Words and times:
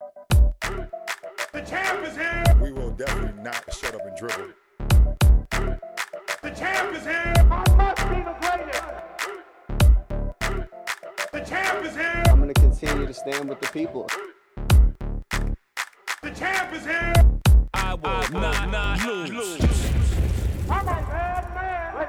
The 0.00 1.60
champ 1.68 2.06
is 2.06 2.14
here. 2.14 2.44
We 2.62 2.70
will 2.70 2.90
definitely 2.92 3.42
not 3.42 3.64
shut 3.74 3.96
up 3.96 4.02
and 4.06 4.16
dribble. 4.16 4.52
The 6.40 6.50
champ 6.50 6.94
is 6.94 7.02
here. 7.02 7.34
I 7.36 7.64
must 7.76 8.08
be 8.08 8.22
the 8.22 8.36
greatest. 8.40 8.82
The 11.32 11.40
champ 11.40 11.84
is 11.84 11.96
here. 11.96 12.22
I'm 12.28 12.38
gonna 12.38 12.54
continue 12.54 13.06
to 13.08 13.12
stand 13.12 13.48
with 13.48 13.60
the 13.60 13.66
people. 13.68 14.08
The 16.22 16.30
champ 16.30 16.72
is 16.74 16.84
here. 16.84 17.12
I 17.74 17.94
will 17.94 18.40
not, 18.40 18.70
not 18.70 19.04
lose. 19.04 19.60
I'm 20.70 20.86
a 20.86 20.92
bad 20.92 21.54
man. 21.54 22.06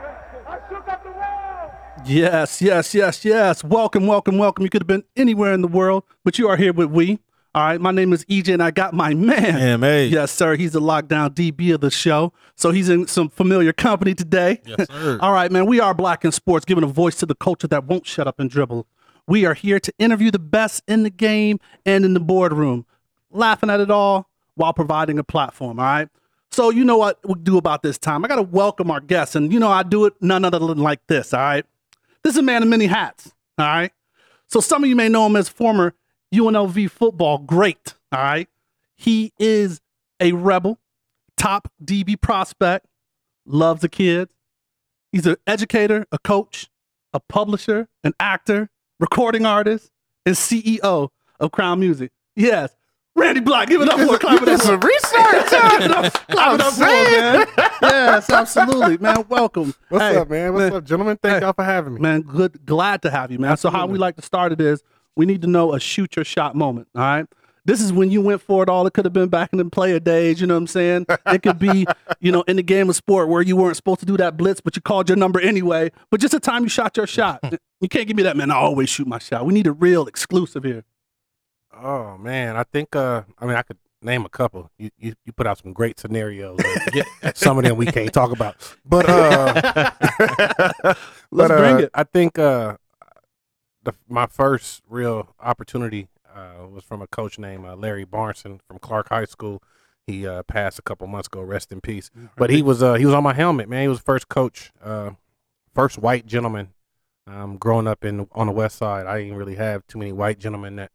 I 0.47 0.59
shook 0.69 0.87
up 0.87 1.03
the 1.03 1.09
world. 1.09 1.71
Yes, 2.05 2.61
yes, 2.61 2.93
yes, 2.93 3.25
yes. 3.25 3.63
Welcome, 3.63 4.05
welcome, 4.05 4.37
welcome. 4.37 4.63
You 4.63 4.69
could 4.69 4.83
have 4.83 4.87
been 4.87 5.05
anywhere 5.15 5.53
in 5.53 5.61
the 5.61 5.67
world, 5.67 6.03
but 6.23 6.37
you 6.37 6.47
are 6.47 6.55
here 6.55 6.71
with 6.71 6.91
we. 6.91 7.19
All 7.55 7.63
right, 7.63 7.81
my 7.81 7.89
name 7.89 8.13
is 8.13 8.25
EJ, 8.25 8.53
and 8.53 8.61
I 8.61 8.69
got 8.69 8.93
my 8.93 9.15
man. 9.15 9.79
MA. 9.79 9.87
Yes, 10.01 10.31
sir. 10.31 10.55
He's 10.55 10.73
the 10.73 10.81
lockdown 10.81 11.31
DB 11.31 11.73
of 11.73 11.81
the 11.81 11.89
show, 11.89 12.31
so 12.55 12.69
he's 12.69 12.89
in 12.89 13.07
some 13.07 13.27
familiar 13.27 13.73
company 13.73 14.13
today. 14.13 14.61
Yes, 14.65 14.87
sir. 14.87 15.17
All 15.21 15.33
right, 15.33 15.51
man. 15.51 15.65
We 15.65 15.79
are 15.79 15.95
Black 15.95 16.23
in 16.23 16.31
Sports, 16.31 16.63
giving 16.63 16.83
a 16.83 16.87
voice 16.87 17.15
to 17.17 17.25
the 17.25 17.33
culture 17.33 17.67
that 17.67 17.85
won't 17.85 18.05
shut 18.05 18.27
up 18.27 18.39
and 18.39 18.51
dribble. 18.51 18.85
We 19.25 19.45
are 19.45 19.55
here 19.55 19.79
to 19.79 19.91
interview 19.97 20.29
the 20.29 20.37
best 20.37 20.83
in 20.87 21.01
the 21.01 21.09
game 21.09 21.59
and 21.87 22.05
in 22.05 22.13
the 22.13 22.19
boardroom, 22.19 22.85
laughing 23.31 23.71
at 23.71 23.79
it 23.79 23.89
all 23.89 24.29
while 24.53 24.73
providing 24.73 25.17
a 25.17 25.23
platform. 25.23 25.79
All 25.79 25.85
right. 25.85 26.09
So 26.51 26.69
you 26.69 26.83
know 26.85 26.97
what 26.97 27.19
we 27.27 27.33
do 27.33 27.57
about 27.57 27.81
this 27.81 27.97
time. 27.97 28.23
I 28.23 28.27
got 28.27 28.35
to 28.35 28.43
welcome 28.43 28.91
our 28.91 28.99
guests, 28.99 29.35
and 29.35 29.51
you 29.51 29.59
know 29.59 29.69
I 29.69 29.81
do 29.81 30.05
it 30.05 30.13
none 30.21 30.45
other 30.45 30.59
than 30.59 30.77
like 30.77 31.05
this. 31.07 31.33
All 31.33 31.39
right. 31.39 31.65
This 32.23 32.33
is 32.33 32.39
a 32.39 32.43
man 32.43 32.61
of 32.61 32.69
many 32.69 32.85
hats. 32.85 33.33
All 33.57 33.65
right. 33.65 33.91
So 34.45 34.59
some 34.59 34.83
of 34.83 34.89
you 34.89 34.95
may 34.95 35.09
know 35.09 35.25
him 35.25 35.35
as 35.35 35.49
former 35.49 35.95
UNLV 36.33 36.89
football 36.91 37.39
great. 37.39 37.93
All 38.11 38.21
right. 38.21 38.47
He 38.95 39.31
is 39.39 39.81
a 40.19 40.31
rebel, 40.33 40.77
top 41.37 41.71
DB 41.83 42.19
prospect, 42.19 42.85
loves 43.45 43.81
the 43.81 43.89
kids. 43.89 44.31
He's 45.11 45.25
an 45.25 45.37
educator, 45.47 46.05
a 46.11 46.19
coach, 46.19 46.69
a 47.13 47.19
publisher, 47.19 47.87
an 48.03 48.13
actor, 48.19 48.69
recording 48.99 49.45
artist, 49.45 49.91
and 50.25 50.35
CEO 50.35 51.09
of 51.39 51.51
Crown 51.51 51.79
Music. 51.79 52.11
Yes. 52.35 52.75
Randy 53.15 53.39
Black, 53.41 53.67
give 53.69 53.81
it 53.81 53.89
up 53.89 53.99
for 53.99 54.15
a 54.15 54.19
clap 54.19 54.41
it 54.43 54.47
up. 54.49 54.61
for- 54.61 54.77
research. 54.77 55.47
Clap 55.47 55.81
it 55.81 55.91
up, 55.91 56.13
clap 56.27 56.53
it 56.55 56.61
up 56.61 56.73
for 56.73 56.79
man. 56.81 57.47
Yes, 57.81 58.29
absolutely, 58.29 58.97
man. 58.99 59.25
Welcome. 59.27 59.73
What's 59.89 60.03
Hey, 60.03 60.17
up, 60.17 60.29
man? 60.29 60.53
What's 60.53 60.75
up, 60.75 60.83
gentlemen? 60.85 61.17
Thank 61.21 61.35
Hey. 61.37 61.41
y'all 61.41 61.53
for 61.53 61.63
having 61.65 61.95
me. 61.95 61.99
Man, 62.01 62.21
good, 62.21 62.65
glad 62.65 63.01
to 63.01 63.09
have 63.09 63.31
you, 63.31 63.39
man. 63.39 63.57
So 63.57 63.69
how 63.71 63.87
we 63.87 63.97
like 63.97 64.15
to 64.17 64.21
start 64.21 64.51
it 64.51 64.61
is 64.61 64.83
we 65.19 65.25
need 65.25 65.41
to 65.41 65.47
know 65.47 65.73
a 65.73 65.81
shoot 65.81 66.15
your 66.15 66.23
shot 66.23 66.55
moment. 66.55 66.87
All 66.95 67.01
right. 67.01 67.25
This 67.65 67.81
is 67.81 67.91
when 67.91 68.09
you 68.09 68.21
went 68.21 68.41
for 68.41 68.63
it 68.63 68.69
all. 68.69 68.87
It 68.87 68.93
could 68.93 69.03
have 69.03 69.11
been 69.11 69.27
back 69.27 69.49
in 69.51 69.57
the 69.57 69.65
player 69.65 69.99
days, 69.99 70.39
you 70.39 70.47
know 70.47 70.53
what 70.53 70.59
I'm 70.59 70.67
saying? 70.67 71.07
It 71.25 71.43
could 71.43 71.59
be, 71.59 71.85
you 72.21 72.31
know, 72.31 72.41
in 72.43 72.55
the 72.55 72.63
game 72.63 72.89
of 72.89 72.95
sport 72.95 73.27
where 73.27 73.41
you 73.41 73.57
weren't 73.57 73.75
supposed 73.75 73.99
to 73.99 74.05
do 74.05 74.15
that 74.15 74.37
blitz, 74.37 74.61
but 74.61 74.77
you 74.77 74.81
called 74.81 75.09
your 75.09 75.17
number 75.17 75.41
anyway. 75.41 75.91
But 76.09 76.21
just 76.21 76.31
the 76.31 76.39
time 76.39 76.63
you 76.63 76.69
shot 76.69 76.95
your 76.95 77.05
shot. 77.17 77.43
you 77.81 77.89
can't 77.89 78.07
give 78.07 78.15
me 78.15 78.23
that, 78.23 78.37
man. 78.37 78.49
I 78.49 78.55
always 78.55 78.87
shoot 78.87 79.07
my 79.07 79.19
shot. 79.19 79.45
We 79.45 79.53
need 79.53 79.67
a 79.67 79.73
real 79.73 80.07
exclusive 80.07 80.63
here. 80.63 80.85
Oh 81.73 82.17
man, 82.17 82.55
I 82.55 82.63
think 82.63 82.95
uh 82.95 83.23
I 83.37 83.45
mean 83.45 83.55
I 83.55 83.61
could 83.63 83.77
name 84.01 84.23
a 84.23 84.29
couple. 84.29 84.71
You 84.77 84.89
you, 84.97 85.13
you 85.25 85.33
put 85.33 85.47
out 85.47 85.57
some 85.57 85.73
great 85.73 85.99
scenarios. 85.99 86.61
Some 87.35 87.57
of 87.57 87.65
them 87.65 87.75
we 87.75 87.87
can't 87.87 88.13
talk 88.13 88.31
about. 88.31 88.55
But 88.85 89.09
uh 89.09 89.53
Let's 90.85 90.99
but, 91.29 91.47
bring 91.49 91.75
uh, 91.75 91.79
it. 91.79 91.89
I 91.93 92.03
think 92.05 92.39
uh 92.39 92.77
the 93.83 93.93
my 94.07 94.25
first 94.25 94.81
real 94.89 95.35
opportunity 95.39 96.07
uh 96.33 96.67
was 96.71 96.83
from 96.83 97.01
a 97.01 97.07
coach 97.07 97.39
named 97.39 97.65
uh, 97.65 97.75
Larry 97.75 98.05
Barnson 98.05 98.59
from 98.67 98.79
Clark 98.79 99.09
High 99.09 99.25
School. 99.25 99.61
He 100.05 100.27
uh 100.27 100.43
passed 100.43 100.79
a 100.79 100.81
couple 100.81 101.07
months 101.07 101.27
ago, 101.27 101.41
rest 101.41 101.71
in 101.71 101.81
peace. 101.81 102.09
But 102.37 102.49
he 102.49 102.61
was 102.61 102.81
uh 102.83 102.95
he 102.95 103.05
was 103.05 103.13
on 103.15 103.23
my 103.23 103.33
helmet, 103.33 103.69
man. 103.69 103.81
He 103.83 103.87
was 103.87 103.99
the 103.99 104.03
first 104.05 104.29
coach, 104.29 104.71
uh 104.83 105.11
first 105.73 105.97
white 105.97 106.25
gentleman 106.25 106.69
um 107.27 107.57
growing 107.57 107.87
up 107.87 108.03
in 108.03 108.27
on 108.33 108.47
the 108.47 108.53
west 108.53 108.77
side. 108.77 109.05
I 109.05 109.21
didn't 109.21 109.37
really 109.37 109.55
have 109.55 109.85
too 109.87 109.97
many 109.99 110.11
white 110.11 110.39
gentlemen 110.39 110.75
that 110.77 110.91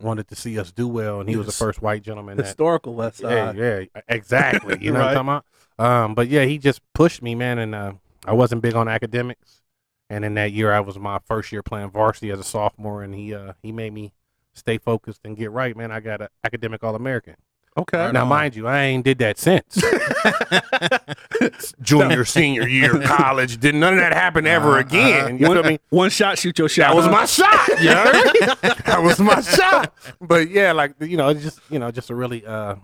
wanted 0.00 0.28
to 0.28 0.36
see 0.36 0.58
us 0.58 0.70
do 0.70 0.86
well 0.86 1.20
and 1.20 1.28
he 1.28 1.36
was 1.36 1.46
the 1.46 1.52
first 1.52 1.82
white 1.82 2.02
gentleman 2.02 2.36
that 2.36 2.46
Historical 2.46 2.94
West 2.94 3.20
yeah, 3.20 3.52
Side. 3.52 3.56
yeah, 3.56 4.00
exactly. 4.08 4.78
You 4.80 4.92
know 4.92 5.00
what 5.00 5.16
I'm 5.16 5.26
talking 5.26 5.42
about? 5.78 6.04
Um, 6.04 6.14
but 6.14 6.28
yeah, 6.28 6.44
he 6.44 6.58
just 6.58 6.80
pushed 6.92 7.22
me, 7.22 7.34
man, 7.34 7.58
and 7.58 7.74
uh, 7.74 7.92
I 8.26 8.32
wasn't 8.32 8.62
big 8.62 8.74
on 8.74 8.88
academics. 8.88 9.62
And 10.10 10.24
in 10.24 10.34
that 10.34 10.52
year, 10.52 10.72
I 10.72 10.80
was 10.80 10.98
my 10.98 11.18
first 11.26 11.52
year 11.52 11.62
playing 11.62 11.90
varsity 11.90 12.30
as 12.30 12.40
a 12.40 12.44
sophomore, 12.44 13.02
and 13.02 13.14
he 13.14 13.34
uh, 13.34 13.52
he 13.62 13.72
made 13.72 13.92
me 13.92 14.12
stay 14.54 14.78
focused 14.78 15.20
and 15.24 15.36
get 15.36 15.50
right, 15.50 15.76
man. 15.76 15.92
I 15.92 16.00
got 16.00 16.20
an 16.20 16.28
academic 16.44 16.82
All 16.82 16.94
American. 16.94 17.36
Okay. 17.76 18.10
now, 18.10 18.24
mind 18.24 18.56
you, 18.56 18.66
I 18.66 18.82
ain't 18.84 19.04
did 19.04 19.18
that 19.18 19.38
since 19.38 19.80
junior, 21.80 22.24
senior 22.24 22.66
year, 22.66 23.00
college. 23.02 23.58
Did 23.58 23.76
none 23.76 23.92
of 23.92 24.00
that 24.00 24.12
happen 24.12 24.46
ever 24.48 24.78
again? 24.78 25.38
You 25.38 25.46
feel 25.46 25.62
me? 25.62 25.78
One 25.90 26.10
shot, 26.10 26.38
shoot 26.38 26.58
your 26.58 26.68
shot. 26.68 26.88
That 26.88 26.96
was 26.96 27.06
my 27.06 27.24
shot. 27.24 27.80
You 27.80 27.90
heard 27.90 28.24
me? 28.34 28.46
that 28.84 29.00
was 29.02 29.20
my 29.20 29.40
shot. 29.42 29.94
But 30.20 30.50
yeah, 30.50 30.72
like 30.72 30.94
you 31.00 31.16
know, 31.16 31.28
it's 31.28 31.42
just 31.42 31.60
you 31.70 31.78
know, 31.78 31.92
just 31.92 32.10
a 32.10 32.16
really 32.16 32.44
uh 32.44 32.76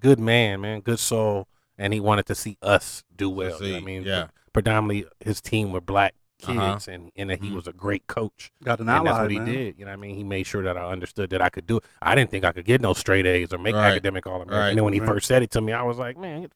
good 0.00 0.18
man, 0.18 0.60
man, 0.60 0.80
good 0.80 0.98
soul, 0.98 1.46
and 1.78 1.92
he 1.92 2.00
wanted 2.00 2.26
to 2.26 2.34
see 2.34 2.56
us 2.62 3.04
do 3.14 3.30
well. 3.30 3.62
you 3.62 3.68
know 3.68 3.74
what 3.74 3.82
I 3.82 3.84
mean, 3.84 4.02
yeah. 4.02 4.26
predominantly 4.52 5.08
his 5.20 5.40
team 5.40 5.70
were 5.70 5.80
black 5.80 6.14
kids, 6.40 6.58
Uh-huh. 6.58 6.90
and 6.92 7.10
and 7.16 7.30
that 7.30 7.40
he 7.42 7.50
Mhm. 7.50 7.54
was 7.54 7.66
a 7.66 7.72
great 7.72 8.06
coach. 8.06 8.50
Got 8.64 8.80
an 8.80 8.88
And 8.88 9.06
that's 9.06 9.14
ally, 9.16 9.22
what 9.22 9.30
he 9.30 9.38
did. 9.38 9.78
You 9.78 9.84
know 9.84 9.90
what 9.92 9.98
I 9.98 10.00
mean? 10.00 10.14
He 10.16 10.24
made 10.24 10.44
sure 10.44 10.62
that 10.62 10.76
I 10.76 10.84
understood 10.90 11.30
that 11.30 11.40
I 11.42 11.48
could 11.48 11.66
do 11.66 11.76
it. 11.78 11.84
I 12.02 12.14
didn't 12.14 12.30
think 12.30 12.44
I 12.44 12.52
could 12.52 12.64
get 12.64 12.80
no 12.80 12.92
straight 12.94 13.26
A's 13.26 13.52
or 13.52 13.58
make 13.58 13.74
Right. 13.74 13.90
academic 13.92 14.26
all 14.26 14.36
American. 14.42 14.56
Right. 14.58 14.68
And 14.70 14.78
then 14.78 14.84
when 14.84 14.92
he 14.94 15.00
Right. 15.00 15.08
first 15.08 15.26
said 15.28 15.42
it 15.42 15.50
to 15.52 15.60
me, 15.60 15.72
I 15.72 15.82
was 15.82 15.98
like, 15.98 16.16
man. 16.16 16.48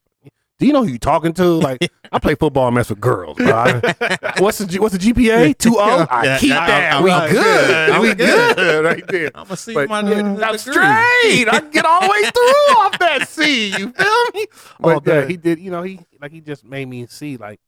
Do 0.57 0.65
you 0.65 0.71
know 0.71 0.83
who 0.83 0.89
you 0.89 0.97
talking 0.99 1.33
to? 1.33 1.43
Like, 1.59 1.91
I 2.13 2.17
play 2.19 2.33
football 2.35 2.67
and 2.67 2.75
mess 2.75 2.89
with 2.89 3.01
girls. 3.01 3.35
bro. 3.35 3.49
I- 3.53 4.35
what's 4.39 4.57
the 4.59 4.65
G- 4.65 4.79
what's 4.79 4.93
the 4.97 4.99
GPA? 4.99 5.53
Two 5.57 5.71
zero. 5.71 6.07
I 6.09 6.23
Yeah, 6.23 6.37
keep 6.37 6.49
yeah, 6.49 6.65
that. 6.65 6.93
I'm- 6.93 7.03
we 7.03 7.11
I'm 7.11 7.29
good. 7.29 7.43
good. 7.67 8.01
We 8.01 8.09
I'm 8.11 8.15
good. 8.17 8.55
good. 8.55 8.85
right 8.85 9.07
there. 9.09 9.31
I'm 9.35 9.43
gonna 9.43 9.57
see 9.57 9.73
But 9.73 9.89
my 9.89 9.99
yeah, 9.99 10.09
degree. 10.23 10.43
I'm 10.45 10.57
straight. 10.57 11.47
I 11.49 11.59
can 11.59 11.71
get 11.71 11.85
all 11.85 11.99
the 12.03 12.07
way 12.09 12.21
through 12.21 12.77
off 12.77 12.97
that 12.99 13.27
C. 13.27 13.67
You 13.71 13.91
feel 13.91 14.23
me? 14.33 14.45
All 14.81 15.01
But 15.01 15.07
yeah, 15.07 15.21
day. 15.21 15.27
he 15.27 15.35
did. 15.37 15.59
You 15.59 15.71
know, 15.71 15.81
he 15.81 15.99
like 16.21 16.31
he 16.31 16.39
just 16.39 16.63
made 16.63 16.87
me 16.87 17.05
see 17.07 17.35
like 17.35 17.59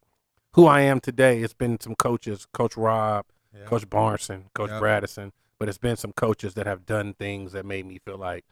who 0.58 0.66
I 0.66 0.82
am 0.82 1.00
today. 1.00 1.42
It's 1.42 1.54
been 1.54 1.80
some 1.80 1.96
coaches, 1.96 2.46
Coach 2.54 2.76
Rob, 2.76 3.26
Yeah. 3.58 3.66
Coach 3.66 3.88
Barnson, 3.90 4.52
Coach 4.54 4.72
Yeah. 4.72 4.80
Bradison, 4.82 5.32
but 5.60 5.70
it's 5.70 5.78
been 5.78 5.96
some 5.96 6.12
coaches 6.12 6.56
that 6.56 6.66
have 6.68 6.86
done 6.86 7.14
things 7.14 7.54
that 7.54 7.66
made 7.66 7.86
me 7.86 8.00
feel 8.00 8.18
like 8.18 8.44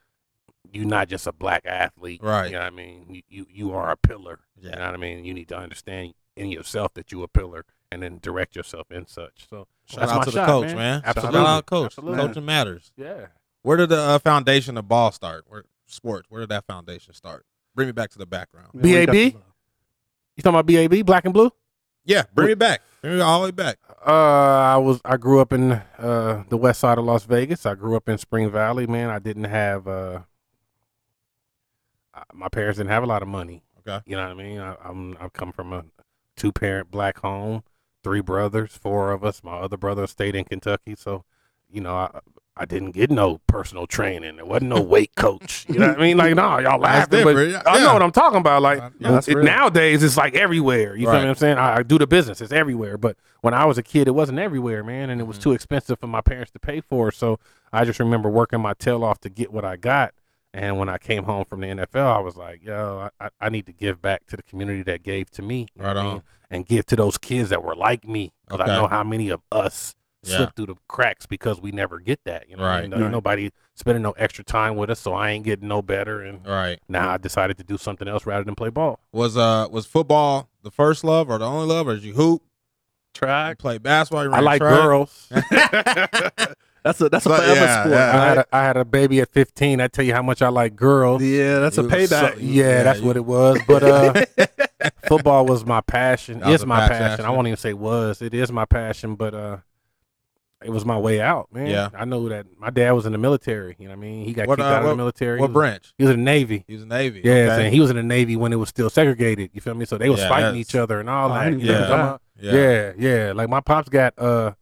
you're 0.71 0.85
not 0.85 1.09
just 1.09 1.27
a 1.27 1.31
black 1.31 1.63
athlete. 1.65 2.21
Right. 2.23 2.45
You 2.45 2.51
know 2.53 2.59
what 2.59 2.67
I 2.67 2.69
mean? 2.69 3.05
You 3.09 3.21
you, 3.27 3.47
you 3.49 3.73
are 3.73 3.91
a 3.91 3.97
pillar. 3.97 4.39
You 4.55 4.69
Yeah. 4.69 4.75
know 4.77 4.85
what 4.85 4.93
I 4.93 4.97
mean? 4.97 5.25
You 5.25 5.33
need 5.33 5.47
to 5.49 5.57
understand 5.57 6.13
in 6.35 6.49
yourself 6.51 6.93
that 6.93 7.11
you're 7.11 7.23
a 7.25 7.27
pillar 7.27 7.65
and 7.91 8.01
then 8.03 8.19
direct 8.21 8.55
yourself 8.55 8.91
in 8.91 9.07
such. 9.07 9.47
So 9.49 9.67
Shout 9.85 10.09
out 10.09 10.23
to 10.25 10.31
shot, 10.31 10.45
the 10.45 10.51
coach, 10.51 10.67
man. 10.67 10.75
man. 10.75 11.01
Absolutely. 11.05 11.39
Shout 11.39 11.47
out, 11.47 11.65
coach. 11.65 11.85
Absolutely. 11.97 12.19
Coaching 12.27 12.45
matters. 12.45 12.91
Yeah. 12.95 13.27
Where 13.61 13.77
did 13.77 13.89
the 13.89 13.99
uh, 13.99 14.19
foundation 14.19 14.77
of 14.77 14.87
ball 14.87 15.11
start? 15.11 15.45
Where 15.47 15.65
sports? 15.87 16.29
Where 16.29 16.41
did 16.41 16.49
that 16.49 16.65
foundation 16.67 17.13
start? 17.13 17.45
Bring 17.73 17.87
me 17.87 17.91
back 17.93 18.09
to 18.11 18.17
the 18.19 18.25
background. 18.27 18.73
Man, 18.73 18.83
we 18.83 19.05
got 19.05 19.07
BAB? 19.07 19.15
You 20.35 20.43
talking 20.43 20.59
about 20.59 20.65
BAB, 20.65 21.05
black 21.05 21.25
and 21.25 21.33
blue? 21.33 21.51
Yeah, 22.05 22.23
bring 22.33 22.51
it 22.51 22.59
back. 22.59 22.81
Bring 23.01 23.15
me 23.15 23.21
all 23.21 23.41
the 23.41 23.45
way 23.45 23.51
back. 23.51 23.77
Uh, 24.05 24.11
I 24.11 24.77
was 24.77 25.01
I 25.03 25.17
grew 25.17 25.41
up 25.41 25.51
in 25.51 25.71
uh 25.71 26.43
the 26.49 26.57
west 26.57 26.79
side 26.79 26.97
of 26.97 27.05
Las 27.05 27.25
Vegas. 27.25 27.65
I 27.65 27.75
grew 27.75 27.95
up 27.95 28.07
in 28.07 28.17
Spring 28.17 28.51
Valley, 28.51 28.85
man. 28.87 29.09
I 29.09 29.19
didn't 29.19 29.45
have 29.45 29.87
uh 29.87 30.21
my 32.33 32.47
parents 32.49 32.77
didn't 32.77 32.91
have 32.91 33.03
a 33.03 33.07
lot 33.07 33.21
of 33.21 33.27
money. 33.27 33.63
Okay. 33.79 34.01
You 34.05 34.15
know 34.15 34.23
what 34.23 34.31
I 34.31 34.43
mean? 34.43 34.59
I, 34.59 34.75
I'm 34.83 35.17
I 35.19 35.29
come 35.29 35.51
from 35.51 35.73
a 35.73 35.85
two 36.35 36.51
parent 36.51 36.91
black 36.91 37.19
home, 37.19 37.63
three 38.03 38.21
brothers, 38.21 38.75
four 38.75 39.11
of 39.11 39.23
us. 39.23 39.43
My 39.43 39.57
other 39.57 39.77
brother 39.77 40.07
stayed 40.07 40.35
in 40.35 40.45
Kentucky, 40.45 40.95
so 40.95 41.23
you 41.69 41.81
know 41.81 41.95
I 41.95 42.19
I 42.57 42.63
didn't 42.65 42.91
get 42.91 43.11
no 43.11 43.39
personal 43.47 43.85
training. 43.85 44.37
There 44.37 44.45
wasn't 44.45 44.69
no 44.69 44.81
weight 44.81 45.13
coach. 45.15 45.65
You 45.67 45.77
know 45.79 45.89
what 45.89 45.97
I 45.99 46.01
mean? 46.01 46.15
Like 46.17 46.35
no, 46.35 46.57
y'all 46.59 46.79
laughing, 46.79 47.23
but 47.23 47.33
different. 47.35 47.67
I 47.67 47.79
know 47.83 47.91
what 47.93 48.01
I'm 48.01 48.11
talking 48.13 48.39
about. 48.39 48.61
Like 48.61 48.81
yeah, 48.99 49.19
it- 49.27 49.43
nowadays, 49.43 50.01
it's 50.03 50.15
like 50.15 50.35
everywhere. 50.35 50.95
You 50.95 51.05
feel 51.05 51.13
Right. 51.13 51.19
what 51.19 51.27
I'm 51.29 51.35
saying? 51.35 51.57
I, 51.57 51.77
I 51.77 51.83
do 51.83 51.97
the 51.97 52.07
business; 52.07 52.39
it's 52.39 52.53
everywhere. 52.53 52.97
But 52.97 53.17
when 53.41 53.53
I 53.53 53.65
was 53.65 53.77
a 53.77 53.83
kid, 53.83 54.07
it 54.07 54.11
wasn't 54.11 54.39
everywhere, 54.39 54.83
man, 54.85 55.09
and 55.09 55.19
it 55.19 55.25
was 55.25 55.37
Mhm. 55.37 55.41
too 55.43 55.51
expensive 55.51 55.99
for 55.99 56.07
my 56.07 56.21
parents 56.21 56.51
to 56.51 56.59
pay 56.59 56.79
for. 56.79 57.11
So 57.11 57.39
I 57.73 57.83
just 57.83 57.99
remember 57.99 58.29
working 58.29 58.61
my 58.61 58.73
tail 58.73 59.03
off 59.03 59.19
to 59.21 59.29
get 59.29 59.51
what 59.51 59.65
I 59.65 59.75
got. 59.75 60.13
And 60.53 60.79
when 60.79 60.87
I 60.87 60.97
came 60.97 61.25
home 61.25 61.43
from 61.43 61.59
the 61.59 61.67
NFL, 61.67 62.07
I 62.15 62.19
was 62.19 62.37
like, 62.37 62.63
"Yo, 62.63 63.09
I, 63.19 63.29
I- 63.41 63.49
need 63.49 63.65
to 63.65 63.73
give 63.73 64.01
back 64.01 64.25
to 64.27 64.37
the 64.37 64.43
community 64.43 64.81
that 64.83 65.03
gave 65.03 65.29
to 65.31 65.41
me, 65.41 65.67
Right 65.75 65.97
on. 65.97 66.05
mean? 66.05 66.21
and 66.49 66.65
give 66.65 66.85
to 66.85 66.95
those 66.95 67.17
kids 67.17 67.49
that 67.49 67.61
were 67.63 67.75
like 67.75 68.07
me, 68.07 68.31
because 68.47 68.61
Okay. 68.61 68.71
I 68.71 68.75
know 68.77 68.87
how 68.87 69.03
many 69.03 69.27
of 69.29 69.41
us 69.51 69.93
Yeah. 70.25 70.37
slip 70.37 70.55
through 70.55 70.65
the 70.67 70.75
cracks 70.87 71.25
because 71.25 71.59
we 71.61 71.71
never 71.71 71.99
get 71.99 72.19
that. 72.25 72.49
You 72.49 72.55
know, 72.57 72.63
what 72.63 72.69
I 72.69 72.75
Right. 72.75 72.81
mean? 72.83 72.93
Ain't 72.93 73.01
Right. 73.03 73.11
nobody 73.11 73.49
spending 73.75 74.01
no 74.03 74.11
extra 74.11 74.43
time 74.43 74.75
with 74.75 74.89
us, 74.89 74.99
so 74.99 75.13
I 75.13 75.31
ain't 75.31 75.43
getting 75.45 75.67
no 75.67 75.81
better. 75.81 76.21
And 76.21 76.45
All 76.45 76.53
right. 76.53 76.79
now 76.87 77.09
I 77.09 77.17
decided 77.17 77.57
to 77.57 77.63
do 77.63 77.77
something 77.77 78.07
else 78.07 78.25
rather 78.25 78.43
than 78.43 78.55
play 78.55 78.69
ball. 78.69 78.99
Was 79.11 79.37
uh 79.37 79.67
was 79.69 79.85
football 79.85 80.49
the 80.63 80.71
first 80.71 81.03
love 81.03 81.29
or 81.29 81.37
the 81.37 81.45
only 81.45 81.67
love, 81.67 81.87
or 81.87 81.95
did 81.95 82.03
you 82.03 82.13
hoop? 82.13 82.41
You 82.43 83.19
Track. 83.19 83.59
play 83.59 83.77
basketball? 83.77 84.25
You 84.25 84.31
I 84.31 84.39
like 84.41 84.59
track? 84.61 84.73
girls. 84.81 85.29
That's 86.83 87.01
a 87.01 87.09
that's 87.09 87.25
a 87.25 87.29
But, 87.29 87.39
forever 87.39 87.55
yeah, 87.55 87.79
sport. 87.81 87.95
yeah. 87.95 88.11
I 88.21 88.25
had, 88.27 88.37
a, 88.37 88.45
I 88.53 88.63
had 88.63 88.77
a 88.77 88.85
baby 88.85 89.19
at 89.19 89.29
15. 89.31 89.81
I 89.81 89.87
tell 89.87 90.05
you 90.05 90.13
how 90.13 90.21
much 90.21 90.43
I 90.43 90.49
like 90.49 90.75
girls. 90.75 91.23
Yeah, 91.23 91.57
that's 91.57 91.79
a 91.79 91.81
You 91.81 91.87
was 91.87 92.09
so- 92.11 92.15
payback. 92.27 92.35
yeah, 92.39 92.63
Yeah, 92.63 92.83
that's 92.83 92.99
you- 92.99 93.07
what 93.07 93.17
it 93.17 93.25
was. 93.25 93.59
But 93.67 93.81
uh, 93.81 94.25
football 95.07 95.47
was 95.47 95.65
my 95.65 95.81
passion. 95.81 96.41
That 96.41 96.51
It's 96.51 96.63
my 96.63 96.81
passion, 96.87 96.97
passion. 97.07 97.25
I 97.25 97.31
won't 97.31 97.47
even 97.47 97.57
say 97.57 97.73
was. 97.73 98.21
It 98.21 98.35
is 98.35 98.51
my 98.51 98.65
passion. 98.65 99.15
But 99.15 99.33
uh, 99.33 99.57
it 100.65 100.71
was 100.71 100.83
my 100.85 100.97
way 100.97 101.21
out, 101.21 101.47
man. 101.53 101.67
Yeah. 101.67 101.89
I 101.95 102.03
know 102.05 102.27
that 102.29 102.45
my 102.59 102.69
dad 102.69 102.91
was 102.91 103.05
in 103.05 103.11
the 103.11 103.17
military. 103.17 103.75
You 103.79 103.85
know 103.85 103.91
what 103.91 103.97
I 103.99 104.01
mean? 104.01 104.25
He 104.25 104.33
got 104.33 104.47
What, 104.47 104.57
kicked 104.57 104.67
uh, 104.67 104.71
out 104.73 104.83
of 104.83 104.89
the 104.89 104.95
military. 104.95 105.39
What 105.39 105.47
he 105.47 105.51
was, 105.51 105.53
branch? 105.53 105.93
He 105.97 106.03
was 106.03 106.13
in 106.13 106.19
the 106.19 106.25
Navy. 106.25 106.65
He 106.67 106.73
was 106.73 106.83
in 106.83 106.89
the 106.89 106.95
Navy. 106.97 107.21
Yeah, 107.23 107.33
okay. 107.33 107.65
and 107.65 107.73
he 107.73 107.79
was 107.79 107.89
in 107.91 107.95
the 107.95 108.03
Navy 108.03 108.35
when 108.35 108.51
it 108.51 108.57
was 108.57 108.69
still 108.69 108.89
segregated. 108.89 109.51
You 109.53 109.61
feel 109.61 109.75
me? 109.75 109.85
So 109.85 109.97
they 109.97 110.09
was 110.09 110.19
Yeah, 110.19 110.29
fighting 110.29 110.55
each 110.59 110.75
other 110.75 110.99
and 110.99 111.09
all 111.09 111.29
Oh, 111.31 111.33
that. 111.35 111.45
didn't 111.45 111.59
You 111.61 111.67
know 111.67 111.73
what 111.73 111.83
I'm 111.83 111.89
know 111.89 111.95
talking 111.97 112.19
that. 112.41 112.49
about? 112.49 112.99
Yeah, 112.99 113.25
yeah. 113.27 113.31
Like 113.33 113.49
my 113.49 113.61
pops 113.61 113.89
got 113.89 114.13
uh 114.19 114.53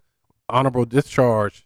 honorable 0.49 0.85
discharge, 0.85 1.65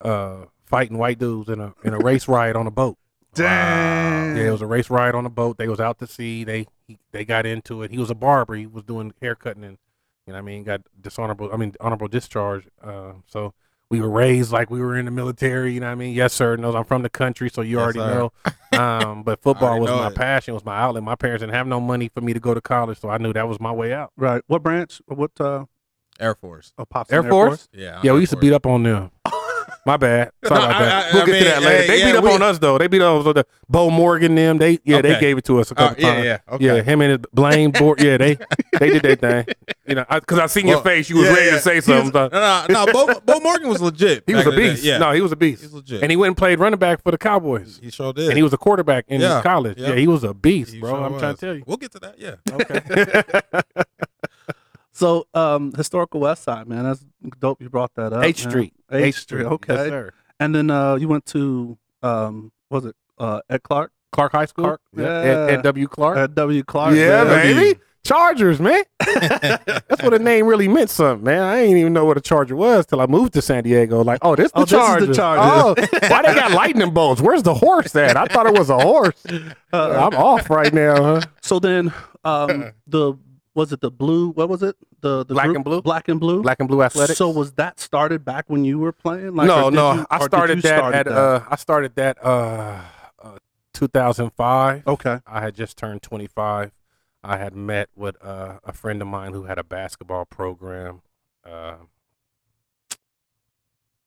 uh 0.00 0.44
fighting 0.64 0.98
white 0.98 1.18
dudes 1.18 1.48
in 1.48 1.60
a 1.60 1.74
in 1.84 1.92
a 1.94 1.98
race 1.98 2.28
riot 2.28 2.56
on 2.56 2.66
a 2.66 2.70
boat. 2.70 2.96
Damn. 3.34 4.36
Yeah, 4.36 4.48
it 4.48 4.50
was 4.50 4.62
a 4.62 4.66
race 4.66 4.88
riot 4.90 5.14
on 5.14 5.26
a 5.26 5.30
boat. 5.30 5.58
They 5.58 5.68
was 5.68 5.80
out 5.80 5.98
to 5.98 6.06
sea. 6.06 6.44
They 6.44 6.66
he, 6.86 6.98
they 7.12 7.24
got 7.24 7.46
into 7.46 7.82
it. 7.82 7.90
He 7.90 7.98
was 7.98 8.10
a 8.10 8.14
barber. 8.14 8.54
He 8.54 8.66
was 8.66 8.82
doing 8.84 9.12
haircutting 9.20 9.64
and 9.64 9.78
you 10.26 10.32
know 10.32 10.38
what 10.38 10.42
I 10.42 10.42
mean 10.42 10.64
got 10.64 10.82
dishonorable. 11.00 11.50
I 11.52 11.56
mean 11.56 11.74
honorable 11.80 12.08
discharge. 12.08 12.68
Uh, 12.82 13.12
so 13.26 13.54
we 13.90 14.00
were 14.00 14.10
raised 14.10 14.50
like 14.52 14.68
we 14.70 14.80
were 14.80 14.96
in 14.98 15.04
the 15.04 15.10
military. 15.12 15.72
You 15.72 15.80
know 15.80 15.86
what 15.86 15.92
I 15.92 15.96
mean? 15.96 16.14
Yes, 16.14 16.32
sir. 16.32 16.56
Knows 16.56 16.74
I'm 16.74 16.84
from 16.84 17.02
the 17.02 17.10
country, 17.10 17.48
so 17.48 17.60
you 17.62 17.76
Yes, 17.76 17.82
already 17.84 17.98
sir. 18.00 18.10
know. 18.10 18.32
Um, 18.72 19.22
but 19.22 19.40
football 19.40 19.78
was 19.80 19.88
my 19.90 20.08
it. 20.08 20.16
passion. 20.16 20.52
Was 20.52 20.64
my 20.64 20.76
outlet. 20.76 21.02
My 21.02 21.14
parents 21.14 21.40
didn't 21.40 21.54
have 21.54 21.66
no 21.68 21.80
money 21.80 22.10
for 22.12 22.20
me 22.20 22.34
to 22.34 22.40
go 22.40 22.52
to 22.52 22.60
college, 22.60 22.98
so 23.00 23.08
I 23.08 23.16
knew 23.16 23.32
that 23.32 23.48
was 23.48 23.58
my 23.60 23.72
way 23.72 23.94
out. 23.94 24.12
Right. 24.16 24.42
What 24.48 24.62
branch? 24.62 25.00
What 25.06 25.30
uh 25.40 25.64
Air 26.18 26.34
Force. 26.34 26.72
oh, 26.76 26.84
pops 26.84 27.12
Air 27.12 27.20
in 27.20 27.30
Force? 27.30 27.68
Yeah. 27.72 28.00
Yeah, 28.02 28.10
Air 28.10 28.14
we 28.14 28.20
used 28.20 28.30
to 28.32 28.36
beat 28.36 28.52
up 28.52 28.66
on 28.66 28.82
them. 28.82 29.12
My 29.86 29.96
bad. 29.96 30.32
Sorry 30.44 30.58
No, 30.60 30.66
about 30.66 30.76
I- 30.82 30.84
that. 30.84 31.06
I- 31.06 31.12
we'll 31.14 31.22
I 31.22 31.26
get 31.26 31.32
mean, 31.32 31.42
to 31.44 31.48
that 31.48 31.62
later. 31.62 31.76
hey, 31.82 31.86
they 31.86 31.98
yeah, 32.00 32.04
beat 32.06 32.16
up 32.16 32.24
we- 32.24 32.30
on 32.32 32.42
us 32.42 32.58
though. 32.58 32.76
They 32.76 32.88
beat 32.88 33.02
up 33.02 33.24
on 33.26 33.32
the 33.34 33.46
Beau 33.68 33.88
Morgan 33.88 34.34
them. 34.34 34.58
They 34.58 34.80
yeah, 34.84 35.00
they 35.00 35.18
gave 35.20 35.38
it 35.38 35.44
to 35.44 35.60
us 35.60 35.70
a 35.70 35.74
couple 35.76 35.96
oh, 35.96 36.00
yeah, 36.08 36.12
times. 36.14 36.24
yeah. 36.24 36.54
Okay. 36.54 36.64
Yeah, 36.64 36.82
him 36.82 37.00
and 37.02 37.10
his 37.12 37.20
Blaine 37.32 37.70
board. 37.70 38.02
Yeah, 38.02 38.16
they 38.16 38.36
they 38.80 38.90
did 38.90 39.02
their 39.02 39.14
thing. 39.44 39.54
You 39.86 39.94
know, 39.94 40.04
because 40.10 40.40
I, 40.40 40.46
seen 40.46 40.66
your 40.66 40.82
face. 40.82 41.08
You 41.08 41.18
was 41.18 41.26
yeah, 41.26 41.32
ready 41.34 41.46
yeah. 41.46 41.52
to 41.52 41.60
say 41.60 41.70
He 41.74 41.76
was- 41.76 41.84
something. 41.84 42.28
No, 42.32 42.64
no, 42.68 42.84
no. 42.84 42.92
Bo, 42.92 43.20
Beau 43.20 43.38
Morgan 43.40 43.68
was 43.68 43.80
legit. 43.80 44.24
he 44.26 44.34
was 44.34 44.44
a 44.44 44.48
in 44.50 44.54
the 44.56 44.60
day. 44.60 44.70
beast. 44.70 44.82
Yeah. 44.82 44.98
No, 44.98 45.12
he 45.12 45.20
was 45.20 45.30
a 45.30 45.36
beast. 45.36 45.62
he's 45.62 45.72
legit. 45.72 46.02
And 46.02 46.10
he 46.10 46.16
went 46.16 46.30
and 46.30 46.36
played 46.36 46.58
running 46.58 46.80
back 46.80 47.00
for 47.04 47.12
the 47.12 47.18
Cowboys. 47.18 47.78
he 47.80 47.90
sure 47.90 48.12
did. 48.12 48.28
And 48.28 48.36
he 48.36 48.42
was 48.42 48.52
a 48.52 48.58
quarterback 48.58 49.04
in 49.06 49.20
Yeah, 49.20 49.40
college. 49.42 49.78
yeah. 49.78 49.90
Yeah, 49.90 49.94
he 49.94 50.08
was 50.08 50.24
a 50.24 50.34
beast, 50.34 50.72
He 50.74 50.80
bro. 50.80 50.90
sure 50.90 51.04
I'm 51.04 51.18
trying 51.20 51.34
to 51.36 51.40
tell 51.40 51.54
you. 51.54 51.62
We'll 51.64 51.76
get 51.76 51.92
to 51.92 52.00
that. 52.00 52.18
Yeah. 52.18 52.34
Okay. 52.52 53.84
So 54.96 55.26
um 55.34 55.72
historical 55.74 56.20
West 56.20 56.42
Side, 56.44 56.66
man. 56.66 56.84
That's 56.84 57.04
dope 57.38 57.60
you 57.60 57.68
brought 57.68 57.94
that 57.96 58.12
up. 58.14 58.24
H 58.24 58.44
man. 58.44 58.50
Street. 58.50 58.72
H 58.90 59.14
Street. 59.16 59.44
Okay. 59.44 59.74
Yes, 59.74 59.88
sir. 59.88 60.10
and 60.40 60.54
then 60.54 60.70
uh 60.70 60.94
you 60.94 61.06
went 61.08 61.26
to 61.26 61.76
um 62.02 62.50
was 62.70 62.86
it 62.86 62.96
uh 63.18 63.40
Ed 63.50 63.62
Clark? 63.62 63.92
Clark 64.12 64.32
High 64.32 64.46
School. 64.46 64.64
Clark, 64.64 64.80
Yeah. 64.96 65.46
Ed 65.50 65.62
W. 65.62 65.86
Clark. 65.88 66.16
At 66.16 66.34
W 66.34 66.62
Clark. 66.62 66.94
yeah, 66.96 67.24
man. 67.24 67.54
baby. 67.56 67.80
Chargers, 68.04 68.60
man. 68.60 68.84
That's 69.04 70.00
what 70.02 70.10
the 70.10 70.20
name 70.20 70.46
really 70.46 70.68
meant 70.68 70.90
something, 70.90 71.24
man. 71.24 71.42
I 71.42 71.62
didn't 71.62 71.78
even 71.78 71.92
know 71.92 72.04
what 72.04 72.16
a 72.16 72.20
charger 72.20 72.54
was 72.54 72.86
till 72.86 73.00
I 73.00 73.06
moved 73.06 73.32
to 73.34 73.42
San 73.42 73.64
Diego. 73.64 74.04
Like, 74.04 74.20
oh, 74.22 74.36
this 74.36 74.52
the 74.52 74.58
Oh, 74.58 74.60
this 74.62 74.70
the 74.70 74.76
Chargers. 74.78 75.16
Chargers. 75.16 75.88
Oh, 75.92 76.08
why 76.08 76.22
they 76.22 76.32
got 76.34 76.52
lightning 76.52 76.94
bolts? 76.94 77.20
Where's 77.20 77.42
the 77.42 77.52
horse 77.54 77.96
at? 77.96 78.16
I 78.16 78.26
thought 78.26 78.46
it 78.46 78.56
was 78.56 78.70
a 78.70 78.78
horse. 78.78 79.22
Uh, 79.72 80.08
I'm 80.10 80.16
off 80.18 80.48
right 80.48 80.72
now, 80.72 81.02
huh? 81.02 81.20
so 81.42 81.58
then 81.58 81.92
um 82.24 82.72
the 82.86 83.14
was 83.56 83.72
it 83.72 83.80
the 83.80 83.90
blue 83.90 84.28
what 84.30 84.48
was 84.48 84.62
it? 84.62 84.76
The 85.00 85.24
the 85.24 85.34
Black 85.34 85.46
group? 85.46 85.56
and 85.56 85.64
blue? 85.64 85.82
Black 85.82 86.08
and 86.08 86.20
blue? 86.20 86.42
Black 86.42 86.60
and 86.60 86.68
blue 86.68 86.82
athletics. 86.82 87.18
So 87.18 87.30
was 87.30 87.52
that 87.54 87.80
started 87.80 88.24
back 88.24 88.44
when 88.48 88.64
you 88.64 88.78
were 88.78 88.92
playing? 88.92 89.34
Like, 89.34 89.48
no, 89.48 89.70
no. 89.70 89.94
you- 89.94 90.06
I 90.10 90.24
started 90.24 90.62
that 90.62 90.94
at 90.94 91.06
that? 91.06 91.16
uh 91.16 91.40
I 91.48 91.56
started 91.56 91.94
that 91.96 92.24
uh, 92.24 92.82
uh 93.22 93.38
2005. 93.72 94.86
Okay. 94.86 95.20
I 95.26 95.40
had 95.40 95.54
just 95.54 95.76
turned 95.76 96.02
25. 96.02 96.70
I 97.24 97.38
had 97.38 97.56
met 97.56 97.88
with 97.96 98.16
uh, 98.22 98.58
a 98.62 98.72
friend 98.72 99.02
of 99.02 99.08
mine 99.08 99.32
who 99.32 99.44
had 99.44 99.58
a 99.58 99.64
basketball 99.64 100.26
program, 100.26 101.02
uh, 101.44 101.74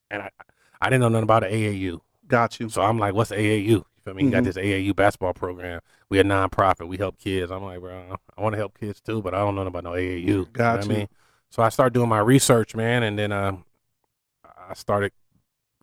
and 0.09 0.21
I 0.21 0.29
I 0.79 0.89
didn't 0.89 1.01
know 1.01 1.09
nothing 1.09 1.23
about 1.23 1.43
AAU. 1.43 1.99
Got 2.27 2.59
you. 2.59 2.69
So 2.69 2.81
I'm 2.81 2.97
like, 2.97 3.13
what's 3.13 3.31
AAU? 3.31 3.83
You 3.99 4.11
feel 4.11 4.13
me? 4.15 4.23
He 4.23 4.29
Mhm. 4.29 4.31
got 4.33 4.43
this 4.45 4.57
AAU 4.57 4.93
basketball 4.93 5.33
program. 5.33 5.81
We 6.09 6.19
a 6.19 6.23
nonprofit. 6.23 6.87
We 6.87 6.97
help 6.97 7.17
kids. 7.17 7.51
I'm 7.51 7.63
like, 7.63 7.79
bro, 7.79 8.17
I 8.37 8.41
want 8.41 8.53
to 8.53 8.57
help 8.57 8.77
kids 8.79 9.01
too, 9.01 9.21
but 9.21 9.33
I 9.33 9.39
don't 9.39 9.55
know 9.55 9.61
about 9.65 9.83
no 9.83 9.91
AAU. 9.95 10.17
You 10.27 10.37
know 10.57 10.71
what 10.73 10.83
I 10.83 10.87
mean? 10.87 11.07
So 11.49 11.63
I 11.63 11.69
started 11.69 11.93
doing 11.93 12.09
my 12.09 12.19
research, 12.19 12.75
man, 12.75 13.03
and 13.03 13.17
then 13.17 13.31
um, 13.31 13.65
I 14.69 14.73
started 14.73 15.11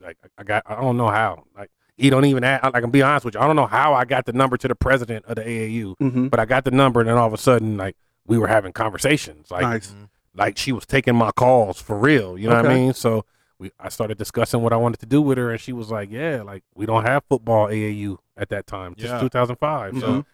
like 0.01 0.17
I 0.39 0.45
got 0.45 0.63
I 0.67 0.77
don't 0.81 0.97
know 0.97 1.09
how 1.09 1.45
like 1.57 1.71
he 1.97 2.11
don't 2.11 2.25
even 2.27 2.45
ask, 2.45 2.63
like 2.65 2.85
I'm 2.85 2.91
be 2.91 3.03
honest 3.03 3.25
with 3.25 3.35
you 3.35 3.41
I 3.41 3.47
don't 3.47 3.57
know 3.57 3.67
how 3.67 3.95
I 3.95 4.05
got 4.05 4.27
the 4.27 4.33
number 4.33 4.57
to 4.59 4.69
the 4.69 4.75
president 4.75 5.25
of 5.27 5.37
the 5.37 5.43
AAU, 5.43 5.97
Mm-hmm. 6.01 6.29
but 6.29 6.39
I 6.39 6.45
got 6.45 6.65
the 6.65 6.71
number, 6.71 7.01
and 7.01 7.09
then 7.09 7.17
all 7.17 7.27
of 7.27 7.33
a 7.33 7.39
sudden 7.39 7.77
like 7.77 7.97
we 8.27 8.39
were 8.39 8.47
having 8.49 8.73
conversations, 8.73 9.51
like 9.51 9.63
nice. 9.63 9.95
like 10.35 10.57
she 10.59 10.73
was 10.73 10.87
taking 10.87 11.17
my 11.17 11.31
calls 11.33 11.81
for 11.81 11.97
real. 11.99 12.39
You 12.39 12.49
know 12.49 12.57
what 12.57 12.67
I 12.67 12.75
mean? 12.75 12.93
So 12.95 13.25
we 13.59 13.71
I 13.81 13.89
started 13.89 14.19
discussing 14.19 14.63
what 14.63 14.73
I 14.73 14.77
wanted 14.77 15.01
to 15.01 15.07
do 15.07 15.21
with 15.23 15.39
her, 15.39 15.51
and 15.51 15.61
she 15.61 15.73
was 15.73 15.91
like, 15.91 16.11
"Yeah, 16.11 16.43
like 16.43 16.63
we 16.75 16.87
don't 16.87 17.05
have 17.07 17.23
football 17.29 17.69
AAU 17.69 18.19
at 18.37 18.49
that 18.51 18.67
time, 18.67 18.95
just 18.97 19.13
Yeah. 19.15 19.21
2005." 19.21 19.95
Mhm. 19.95 20.01
So 20.01 20.25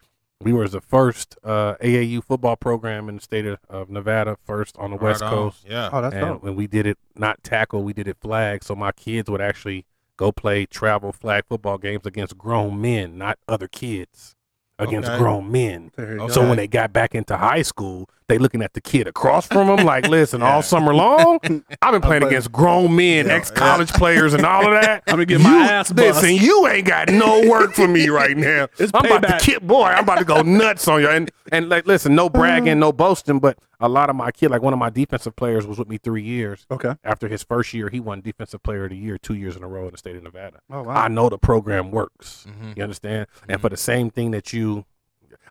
we 0.40 0.52
were 0.52 0.66
the 0.68 0.80
first 0.80 1.36
uh, 1.44 1.74
AAU 1.80 2.20
football 2.20 2.56
program 2.56 3.08
in 3.08 3.14
the 3.16 3.20
state 3.22 3.46
of, 3.46 3.58
of 3.68 3.88
Nevada, 3.88 4.36
first 4.44 4.76
on 4.78 4.90
the 4.90 4.96
Right 4.96 5.02
West 5.10 5.22
on. 5.22 5.30
Coast. 5.30 5.64
Yeah. 5.68 5.88
Oh, 5.92 6.02
that's 6.02 6.14
and 6.14 6.26
dope. 6.26 6.42
when 6.42 6.56
we 6.56 6.66
did 6.66 6.84
it, 6.86 6.98
not 7.16 7.42
tackle, 7.44 7.84
we 7.84 7.92
did 7.92 8.08
it 8.08 8.16
flag. 8.20 8.64
So 8.64 8.74
my 8.74 8.90
kids 8.92 9.30
would 9.30 9.40
actually 9.40 9.86
go 10.16 10.32
play 10.32 10.66
travel 10.66 11.12
flag 11.12 11.44
football 11.48 11.78
games 11.78 12.06
against 12.06 12.36
grown 12.36 12.80
men, 12.80 13.16
not 13.18 13.38
other 13.48 13.68
kids, 13.68 14.34
against 14.82 15.08
Okay. 15.08 15.18
grown 15.18 15.50
men. 15.50 15.90
There 15.96 16.06
Okay. 16.06 16.16
go. 16.18 16.28
So 16.28 16.46
when 16.46 16.56
they 16.56 16.66
got 16.68 16.92
back 16.92 17.14
into 17.14 17.36
high 17.36 17.62
school, 17.62 18.08
they 18.28 18.38
looking 18.38 18.62
at 18.62 18.72
the 18.72 18.80
kid 18.80 19.06
across 19.06 19.46
from 19.46 19.66
them 19.66 19.84
like, 19.84 20.06
listen, 20.08 20.40
Yeah. 20.42 20.54
all 20.54 20.62
summer 20.62 20.94
long, 20.94 21.38
I've 21.42 21.50
been 21.50 21.62
playing 21.82 22.00
playing- 22.02 22.22
against 22.24 22.50
grown 22.52 22.94
men, 22.96 23.26
Yeah, 23.26 23.34
ex 23.34 23.50
college 23.50 23.92
players, 23.92 24.32
and 24.32 24.46
all 24.46 24.64
of 24.66 24.80
that. 24.82 25.02
I'm 25.08 25.14
gonna 25.14 25.26
get 25.26 25.40
my 25.40 25.66
ass 25.66 25.92
bust. 25.92 26.22
Listen, 26.22 26.36
you 26.36 26.66
ain't 26.66 26.86
got 26.86 27.08
no 27.10 27.46
work 27.48 27.72
for 27.74 27.86
me 27.88 28.08
right 28.08 28.36
now. 28.36 28.68
It's 28.78 28.90
I'm 28.94 29.04
about 29.04 29.22
payback. 29.22 29.38
to 29.38 29.44
kid 29.44 29.66
boy. 29.66 29.84
I'm 29.84 30.04
about 30.04 30.18
to 30.18 30.24
go 30.24 30.40
nuts 30.42 30.86
on 30.88 31.00
you. 31.02 31.08
And 31.08 31.30
and 31.50 31.68
like, 31.68 31.86
listen, 31.86 32.14
no 32.14 32.30
bragging, 32.30 32.78
no 32.78 32.92
boasting, 32.92 33.38
but 33.38 33.58
a 33.80 33.88
lot 33.88 34.08
of 34.08 34.14
my 34.16 34.30
kid, 34.30 34.50
like 34.52 34.62
one 34.62 34.72
of 34.72 34.78
my 34.78 34.90
defensive 34.90 35.34
players, 35.34 35.66
was 35.66 35.76
with 35.76 35.88
me 35.88 35.98
three 35.98 36.22
years. 36.22 36.64
Okay. 36.70 36.94
After 37.02 37.26
his 37.26 37.42
first 37.42 37.74
year, 37.74 37.88
he 37.88 37.98
won 37.98 38.20
defensive 38.20 38.62
player 38.62 38.84
of 38.84 38.90
the 38.90 38.96
year 38.96 39.18
two 39.18 39.34
years 39.34 39.56
in 39.56 39.64
a 39.64 39.68
row 39.68 39.86
in 39.86 39.90
the 39.90 39.98
state 39.98 40.14
of 40.16 40.22
Nevada. 40.22 40.58
Oh 40.70 40.84
wow. 40.84 40.94
I 40.94 41.08
know 41.08 41.28
the 41.28 41.36
program 41.36 41.90
works. 41.90 42.46
Mhm. 42.48 42.76
You 42.76 42.82
understand? 42.84 43.26
And 43.48 43.60
for 43.60 43.68
the 43.68 43.76
same 43.76 44.08
thing 44.08 44.30
that 44.30 44.52
you, 44.52 44.71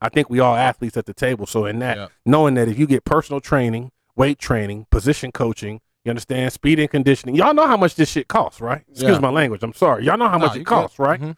I 0.01 0.09
think 0.09 0.29
we 0.29 0.39
all 0.39 0.55
athletes 0.55 0.97
at 0.97 1.05
the 1.05 1.13
table. 1.13 1.45
So 1.45 1.65
in 1.65 1.79
that, 1.79 1.97
Yeah. 1.97 2.07
knowing 2.25 2.55
that 2.55 2.67
if 2.67 2.79
you 2.79 2.87
get 2.87 3.05
personal 3.05 3.39
training, 3.39 3.91
weight 4.15 4.39
training, 4.39 4.87
position 4.89 5.31
coaching, 5.31 5.79
you 6.03 6.09
understand, 6.09 6.51
speed 6.51 6.79
and 6.79 6.89
conditioning, 6.89 7.35
y'all 7.35 7.53
know 7.53 7.67
how 7.67 7.77
much 7.77 7.95
this 7.95 8.09
shit 8.09 8.27
costs, 8.27 8.59
right? 8.59 8.81
Excuse 8.89 9.13
Yeah. 9.13 9.19
my 9.19 9.29
language. 9.29 9.61
I'm 9.63 9.73
sorry. 9.73 10.03
Y'all 10.05 10.17
know 10.17 10.27
how 10.29 10.37
Nah, 10.37 10.47
much 10.47 10.55
it 10.55 10.59
good. 10.59 10.67
costs, 10.67 10.97
right? 10.99 11.21
Mhm. 11.21 11.35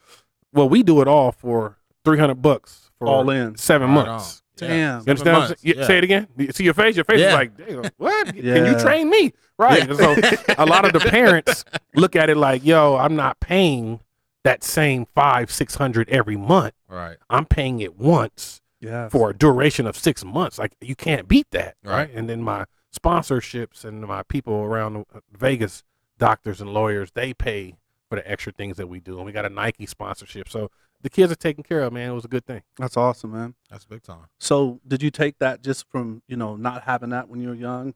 Well, 0.53 0.69
we 0.69 0.83
do 0.83 1.01
it 1.01 1.07
all 1.07 1.31
for 1.31 1.77
three 2.05 2.17
hundred 2.19 2.41
bucks 2.41 2.89
for 2.97 3.07
All 3.07 3.29
in. 3.29 3.57
seven 3.57 3.89
Right 3.89 4.05
months. 4.05 4.41
on. 4.61 4.67
Yeah. 4.67 4.67
Damn. 4.67 4.99
You 5.05 5.09
understand? 5.09 5.37
what 5.37 5.49
I'm 5.51 5.55
Yeah. 5.61 5.85
Say 5.87 5.97
it 5.97 6.03
again. 6.03 6.27
You 6.37 6.51
See 6.53 6.63
your 6.63 6.73
face. 6.75 6.95
Your 6.95 7.05
face 7.05 7.19
is 7.21 7.33
like, 7.33 7.57
Damn, 7.57 7.83
what? 7.97 8.27
Can 8.27 8.65
you 8.65 8.79
train 8.79 9.09
me? 9.09 9.33
Right. 9.57 9.83
So 9.95 10.15
a 10.57 10.65
lot 10.65 10.85
of 10.85 10.93
the 10.93 10.99
parents 11.09 11.65
look 11.95 12.15
at 12.15 12.29
it 12.29 12.37
like, 12.37 12.63
yo, 12.63 12.95
I'm 12.95 13.15
not 13.15 13.39
paying 13.39 13.99
that 14.43 14.63
same 14.63 15.05
five, 15.15 15.51
six 15.51 15.75
hundred 15.75 16.09
every 16.09 16.35
month. 16.37 16.73
Right. 16.87 17.17
I'm 17.29 17.45
paying 17.45 17.79
it 17.79 17.97
once 17.97 18.61
Yeah. 18.81 19.09
for 19.09 19.29
a 19.29 19.33
duration 19.33 19.87
of 19.87 19.95
six 19.97 20.23
months. 20.25 20.57
Like 20.59 20.73
you 20.81 20.95
can't 20.95 21.27
beat 21.27 21.47
that, 21.51 21.75
right? 21.83 21.93
Right. 22.07 22.11
And 22.13 22.29
then 22.29 22.41
my 22.41 22.65
sponsorships 22.95 23.83
and 23.85 24.01
my 24.01 24.23
people 24.23 24.53
around 24.55 25.05
uh, 25.13 25.19
Vegas, 25.31 25.83
doctors 26.17 26.61
and 26.61 26.73
lawyers, 26.73 27.11
they 27.11 27.33
pay 27.33 27.75
for 28.09 28.15
the 28.15 28.29
extra 28.29 28.51
things 28.51 28.77
that 28.77 28.87
we 28.87 28.99
do. 28.99 29.17
And 29.17 29.25
we 29.25 29.31
got 29.31 29.45
a 29.45 29.49
Nike 29.49 29.85
sponsorship, 29.85 30.49
so 30.49 30.69
the 31.01 31.09
kids 31.09 31.31
are 31.31 31.35
taken 31.35 31.63
care 31.63 31.81
of. 31.81 31.91
Man, 31.93 32.11
it 32.11 32.13
was 32.13 32.25
a 32.25 32.29
good 32.29 32.45
thing. 32.45 32.61
That's 32.77 32.95
awesome, 32.97 33.31
man. 33.31 33.55
That's 33.69 33.85
big 33.85 34.03
time. 34.03 34.27
So 34.39 34.79
did 34.87 35.01
you 35.03 35.09
take 35.11 35.39
that 35.39 35.61
just 35.61 35.87
from 35.89 36.21
you 36.27 36.37
know 36.37 36.55
not 36.55 36.83
having 36.83 37.09
that 37.09 37.29
when 37.29 37.39
you 37.41 37.49
were 37.49 37.55
young, 37.55 37.93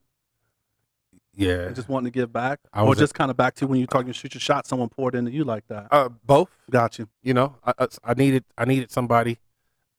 Yeah, 1.38 1.68
and 1.68 1.76
just 1.76 1.88
wanting 1.88 2.12
to 2.12 2.20
give 2.20 2.34
back, 2.34 2.60
I 2.74 2.82
or 2.82 2.88
was 2.90 2.98
a- 2.98 3.02
just 3.02 3.14
kind 3.14 3.30
of 3.32 3.38
back 3.38 3.54
to 3.56 3.68
when 3.68 3.80
you 3.80 3.86
talking 3.88 4.12
shoot 4.12 4.34
your 4.34 4.42
shot, 4.42 4.66
someone 4.68 4.90
poured 4.90 5.16
into 5.16 5.32
you 5.32 5.44
like 5.44 5.68
that? 5.68 5.88
uh, 5.92 6.10
both. 6.10 6.50
Got 6.70 6.98
you. 7.00 7.08
You 7.22 7.34
know, 7.36 7.56
I, 7.64 7.74
I, 7.80 7.88
I 8.04 8.14
needed 8.16 8.44
I 8.58 8.66
needed 8.66 8.92
somebody 8.92 9.38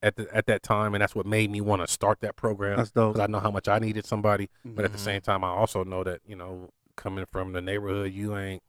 at 0.03 0.17
the 0.17 0.29
at 0.35 0.47
that 0.47 0.63
time, 0.63 0.95
and 0.95 1.01
that's 1.03 1.15
what 1.15 1.27
made 1.27 1.51
me 1.51 1.61
want 1.61 1.81
to 1.83 1.89
start 1.89 2.21
that 2.21 2.37
program. 2.37 2.77
That's 2.77 2.91
dope. 2.91 3.15
because 3.15 3.29
I 3.29 3.31
know 3.31 3.41
how 3.41 3.51
much 3.51 3.69
I 3.69 3.79
needed 3.79 4.05
somebody. 4.05 4.49
But 4.65 4.85
at 4.85 4.93
the 4.93 4.99
Mhm. 4.99 5.03
same 5.03 5.21
time, 5.21 5.45
I 5.45 5.49
also 5.49 5.85
know 5.85 6.03
that 6.05 6.21
you 6.27 6.37
know, 6.37 6.71
coming 6.97 7.25
from 7.31 7.53
the 7.53 7.61
neighborhood, 7.61 8.13
you 8.13 8.37
ain't 8.37 8.63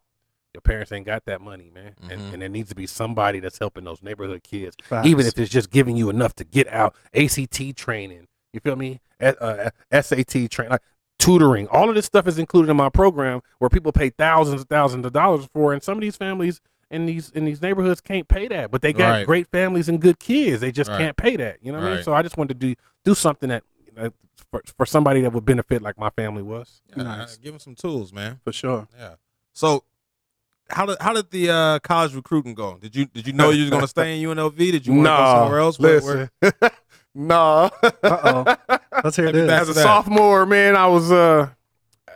your 0.53 0.61
parents 0.61 0.91
ain't 0.91 1.05
got 1.05 1.25
that 1.25 1.41
money, 1.41 1.69
man, 1.71 1.93
and, 2.09 2.19
Mhm. 2.19 2.33
and 2.33 2.41
there 2.41 2.49
needs 2.49 2.69
to 2.69 2.75
be 2.75 2.87
somebody 2.87 3.39
that's 3.39 3.59
helping 3.59 3.83
those 3.83 4.01
neighborhood 4.01 4.41
kids, 4.41 4.75
Facts. 4.81 5.07
even 5.07 5.27
if 5.27 5.37
it's 5.37 5.51
just 5.51 5.69
giving 5.69 5.95
you 5.95 6.09
enough 6.09 6.33
to 6.35 6.43
get 6.43 6.67
out. 6.69 6.95
ACT 7.13 7.71
training, 7.73 8.27
you 8.51 8.59
feel 8.59 8.75
me? 8.75 8.99
A- 9.19 9.39
uh, 9.43 9.69
SAT 9.91 10.47
training. 10.47 10.71
Like, 10.71 10.81
tutoring. 11.19 11.67
All 11.67 11.89
of 11.89 11.95
this 11.95 12.05
stuff 12.07 12.27
is 12.27 12.39
included 12.39 12.71
in 12.71 12.77
my 12.77 12.89
program 12.89 13.41
where 13.59 13.69
people 13.69 13.91
pay 13.91 14.09
thousands 14.09 14.61
and 14.61 14.69
thousands 14.69 15.05
of 15.05 15.13
dollars 15.13 15.47
for, 15.53 15.73
and 15.73 15.83
some 15.83 15.97
of 15.97 16.01
these 16.01 16.15
families 16.17 16.61
in 16.89 17.05
these 17.05 17.29
in 17.31 17.45
these 17.45 17.61
neighborhoods 17.61 18.01
can't 18.01 18.27
pay 18.27 18.47
that, 18.47 18.71
but 18.71 18.81
they 18.81 18.91
got 18.93 19.09
Right. 19.11 19.25
great 19.27 19.47
families 19.51 19.87
and 19.89 20.01
good 20.01 20.17
kids. 20.19 20.59
They 20.61 20.71
just 20.71 20.89
Right. 20.89 20.97
can't 20.97 21.15
pay 21.17 21.35
that. 21.35 21.57
You 21.61 21.71
know 21.71 21.77
what 21.79 21.87
I 21.91 21.95
mean? 21.95 22.03
So 22.03 22.13
I 22.13 22.23
just 22.23 22.35
wanted 22.37 22.59
to 22.59 22.67
do 22.69 22.75
do 23.05 23.13
something 23.13 23.49
that 23.49 23.63
uh, 23.95 24.09
for, 24.51 24.61
for 24.77 24.85
somebody 24.87 25.21
that 25.21 25.31
would 25.33 25.45
benefit 25.45 25.81
like 25.83 25.97
my 25.99 26.09
family 26.09 26.41
was. 26.41 26.81
Yeah, 26.97 27.03
Nice. 27.03 27.37
Give 27.37 27.53
them 27.53 27.59
some 27.59 27.75
tools, 27.75 28.11
man. 28.11 28.39
For 28.43 28.51
sure. 28.51 28.87
Yeah. 28.97 29.15
So, 29.53 29.83
how 30.69 30.85
did 30.87 30.97
how 31.01 31.13
did 31.13 31.29
the 31.31 31.49
uh, 31.51 31.79
college 31.79 32.15
recruiting 32.15 32.55
go? 32.55 32.77
Did 32.79 32.95
you 32.95 33.05
did 33.05 33.27
you 33.27 33.33
know 33.33 33.51
you 33.51 33.61
was 33.63 33.69
going 33.69 33.81
to 33.81 33.87
stay 33.87 34.19
in 34.19 34.27
UNLV? 34.27 34.57
Did 34.57 34.87
you 34.87 34.93
want 34.93 35.05
to 35.05 35.09
go 35.09 35.25
somewhere 35.43 35.59
else? 35.59 35.79
Where- 35.79 36.01
where- 36.01 36.31
listen. 36.41 36.69
no. 37.15 37.69
Uh-oh. 37.83 38.55
Let's 39.03 39.15
hear 39.15 39.31
this. 39.31 39.49
As 39.49 39.69
a 39.69 39.73
that. 39.73 39.81
sophomore, 39.83 40.45
man, 40.45 40.75
I 40.75 40.87
was 40.87 41.11
uh 41.11 41.49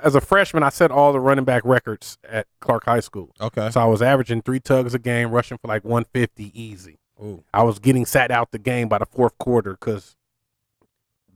as 0.03 0.15
a 0.15 0.21
freshman, 0.21 0.63
I 0.63 0.69
set 0.69 0.91
all 0.91 1.13
the 1.13 1.19
running 1.19 1.45
back 1.45 1.63
records 1.63 2.17
at 2.27 2.45
Clark 2.59 2.83
High 2.85 2.99
School. 2.99 3.29
Okay. 3.39 3.69
So 3.71 3.79
I 3.79 3.85
was 3.85 4.01
averaging 4.01 4.41
three 4.41 4.59
tugs 4.59 4.93
a 4.93 4.99
game, 4.99 5.31
rushing 5.31 5.57
for 5.57 5.67
like 5.69 5.83
150 5.85 6.51
easy. 6.61 6.97
Ooh. 7.21 7.43
I 7.53 7.63
was 7.63 7.79
getting 7.79 8.05
sat 8.05 8.29
out 8.31 8.51
the 8.51 8.59
game 8.59 8.89
by 8.89 8.97
the 8.97 9.05
fourth 9.05 9.37
quarter 9.37 9.71
because 9.79 10.17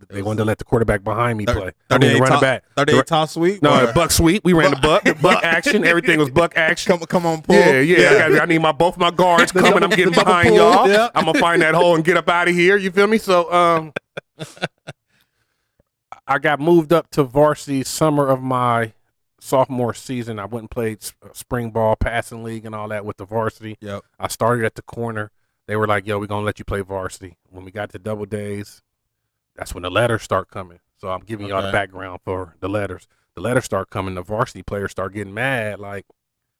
they 0.09 0.21
wanted 0.21 0.39
to 0.39 0.45
let 0.45 0.57
the 0.57 0.63
quarterback 0.65 1.03
behind 1.03 1.37
me 1.37 1.45
play. 1.45 1.71
I 1.89 1.97
mean, 1.97 2.11
the 2.13 2.19
38 2.19 2.19
running 2.19 2.27
top- 2.33 2.41
back. 2.41 2.63
38 2.75 3.07
top 3.07 3.29
sweep? 3.29 3.63
No, 3.63 3.85
Or- 3.89 3.93
buck 3.93 4.11
sweep. 4.11 4.43
We 4.43 4.51
ran 4.53 4.71
the 4.71 4.77
buck, 4.77 5.03
the 5.05 5.15
buck 5.15 5.43
action. 5.45 5.85
Everything 5.85 6.19
was 6.19 6.29
buck 6.29 6.57
action. 6.57 6.91
Come, 6.97 7.07
come 7.07 7.25
on, 7.25 7.41
pull. 7.41 7.55
Yeah, 7.55 7.79
yeah. 7.79 8.25
I, 8.25 8.29
got, 8.29 8.41
I 8.41 8.45
need 8.45 8.59
my 8.61 8.73
both 8.73 8.97
my 8.97 9.11
guards 9.11 9.51
coming. 9.53 9.71
double- 9.71 9.83
I'm 9.85 9.89
getting 9.91 10.13
behind 10.13 10.49
pull, 10.49 10.57
y'all. 10.57 10.89
yeah. 10.89 11.09
I'm 11.15 11.25
gonna 11.25 11.39
find 11.39 11.61
that 11.61 11.73
hole 11.73 11.95
and 11.95 12.03
get 12.03 12.17
up 12.17 12.27
out 12.27 12.49
of 12.49 12.53
here. 12.53 12.75
You 12.77 12.91
feel 12.91 13.07
me? 13.07 13.17
So, 13.17 13.51
um, 13.51 13.93
I 16.27 16.39
got 16.39 16.59
moved 16.59 16.91
up 16.91 17.09
to 17.11 17.23
varsity 17.23 17.83
summer 17.83 18.27
of 18.27 18.41
my 18.41 18.93
sophomore 19.39 19.93
season. 19.93 20.39
I 20.39 20.45
went 20.45 20.63
and 20.63 20.71
played 20.71 20.99
uh, 21.23 21.29
spring 21.33 21.71
ball, 21.71 21.95
passing 21.95 22.43
league, 22.43 22.65
and 22.65 22.75
all 22.75 22.89
that 22.89 23.05
with 23.05 23.17
the 23.17 23.25
varsity. 23.25 23.77
Yep. 23.79 24.03
I 24.19 24.27
started 24.27 24.65
at 24.65 24.75
the 24.75 24.81
corner. 24.81 25.31
They 25.67 25.75
were 25.75 25.87
like, 25.87 26.05
"Yo, 26.05 26.19
we're 26.19 26.27
gonna 26.27 26.45
let 26.45 26.59
you 26.59 26.65
play 26.65 26.81
varsity." 26.81 27.37
When 27.49 27.63
we 27.63 27.71
got 27.71 27.91
to 27.91 27.99
double 27.99 28.25
days, 28.25 28.81
that's 29.55 29.73
when 29.73 29.83
the 29.83 29.91
letters 29.91 30.23
start 30.23 30.49
coming. 30.49 30.79
So 30.97 31.09
I'm 31.09 31.21
giving 31.21 31.47
y'all 31.47 31.61
the 31.61 31.71
background 31.71 32.21
for 32.23 32.55
the 32.59 32.69
letters. 32.69 33.07
The 33.35 33.41
letters 33.41 33.65
start 33.65 33.89
coming. 33.89 34.15
The 34.15 34.23
varsity 34.23 34.63
players 34.63 34.91
start 34.91 35.13
getting 35.13 35.33
mad, 35.33 35.79
like, 35.79 36.05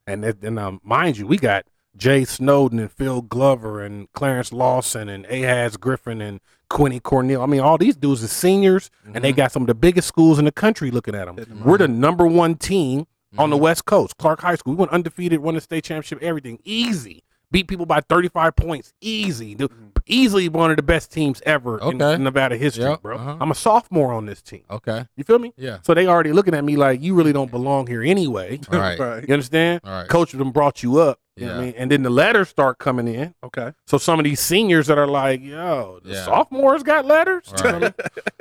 and 0.06 0.24
then, 0.24 0.36
then 0.40 0.58
um, 0.60 0.80
mind 0.84 1.18
you, 1.18 1.26
we 1.26 1.38
got 1.38 1.66
Jay 1.98 2.24
Snowden 2.26 2.80
and 2.80 2.92
Phil 2.92 3.22
Glover 3.22 3.82
and 3.84 4.12
Clarence 4.14 4.54
Lawson 4.54 5.10
and 5.10 5.26
Ahaz 5.26 5.78
Griffin 5.78 6.22
and 6.22 6.40
Quinny 6.70 7.00
Cornell. 7.00 7.42
I 7.42 7.46
mean, 7.46 7.62
all 7.62 7.78
these 7.78 7.96
dudes 7.96 8.24
are 8.24 8.28
seniors, 8.28 8.90
and 9.06 9.16
Mm-hmm. 9.16 9.22
they 9.24 9.32
got 9.34 9.52
some 9.52 9.64
of 9.64 9.68
the 9.68 9.76
biggest 9.76 10.08
schools 10.08 10.38
in 10.40 10.46
the 10.46 10.52
country 10.52 10.92
looking 10.92 11.16
at 11.16 11.26
them. 11.26 11.38
'em 11.40 11.64
We're 11.64 11.78
the 11.78 11.88
number 11.88 12.28
one 12.28 12.56
team 12.56 13.08
on 13.38 13.50
the 13.50 13.58
Mhm. 13.58 13.62
West 13.62 13.86
Coast, 13.86 14.18
Clark 14.18 14.42
High 14.42 14.56
School. 14.56 14.74
We 14.74 14.78
went 14.80 14.92
undefeated, 14.92 15.40
won 15.40 15.56
the 15.56 15.62
state 15.62 15.84
championship, 15.86 16.22
everything 16.22 16.60
easy. 16.64 17.24
Beat 17.50 17.68
people 17.70 17.86
by 17.86 18.02
35 18.02 18.56
points, 18.58 18.94
easy. 19.02 19.56
The- 19.56 19.70
Easily 20.10 20.48
one 20.48 20.70
of 20.72 20.78
the 20.78 20.84
best 20.84 21.12
teams 21.12 21.42
ever 21.46 21.80
in, 21.80 22.02
Okay. 22.02 22.14
in 22.14 22.24
Nevada 22.24 22.56
history, 22.56 22.86
Yep, 22.86 23.02
bro. 23.02 23.18
uh-huh. 23.18 23.36
I'm 23.42 23.52
a 23.52 23.56
sophomore 23.56 24.14
on 24.14 24.26
this 24.26 24.42
team. 24.42 24.62
Okay. 24.72 25.06
You 25.18 25.26
feel 25.26 25.38
me? 25.38 25.52
Yeah. 25.58 25.80
So 25.82 25.94
they 25.94 26.08
already 26.08 26.32
looking 26.32 26.54
at 26.54 26.64
me 26.64 26.78
like 26.78 27.02
you 27.02 27.14
really 27.14 27.34
don't 27.34 27.52
belong 27.52 27.88
here 27.88 28.02
anyway. 28.02 28.62
All 28.72 28.80
right. 28.80 28.98
Right. 28.98 29.24
You 29.28 29.34
understand? 29.34 29.82
All 29.84 29.92
right. 29.92 30.08
Coach 30.08 30.32
them 30.32 30.52
brought 30.52 30.82
you 30.82 30.98
up. 31.00 31.20
You 31.38 31.46
know 31.46 31.52
what 31.54 31.60
I 31.60 31.60
Yeah. 31.60 31.66
mean? 31.72 31.74
And 31.78 31.92
then 31.92 32.04
the 32.04 32.10
letters 32.10 32.50
start 32.50 32.80
coming 32.80 33.08
in. 33.08 33.34
Okay. 33.44 33.72
So 33.86 33.98
some 33.98 34.20
of 34.20 34.24
these 34.24 34.40
seniors 34.40 34.88
that 34.88 34.98
are 34.98 35.08
like, 35.08 35.42
yo, 35.44 36.00
the 36.04 36.14
Yeah. 36.14 36.26
sophomores 36.26 36.84
got 36.84 37.06
letters. 37.06 37.54
You 37.64 37.72
know 37.72 37.72
Right. 37.72 37.76
I 37.76 37.80
mean? 37.80 37.94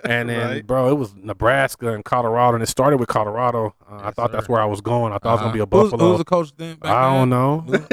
And 0.04 0.28
then, 0.30 0.48
Right. 0.48 0.66
bro, 0.66 0.88
it 0.90 0.94
was 0.94 1.14
Nebraska 1.16 1.92
and 1.92 2.04
Colorado, 2.04 2.54
and 2.54 2.62
it 2.62 2.68
started 2.68 2.98
with 2.98 3.08
Colorado. 3.08 3.74
Uh, 3.90 3.96
I 3.96 4.04
Yes, 4.06 4.14
thought 4.14 4.32
that's 4.32 4.48
where 4.48 4.60
I 4.60 4.64
was 4.64 4.80
going. 4.80 5.12
I 5.12 5.18
thought 5.18 5.30
it 5.30 5.32
was 5.32 5.40
gonna 5.42 5.52
be 5.52 5.58
a 5.58 5.62
Uh-huh. 5.64 5.76
Who's- 5.78 5.90
Buffalo. 5.90 6.04
Who 6.04 6.10
was 6.12 6.18
the 6.18 6.24
coach 6.24 6.52
then? 6.56 6.76
back 6.76 6.90
I 6.92 7.14
don't 7.18 7.28
know. 7.28 7.64
Who- 7.66 7.84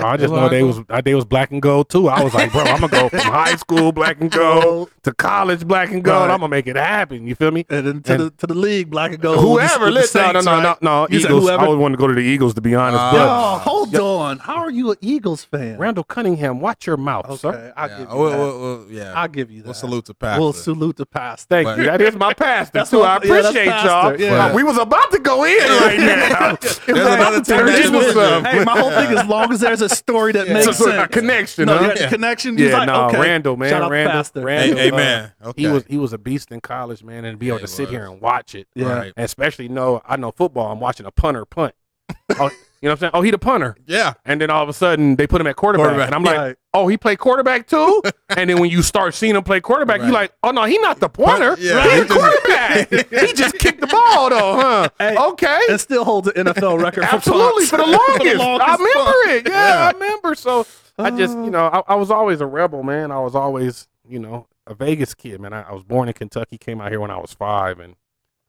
I 0.04 0.16
just 0.16 0.32
know 0.32 0.48
they 0.48 0.62
was 0.62 0.80
they 1.04 1.14
was 1.14 1.24
black 1.24 1.50
and 1.50 1.60
gold 1.60 1.88
too. 1.90 2.08
I 2.08 2.22
was 2.22 2.32
like, 2.34 2.52
bro, 2.52 2.62
I'm 2.62 2.80
gonna 2.80 2.88
go 2.88 3.08
from 3.08 3.20
high 3.20 3.56
school 3.56 3.92
black 3.92 4.20
and 4.20 4.30
gold 4.30 4.90
to 5.02 5.12
college 5.12 5.66
black 5.66 5.90
and 5.90 6.02
gold. 6.02 6.22
Right. 6.28 6.30
I'm 6.34 6.40
gonna 6.40 6.48
make 6.48 6.66
it 6.66 6.76
happen. 6.76 7.26
You 7.26 7.34
feel 7.34 7.50
me? 7.50 7.66
And 7.68 7.86
then 7.86 8.02
to 8.02 8.12
And- 8.14 8.22
the 8.22 8.30
to 8.38 8.46
the 8.46 8.54
league, 8.54 8.90
black 8.90 9.12
and 9.12 9.20
gold. 9.20 9.38
whoever, 9.40 9.86
the 9.86 9.90
listen, 9.90 10.20
no, 10.22 10.26
no, 10.28 10.32
Saints, 10.40 10.46
no, 10.46 10.60
no, 10.60 10.68
right? 10.68 10.82
no, 10.82 11.06
You 11.10 11.18
Eagles. 11.20 11.42
whoever- 11.44 11.62
I 11.62 11.66
always 11.66 11.78
wanted 11.80 11.96
to 11.96 12.00
go 12.00 12.06
to 12.08 12.14
the 12.14 12.20
Eagles 12.20 12.54
to 12.54 12.60
be 12.60 12.74
honest. 12.74 13.02
Uh, 13.02 13.12
but 13.12 13.28
Oh, 13.28 13.58
hold 13.58 13.96
on. 13.96 14.37
How 14.38 14.56
are 14.56 14.70
you 14.70 14.90
an 14.92 14.96
Eagles 15.00 15.44
fan? 15.44 15.78
Randall 15.78 16.04
Cunningham, 16.04 16.60
watch 16.60 16.86
your 16.86 16.96
mouth, 16.96 17.38
sir. 17.40 17.48
Okay, 17.50 17.72
I'll 17.76 17.88
Yeah. 17.88 17.98
give 17.98 18.10
you 18.10 18.16
We'll, 18.16 18.30
that. 18.30 18.38
we'll, 18.38 18.60
we'll, 18.60 18.90
yeah. 18.90 19.12
I'll 19.14 19.28
give 19.28 19.50
you 19.50 19.58
that. 19.62 19.66
We'll 19.66 19.74
salute 19.74 20.04
to 20.06 20.14
Pastor. 20.14 20.40
We'll 20.40 20.52
salute 20.52 20.96
the 20.96 21.06
pastor. 21.06 21.46
Thank 21.48 21.66
But- 21.66 21.78
you. 21.78 21.84
That 21.84 22.00
is 22.00 22.16
my 22.16 22.32
pastor 22.34 22.70
That's 22.78 22.90
too. 22.90 23.02
I 23.02 23.14
what- 23.18 23.24
yeah, 23.26 23.34
that's 23.34 23.48
appreciate 23.48 23.66
y'all. 23.66 24.10
pastor, 24.10 24.16
yeah. 24.24 24.54
We 24.54 24.62
was 24.64 24.78
about 24.78 25.10
to 25.12 25.18
go 25.18 25.44
in 25.44 25.58
right 25.58 25.98
now. 25.98 26.56
There's 26.60 26.78
another 26.88 27.36
team 27.42 27.56
Turn 27.56 27.66
that 27.66 27.72
this 27.82 27.90
was 27.90 28.14
with 28.14 28.44
Hey, 28.46 28.64
my 28.64 28.78
whole 28.78 28.90
thing, 28.90 29.16
as 29.18 29.26
long 29.28 29.52
as 29.52 29.60
there's 29.60 29.82
a 29.82 29.88
story 29.88 30.32
that 30.32 30.48
makes 30.48 30.64
So- 30.66 30.72
so 30.72 30.84
sense. 30.86 31.02
a 31.04 31.08
connection, 31.08 31.66
no, 31.66 31.76
huh? 31.76 31.80
you 31.82 31.88
got 31.88 31.96
the 31.96 32.02
Yeah. 32.04 32.08
connection. 32.10 32.58
Yeah, 32.58 32.78
like, 32.78 32.86
no, 32.86 33.06
okay. 33.06 33.20
Randall, 33.20 33.56
man, 33.56 33.70
Shout 33.70 33.90
Randall, 33.90 34.12
pastor. 34.12 34.40
Randall. 34.42 34.78
Uh, 34.78 34.82
amen. 34.82 35.32
He 35.56 35.66
was 35.68 35.84
he 35.88 35.98
was 35.98 36.12
a 36.12 36.18
beast 36.18 36.50
in 36.52 36.60
college, 36.60 37.02
man, 37.02 37.24
and 37.24 37.38
be 37.38 37.48
able 37.48 37.58
to 37.60 37.66
sit 37.66 37.88
here 37.88 38.04
and 38.04 38.20
watch 38.20 38.54
it. 38.54 38.66
Yeah. 38.74 39.10
Especially 39.16 39.68
know 39.68 40.00
I 40.06 40.16
know 40.16 40.30
football. 40.30 40.70
I'm 40.72 40.80
watching 40.80 41.06
a 41.06 41.10
punter 41.10 41.44
punt. 41.44 41.74
you 42.80 42.86
know 42.88 42.92
what 42.92 42.96
I'm 42.96 42.98
saying? 43.00 43.10
Oh, 43.14 43.22
he 43.22 43.30
the 43.30 43.38
punter. 43.38 43.76
Yeah. 43.86 44.14
And 44.24 44.40
then 44.40 44.50
all 44.50 44.62
of 44.62 44.68
a 44.68 44.72
sudden 44.72 45.16
they 45.16 45.26
put 45.26 45.40
him 45.40 45.46
at 45.46 45.56
quarterback, 45.56 45.84
Quarterback, 45.86 46.06
and 46.08 46.14
I'm 46.14 46.22
like, 46.24 46.36
right. 46.36 46.56
oh, 46.74 46.86
he 46.88 46.96
played 46.96 47.18
quarterback 47.18 47.66
too. 47.66 48.02
and 48.36 48.48
then 48.50 48.60
when 48.60 48.70
you 48.70 48.82
start 48.82 49.14
seeing 49.14 49.34
him 49.36 49.42
play 49.42 49.60
quarterback, 49.60 50.00
you're 50.00 50.10
like, 50.12 50.32
oh 50.42 50.50
no, 50.50 50.64
he 50.64 50.78
not 50.78 51.00
the 51.00 51.08
pointer. 51.08 51.56
Yeah, 51.58 51.82
He's 51.82 51.92
he 51.92 51.98
the 52.00 52.06
just- 52.06 52.20
quarterback. 52.20 52.88
he 53.28 53.32
just 53.32 53.58
kicked 53.58 53.80
the 53.80 53.86
ball 53.86 54.30
though, 54.30 54.56
huh? 54.60 54.88
Hey, 54.98 55.16
okay. 55.16 55.60
And 55.70 55.80
still 55.80 56.04
holds 56.04 56.28
an 56.28 56.46
NFL 56.46 56.82
record 56.82 57.04
for 57.04 57.14
Absolutely 57.16 57.66
punts. 57.66 57.70
for 57.70 57.76
the 57.78 57.86
longest. 57.86 58.40
I 58.40 58.74
remember 58.74 58.94
punt. 58.94 59.30
it. 59.30 59.48
Yeah, 59.48 59.52
Yeah. 59.68 59.86
I 59.88 59.90
remember. 59.92 60.34
So 60.34 60.66
I 60.98 61.10
just, 61.10 61.36
you 61.38 61.50
know, 61.50 61.66
I, 61.66 61.92
I 61.92 61.94
was 61.94 62.10
always 62.10 62.40
a 62.40 62.46
rebel, 62.46 62.82
man. 62.82 63.10
I 63.12 63.20
was 63.20 63.34
always, 63.34 63.86
you 64.08 64.18
know, 64.18 64.46
a 64.66 64.74
Vegas 64.74 65.14
kid, 65.14 65.40
man. 65.40 65.52
I, 65.52 65.62
I 65.62 65.72
was 65.72 65.82
born 65.84 66.08
in 66.08 66.14
Kentucky, 66.14 66.58
came 66.58 66.80
out 66.80 66.90
here 66.90 67.00
when 67.00 67.10
I 67.10 67.18
was 67.18 67.32
five, 67.32 67.78
and 67.80 67.94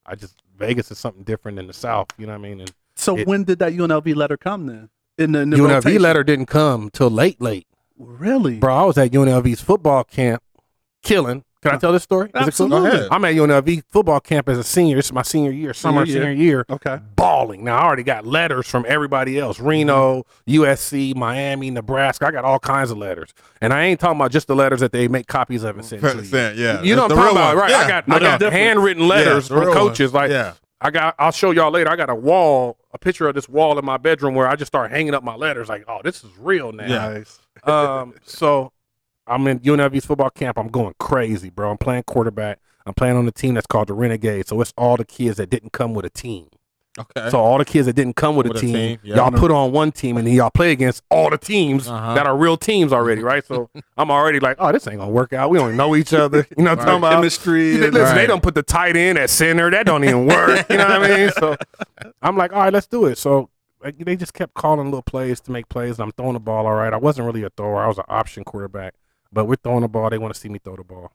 I 0.06 0.16
just 0.16 0.42
Vegas 0.58 0.92
is 0.92 0.98
something 0.98 1.24
different 1.24 1.56
than 1.58 1.68
the 1.68 1.74
South. 1.74 2.08
You 2.18 2.26
know 2.28 2.34
what 2.34 2.40
I 2.40 2.50
mean? 2.50 2.60
And 2.62 2.72
So 3.00 3.18
It- 3.18 3.28
when 3.28 3.44
did 3.44 3.60
that 3.60 3.74
UNLV 3.74 4.14
letter 4.16 4.38
come 4.38 4.68
then? 4.68 4.90
In 5.18 5.32
the, 5.34 5.40
in 5.40 5.50
the 5.50 5.58
UNLV 5.58 5.74
rotation? 5.86 6.02
letter 6.02 6.24
didn't 6.24 6.46
come 6.46 6.90
till 6.92 7.10
late, 7.10 7.42
late, 7.42 7.68
Really? 7.98 8.58
bro. 8.58 8.74
I 8.76 8.84
was 8.86 8.98
at 8.98 9.12
UNLV's 9.12 9.60
football 9.62 10.04
camp, 10.06 10.42
killing. 11.04 11.44
Can 11.62 11.72
I 11.72 11.76
uh, 11.76 11.80
tell 11.80 11.92
this 11.92 12.04
story? 12.04 12.28
Is 12.28 12.30
it 12.30 12.34
cool? 12.38 12.48
Absolutely. 12.48 12.90
Go 12.90 12.96
ahead. 12.96 13.08
I'm 13.12 13.26
at 13.26 13.36
UNLV 13.36 13.84
football 13.90 14.22
camp 14.22 14.48
as 14.48 14.58
a 14.58 14.64
senior. 14.64 14.98
It's 14.98 15.12
my 15.12 15.24
senior 15.24 15.52
year, 15.52 15.74
summer 15.74 16.06
Senior 16.06 16.22
senior 16.22 16.32
year. 16.32 16.66
Okay. 16.70 17.00
balling. 17.18 17.66
Now 17.66 17.80
I 17.80 17.84
already 17.84 18.04
got 18.04 18.26
letters 18.26 18.66
from 18.66 18.86
everybody 18.88 19.38
else: 19.38 19.58
mm-hmm. 19.58 19.68
Reno, 19.68 20.24
USC, 20.48 21.14
Miami, 21.18 21.70
Nebraska. 21.70 22.28
I 22.28 22.32
got 22.32 22.46
all 22.46 22.60
kinds 22.60 22.92
of 22.92 22.98
letters, 22.98 23.34
and 23.60 23.74
I 23.74 23.84
ain't 23.84 24.00
talking 24.00 24.16
about 24.18 24.32
just 24.32 24.48
the 24.48 24.56
letters 24.56 24.80
that 24.80 24.94
they 24.94 25.10
make 25.10 25.28
copies 25.28 25.64
of 25.66 25.76
and 25.76 25.86
send 25.86 26.02
to 26.02 26.08
you. 26.08 26.14
Percent, 26.20 26.56
yeah. 26.58 26.82
You 26.82 26.96
know 26.96 27.02
what 27.04 27.08
That's 27.10 27.20
I'm 27.20 27.26
talking 27.26 27.38
about, 27.38 27.56
one. 27.56 27.64
right? 27.64 27.72
Yeah. 27.72 27.78
I 27.80 27.88
got 27.90 28.08
No, 28.08 28.16
I 28.16 28.20
got 28.38 28.54
handwritten 28.54 29.06
letters 29.06 29.50
the 29.50 29.56
from 29.62 29.74
coaches. 29.74 30.14
one. 30.14 30.24
Like 30.24 30.32
yeah. 30.32 30.54
I 30.80 30.92
got, 30.92 31.16
I'll 31.20 31.32
show 31.34 31.52
y'all 31.52 31.72
later. 31.72 31.90
I 31.90 31.98
got 31.98 32.10
a 32.10 32.16
wall, 32.16 32.78
a 32.92 32.98
picture 32.98 33.28
of 33.28 33.36
this 33.36 33.48
wall 33.48 33.78
in 33.78 33.86
my 33.86 33.98
bedroom 33.98 34.36
where 34.36 34.48
I 34.48 34.56
just 34.56 34.72
start 34.72 34.92
hanging 34.92 35.14
up 35.14 35.24
my 35.24 35.36
letters. 35.36 35.70
Like, 35.70 35.86
oh, 35.88 36.02
this 36.04 36.24
is 36.24 36.32
real 36.38 36.72
now. 36.72 36.88
Nice. 36.88 37.40
Um, 37.66 38.14
so 38.24 38.72
I'm 39.28 39.46
in 39.48 39.60
UNLV's 39.60 40.06
football 40.06 40.30
camp. 40.30 40.58
I'm 40.58 40.70
going 40.70 40.94
crazy, 40.98 41.50
bro. 41.50 41.70
I'm 41.70 41.78
playing 41.78 42.04
quarterback. 42.04 42.60
I'm 42.86 42.94
playing 42.94 43.18
on 43.18 43.28
a 43.28 43.32
team 43.32 43.56
that's 43.56 43.68
called 43.68 43.90
the 43.90 43.94
Renegades. 43.94 44.48
So 44.48 44.62
it's 44.62 44.74
all 44.78 44.96
the 44.96 45.04
kids 45.04 45.36
that 45.38 45.50
didn't 45.50 45.74
come 45.74 45.94
with 45.94 46.06
a 46.06 46.10
team. 46.10 46.48
Okay. 47.00 47.30
So 47.30 47.40
all 47.40 47.58
the 47.58 47.66
kids 47.66 47.86
that 47.86 47.94
didn't 47.94 48.16
come 48.16 48.36
with, 48.36 48.48
With 48.48 48.58
a 48.58 48.60
a 48.60 48.62
team, 48.62 48.74
team, 48.74 49.00
yeah. 49.04 49.16
y'all 49.16 49.32
put 49.32 49.52
on 49.52 49.72
one 49.72 49.92
team, 49.92 50.18
and 50.18 50.28
then 50.28 50.34
y'all 50.34 50.50
play 50.50 50.72
against 50.72 51.02
all 51.10 51.30
the 51.30 51.38
teams 51.38 51.88
Uh-huh. 51.88 52.14
that 52.16 52.28
are 52.28 52.36
real 52.36 52.58
teams 52.58 52.92
already, 52.92 53.22
right? 53.24 53.46
So 53.46 53.70
I'm 53.98 54.12
already 54.12 54.40
like, 54.40 54.58
oh, 54.60 54.72
this 54.72 54.86
ain't 54.88 55.00
gonna 55.00 55.12
work 55.12 55.32
out. 55.34 55.50
We 55.50 55.58
don't 55.60 55.78
know 55.78 55.96
each 55.96 56.14
other. 56.14 56.46
You 56.58 56.64
know 56.64 56.72
what 56.72 56.80
I'm 56.80 56.86
talking 56.86 56.98
about? 57.00 57.12
Chemistry. 57.14 57.78
Listen, 57.78 58.02
and- 58.02 58.18
they 58.18 58.28
don't 58.28 58.44
put 58.44 58.56
the 58.56 58.64
tight 58.64 58.98
end 58.98 59.18
at 59.18 59.30
center. 59.30 59.70
That 59.72 59.86
don't 59.86 60.04
even 60.04 60.26
work. 60.26 60.70
you 60.70 60.78
know 60.78 60.88
what 60.88 61.04
I 61.04 61.18
mean? 61.18 61.32
So 61.38 61.56
I'm 62.22 62.36
like, 62.36 62.52
all 62.54 62.60
right, 62.64 62.74
let's 62.74 62.88
do 62.88 63.06
it. 63.06 63.18
So 63.18 63.50
like, 63.84 63.98
they 63.98 64.18
just 64.18 64.34
kept 64.34 64.54
calling 64.56 64.86
little 64.88 65.02
plays 65.02 65.40
to 65.42 65.52
make 65.52 65.70
plays, 65.70 65.92
and 66.00 66.02
I'm 66.02 66.12
throwing 66.12 66.34
the 66.34 66.40
ball 66.42 66.66
all 66.68 66.74
right. 66.76 66.92
I 66.92 66.98
wasn't 66.98 67.26
really 67.28 67.44
a 67.44 67.50
thrower. 67.50 67.82
I 67.82 67.88
was 67.88 67.98
an 67.98 68.04
option 68.10 68.44
quarterback, 68.44 68.96
but 69.32 69.46
we're 69.46 69.56
throwing 69.56 69.82
the 69.84 69.88
ball. 69.88 70.10
They 70.10 70.18
want 70.18 70.34
to 70.34 70.40
see 70.40 70.50
me 70.50 70.60
throw 70.62 70.76
the 70.76 70.84
ball, 70.84 71.14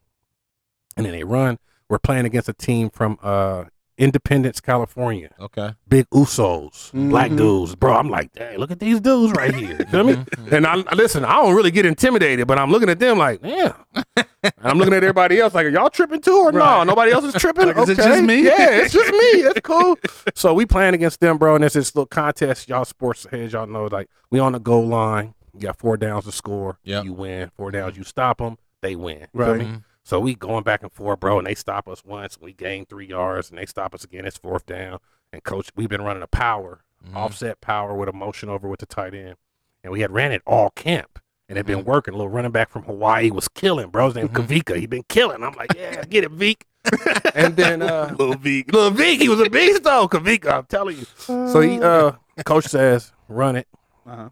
and 0.97 1.05
then 1.05 1.13
they 1.13 1.23
run. 1.23 1.59
We're 1.87 1.99
playing 1.99 2.25
against 2.25 2.49
a 2.49 2.53
team 2.53 2.89
from 2.89 3.19
uh, 3.21 3.65
Independence, 3.97 4.59
California 4.59 5.29
okay. 5.39 5.73
big 5.87 6.05
usos, 6.09 6.91
black 7.09 7.31
Mhm. 7.31 7.37
dudes, 7.37 7.75
bro. 7.75 7.95
I'm 7.95 8.09
like, 8.09 8.33
dang, 8.33 8.57
look 8.57 8.69
at 8.71 8.79
these 8.79 8.99
dudes 8.99 9.31
right 9.33 9.53
here. 9.55 9.77
You 9.79 9.85
feel 9.85 10.03
me? 10.03 10.13
Mhm. 10.15 10.51
And 10.51 10.67
I 10.67 10.75
listen, 10.95 11.23
I 11.23 11.33
don't 11.41 11.55
really 11.55 11.71
get 11.71 11.85
intimidated, 11.85 12.45
but 12.47 12.59
I'm 12.59 12.71
looking 12.71 12.89
at 12.89 12.99
them 12.99 13.17
like, 13.17 13.41
damn. 13.41 13.73
and 14.15 14.53
I'm 14.63 14.77
looking 14.77 14.93
at 14.93 15.03
everybody 15.03 15.39
else 15.39 15.53
like, 15.53 15.65
are 15.65 15.69
y'all 15.69 15.89
tripping 15.89 16.19
too 16.21 16.35
or 16.37 16.51
no? 16.51 16.83
Nobody 16.83 17.11
else 17.11 17.23
is 17.25 17.33
tripping. 17.35 17.67
Like, 17.67 17.77
is 17.77 17.89
it 17.89 17.95
just 17.95 18.21
me? 18.23 18.43
Yeah, 18.43 18.71
it's 18.81 18.93
just 18.93 19.11
me. 19.11 19.17
It's 19.17 19.61
cool. 19.61 19.97
so 20.35 20.53
we 20.53 20.65
playing 20.65 20.93
against 20.93 21.19
them, 21.21 21.37
bro. 21.37 21.55
And 21.55 21.61
there's 21.63 21.73
this 21.73 21.95
little 21.95 22.05
contest. 22.07 22.67
Y'all 22.67 22.83
sports 22.85 23.25
heads, 23.31 23.53
y'all 23.53 23.65
know, 23.67 23.85
like 23.85 24.09
we 24.29 24.39
on 24.39 24.51
the 24.51 24.59
goal 24.59 24.85
line. 24.85 25.33
You 25.53 25.61
got 25.61 25.77
four 25.79 25.95
downs 25.95 26.25
to 26.25 26.33
score. 26.33 26.79
Yep. 26.83 27.05
You 27.05 27.13
win. 27.13 27.49
Four 27.55 27.71
downs, 27.71 27.95
you 27.95 28.03
stop 28.03 28.39
them. 28.39 28.57
They 28.81 28.97
win. 28.97 29.27
You 29.33 29.39
feel 29.43 29.51
Right. 29.53 29.59
me? 29.61 29.77
So 30.07 30.19
we 30.19 30.35
going 30.35 30.63
back 30.63 30.83
and 30.83 30.91
forth, 30.91 31.19
bro, 31.19 31.39
and 31.39 31.47
they 31.47 31.55
stop 31.55 31.87
us 31.87 32.05
once, 32.05 32.37
we 32.39 32.53
gain 32.53 32.85
three 32.85 33.07
yards, 33.07 33.49
and 33.49 33.57
they 33.57 33.65
stop 33.65 33.95
us 33.95 34.03
again. 34.03 34.23
It's 34.25 34.37
fourth 34.37 34.67
down, 34.67 34.99
and 35.33 35.43
coach, 35.43 35.71
we've 35.75 35.89
been 35.89 36.03
running 36.03 36.21
a 36.21 36.27
power, 36.27 36.83
Mhm. 37.03 37.15
offset 37.15 37.59
power 37.59 37.95
with 37.95 38.07
a 38.07 38.13
motion 38.13 38.47
over 38.47 38.67
with 38.67 38.79
the 38.81 38.85
tight 38.85 39.15
end, 39.15 39.35
and 39.83 39.91
we 39.91 40.01
had 40.01 40.11
ran 40.11 40.31
it 40.31 40.43
all 40.45 40.69
camp, 40.69 41.17
and 41.49 41.57
it 41.57 41.65
been 41.65 41.79
Mhm. 41.81 41.85
working. 41.85 42.13
A 42.13 42.17
little 42.17 42.29
running 42.31 42.51
back 42.51 42.69
from 42.69 42.83
Hawaii 42.83 43.31
was 43.31 43.47
killing, 43.47 43.89
bro. 43.89 44.05
His 44.05 44.15
name 44.15 44.29
Mhm. 44.29 44.45
Kavika. 44.47 44.75
He 44.79 44.85
been 44.85 45.03
killing. 45.09 45.43
I'm 45.43 45.53
like, 45.53 45.73
yeah, 45.75 46.03
get 46.03 46.23
it, 46.23 46.31
Veek. 46.31 46.61
and 47.35 47.55
then 47.55 47.81
uh, 47.81 48.13
little 48.19 48.35
Veek, 48.35 48.71
little 48.71 48.91
Veek, 48.91 49.17
he 49.17 49.27
was 49.27 49.39
a 49.39 49.49
beast 49.49 49.81
though. 49.83 50.07
Kavika, 50.07 50.51
I'm 50.53 50.65
telling 50.65 50.97
you. 50.99 51.05
So 51.17 51.61
he, 51.61 51.81
uh, 51.81 52.11
coach 52.45 52.65
says, 52.65 53.11
run 53.27 53.55
it 53.55 53.67
Uh-huh. 54.05 54.29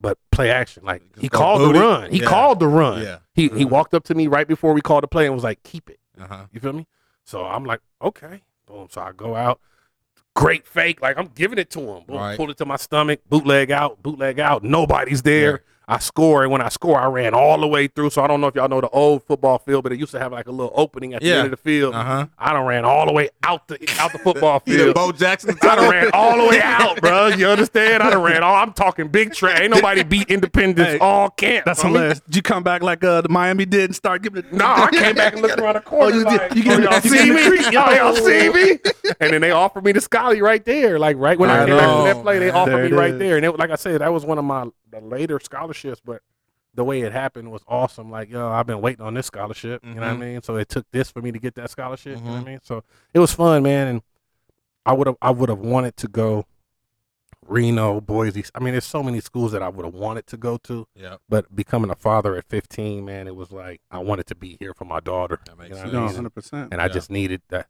But 0.00 0.18
play 0.30 0.50
action. 0.50 0.84
Like 0.84 1.02
Just 1.12 1.22
he 1.22 1.28
go 1.28 1.38
called 1.38 1.74
the 1.74 1.78
run. 1.80 2.10
He 2.10 2.20
Yeah. 2.20 2.26
called 2.28 2.60
the 2.60 2.68
run. 2.68 3.02
Yeah. 3.02 3.18
He 3.34 3.42
he 3.48 3.64
Mhm. 3.64 3.70
walked 3.70 3.94
up 3.94 4.04
to 4.04 4.14
me 4.14 4.26
right 4.26 4.46
before 4.46 4.72
we 4.72 4.80
called 4.80 5.02
the 5.04 5.08
play 5.08 5.26
and 5.26 5.34
was 5.34 5.44
like, 5.44 5.62
"Keep 5.62 5.90
it." 5.90 5.98
Uh 6.20 6.26
huh. 6.28 6.44
You 6.52 6.60
feel 6.60 6.72
me? 6.72 6.86
So 7.24 7.44
I'm 7.44 7.64
like, 7.64 7.80
"Okay." 8.02 8.42
Boom. 8.66 8.88
So 8.90 9.00
I 9.00 9.12
go 9.12 9.34
out. 9.34 9.60
Great 10.34 10.66
fake. 10.66 11.00
Like 11.02 11.18
I'm 11.18 11.28
giving 11.34 11.58
it 11.58 11.70
to 11.70 11.80
him. 11.80 12.04
Boom. 12.06 12.16
Right. 12.16 12.36
Pulled 12.36 12.50
it 12.50 12.56
to 12.58 12.64
my 12.66 12.76
stomach. 12.76 13.20
Bootleg 13.28 13.70
out. 13.70 14.02
Bootleg 14.02 14.38
out. 14.38 14.62
Nobody's 14.62 15.22
there. 15.22 15.62
I 15.90 15.98
score, 16.00 16.42
and 16.42 16.52
when 16.52 16.60
I 16.60 16.68
score, 16.68 16.98
I 17.00 17.06
ran 17.06 17.32
all 17.32 17.58
the 17.58 17.66
way 17.66 17.88
through. 17.88 18.10
So 18.10 18.22
I 18.22 18.26
don't 18.26 18.42
know 18.42 18.46
if 18.48 18.54
y'all 18.54 18.68
know 18.68 18.82
the 18.82 18.90
old 18.90 19.22
football 19.24 19.58
field, 19.58 19.84
but 19.84 19.92
it 19.92 19.98
used 19.98 20.12
to 20.12 20.18
have 20.18 20.32
like 20.32 20.46
a 20.46 20.50
little 20.50 20.70
opening 20.74 21.14
at 21.14 21.22
the 21.22 21.28
Yeah. 21.28 21.36
end 21.36 21.44
of 21.46 21.50
the 21.52 21.56
field. 21.56 21.94
Uh 21.94 22.04
huh. 22.04 22.26
I 22.38 22.52
done 22.52 22.66
ran 22.66 22.84
all 22.84 23.06
the 23.06 23.12
way 23.12 23.30
out 23.42 23.66
the 23.68 23.78
out 23.98 24.12
the 24.12 24.18
football 24.18 24.60
field. 24.66 24.94
Bo 24.94 25.12
Jackson. 25.12 25.56
I 25.62 25.76
done 25.76 25.90
ran 25.90 26.10
all 26.12 26.36
the 26.36 26.46
way 26.46 26.60
out, 26.60 27.00
bro. 27.00 27.28
You 27.28 27.46
understand? 27.48 28.02
I 28.02 28.10
done 28.10 28.22
ran 28.22 28.42
all. 28.42 28.54
I'm 28.56 28.74
talking 28.74 29.08
big 29.08 29.32
track. 29.32 29.60
Ain't 29.62 29.72
nobody 29.74 30.02
beat 30.02 30.28
Independence 30.28 30.88
Hey, 30.90 30.98
all 30.98 31.30
camp. 31.30 31.64
That's 31.64 31.82
homie. 31.82 31.88
hilarious. 31.92 32.20
Did 32.20 32.36
you 32.36 32.42
come 32.42 32.62
back 32.62 32.82
like 32.82 33.02
uh, 33.02 33.22
the 33.22 33.30
Miami 33.30 33.64
did 33.64 33.84
and 33.84 33.96
start 33.96 34.20
giving 34.22 34.40
it? 34.44 34.52
No, 34.52 34.66
I 34.66 34.90
came 34.90 35.14
back 35.16 35.32
and 35.32 35.40
looked 35.42 35.58
around 35.58 35.74
the 35.74 35.80
corner. 35.80 35.98
Oh, 35.98 36.08
you 36.18 36.24
did- 36.24 36.40
like, 36.40 36.54
you 36.54 36.62
get- 36.64 36.80
oh, 36.80 36.82
y'all 36.82 37.00
see 37.00 37.08
get 37.10 37.22
in 37.22 37.28
the 37.28 37.34
me? 37.34 37.48
creek. 37.48 37.72
Y'all, 37.72 37.94
y'all 37.94 38.08
Oh. 38.08 38.14
see 38.14 38.48
me? 38.50 38.78
And 39.20 39.32
then 39.32 39.40
they 39.40 39.50
offered 39.50 39.84
me 39.84 39.92
the 39.92 40.00
Scully 40.02 40.42
right 40.42 40.62
there. 40.64 40.98
Like 40.98 41.16
right 41.18 41.38
when 41.38 41.48
I 41.50 41.60
Right 41.60 41.66
came 41.68 41.76
back 41.78 41.88
from 41.88 42.04
that 42.04 42.22
play, 42.22 42.38
they 42.38 42.50
offered 42.50 42.72
There 42.74 42.84
me 42.84 42.92
right 42.92 43.12
is. 43.14 43.18
there. 43.18 43.36
And 43.36 43.44
it, 43.46 43.58
like 43.58 43.70
I 43.70 43.74
said, 43.76 44.00
that 44.02 44.12
was 44.12 44.24
one 44.26 44.38
of 44.38 44.44
my 44.44 44.66
the 44.90 45.00
later 45.00 45.38
scholarships, 45.42 46.00
but 46.04 46.22
the 46.74 46.84
way 46.84 47.00
it 47.00 47.12
happened 47.12 47.50
was 47.50 47.62
awesome. 47.66 48.10
Like, 48.10 48.30
yo, 48.30 48.48
I've 48.50 48.66
been 48.66 48.80
waiting 48.80 49.04
on 49.04 49.14
this 49.14 49.26
scholarship. 49.26 49.84
You 49.84 49.94
know 49.94 50.00
what 50.02 50.10
I 50.10 50.14
Mhm. 50.14 50.18
mean? 50.20 50.42
So 50.42 50.56
it 50.56 50.68
took 50.68 50.86
this 50.92 51.10
for 51.10 51.20
me 51.22 51.32
to 51.32 51.38
get 51.38 51.54
that 51.56 51.70
scholarship. 51.70 52.18
You 52.18 52.24
know 52.24 52.32
what. 52.32 52.40
I 52.40 52.44
mean? 52.44 52.60
So 52.62 52.84
it 53.14 53.18
was 53.18 53.32
fun, 53.32 53.62
man. 53.62 53.88
And 53.88 54.02
I 54.86 54.92
would 54.92 55.06
have 55.06 55.16
I 55.20 55.30
would 55.30 55.48
have 55.48 55.58
wanted 55.58 55.96
to 55.98 56.08
go 56.08 56.44
Reno, 57.46 58.00
Boise. 58.00 58.44
I 58.54 58.60
mean, 58.60 58.72
there's 58.74 58.84
so 58.84 59.02
many 59.02 59.20
schools 59.20 59.52
that 59.52 59.62
I 59.62 59.68
would 59.70 59.84
have 59.84 59.94
wanted 59.94 60.26
to 60.28 60.36
go 60.36 60.58
to. 60.64 60.86
Yeah. 60.94 61.16
But 61.28 61.54
becoming 61.54 61.90
a 61.90 61.94
father 61.94 62.36
at 62.36 62.44
15, 62.44 63.04
man, 63.04 63.26
it 63.26 63.34
was 63.34 63.50
like 63.50 63.80
I 63.90 63.98
wanted 63.98 64.26
to 64.26 64.34
be 64.34 64.56
here 64.60 64.74
for 64.74 64.84
my 64.84 65.00
daughter. 65.00 65.40
That 65.46 65.56
makes 65.58 65.70
you 65.70 65.74
know 65.76 65.80
sense. 65.82 65.90
I 65.90 65.92
No, 65.96 66.06
mean? 66.06 66.14
hundred 66.14 66.34
percent. 66.34 66.68
and 66.72 66.80
I 66.80 66.84
Yeah. 66.86 66.92
just 66.92 67.10
needed 67.10 67.42
that. 67.48 67.68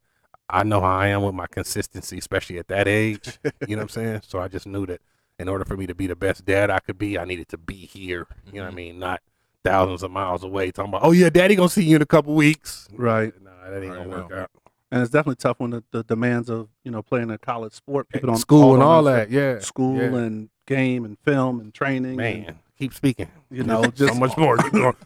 I 0.49 0.63
know 0.63 0.81
how 0.81 0.97
I 0.97 1.07
am 1.07 1.21
with 1.23 1.35
my 1.35 1.47
consistency, 1.47 2.17
especially 2.17 2.57
at 2.59 2.67
that 2.69 2.87
age. 2.87 3.39
you 3.67 3.75
know 3.75 3.77
what 3.77 3.81
I'm 3.83 3.89
saying? 3.89 4.21
So 4.27 4.39
I 4.39 4.47
just 4.47 4.65
knew 4.65 4.85
that 4.87 4.99
in 5.39 5.47
order 5.49 5.65
for 5.65 5.75
me 5.77 5.87
to 5.87 5.95
be 5.95 6.05
the 6.05 6.15
best 6.15 6.45
dad 6.45 6.69
I 6.69 6.79
could 6.79 6.97
be, 6.97 7.17
I 7.17 7.25
needed 7.25 7.47
to 7.49 7.57
be 7.57 7.73
here. 7.75 8.27
You 8.51 8.59
know 8.59 8.65
what 8.65 8.67
I 8.67 8.71
Mhm. 8.73 8.75
mean? 8.75 8.99
Not 8.99 9.21
thousands 9.63 10.03
of 10.03 10.11
miles 10.11 10.43
away 10.43 10.71
talking 10.71 10.89
about, 10.89 11.01
oh 11.03 11.11
yeah, 11.11 11.29
daddy 11.29 11.55
gonna 11.55 11.69
see 11.69 11.83
you 11.83 11.95
in 11.95 12.01
a 12.01 12.05
couple 12.05 12.33
weeks. 12.35 12.87
Right. 12.93 13.33
Nah, 13.41 13.49
that 13.69 13.81
ain't 13.83 13.91
Right, 13.91 13.97
gonna 14.03 14.09
work 14.09 14.29
no. 14.29 14.35
out. 14.37 14.49
And 14.91 15.01
it's 15.01 15.11
definitely 15.11 15.35
tough 15.35 15.59
when 15.59 15.69
the, 15.71 15.83
the 15.91 16.03
demands 16.03 16.49
of 16.49 16.67
you 16.83 16.91
know 16.91 17.01
playing 17.01 17.29
a 17.31 17.37
college 17.37 17.73
sport, 17.73 18.09
people 18.09 18.27
don't 18.27 18.37
School 18.37 18.73
and 18.73 18.83
all 18.83 19.03
that, 19.03 19.29
yeah. 19.29 19.59
school 19.59 19.95
yeah. 19.97 20.15
and 20.17 20.49
game 20.65 21.05
and 21.05 21.17
film 21.19 21.59
and 21.59 21.73
training. 21.73 22.11
and, 22.11 22.17
Man, 22.17 22.59
keep 22.77 22.93
speaking. 22.93 23.27
you 23.51 23.63
know, 23.63 23.83
just 23.95 24.13
so 24.13 24.19
much 24.19 24.35
more. 24.37 24.57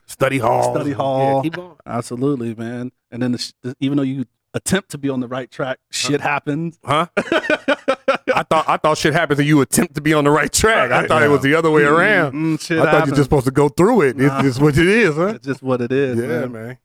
Study 0.06 0.38
hall. 0.38 0.74
Study 0.76 0.90
Yeah, 0.92 0.96
hall. 0.96 1.42
keep 1.44 1.54
going. 1.56 1.76
absolutely, 1.86 2.56
man. 2.56 2.92
And 3.12 3.22
then 3.22 3.34
the, 3.34 3.54
the, 3.62 3.76
even 3.80 3.98
though 3.98 4.04
you 4.04 4.26
attempt 4.54 4.92
to 4.92 4.98
be 4.98 5.10
on 5.10 5.20
the 5.20 5.28
right 5.28 5.50
track, 5.50 5.80
shit 5.92 6.22
happens. 6.22 6.80
Huh? 6.84 7.08
I 7.18 8.44
thought 8.44 8.66
I 8.68 8.78
thought 8.78 8.98
shit 8.98 9.14
happens 9.14 9.40
and 9.40 9.48
you 9.48 9.62
attempt 9.62 9.96
to 9.96 10.02
be 10.02 10.14
on 10.14 10.24
the 10.24 10.32
right 10.32 10.52
track. 10.52 10.92
I 10.92 11.08
thought 11.08 11.24
it 11.24 11.28
was 11.28 11.42
the 11.42 11.56
other 11.56 11.72
way 11.72 11.84
around. 11.84 12.34
Mm, 12.34 12.62
shit 12.62 12.80
I 12.80 12.92
thought 12.92 13.08
you're 13.08 13.16
just 13.16 13.26
supposed 13.26 13.46
to 13.46 13.52
go 13.52 13.70
through 13.70 14.02
it. 14.02 14.18
Nah. 14.18 14.40
It's 14.40 14.44
just 14.48 14.62
what 14.62 14.78
it 14.78 14.88
is, 14.88 15.16
huh? 15.16 15.28
It's 15.28 15.46
just 15.46 15.62
what 15.62 15.82
it 15.82 15.92
is. 15.92 16.18
yeah, 16.18 16.28
man. 16.28 16.52
man. 16.52 16.78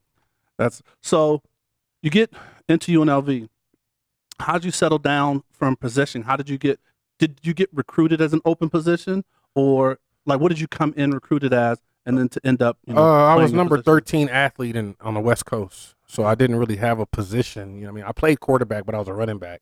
That's 0.57 0.83
so. 1.03 1.43
You 2.03 2.11
get 2.11 2.33
into 2.69 2.93
UNLV. 2.93 3.49
How 4.41 4.53
did 4.55 4.65
you 4.65 4.71
settle 4.71 4.99
down 4.99 5.43
from 5.51 5.75
position? 5.77 6.23
How 6.23 6.37
did 6.37 6.49
you 6.49 6.59
get? 6.59 6.81
Did 7.19 7.41
you 7.43 7.55
get 7.55 7.69
recruited 7.73 8.21
as 8.21 8.33
an 8.33 8.41
open 8.45 8.71
position, 8.71 9.25
or 9.55 9.99
like 10.27 10.41
what 10.41 10.51
did 10.51 10.61
you 10.61 10.69
come 10.69 10.95
in 10.97 11.11
recruited 11.11 11.53
as, 11.53 11.79
and 12.07 12.17
then 12.17 12.29
to 12.29 12.41
end 12.45 12.63
up? 12.63 12.79
You 12.87 12.95
know, 12.95 13.03
uh, 13.03 13.27
I 13.27 13.35
was 13.35 13.53
number 13.53 13.77
position? 13.77 13.93
13 13.93 14.29
athlete 14.29 14.77
in, 14.77 14.97
on 15.01 15.15
the 15.15 15.21
West 15.21 15.47
Coast. 15.47 15.95
So 16.09 16.25
I 16.25 16.35
didn't 16.35 16.57
really 16.57 16.77
have 16.77 16.99
a 17.01 17.07
position. 17.07 17.75
You 17.77 17.83
know 17.83 17.87
what 17.89 17.93
I 17.93 17.95
mean? 17.97 18.05
I 18.09 18.13
played 18.13 18.41
quarterback, 18.41 18.87
but 18.87 18.95
I 18.95 18.99
was 18.99 19.09
a 19.09 19.13
running 19.15 19.39
back. 19.39 19.61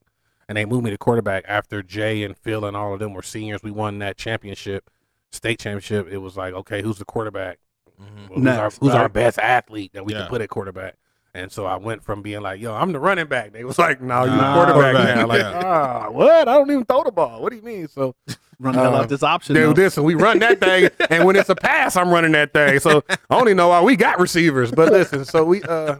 And 0.49 0.57
they 0.57 0.65
moved 0.65 0.85
me 0.85 0.91
to 0.91 0.99
quarterback 0.99 1.45
after 1.49 1.83
Jay 1.83 2.23
and 2.23 2.37
Phil 2.39 2.65
and 2.65 2.77
all 2.77 2.93
of 2.95 3.01
them 3.01 3.13
were 3.15 3.23
seniors. 3.23 3.65
We 3.65 3.73
won 3.73 3.99
that 3.99 4.17
championship, 4.17 4.89
state 5.33 5.59
championship. 5.59 6.07
It 6.09 6.19
was 6.19 6.37
like, 6.37 6.55
okay, 6.55 6.83
who's 6.83 6.99
the 6.99 7.05
quarterback? 7.05 7.59
Mhm. 8.01 8.29
Well, 8.31 8.39
who's 8.39 8.47
our, 8.47 8.63
Next, 8.65 8.79
who's 8.79 8.95
our 8.95 9.09
best 9.09 9.39
athlete 9.41 9.93
that 9.95 10.05
we 10.05 10.13
Yeah. 10.13 10.21
can 10.21 10.29
put 10.29 10.41
at 10.41 10.49
quarterback? 10.49 10.95
And 11.35 11.51
so 11.51 11.67
I 11.67 11.77
went 11.77 12.03
from 12.05 12.23
being 12.23 12.41
like, 12.43 12.61
yo, 12.61 12.73
I'm 12.75 12.93
the 12.93 13.01
running 13.01 13.27
back. 13.27 13.53
They 13.53 13.65
was 13.65 13.79
like, 13.79 14.01
no, 14.01 14.25
you're 14.25 14.37
Nah, 14.37 14.65
the 14.67 14.73
quarterback, 14.73 14.95
quarterback, 14.95 15.17
now. 15.17 15.27
Like, 15.27 15.41
yeah. 15.63 15.63
ah, 15.65 16.11
what? 16.11 16.49
I 16.49 16.55
don't 16.55 16.71
even 16.71 16.85
throw 16.85 17.03
the 17.05 17.13
ball. 17.13 17.43
What 17.43 17.51
do 17.51 17.57
you 17.57 17.63
mean? 17.63 17.89
So 17.89 18.15
Run 18.59 18.75
the 18.75 18.81
hell 18.81 18.95
uh, 18.95 19.01
out 19.03 19.09
this 19.09 19.23
option. 19.25 19.55
do 19.55 19.75
this 19.75 19.97
and 19.99 20.07
we 20.07 20.15
run 20.15 20.39
that 20.39 20.61
thing 20.61 20.89
and 21.11 21.27
when 21.27 21.37
it's 21.37 21.51
a 21.51 21.55
pass 21.55 21.95
i'm 21.95 22.09
running 22.09 22.33
that 22.33 22.55
thing 22.55 22.79
so 22.79 23.03
i 23.11 23.17
only 23.37 23.53
know 23.53 23.69
why 23.69 23.83
we 23.83 23.97
got 23.97 24.19
receivers 24.19 24.71
but 24.73 24.91
listen 24.91 25.27
so 25.27 25.45
we 25.45 25.63
uh 25.65 25.97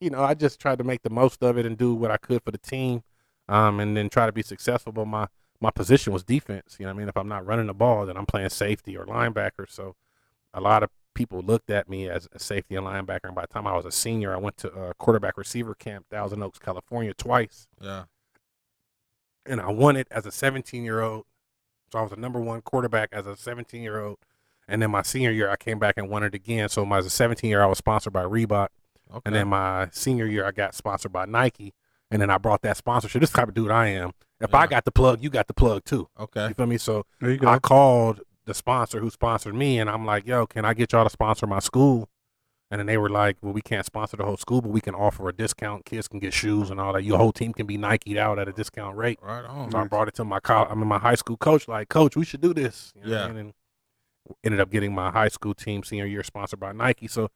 you 0.00 0.10
know 0.10 0.22
i 0.22 0.34
just 0.34 0.58
tried 0.60 0.78
to 0.78 0.84
make 0.84 1.02
the 1.02 1.10
most 1.10 1.42
of 1.42 1.56
it 1.58 1.66
and 1.66 1.76
do 1.78 1.94
what 1.94 2.10
i 2.10 2.16
could 2.16 2.42
for 2.42 2.50
the 2.50 2.58
team 2.58 3.02
um 3.48 3.80
and 3.80 3.96
then 3.96 4.08
try 4.08 4.26
to 4.26 4.32
be 4.32 4.42
successful 4.42 4.92
but 4.92 5.06
my 5.06 5.26
my 5.60 5.70
position 5.70 6.12
was 6.12 6.22
defense 6.24 6.76
you 6.78 6.84
know 6.86 6.90
what 6.92 6.96
i 6.96 6.98
mean 6.98 7.08
if 7.08 7.16
i'm 7.16 7.28
not 7.28 7.44
running 7.46 7.66
the 7.66 7.74
ball 7.74 8.06
then 8.06 8.16
i'm 8.16 8.26
playing 8.26 8.48
safety 8.48 8.96
or 8.96 9.04
linebacker 9.06 9.68
so 9.68 9.94
a 10.54 10.60
lot 10.60 10.82
of 10.82 10.90
people 11.14 11.40
looked 11.42 11.70
at 11.70 11.88
me 11.88 12.08
as 12.08 12.28
a 12.32 12.38
safety 12.38 12.76
and 12.76 12.86
linebacker 12.86 13.24
and 13.24 13.34
by 13.34 13.42
the 13.42 13.48
time 13.48 13.66
i 13.66 13.74
was 13.76 13.84
a 13.84 13.92
senior 13.92 14.32
i 14.32 14.36
went 14.38 14.56
to 14.56 14.72
uh, 14.72 14.92
quarterback 14.98 15.36
receiver 15.36 15.74
camp 15.74 16.06
thousand 16.10 16.42
oaks 16.42 16.58
california 16.58 17.12
twice 17.14 17.68
Yeah. 17.80 18.04
and 19.46 19.60
I 19.60 19.70
won 19.70 19.96
it 19.96 20.06
as 20.10 20.26
a 20.26 20.30
17 20.32 20.84
year 20.84 21.00
old. 21.00 21.24
So 21.90 21.98
I 21.98 22.02
was 22.02 22.10
the 22.12 22.16
number 22.16 22.40
one 22.40 22.60
quarterback 22.62 23.08
as 23.12 23.26
a 23.26 23.36
17 23.36 23.82
year 23.82 24.00
old. 24.00 24.18
And 24.68 24.80
then 24.80 24.90
my 24.92 25.02
senior 25.02 25.32
year, 25.32 25.50
I 25.50 25.56
came 25.56 25.78
back 25.80 25.94
and 25.96 26.08
won 26.08 26.22
it 26.22 26.34
again. 26.34 26.68
So 26.68 26.84
my, 26.84 26.98
as 26.98 27.06
a 27.06 27.10
17 27.10 27.50
year, 27.50 27.60
old, 27.60 27.66
I 27.66 27.68
was 27.70 27.78
sponsored 27.78 28.12
by 28.12 28.22
Reebok. 28.22 28.68
Okay. 29.10 29.20
And 29.26 29.34
then 29.34 29.48
my 29.48 29.88
senior 29.92 30.26
year, 30.26 30.46
I 30.46 30.52
got 30.52 30.74
sponsored 30.74 31.12
by 31.12 31.24
Nike. 31.26 31.74
And 32.10 32.20
then 32.20 32.30
I 32.30 32.38
brought 32.38 32.62
that 32.62 32.76
sponsorship. 32.76 33.20
This 33.20 33.30
type 33.30 33.48
of 33.48 33.54
dude 33.54 33.70
I 33.70 33.86
am. 33.88 34.12
If 34.40 34.54
I 34.54 34.66
got 34.66 34.84
the 34.84 34.90
plug, 34.90 35.22
you 35.22 35.30
got 35.30 35.46
the 35.46 35.54
plug 35.54 35.84
too. 35.84 36.08
okay. 36.18 36.48
You 36.48 36.54
feel 36.54 36.66
me? 36.66 36.78
So 36.78 37.04
there 37.20 37.30
you 37.30 37.36
go. 37.38 37.46
I 37.48 37.58
called 37.58 38.20
the 38.46 38.54
sponsor 38.54 38.98
who 39.00 39.10
sponsored 39.10 39.54
me, 39.54 39.78
and 39.78 39.88
I'm 39.90 40.04
like, 40.06 40.26
"Yo, 40.26 40.46
can 40.46 40.64
I 40.64 40.72
get 40.74 40.92
y'all 40.92 41.04
to 41.04 41.10
sponsor 41.10 41.46
my 41.46 41.58
school?" 41.60 42.08
And 42.70 42.78
then 42.78 42.86
they 42.86 42.96
were 42.96 43.10
like, 43.10 43.36
"Well, 43.42 43.52
we 43.52 43.60
can't 43.60 43.84
sponsor 43.84 44.16
the 44.16 44.24
whole 44.24 44.38
school, 44.38 44.60
but 44.62 44.70
we 44.70 44.80
can 44.80 44.94
offer 44.94 45.28
a 45.28 45.32
discount. 45.32 45.84
Kids 45.84 46.08
can 46.08 46.18
get 46.20 46.32
shoes 46.32 46.70
and 46.70 46.80
all 46.80 46.92
that. 46.94 47.04
Your 47.04 47.18
whole 47.18 47.32
team 47.32 47.52
can 47.52 47.66
be 47.66 47.76
Nike'd 47.76 48.16
out 48.16 48.38
at 48.38 48.48
a 48.48 48.52
discount 48.52 48.96
rate." 48.96 49.18
Right 49.22 49.44
on. 49.44 49.70
So 49.70 49.78
I 49.78 49.84
brought 49.84 50.08
it 50.08 50.14
to 50.14 50.24
my 50.24 50.40
college, 50.40 50.68
I 50.70 50.74
mean, 50.74 50.88
my 50.88 50.98
high 50.98 51.16
school 51.16 51.36
coach. 51.36 51.68
Like, 51.68 51.88
coach, 51.90 52.16
we 52.16 52.24
should 52.24 52.40
do 52.40 52.54
this. 52.54 52.92
You 52.96 53.02
know 53.04 53.10
what 53.10 53.18
I 53.18 53.22
Yeah. 53.22 53.28
mean? 53.28 53.36
And 53.38 53.54
ended 54.42 54.60
up 54.60 54.70
getting 54.70 54.94
my 54.94 55.10
high 55.10 55.28
school 55.28 55.54
team 55.54 55.82
senior 55.84 56.06
year 56.06 56.22
sponsored 56.24 56.58
by 56.60 56.72
Nike. 56.72 57.06
So 57.08 57.30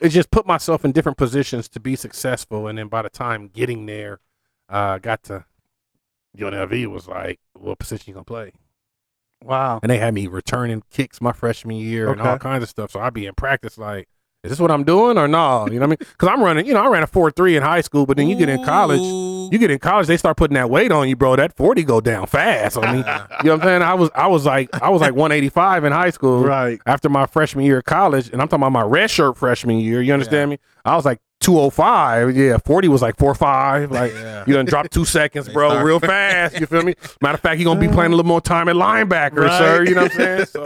it, 0.00 0.08
just 0.10 0.30
put 0.30 0.46
myself 0.46 0.84
in 0.84 0.92
different 0.92 1.18
positions 1.18 1.68
to 1.70 1.80
be 1.80 1.96
successful. 1.96 2.66
And 2.66 2.78
then 2.78 2.88
by 2.88 3.02
the 3.02 3.10
time 3.10 3.48
getting 3.48 3.86
there, 3.86 4.20
uh, 4.68 4.98
got 4.98 5.22
to 5.24 5.44
UNLV 6.36 6.86
was 6.86 7.08
like, 7.08 7.40
what 7.54 7.78
position 7.78 8.04
you 8.08 8.14
gonna 8.14 8.24
play? 8.24 8.52
wow. 9.42 9.80
And 9.82 9.90
they 9.90 9.98
had 9.98 10.14
me 10.14 10.26
returning 10.26 10.82
kicks 10.90 11.20
my 11.20 11.32
freshman 11.32 11.76
year 11.76 12.10
and 12.12 12.20
all 12.20 12.38
kinds 12.38 12.62
of 12.62 12.68
stuff. 12.68 12.90
So 12.90 13.00
I'd 13.00 13.14
be 13.14 13.26
in 13.26 13.34
practice 13.34 13.78
like, 13.78 14.08
is 14.42 14.50
this 14.50 14.58
what 14.58 14.70
I'm 14.70 14.84
doing 14.84 15.18
or 15.18 15.28
no? 15.28 15.66
You 15.66 15.74
know 15.74 15.80
what 15.80 15.82
I 15.82 15.86
mean? 15.88 15.96
Because 15.98 16.28
I'm 16.28 16.42
running, 16.42 16.64
you 16.64 16.72
know, 16.72 16.80
I 16.82 16.88
ran 16.88 17.02
a 17.02 17.06
four 17.06 17.30
three 17.30 17.56
in 17.56 17.62
high 17.62 17.82
school, 17.82 18.06
but 18.06 18.16
then 18.16 18.26
you 18.28 18.36
get 18.36 18.48
in 18.48 18.64
college, 18.64 19.00
you 19.52 19.58
get 19.58 19.70
in 19.70 19.78
college, 19.78 20.06
they 20.06 20.16
start 20.16 20.38
putting 20.38 20.54
that 20.54 20.70
weight 20.70 20.90
on 20.92 21.08
you, 21.10 21.16
bro. 21.16 21.36
That 21.36 21.54
forty 21.56 21.82
go 21.84 22.00
down 22.00 22.26
fast. 22.26 22.78
I 22.78 22.92
mean, 22.92 22.96
you 22.98 23.02
know 23.04 23.10
what 23.42 23.52
I'm 23.52 23.60
saying? 23.62 23.82
I 23.82 23.92
was, 23.94 24.10
I 24.14 24.26
was 24.28 24.46
like, 24.46 24.70
I 24.82 24.88
was 24.88 25.02
like 25.02 25.12
185 25.14 25.84
in 25.84 25.92
high 25.92 26.08
school 26.10 26.42
Right. 26.42 26.80
after 26.86 27.10
my 27.10 27.26
freshman 27.26 27.66
year 27.66 27.78
of 27.78 27.84
college, 27.84 28.30
and 28.30 28.40
I'm 28.40 28.48
talking 28.48 28.62
about 28.62 28.72
my 28.72 28.82
red 28.82 29.10
shirt 29.10 29.36
freshman 29.36 29.78
year. 29.78 30.00
You 30.00 30.14
understand 30.14 30.50
me? 30.50 30.58
I 30.86 30.96
was 30.96 31.04
like 31.04 31.18
205. 31.40 32.34
Yeah, 32.34 32.56
40 32.64 32.88
was 32.88 33.02
like 33.02 33.18
four 33.18 33.34
five. 33.34 33.90
Like 33.90 34.12
Yeah. 34.14 34.44
you 34.46 34.54
done 34.54 34.64
dropped 34.64 34.90
two 34.92 35.04
seconds, 35.04 35.50
bro, 35.50 35.68
start- 35.70 35.84
real 35.84 36.00
fast. 36.00 36.58
You 36.58 36.64
feel 36.64 36.82
me? 36.82 36.94
Matter 37.20 37.34
of 37.34 37.40
fact, 37.40 37.60
you're 37.60 37.66
gonna 37.66 37.80
be 37.86 37.92
playing 37.92 38.12
a 38.12 38.16
little 38.16 38.28
more 38.28 38.40
time 38.40 38.68
at 38.70 38.76
linebacker, 38.76 39.44
Right. 39.44 39.58
sir. 39.58 39.84
You 39.84 39.94
know 39.96 40.02
what 40.04 40.12
I'm 40.12 40.16
saying? 40.18 40.46
So 40.46 40.64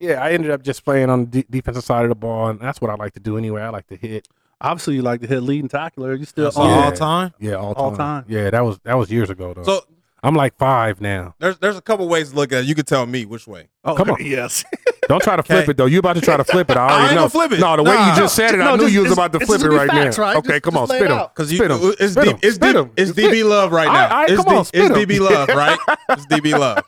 yeah, 0.00 0.22
I 0.22 0.30
ended 0.32 0.50
up 0.50 0.62
just 0.62 0.84
playing 0.84 1.10
on 1.10 1.26
the 1.26 1.42
de- 1.42 1.46
defensive 1.50 1.84
side 1.84 2.04
of 2.04 2.08
the 2.08 2.14
ball, 2.16 2.48
and 2.48 2.58
that's 2.58 2.80
what 2.80 2.90
I 2.90 2.94
like 2.94 3.12
to 3.14 3.20
do 3.20 3.36
anyway. 3.38 3.62
I 3.62 3.68
like 3.68 3.86
to 3.88 3.96
hit. 3.96 4.26
Obviously, 4.60 4.94
you 4.96 5.02
like 5.02 5.20
to 5.20 5.26
hit 5.26 5.42
leading 5.42 5.68
tackler. 5.68 6.14
You 6.14 6.24
still 6.24 6.44
That's 6.44 6.56
on 6.56 6.68
Yeah. 6.68 6.84
all 6.84 6.92
time. 6.92 7.34
Yeah, 7.38 7.54
all 7.54 7.74
time. 7.74 7.84
All 7.84 7.96
time. 7.96 8.24
Yeah, 8.28 8.50
that 8.50 8.64
was 8.64 8.78
that 8.84 8.94
was 8.98 9.10
years 9.10 9.30
ago 9.30 9.54
though. 9.54 9.62
So 9.62 9.84
I'm 10.22 10.34
like 10.34 10.56
five 10.58 11.00
now. 11.00 11.34
there's 11.38 11.56
there's 11.58 11.76
a 11.78 11.80
couple 11.80 12.06
ways 12.08 12.30
to 12.30 12.36
look 12.36 12.52
at 12.52 12.64
it. 12.64 12.66
You 12.66 12.74
can 12.74 12.84
tell 12.84 13.06
me 13.06 13.24
which 13.24 13.46
way. 13.46 13.68
Oh, 13.84 13.94
Come 13.94 14.10
on. 14.10 14.16
Yes. 14.20 14.64
Don't 15.08 15.22
try 15.22 15.34
to 15.34 15.42
flip 15.42 15.62
Okay. 15.62 15.70
it 15.72 15.76
though. 15.76 15.86
You 15.86 15.98
about 15.98 16.12
to 16.16 16.20
try 16.20 16.36
to 16.36 16.44
flip 16.44 16.70
it. 16.70 16.76
I 16.76 16.80
already 16.88 16.94
I 16.94 17.02
ain't 17.06 17.14
know. 17.14 17.20
gonna 17.22 17.30
flip 17.30 17.52
it. 17.52 17.60
No, 17.60 17.76
the 17.76 17.82
way 17.84 17.92
you 17.96 18.14
just 18.16 18.36
said 18.36 18.54
it, 18.54 18.58
No, 18.58 18.72
I 18.74 18.76
knew 18.76 18.82
just- 18.82 18.92
you 18.94 19.02
was 19.02 19.12
about 19.12 19.32
to 19.32 19.40
flip 19.40 19.60
it 19.62 19.68
right 19.70 19.90
be 19.90 19.96
facts, 19.96 20.18
now. 20.18 20.22
right? 20.24 20.36
Okay, 20.36 20.48
Just- 20.50 20.62
come 20.62 20.76
on, 20.76 20.82
just 20.82 20.90
lay 20.92 20.98
spit 20.98 21.10
it 21.10 21.14
him. 21.14 21.18
out. 21.18 21.34
Because 21.34 21.50
you, 21.52 21.58
Spit 21.58 21.70
'em. 21.70 21.80
it's, 21.98 22.12
Spit 22.12 22.24
D, 22.24 22.30
'em. 22.30 22.38
it's, 22.42 22.54
Spit 22.56 22.72
D, 22.74 22.78
'em. 22.78 22.90
it's 22.98 23.10
DB 23.12 23.44
Love 23.48 23.72
right 23.72 23.88
All 23.88 23.92
now. 23.94 24.00
right, 24.02 24.10
all 24.12 24.20
right, 24.20 24.30
it's 24.30 24.44
come 24.44 24.56
on, 24.58 24.64
spit. 24.66 24.92
DB 24.92 25.18
Love, 25.20 25.48
right? 25.48 25.78
it's 26.10 26.26
DB 26.26 26.56
Love. 26.56 26.84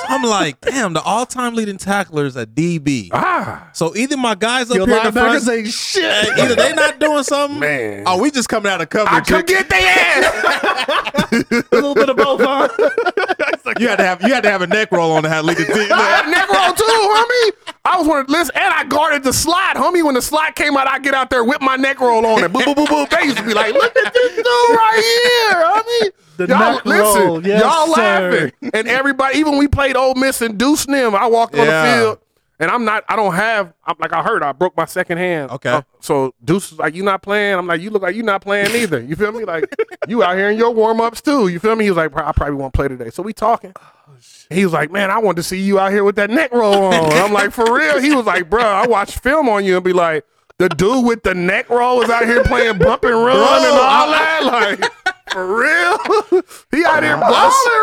So 0.00 0.06
I'm 0.08 0.22
like, 0.22 0.60
damn, 0.60 0.92
the 0.92 1.02
all-time 1.02 1.54
leading 1.54 1.76
tacklers 1.78 2.36
at 2.36 2.54
DB. 2.54 3.08
Ah, 3.12 3.68
So 3.72 3.94
either 3.96 4.16
my 4.16 4.34
guys 4.34 4.70
up 4.70 4.76
Your 4.76 4.86
here 4.86 4.96
in 4.98 5.04
the 5.04 5.12
front, 5.12 5.42
linebackers 5.42 5.56
ain't 5.58 5.68
shit. 5.68 6.38
Either 6.38 6.54
they 6.54 6.72
not 6.74 6.98
doing 6.98 7.22
something, 7.22 7.60
man. 7.60 8.04
Oh, 8.06 8.20
we 8.20 8.30
just 8.30 8.48
coming 8.48 8.70
out 8.72 8.80
of 8.80 8.88
coverage. 8.88 9.12
I 9.12 9.20
come 9.20 9.42
get 9.44 9.68
their 9.68 9.80
ass. 9.80 11.32
a 11.32 11.74
little 11.74 11.94
bit 11.94 12.08
of 12.08 12.16
both, 12.16 12.40
huh? 12.42 12.68
you 13.80 13.88
had 13.88 13.96
to 13.96 14.04
have 14.04 14.22
you 14.22 14.34
had 14.34 14.42
to 14.42 14.50
have 14.50 14.62
a 14.62 14.66
neck 14.66 14.92
roll 14.92 15.12
on 15.12 15.22
to 15.22 15.28
have 15.28 15.44
lead 15.44 15.56
the 15.56 15.64
team. 15.64 15.88
I 15.92 16.02
had 16.02 16.28
neck 16.28 16.48
roll 16.48 16.72
too, 16.74 16.84
homie. 16.84 17.74
I 17.84 17.98
was 17.98 18.06
one 18.06 18.20
of 18.20 18.28
listen, 18.28 18.54
and 18.54 18.74
I 18.74 18.84
guarded 18.84 19.22
the 19.24 19.32
slot, 19.32 19.76
homie. 19.76 20.04
When 20.04 20.14
the 20.14 20.22
slot 20.22 20.54
came 20.54 20.76
out, 20.76 20.86
I 20.86 20.98
get 20.98 21.14
out 21.14 21.30
there 21.30 21.44
with 21.44 21.60
my 21.62 21.76
neck 21.76 22.00
roll 22.00 22.24
on 22.26 22.44
it. 22.44 22.52
Boop, 22.52 22.62
boop, 22.62 22.74
boop, 22.74 22.86
boop. 22.86 23.10
They 23.10 23.24
used 23.24 23.38
to 23.38 23.44
be 23.44 23.54
like, 23.54 23.72
look 23.72 23.96
at 23.96 24.12
this 24.12 24.36
dude 24.36 24.46
right 24.46 25.22
here, 25.24 25.64
homie. 25.64 26.12
The 26.36 26.46
y'all 26.46 26.74
neck 26.74 26.84
listen, 26.86 27.22
roll, 27.26 27.46
yes, 27.46 27.62
y'all 27.62 27.94
sir. 27.94 28.32
laughing, 28.32 28.70
and 28.74 28.88
everybody. 28.88 29.38
Even 29.38 29.58
we 29.58 29.66
played 29.68 29.96
Ole 29.96 30.14
Miss 30.14 30.40
and 30.42 30.58
Deuce 30.58 30.86
Nim, 30.86 31.14
I 31.14 31.26
walked 31.26 31.54
on 31.54 31.66
the 31.66 31.82
field, 31.96 32.18
and 32.60 32.70
I'm 32.70 32.84
not. 32.84 33.04
I 33.08 33.16
don't 33.16 33.34
have. 33.34 33.72
I'm 33.84 33.96
like 33.98 34.12
I 34.12 34.22
heard. 34.22 34.42
I 34.42 34.52
broke 34.52 34.76
my 34.76 34.84
second 34.84 35.18
hand. 35.18 35.50
Okay. 35.50 35.70
Uh, 35.70 35.82
so 36.00 36.34
Deuce 36.44 36.72
is 36.72 36.78
like, 36.78 36.94
you 36.94 37.02
not 37.02 37.22
playing? 37.22 37.54
I'm 37.58 37.66
like, 37.66 37.80
you 37.80 37.90
look 37.90 38.02
like 38.02 38.14
you 38.14 38.22
not 38.22 38.42
playing 38.42 38.76
either. 38.76 39.00
You 39.00 39.16
feel 39.16 39.32
me? 39.32 39.44
Like 39.44 39.64
you 40.06 40.22
out 40.22 40.36
here 40.36 40.50
in 40.50 40.58
your 40.58 40.70
warm 40.70 41.00
ups 41.00 41.20
too. 41.20 41.48
You 41.48 41.58
feel 41.58 41.74
me? 41.74 41.84
He 41.84 41.90
was 41.90 41.96
like, 41.96 42.14
I 42.16 42.32
probably 42.32 42.54
won't 42.56 42.74
play 42.74 42.86
today. 42.88 43.10
So 43.10 43.22
we 43.22 43.32
talking. 43.32 43.72
Oh, 43.80 44.14
He 44.50 44.62
was 44.64 44.72
like, 44.74 44.92
man, 44.92 45.10
I 45.10 45.18
wanted 45.18 45.36
to 45.36 45.42
see 45.42 45.60
you 45.60 45.78
out 45.78 45.90
here 45.90 46.04
with 46.04 46.16
that 46.16 46.28
neck 46.30 46.52
roll 46.52 46.84
on. 46.84 46.94
I'm 47.12 47.32
like, 47.32 47.50
for 47.52 47.74
real? 47.74 47.98
He 47.98 48.14
was 48.14 48.26
like, 48.26 48.50
bro, 48.50 48.62
I 48.62 48.86
watch 48.86 49.18
film 49.18 49.48
on 49.48 49.64
you 49.64 49.76
and 49.76 49.84
be 49.84 49.92
like, 49.94 50.24
the 50.58 50.68
dude 50.68 51.06
with 51.06 51.22
the 51.22 51.34
neck 51.34 51.70
roll 51.70 52.02
is 52.02 52.10
out 52.10 52.26
here 52.26 52.44
playing 52.44 52.76
bump 52.78 53.02
and 53.04 53.14
run 53.14 53.64
and 53.64 53.72
all 53.72 54.10
that. 54.10 54.40
Like, 54.44 54.92
for 55.32 55.46
real? 55.56 55.98
he 56.70 56.84
out 56.84 57.02
here 57.02 57.16
balling 57.16 57.24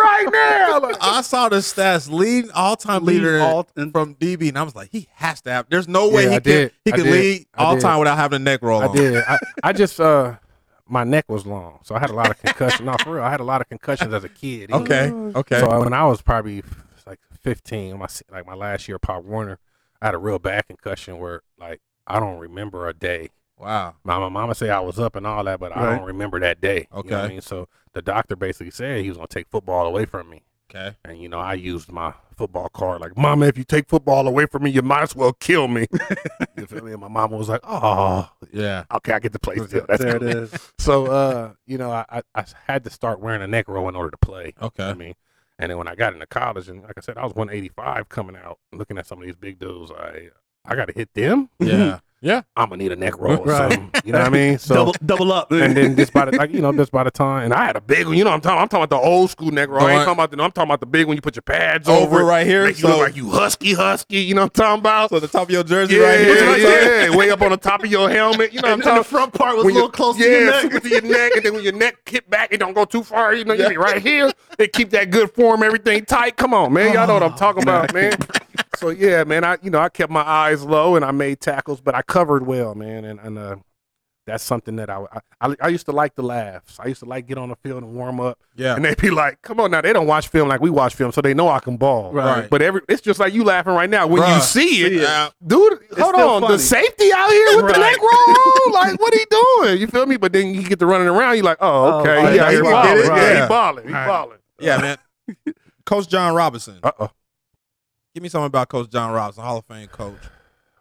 right 0.04 0.28
now. 0.32 0.80
Like, 0.80 0.96
I 1.02 1.22
saw 1.22 1.50
the 1.50 1.58
stats 1.58 2.10
lead 2.10 2.50
all-time 2.54 3.06
leader 3.06 3.40
all- 3.40 3.68
and- 3.76 3.92
from 3.92 4.16
DB, 4.16 4.50
and 4.50 4.58
I 4.58 4.64
was 4.64 4.76
like, 4.76 4.90
he 4.92 5.08
has 5.14 5.42
to 5.42 5.52
have. 5.52 5.68
There's 5.70 5.88
no 5.88 6.10
way 6.10 6.24
Yeah, 6.26 6.30
he 6.30 6.36
I 6.36 6.40
can 6.40 6.52
did. 6.52 6.72
he 6.86 6.94
I 6.94 6.96
can 6.96 7.06
did. 7.06 7.12
lead 7.14 7.46
I 7.56 7.64
all 7.64 7.76
did. 7.76 7.82
time 7.82 8.00
without 8.00 8.18
having 8.18 8.38
a 8.38 8.44
neck 8.44 8.62
roll. 8.62 8.82
I 8.82 8.88
on. 8.88 8.96
did. 8.96 9.24
I, 9.28 9.38
I 9.64 9.74
just, 9.74 10.00
uh, 10.00 10.36
my 10.88 11.04
neck 11.04 11.26
was 11.28 11.46
long. 11.46 11.80
So 11.84 11.96
I 11.96 12.00
had 12.00 12.10
a 12.10 12.14
lot 12.14 12.30
of 12.32 12.40
concussions. 12.42 12.86
no, 12.86 12.96
for 13.04 13.16
real. 13.16 13.24
I 13.24 13.30
had 13.30 13.40
a 13.42 13.44
lot 13.46 13.62
of 13.62 13.68
concussions 13.70 14.14
as 14.14 14.24
a 14.24 14.30
kid. 14.30 14.72
Okay, 14.72 15.10
okay. 15.12 15.60
So 15.60 15.80
when 15.82 15.94
I 15.94 16.06
was 16.06 16.22
probably 16.22 16.64
like 17.06 17.20
15, 17.42 17.98
my 17.98 18.08
like 18.32 18.46
my 18.46 18.54
last 18.54 18.88
year 18.88 18.98
Pop 19.00 19.24
Warner, 19.24 19.60
I 20.02 20.06
had 20.08 20.16
a 20.16 20.18
real 20.20 20.40
bad 20.40 20.66
concussion 20.68 21.20
where 21.20 21.42
like 21.60 21.82
I 22.06 22.20
don't 22.22 22.38
remember 22.40 22.88
a 22.88 22.94
day. 22.94 23.30
Wow. 23.58 23.96
My, 24.04 24.20
my 24.20 24.30
mama 24.30 24.56
say 24.56 24.70
I 24.70 24.80
was 24.80 25.00
up 25.00 25.16
and 25.16 25.26
all 25.28 25.44
that, 25.44 25.60
but 25.60 25.76
I 25.76 25.96
don't 25.96 26.06
remember 26.06 26.40
that 26.40 26.62
day. 26.62 26.88
You 27.04 27.10
know 27.12 27.18
I 27.18 27.24
Okay. 27.24 27.34
mean? 27.34 27.42
So 27.42 27.68
the 27.94 28.02
doctor 28.02 28.36
basically 28.36 28.72
said 28.72 29.02
he 29.02 29.10
was 29.10 29.18
gonna 29.18 29.28
take 29.28 29.48
football 29.50 29.86
away 29.88 30.06
from 30.06 30.30
me. 30.30 30.44
Okay. 30.70 30.96
And 31.06 31.22
you 31.22 31.30
know, 31.30 31.40
I 31.40 31.54
used 31.54 31.92
my 31.92 32.14
football 32.36 32.68
card 32.70 33.00
like, 33.02 33.16
Mama, 33.18 33.46
if 33.48 33.58
you 33.58 33.64
take 33.64 33.88
football 33.88 34.28
away 34.28 34.46
from 34.48 34.64
me, 34.64 34.70
you 34.70 34.82
might 34.82 35.04
as 35.04 35.16
well 35.16 35.32
kill 35.34 35.68
me. 35.70 35.88
you 36.58 36.66
feel 36.68 36.84
me? 36.84 36.92
And 36.92 37.00
my 37.02 37.08
mama 37.08 37.38
was 37.38 37.48
like, 37.50 37.62
Oh, 37.64 38.30
Yeah. 38.52 38.84
okay, 38.96 39.14
I 39.14 39.20
get 39.20 39.32
to 39.34 39.40
play 39.40 39.56
still. 39.66 39.86
That's 39.88 40.04
there 40.04 40.18
it 40.18 40.24
is. 40.24 40.52
So 40.80 41.08
uh, 41.08 41.54
you 41.66 41.78
know, 41.78 41.92
I, 41.92 42.06
I 42.10 42.22
I 42.36 42.46
had 42.68 42.84
to 42.84 42.90
start 42.90 43.20
wearing 43.20 43.42
a 43.42 43.48
neck 43.48 43.68
roll 43.68 43.88
in 43.90 43.96
order 43.96 44.12
to 44.12 44.18
play. 44.18 44.54
Okay. 44.62 44.84
I 44.84 44.94
mean, 44.94 45.14
and 45.60 45.70
then 45.72 45.78
when 45.78 45.88
I 45.88 45.96
got 45.96 46.14
into 46.14 46.28
college, 46.28 46.68
and 46.70 46.84
like 46.84 46.94
I 46.98 47.02
said, 47.02 47.18
I 47.18 47.24
was 47.24 47.34
185 47.34 48.10
coming 48.10 48.36
out, 48.36 48.60
looking 48.72 48.98
at 48.98 49.08
some 49.08 49.20
of 49.20 49.26
these 49.26 49.36
big 49.36 49.60
dudes. 49.60 49.92
I 49.92 50.30
I 50.66 50.76
got 50.76 50.86
to 50.90 50.94
hit 50.94 51.14
them. 51.14 51.50
Yeah. 51.60 52.00
yeah. 52.22 52.42
I'm 52.56 52.70
gonna 52.70 52.82
need 52.84 52.92
a 52.92 52.96
neck 52.96 53.18
roll. 53.20 53.38
Or 53.40 53.46
Right. 53.46 53.72
something. 53.72 53.92
You 54.04 54.12
know 54.14 54.20
what 54.20 54.28
I 54.28 54.30
mean? 54.32 54.58
So. 54.68 54.76
double, 54.76 54.96
double 55.06 55.32
up. 55.32 55.52
and 55.52 55.76
then 55.78 55.96
just 55.96 56.12
by 56.14 56.26
the 56.26 56.36
like 56.36 56.52
you 56.52 56.62
know 56.62 56.74
just 56.74 56.92
by 56.92 57.04
the 57.04 57.12
time 57.12 57.46
and 57.46 57.54
I 57.54 57.66
had 57.66 57.76
a 57.76 57.82
big 57.82 58.06
one 58.08 58.18
you 58.18 58.24
know 58.24 58.32
what 58.32 58.36
I'm 58.38 58.42
talking 58.42 58.60
I'm 58.62 58.68
talking 58.68 58.84
about 58.84 59.02
the 59.02 59.08
old 59.08 59.30
school 59.30 59.52
neck 59.52 59.70
roll 59.70 59.86
I 59.86 59.94
ain't 59.94 60.00
talking 60.00 60.14
about 60.14 60.32
the, 60.32 60.42
I'm 60.44 60.52
talking 60.52 60.68
about 60.70 60.80
the 60.80 60.86
big 60.86 61.06
one 61.08 61.16
you 61.16 61.22
put 61.22 61.36
your 61.36 61.44
pads 61.44 61.88
Over 61.88 62.18
over, 62.18 62.26
right 62.26 62.46
here. 62.46 62.66
make 62.66 62.80
you 62.80 62.88
look 62.88 62.98
like 63.00 63.16
you 63.16 63.30
husky 63.30 63.74
husky 63.74 64.18
you 64.20 64.34
know 64.36 64.44
what 64.44 64.60
I'm 64.60 64.64
talking 64.66 64.80
about 64.80 65.10
so 65.12 65.20
the 65.20 65.28
top 65.28 65.44
of 65.44 65.52
your 65.52 65.64
jersey 65.64 65.96
yeah 65.96 66.02
right 66.02 66.20
here. 66.20 66.58
yeah, 66.58 67.06
yeah 67.06 67.16
way 67.16 67.30
up 67.30 67.42
on 67.42 67.52
the 67.52 67.58
top 67.58 67.84
of 67.84 67.92
your 67.92 68.10
helmet 68.10 68.52
you 68.52 68.62
know 68.62 68.70
what 68.70 68.74
I'm 68.74 68.82
talking 68.82 68.98
the 68.98 69.04
front 69.04 69.34
part 69.34 69.56
was 69.56 69.64
a 69.66 69.68
little 69.68 69.84
you- 69.84 69.90
close 69.90 70.18
yeah, 70.20 70.26
to 70.26 70.32
your 70.32 70.52
neck. 70.52 70.62
super 70.62 70.80
to 70.80 70.90
your 70.90 71.02
neck, 71.02 71.32
and 71.36 71.46
then 71.46 71.54
when 71.54 71.64
your 71.64 71.74
neck 71.74 72.08
hit 72.10 72.30
back, 72.30 72.52
it 72.52 72.58
don't 72.58 72.74
go 72.74 72.86
too 72.86 73.04
far. 73.04 73.34
You 73.34 73.46
know, 73.46 73.54
you 73.54 73.68
be 73.70 73.78
right 73.78 74.02
here. 74.02 74.32
They 74.58 74.68
keep 74.68 74.90
that 74.92 75.12
good 75.12 75.32
form, 75.32 75.64
everything 75.64 76.06
tight. 76.06 76.36
Come 76.38 76.54
on, 76.54 76.74
man, 76.74 76.94
y'all 76.94 77.08
know 77.08 77.14
what 77.16 77.24
I'm 77.24 77.34
talking 77.36 77.68
oh. 77.68 77.72
about, 77.72 77.94
man. 77.94 78.14
So 78.78 78.90
yeah, 78.90 79.24
man, 79.24 79.44
I 79.44 79.58
you 79.62 79.70
know 79.70 79.80
I 79.80 79.90
kept 79.90 80.12
my 80.12 80.22
eyes 80.22 80.64
low 80.64 80.96
and 80.96 81.04
I 81.06 81.12
made 81.12 81.40
tackles, 81.40 81.82
but 81.82 81.96
I 81.96 82.02
covered 82.02 82.46
well, 82.46 82.76
man, 82.76 83.06
and 83.06 83.20
and 83.20 83.38
uh, 83.38 83.56
that's 84.28 84.44
something 84.44 84.76
that 84.76 84.90
I, 84.90 85.04
I 85.42 85.56
I 85.62 85.68
used 85.70 85.86
to 85.86 85.92
like 85.94 86.14
the 86.16 86.22
laughs. 86.22 86.80
I 86.80 86.88
used 86.88 87.00
to 87.00 87.06
like 87.06 87.26
get 87.28 87.38
on 87.38 87.50
the 87.50 87.56
field 87.56 87.82
and 87.84 87.94
warm 87.94 88.20
up, 88.20 88.38
Yeah. 88.56 88.76
and 88.76 88.84
they'd 88.86 88.98
be 89.02 89.10
like, 89.10 89.42
"Come 89.42 89.60
on 89.62 89.72
now, 89.72 89.82
they 89.82 89.94
don't 89.94 90.06
watch 90.06 90.28
film 90.28 90.50
like 90.50 90.60
we 90.62 90.70
watch 90.70 90.94
film, 90.96 91.12
so 91.12 91.22
they 91.22 91.34
know 91.34 91.48
I 91.48 91.60
can 91.60 91.78
ball." 91.78 92.12
Right. 92.12 92.50
But 92.50 92.62
every 92.62 92.82
it's 92.90 93.02
just 93.02 93.20
like 93.20 93.34
you 93.34 93.44
laughing 93.46 93.74
right 93.74 93.90
now 93.90 94.06
when 94.06 94.22
you 94.22 94.42
see 94.42 94.84
it, 94.84 94.90
see 94.90 95.00
it. 95.00 95.34
dude. 95.48 95.80
hold 95.98 96.16
on, 96.16 96.42
funny. 96.42 96.54
the 96.56 96.60
safety 96.60 97.10
out 97.16 97.32
here 97.32 97.56
with 97.64 97.74
the 97.74 97.80
Right. 97.80 97.92
neck 97.92 98.00
roll 98.02 98.74
like 98.74 99.00
what 99.00 99.14
are 99.14 99.18
he 99.18 99.26
doing? 99.72 99.80
You 99.80 99.88
feel 99.88 100.06
me? 100.06 100.18
But 100.18 100.34
then 100.34 100.54
you 100.54 100.62
get 100.64 100.78
to 100.80 100.86
running 100.86 101.08
around, 101.08 101.36
you're 101.36 101.46
like, 101.46 101.58
oh, 101.62 101.86
Oh, 101.96 102.00
okay, 102.02 102.16
right. 102.18 102.36
yeah, 102.36 102.42
Now 102.44 102.50
he 102.52 102.62
balling, 102.62 102.96
get 102.98 103.06
yeah, 103.08 103.16
Yeah. 103.34 103.42
he 103.44 103.48
balling, 103.48 103.88
he 103.88 103.94
Right. 103.94 104.08
balling. 104.08 104.38
Yeah, 104.60 104.78
man. 104.78 104.98
Coach 105.86 106.10
John 106.10 106.36
Robinson. 106.36 106.80
Uh 106.84 106.92
oh, 107.00 107.10
Give 108.18 108.24
me 108.24 108.30
something 108.30 108.48
about 108.48 108.68
Coach 108.70 108.90
John 108.90 109.14
Robinson, 109.14 109.44
Hall 109.44 109.58
of 109.58 109.66
Fame 109.66 109.90
coach. 109.90 110.18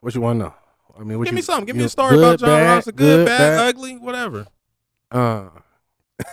what 0.00 0.14
you 0.14 0.22
want 0.22 0.40
to 0.40 0.44
know? 0.44 0.54
I 0.98 1.00
mean, 1.00 1.18
Give 1.18 1.32
you, 1.32 1.36
me 1.36 1.42
something. 1.42 1.66
Give 1.66 1.76
me 1.76 1.84
a 1.84 1.88
story 1.90 2.14
good, 2.14 2.20
about 2.20 2.38
John 2.38 2.48
bad, 2.48 2.66
Robinson. 2.66 2.94
Good, 2.94 3.26
bad, 3.26 3.68
ugly, 3.68 3.98
whatever. 3.98 4.46
Uh, 5.10 5.48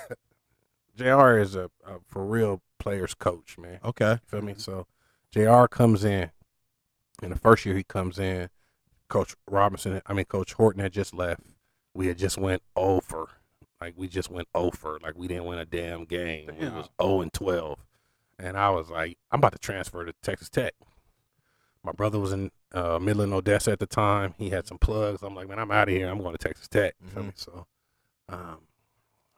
Jr. 0.95 1.39
is 1.39 1.55
a, 1.55 1.69
a 1.85 1.99
for 2.07 2.25
real 2.25 2.61
players 2.79 3.15
coach, 3.15 3.57
man. 3.57 3.81
Okay. 3.83 4.11
You 4.11 4.19
feel 4.27 4.41
me? 4.43 4.53
So 4.55 4.87
JR 5.33 5.65
comes 5.65 6.05
in, 6.05 6.31
and 7.21 7.33
the 7.33 7.37
first 7.37 7.65
year 7.65 7.75
he 7.75 7.83
comes 7.83 8.17
in, 8.17 8.47
Coach 9.09 9.35
Robinson, 9.45 10.01
I 10.05 10.13
mean 10.13 10.23
Coach 10.23 10.53
Horton 10.53 10.81
had 10.81 10.93
just 10.93 11.13
left. 11.13 11.41
We 11.93 12.07
had 12.07 12.17
just 12.17 12.37
went 12.37 12.61
over. 12.77 13.27
Like 13.81 13.95
we 13.97 14.07
just 14.07 14.31
went 14.31 14.47
over. 14.55 14.99
Like 15.03 15.17
we 15.17 15.27
didn't 15.27 15.47
win 15.47 15.59
a 15.59 15.65
damn 15.65 16.05
game. 16.05 16.47
It 16.47 16.61
Damn. 16.61 16.75
was 16.77 16.87
0 17.01 17.19
and 17.19 17.33
12. 17.33 17.77
And 18.39 18.57
I 18.57 18.69
was 18.69 18.89
like, 18.89 19.17
I'm 19.33 19.41
about 19.41 19.51
to 19.51 19.59
transfer 19.59 20.05
to 20.05 20.13
Texas 20.23 20.47
Tech. 20.47 20.73
My 21.83 21.91
brother 21.91 22.19
was 22.19 22.31
in 22.31 22.51
uh, 22.73 22.97
Midland, 22.99 23.33
Odessa 23.33 23.71
at 23.71 23.79
the 23.79 23.85
time. 23.85 24.35
He 24.37 24.49
had 24.49 24.67
some 24.67 24.77
plugs. 24.77 25.21
I'm 25.21 25.35
like, 25.35 25.49
man, 25.49 25.59
I'm 25.59 25.71
out 25.71 25.89
of 25.89 25.93
here. 25.93 26.07
I'm 26.07 26.19
going 26.19 26.33
to 26.33 26.37
Texas 26.37 26.67
Tech. 26.67 26.95
Mhm. 27.13 27.31
So 27.35 27.67
um, 28.29 28.59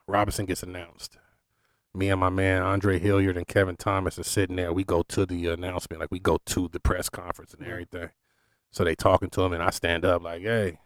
Robinson 0.07 0.45
gets 0.45 0.61
announced 0.63 1.17
me 1.95 2.09
and 2.09 2.19
my 2.19 2.29
man 2.29 2.61
Andre 2.61 2.99
Hilliard 2.99 3.37
and 3.37 3.47
Kevin 3.47 3.75
Thomas 3.77 4.19
are 4.19 4.23
sitting 4.23 4.57
there. 4.57 4.73
We 4.73 4.83
go 4.83 5.03
to 5.03 5.25
the 5.25 5.47
announcement, 5.47 6.01
like 6.01 6.11
we 6.11 6.19
go 6.19 6.39
to 6.45 6.67
the 6.71 6.79
press 6.79 7.09
conference 7.09 7.53
and 7.53 7.65
everything. 7.65 8.09
So 8.71 8.83
they 8.83 8.95
talking 8.95 9.29
to 9.29 9.41
him, 9.43 9.53
and 9.53 9.63
I 9.63 9.69
stand 9.69 10.03
up 10.03 10.21
like, 10.21 10.41
"Hey, 10.41 10.79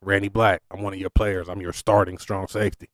Randy 0.00 0.28
Black, 0.28 0.62
I'm 0.70 0.80
one 0.82 0.94
of 0.94 0.98
your 0.98 1.10
players. 1.10 1.48
I'm 1.48 1.60
your 1.60 1.74
starting 1.74 2.16
strong 2.18 2.48
safety." 2.48 2.88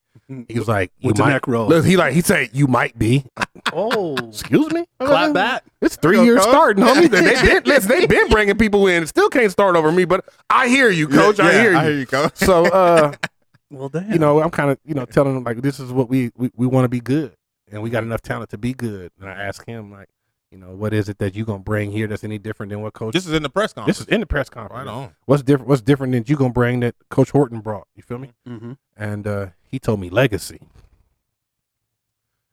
He 0.48 0.58
was 0.58 0.68
like, 0.68 0.92
"You 0.98 1.08
With 1.08 1.16
the 1.16 1.24
might." 1.24 1.30
neck 1.32 1.46
roll. 1.46 1.68
Look, 1.68 1.84
he 1.84 1.96
like 1.96 2.12
he 2.14 2.20
said, 2.22 2.50
"You 2.52 2.66
might 2.66 2.98
be." 2.98 3.24
Oh, 3.72 4.16
Excuse 4.28 4.70
me. 4.72 4.86
clap 4.98 5.34
back. 5.34 5.64
It's 5.80 5.96
three 5.96 6.16
Go, 6.16 6.22
years 6.24 6.40
coach. 6.40 6.48
starting, 6.50 6.84
homie. 6.84 7.10
They, 7.10 7.20
they 7.20 7.42
been, 7.42 7.62
listen, 7.64 7.88
they 7.88 8.06
been 8.06 8.28
bringing 8.28 8.56
people 8.56 8.86
in. 8.86 9.06
Still 9.06 9.28
can't 9.28 9.50
start 9.50 9.76
over 9.76 9.90
me, 9.92 10.04
but 10.04 10.24
I 10.48 10.68
hear 10.68 10.88
you, 10.90 11.08
coach. 11.08 11.38
I 11.40 11.52
hear 11.52 11.72
you. 11.72 11.78
I 11.78 11.84
hear 11.84 11.98
you, 11.98 12.06
coach. 12.06 12.36
So, 12.36 12.66
uh, 12.66 13.12
Well, 13.70 13.88
damn. 13.88 14.12
you 14.12 14.18
know, 14.18 14.42
I'm 14.42 14.50
kind 14.50 14.70
of, 14.70 14.78
you 14.84 14.94
know, 14.94 15.04
telling 15.06 15.34
him 15.36 15.44
like 15.44 15.60
this 15.62 15.80
is 15.80 15.90
what 15.92 16.08
we 16.10 16.30
we, 16.36 16.50
we 16.56 16.66
want 16.66 16.84
to 16.84 16.88
be 16.90 17.00
good, 17.00 17.34
and 17.70 17.82
we 17.82 17.90
got 17.90 18.02
enough 18.02 18.20
talent 18.22 18.50
to 18.50 18.58
be 18.58 18.74
good. 18.74 19.10
And 19.20 19.28
I 19.28 19.32
ask 19.32 19.66
him 19.66 19.90
like, 19.90 20.08
you 20.50 20.58
know, 20.58 20.74
what 20.74 20.92
is 20.92 21.08
it 21.08 21.16
that 21.18 21.34
you 21.34 21.44
gonna 21.46 21.58
bring 21.60 21.90
here 21.90 22.06
that's 22.06 22.22
any 22.24 22.38
different 22.38 22.70
than 22.70 22.80
what 22.82 22.92
coach? 22.92 23.14
This 23.14 23.26
is 23.26 23.32
in 23.32 23.42
the 23.42 23.48
press 23.50 23.72
conference. 23.72 23.98
this 23.98 24.06
is 24.06 24.12
in 24.12 24.20
the 24.20 24.26
press 24.26 24.48
conference. 24.50 24.86
right 24.86 24.92
on. 24.92 25.14
What's 25.24 25.42
different? 25.42 25.68
What's 25.68 25.80
different 25.82 26.12
than 26.12 26.24
you 26.26 26.36
gonna 26.36 26.52
bring 26.52 26.80
that 26.80 26.94
Coach 27.10 27.30
Horton 27.30 27.60
brought? 27.60 27.86
You 27.96 28.02
feel 28.02 28.18
me? 28.18 28.32
hmm 28.46 28.72
And 28.96 29.26
uh, 29.26 29.46
he 29.72 29.80
told 29.80 29.98
me 29.98 30.08
legacy. 30.10 30.60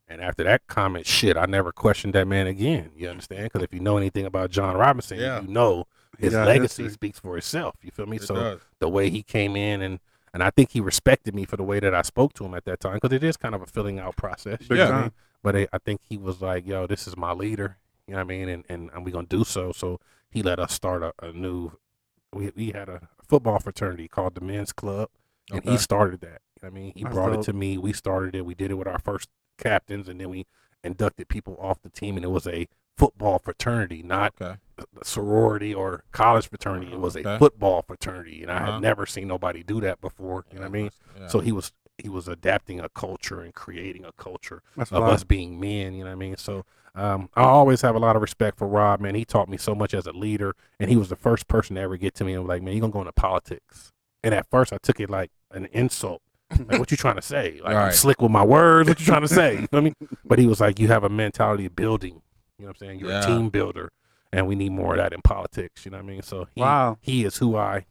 And 0.08 0.22
after 0.22 0.44
that 0.44 0.66
comment, 0.66 1.06
shit, 1.06 1.38
I 1.38 1.46
never 1.46 1.72
questioned 1.72 2.14
that 2.16 2.28
man 2.28 2.48
again. 2.48 2.90
You 2.96 3.10
understand? 3.10 3.44
Because 3.44 3.62
if 3.62 3.72
you 3.74 3.80
know 3.80 3.98
anything 3.98 4.26
about 4.26 4.50
John 4.50 4.76
Robinson, 4.76 5.20
Yeah. 5.20 5.42
you 5.42 5.48
know 5.48 5.86
his 6.18 6.34
legacy 6.34 6.84
history. 6.84 6.90
speaks 6.90 7.20
for 7.20 7.38
itself. 7.38 7.76
You 7.84 7.92
feel 7.92 8.08
me? 8.08 8.18
It 8.18 8.24
so 8.24 8.34
does. 8.36 8.60
the 8.80 8.90
way 8.90 9.10
he 9.12 9.22
came 9.22 9.56
in 9.56 9.82
and 9.82 10.00
and 10.34 10.44
I 10.44 10.52
think 10.52 10.72
he 10.72 10.80
respected 10.80 11.34
me 11.34 11.44
for 11.46 11.58
the 11.58 11.64
way 11.64 11.80
that 11.80 11.94
I 11.96 12.04
spoke 12.04 12.34
to 12.34 12.46
him 12.46 12.54
at 12.54 12.64
that 12.66 12.80
time 12.80 12.96
because 12.96 13.12
it 13.16 13.24
is 13.24 13.36
kind 13.38 13.56
of 13.56 13.62
a 13.64 13.66
filling 13.66 13.98
out 14.00 14.16
process. 14.16 14.60
you 14.70 14.76
Yeah. 14.76 14.86
know 14.86 14.92
what 14.92 14.98
I 14.98 15.02
mean? 15.04 15.12
But 15.44 15.56
I 15.56 15.68
I 15.74 15.78
think 15.78 16.02
he 16.04 16.18
was 16.18 16.42
like, 16.42 16.66
"Yo, 16.68 16.88
this 16.88 17.08
is 17.08 17.16
my 17.16 17.32
leader." 17.32 17.78
You 18.08 18.14
know 18.14 18.20
what 18.20 18.24
I 18.26 18.28
mean? 18.28 18.50
And 18.50 18.64
and, 18.68 18.90
and 18.94 19.06
we 19.06 19.12
gonna 19.12 19.28
do 19.28 19.44
so. 19.44 19.72
So 19.72 20.00
he 20.32 20.42
let 20.42 20.60
us 20.60 20.74
start 20.74 21.04
a, 21.04 21.14
a 21.22 21.32
new. 21.32 21.72
We 22.34 22.52
we 22.56 22.72
had 22.72 22.90
a 22.90 23.08
football 23.28 23.60
fraternity 23.60 24.08
called 24.08 24.34
the 24.36 24.42
Men's 24.42 24.72
Club, 24.74 25.10
and 25.52 25.60
Okay. 25.60 25.72
he 25.72 25.78
started 25.78 26.22
that. 26.22 26.42
You 26.62 26.68
know 26.68 26.74
what 26.74 26.80
I 26.80 26.82
mean, 26.84 26.94
he 26.96 27.04
That's 27.04 27.14
brought 27.16 27.32
dope. 27.32 27.42
it 27.42 27.44
to 27.46 27.54
me. 27.54 27.78
We 27.78 27.94
started 27.94 28.36
it. 28.36 28.46
We 28.46 28.54
did 28.56 28.72
it 28.72 28.76
with 28.76 28.88
our 28.88 29.00
first 29.00 29.30
captains, 29.58 30.08
and 30.10 30.20
then 30.20 30.30
we 30.30 30.46
inducted 30.84 31.28
people 31.30 31.58
off 31.60 31.82
the 31.82 31.90
team, 31.90 32.16
and 32.18 32.24
it 32.26 32.30
was 32.30 32.48
a 32.48 32.68
football 32.98 33.40
fraternity, 33.40 34.04
not 34.04 34.34
Okay. 34.42 34.58
a 34.78 35.06
sorority 35.06 35.74
or 35.74 36.04
college 36.12 36.48
fraternity. 36.50 36.92
It 36.92 37.00
was 37.00 37.16
a 37.16 37.38
football 37.38 37.82
fraternity, 37.82 38.42
and 38.42 38.52
I 38.52 38.58
Uh-huh. 38.58 38.72
had 38.74 38.82
never 38.82 39.06
seen 39.06 39.28
nobody 39.28 39.64
do 39.64 39.80
that 39.82 40.02
before. 40.02 40.46
You 40.52 40.60
know 40.60 40.64
what 40.64 40.70
I 40.70 40.72
mean? 40.72 40.92
Yeah. 41.18 41.28
So 41.28 41.40
he 41.40 41.52
was 41.52 41.72
he 42.02 42.08
was 42.08 42.30
adapting 42.30 42.80
a 42.80 42.88
culture 42.88 43.42
and 43.42 43.54
creating 43.54 44.06
a 44.06 44.14
culture 44.14 44.64
That's 44.78 44.90
of 44.94 45.04
us 45.04 45.26
being 45.26 45.60
men. 45.60 45.94
You 45.94 46.06
know 46.06 46.12
what 46.12 46.14
I 46.14 46.16
mean? 46.16 46.38
So 46.38 46.66
um, 46.96 47.30
I 47.36 47.44
always 47.44 47.82
have 47.82 47.94
a 47.94 48.00
lot 48.00 48.16
of 48.16 48.22
respect 48.22 48.58
for 48.58 48.70
Rob. 48.70 49.02
Man, 49.02 49.16
he 49.16 49.26
taught 49.26 49.50
me 49.50 49.58
so 49.58 49.76
much 49.76 49.94
as 49.94 50.08
a 50.08 50.14
leader, 50.14 50.56
and 50.80 50.90
he 50.90 50.96
was 50.96 51.10
the 51.10 51.18
first 51.18 51.50
person 51.50 51.76
to 51.76 51.82
ever 51.82 51.98
get 51.98 52.16
to 52.16 52.24
me 52.24 52.34
and 52.34 52.44
was 52.44 52.48
like, 52.50 52.62
"Man, 52.62 52.74
you 52.74 52.80
gonna 52.80 52.94
go 52.94 53.00
into 53.02 53.12
politics?" 53.12 53.92
And 54.24 54.34
at 54.34 54.50
first, 54.50 54.72
I 54.72 54.78
took 54.82 55.00
it 55.02 55.10
like 55.10 55.32
an 55.52 55.66
insult. 55.74 56.22
Like, 56.68 56.80
what 56.80 56.92
you 56.92 56.98
trying 56.98 57.16
to 57.16 57.22
say? 57.22 57.60
Like, 57.64 57.76
I'm 57.76 57.86
Right. 57.86 57.94
slick 57.94 58.22
with 58.22 58.32
my 58.32 58.44
words. 58.44 58.90
What 58.90 59.00
you 59.00 59.06
trying 59.06 59.22
to 59.22 59.28
say? 59.28 59.62
You 59.62 59.68
feel 59.68 59.82
me? 59.82 59.94
But 60.26 60.40
he 60.40 60.48
was 60.48 60.60
like, 60.60 60.80
you 60.80 60.88
have 60.88 61.04
a 61.04 61.10
mentality 61.10 61.66
of 61.68 61.76
building. 61.76 62.22
You 62.58 62.66
know 62.66 62.68
what 62.70 62.82
I'm 62.82 62.88
saying? 62.88 63.00
You're 63.00 63.12
Yeah. 63.12 63.24
a 63.24 63.26
team 63.28 63.50
builder, 63.50 63.92
and 64.34 64.48
we 64.48 64.56
need 64.56 64.72
more 64.72 64.94
of 64.94 64.98
that 64.98 65.14
in 65.14 65.22
politics. 65.22 65.86
You 65.86 65.92
know 65.92 65.98
what 65.98 66.04
I 66.06 66.08
mean? 66.08 66.22
So 66.24 66.48
he, 66.56 66.62
Wow. 66.62 66.98
he 67.02 67.24
is 67.24 67.38
who 67.38 67.56
I. 67.56 67.86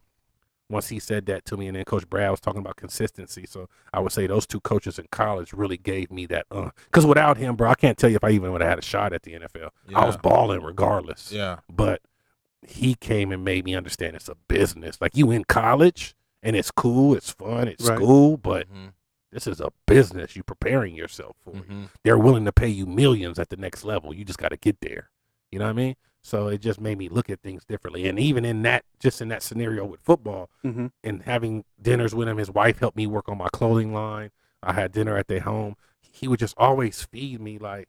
Once 0.70 0.88
he 0.88 0.98
said 0.98 1.24
that 1.24 1.46
to 1.46 1.56
me, 1.56 1.66
and 1.66 1.76
then 1.76 1.84
Coach 1.86 2.06
Brad 2.10 2.30
was 2.30 2.40
talking 2.40 2.60
about 2.60 2.76
consistency. 2.76 3.46
So 3.46 3.70
I 3.94 4.00
would 4.00 4.12
say 4.12 4.26
those 4.26 4.46
two 4.46 4.60
coaches 4.60 4.98
in 4.98 5.06
college 5.10 5.54
really 5.54 5.78
gave 5.78 6.10
me 6.10 6.26
that. 6.26 6.44
Uh, 6.50 6.68
because 6.84 7.06
without 7.06 7.38
him, 7.38 7.56
bro, 7.56 7.70
I 7.70 7.74
can't 7.74 7.96
tell 7.96 8.10
you 8.10 8.16
if 8.16 8.24
I 8.24 8.30
even 8.30 8.52
would 8.52 8.60
have 8.60 8.68
had 8.68 8.78
a 8.78 8.82
shot 8.82 9.14
at 9.14 9.22
the 9.22 9.32
NFL. 9.32 9.70
I 9.94 10.04
was 10.04 10.16
Yeah. 10.16 10.20
balling 10.20 10.62
regardless 10.62 11.32
Yeah. 11.32 11.60
but 11.72 12.02
he 12.60 12.94
came 12.96 13.32
and 13.32 13.42
made 13.42 13.64
me 13.64 13.74
understand 13.74 14.14
it's 14.16 14.28
a 14.28 14.34
business. 14.46 15.00
Like 15.00 15.16
you 15.16 15.30
in 15.30 15.44
college 15.44 16.14
and 16.42 16.54
it's 16.56 16.70
cool, 16.70 17.14
it's 17.14 17.30
fun, 17.30 17.68
it's 17.68 17.88
Right. 17.88 17.96
school, 17.98 18.36
but 18.36 18.68
Mhm. 18.72 18.92
this 19.30 19.46
is 19.46 19.60
a 19.60 19.72
business 19.86 20.36
you're 20.36 20.42
preparing 20.44 20.94
yourself 20.94 21.36
for. 21.44 21.52
Mhm. 21.52 21.88
They're 22.04 22.18
willing 22.18 22.44
to 22.44 22.52
pay 22.52 22.68
you 22.68 22.86
millions 22.86 23.38
at 23.38 23.48
the 23.50 23.56
next 23.56 23.84
level. 23.84 24.14
You 24.14 24.24
just 24.24 24.38
got 24.38 24.50
to 24.50 24.56
get 24.56 24.80
there. 24.80 25.10
You 25.50 25.58
know 25.58 25.64
what 25.66 25.70
I 25.70 25.74
mean? 25.74 25.96
So 26.22 26.48
it 26.48 26.58
just 26.60 26.80
made 26.80 26.98
me 26.98 27.08
look 27.08 27.30
at 27.30 27.40
things 27.40 27.64
differently. 27.64 28.06
And 28.08 28.18
even 28.18 28.44
in 28.44 28.62
that, 28.62 28.84
just 28.98 29.20
in 29.20 29.28
that 29.28 29.42
scenario 29.42 29.84
with 29.84 30.00
football 30.00 30.50
Mhm. 30.64 30.90
and 31.04 31.22
having 31.22 31.64
dinners 31.80 32.14
with 32.14 32.28
him, 32.28 32.36
his 32.38 32.50
wife 32.50 32.78
helped 32.80 32.96
me 32.96 33.06
work 33.06 33.28
on 33.28 33.38
my 33.38 33.48
clothing 33.52 33.92
line. 33.94 34.30
I 34.62 34.72
had 34.74 34.92
dinner 34.92 35.16
at 35.16 35.28
their 35.28 35.40
home. 35.40 35.76
He 36.00 36.26
would 36.28 36.40
just 36.40 36.54
always 36.58 37.02
feed 37.02 37.40
me 37.40 37.58
like 37.58 37.88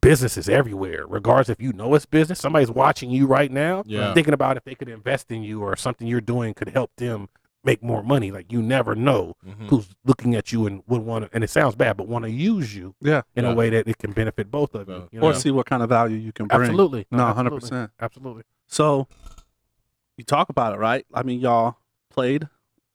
business 0.00 0.36
is 0.36 0.48
everywhere. 0.48 1.06
Regardless 1.08 1.48
if 1.48 1.60
you 1.60 1.72
know 1.72 1.94
it's 1.94 2.06
business, 2.06 2.38
somebody's 2.38 2.70
watching 2.70 3.10
you 3.10 3.26
right 3.26 3.50
now, 3.50 3.82
Yeah. 3.86 4.12
thinking 4.14 4.34
about 4.34 4.56
if 4.58 4.64
they 4.64 4.74
could 4.74 4.88
invest 4.90 5.32
in 5.32 5.42
you 5.42 5.62
or 5.62 5.74
something 5.74 6.06
you're 6.06 6.20
doing 6.20 6.52
could 6.54 6.68
help 6.68 6.94
them 6.96 7.28
make 7.66 7.82
more 7.82 8.02
money. 8.02 8.30
Like 8.30 8.50
you 8.50 8.62
never 8.62 8.94
know 8.94 9.34
Mhm. 9.46 9.68
who's 9.68 9.88
looking 10.06 10.34
at 10.34 10.52
you 10.52 10.66
and 10.66 10.82
would 10.86 11.02
want 11.02 11.24
to, 11.24 11.30
and 11.34 11.44
it 11.44 11.50
sounds 11.50 11.74
bad, 11.74 11.96
but 11.98 12.08
want 12.08 12.24
to 12.24 12.30
use 12.30 12.74
you 12.74 12.94
Yeah. 13.02 13.22
in 13.34 13.44
Yeah. 13.44 13.50
a 13.50 13.54
way 13.54 13.68
that 13.70 13.86
it 13.86 13.98
can 13.98 14.12
benefit 14.12 14.50
both 14.50 14.74
of 14.74 14.88
you. 14.88 15.08
You 15.12 15.20
Or 15.20 15.32
know? 15.32 15.38
see 15.38 15.50
what 15.50 15.66
kind 15.66 15.82
of 15.82 15.88
value 15.90 16.16
you 16.16 16.32
can 16.32 16.46
bring. 16.46 16.62
absolutely, 16.62 17.06
No, 17.10 17.24
absolutely. 17.24 17.68
100%. 17.68 17.90
absolutely. 18.00 18.42
So 18.68 19.08
you 20.16 20.24
talk 20.24 20.48
about 20.48 20.72
it, 20.74 20.78
right? 20.78 21.04
I 21.12 21.22
mean, 21.22 21.40
y'all 21.40 21.76
played. 22.10 22.48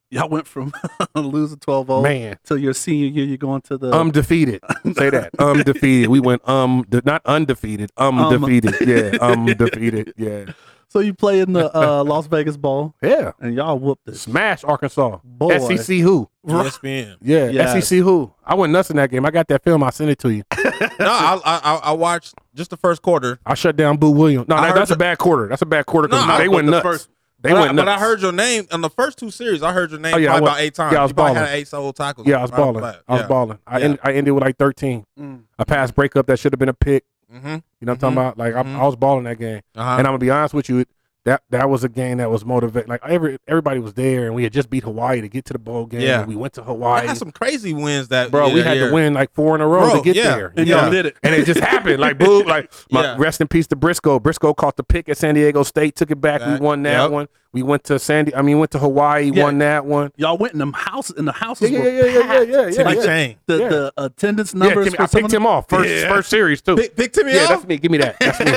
Y'all 0.10 0.27
went 0.27 0.45
from 0.47 0.73
losing 1.15 1.60
12 1.60 1.88
0 1.88 2.01
Man, 2.01 2.38
till 2.43 2.57
your 2.57 2.73
senior 2.73 3.07
year. 3.07 3.25
You're 3.25 3.38
going 3.38 3.62
to 3.62 3.77
the. 3.77 3.91
undefeated. 3.93 4.62
Say 4.97 5.10
that. 5.10 5.29
Undefeated. 5.39 6.10
We 6.10 6.19
went 6.19 6.47
um, 6.49 6.84
de- 6.89 7.01
not 7.05 7.21
undefeated. 7.25 7.91
Um, 7.95 8.19
Um. 8.19 8.41
defeated. 8.41 8.75
Yeah, 8.86 9.17
undefeated. 9.21 10.13
Yeah, 10.17 10.51
so 10.91 10.99
you 10.99 11.13
play 11.13 11.39
in 11.39 11.54
the 11.54 11.75
uh, 11.75 12.04
Las 12.06 12.27
Vegas 12.27 12.58
Bowl, 12.58 12.93
yeah. 13.01 13.32
and 13.39 13.56
y'all 13.56 13.80
whooped 13.80 14.08
it. 14.10 14.15
Smash 14.17 14.63
Arkansas. 14.63 15.19
Boy. 15.23 15.58
SEC 15.75 15.97
who? 15.99 16.30
ESPN. 16.45 17.17
Yeah, 17.21 17.47
Yes. 17.49 17.88
SEC 17.88 17.99
who? 17.99 18.34
I 18.43 18.56
went 18.56 18.73
nuts 18.73 18.89
in 18.89 18.97
that 18.97 19.10
game. 19.12 19.25
I 19.25 19.32
got 19.32 19.47
that 19.49 19.63
film. 19.63 19.84
I 19.84 19.89
sent 19.91 20.10
it 20.10 20.19
to 20.19 20.30
you. 20.34 20.43
no, 20.58 20.60
I, 20.99 21.39
I 21.45 21.60
I- 21.63 21.80
I 21.84 21.91
watched 21.93 22.34
just 22.56 22.69
the 22.71 22.77
first 22.77 23.01
quarter. 23.01 23.39
I 23.45 23.54
shut 23.54 23.75
down 23.75 23.97
Boo 23.97 24.12
Williams. 24.12 24.47
No, 24.47 24.56
I 24.56 24.62
that, 24.62 24.67
heard 24.69 24.77
that's 24.77 24.89
the- 24.89 24.95
a 24.95 24.97
bad 24.97 25.17
quarter. 25.17 25.47
That's 25.47 25.62
a 25.62 25.65
bad 25.65 25.86
quarter 25.86 26.08
because 26.08 26.25
No, 26.27 26.34
I- 26.34 26.38
they 26.39 26.47
but 26.47 26.54
went 26.56 26.65
the 26.67 26.71
nuts. 26.71 26.84
first- 26.84 27.10
they 27.43 27.49
but, 27.51 27.60
went 27.60 27.69
I, 27.71 27.73
nuts. 27.73 27.86
but 27.86 27.88
I 27.88 27.99
heard 27.99 28.21
your 28.21 28.32
name 28.32 28.67
in 28.71 28.82
the 28.82 28.89
first 28.89 29.17
two 29.17 29.32
series. 29.32 29.63
I 29.63 29.71
heard 29.73 29.89
your 29.91 29.99
name 29.99 30.13
Oh, 30.13 30.17
yeah, 30.17 30.27
I 30.36 30.38
probably 30.38 30.41
was- 30.43 30.49
about 30.51 30.62
eight 30.62 30.75
times. 30.75 30.93
yeah, 30.93 30.99
I 30.99 31.04
was 31.04 31.10
you 31.10 31.15
probably 31.15 31.34
balling. 31.36 31.47
had 31.49 31.56
eight 31.58 31.67
sole 31.67 31.93
tackles. 31.93 32.27
Yeah, 32.27 32.38
I 32.38 32.41
was 32.43 32.51
right 32.51 32.58
balling. 32.58 32.75
off 32.75 32.82
the 32.82 32.88
bat. 32.97 33.01
I 33.08 33.13
was 33.13 33.21
Yeah. 33.21 33.27
balling. 33.27 33.60
I, 33.65 33.77
Yeah. 33.80 33.86
end, 33.86 33.99
I 34.04 34.13
ended 34.13 34.34
with 34.34 34.43
like 34.43 34.58
13. 34.58 35.06
Mm. 35.19 35.41
A 35.58 35.65
pass 35.65 35.89
breakup 35.91 36.27
that 36.27 36.38
should 36.39 36.54
have 36.54 36.60
been 36.60 36.69
a 36.69 36.73
pick. 36.73 37.04
Mm-hmm. 37.34 37.48
You 37.48 37.52
know 37.52 37.62
what 37.82 37.89
I'm 37.91 37.98
talking 37.98 38.17
about? 38.17 38.38
Like 38.38 38.54
Mhm. 38.54 38.76
I, 38.76 38.80
I 38.82 38.86
was 38.86 38.96
balling 38.96 39.24
that 39.26 39.39
game. 39.39 39.62
Uh-huh. 39.76 39.89
And 39.98 40.00
I'm 40.00 40.12
gonna 40.12 40.17
be 40.17 40.30
honest 40.30 40.54
with 40.54 40.67
you, 40.70 40.86
that 41.24 41.44
that 41.52 41.70
was 41.70 41.84
a 41.84 41.89
game 41.89 42.17
that 42.17 42.32
was 42.32 42.44
motivated. 42.44 42.89
Like 42.89 43.02
every 43.08 43.38
everybody 43.48 43.80
was 43.80 43.94
there, 43.94 44.26
and 44.26 44.34
we 44.36 44.41
had 44.44 44.52
just 44.52 44.70
beat 44.72 44.84
Hawaii 44.84 45.22
to 45.22 45.30
get 45.30 45.46
to 45.46 45.54
the 45.54 45.60
bowl 45.60 45.86
game. 45.86 46.02
Yeah. 46.02 46.26
we 46.26 46.36
went 46.36 46.54
to 46.56 46.63
Hawaii. 46.63 47.04
I 47.04 47.08
had 47.08 47.17
some 47.17 47.32
crazy 47.32 47.74
wins 47.74 48.08
that 48.08 48.32
bro. 48.32 48.50
We 48.50 48.62
had 48.62 48.78
year. 48.78 48.88
to 48.89 48.94
win 48.94 49.13
like 49.13 49.32
four 49.34 49.54
in 49.56 49.62
a 49.62 49.67
row 49.67 49.91
Bro, 49.91 49.98
to 49.98 50.02
get 50.04 50.15
yeah. 50.15 50.36
there. 50.36 50.54
And 50.58 50.67
you 50.67 50.76
did 50.89 51.06
it. 51.06 51.17
and 51.22 51.36
it 51.36 51.46
just 51.46 51.60
happened. 51.60 52.00
Like 52.00 52.17
boom, 52.17 52.48
like 52.48 52.74
my 52.89 53.04
Yeah. 53.04 53.15
rest 53.20 53.39
in 53.39 53.48
peace 53.48 53.67
to 53.67 53.76
Briscoe. 53.76 54.20
Briscoe 54.20 54.54
caught 54.56 54.78
the 54.78 54.84
pick 54.84 55.08
at 55.10 55.17
San 55.17 55.36
Diego 55.36 55.62
State, 55.63 55.96
took 55.96 56.10
it 56.12 56.20
back. 56.20 56.41
Back. 56.41 56.60
We 56.60 56.65
won 56.65 56.82
that 56.84 57.04
Yep. 57.04 57.12
one. 57.12 57.28
We 57.54 57.64
went 57.64 57.84
to 57.86 58.00
Sandy. 58.00 58.34
I 58.34 58.42
mean, 58.42 58.60
went 58.60 58.72
to 58.72 58.80
Hawaii, 58.80 59.30
Yeah. 59.34 59.44
won 59.44 59.58
that 59.58 59.86
one. 59.86 60.14
Y'all 60.16 60.38
went 60.38 60.54
in 60.54 60.60
them 60.60 60.72
houses, 60.72 61.18
and 61.18 61.28
the 61.28 61.34
Yeah, 61.34 61.46
houses 61.46 61.70
yeah, 61.70 61.80
were 61.80 61.90
yeah, 61.90 62.04
yeah, 62.06 62.06
yeah, 62.06 62.22
packed. 62.22 62.50
yeah, 62.50 62.62
yeah. 62.62 62.70
Timmy 62.72 62.96
yeah. 62.96 63.04
Chang. 63.06 63.36
The, 63.48 63.58
Yeah. 63.58 63.70
the 63.70 63.94
attendance 63.98 64.54
Yeah, 64.54 64.60
numbers 64.60 64.86
Timmy, 64.86 64.96
for 64.96 65.04
I 65.04 65.08
picked 65.08 65.34
him 65.34 65.46
off 65.46 65.68
first 65.68 65.90
Yeah. 65.90 66.08
first 66.10 66.30
series 66.30 66.62
too. 66.62 66.78
Pick, 66.78 66.96
pick 66.96 67.12
Timmy 67.12 67.34
Yeah, 67.34 67.42
off? 67.44 67.50
that's 67.50 67.66
me. 67.66 67.76
Give 67.78 67.92
me 67.92 67.98
that. 67.98 68.16
That's 68.22 68.40
me. 68.40 68.52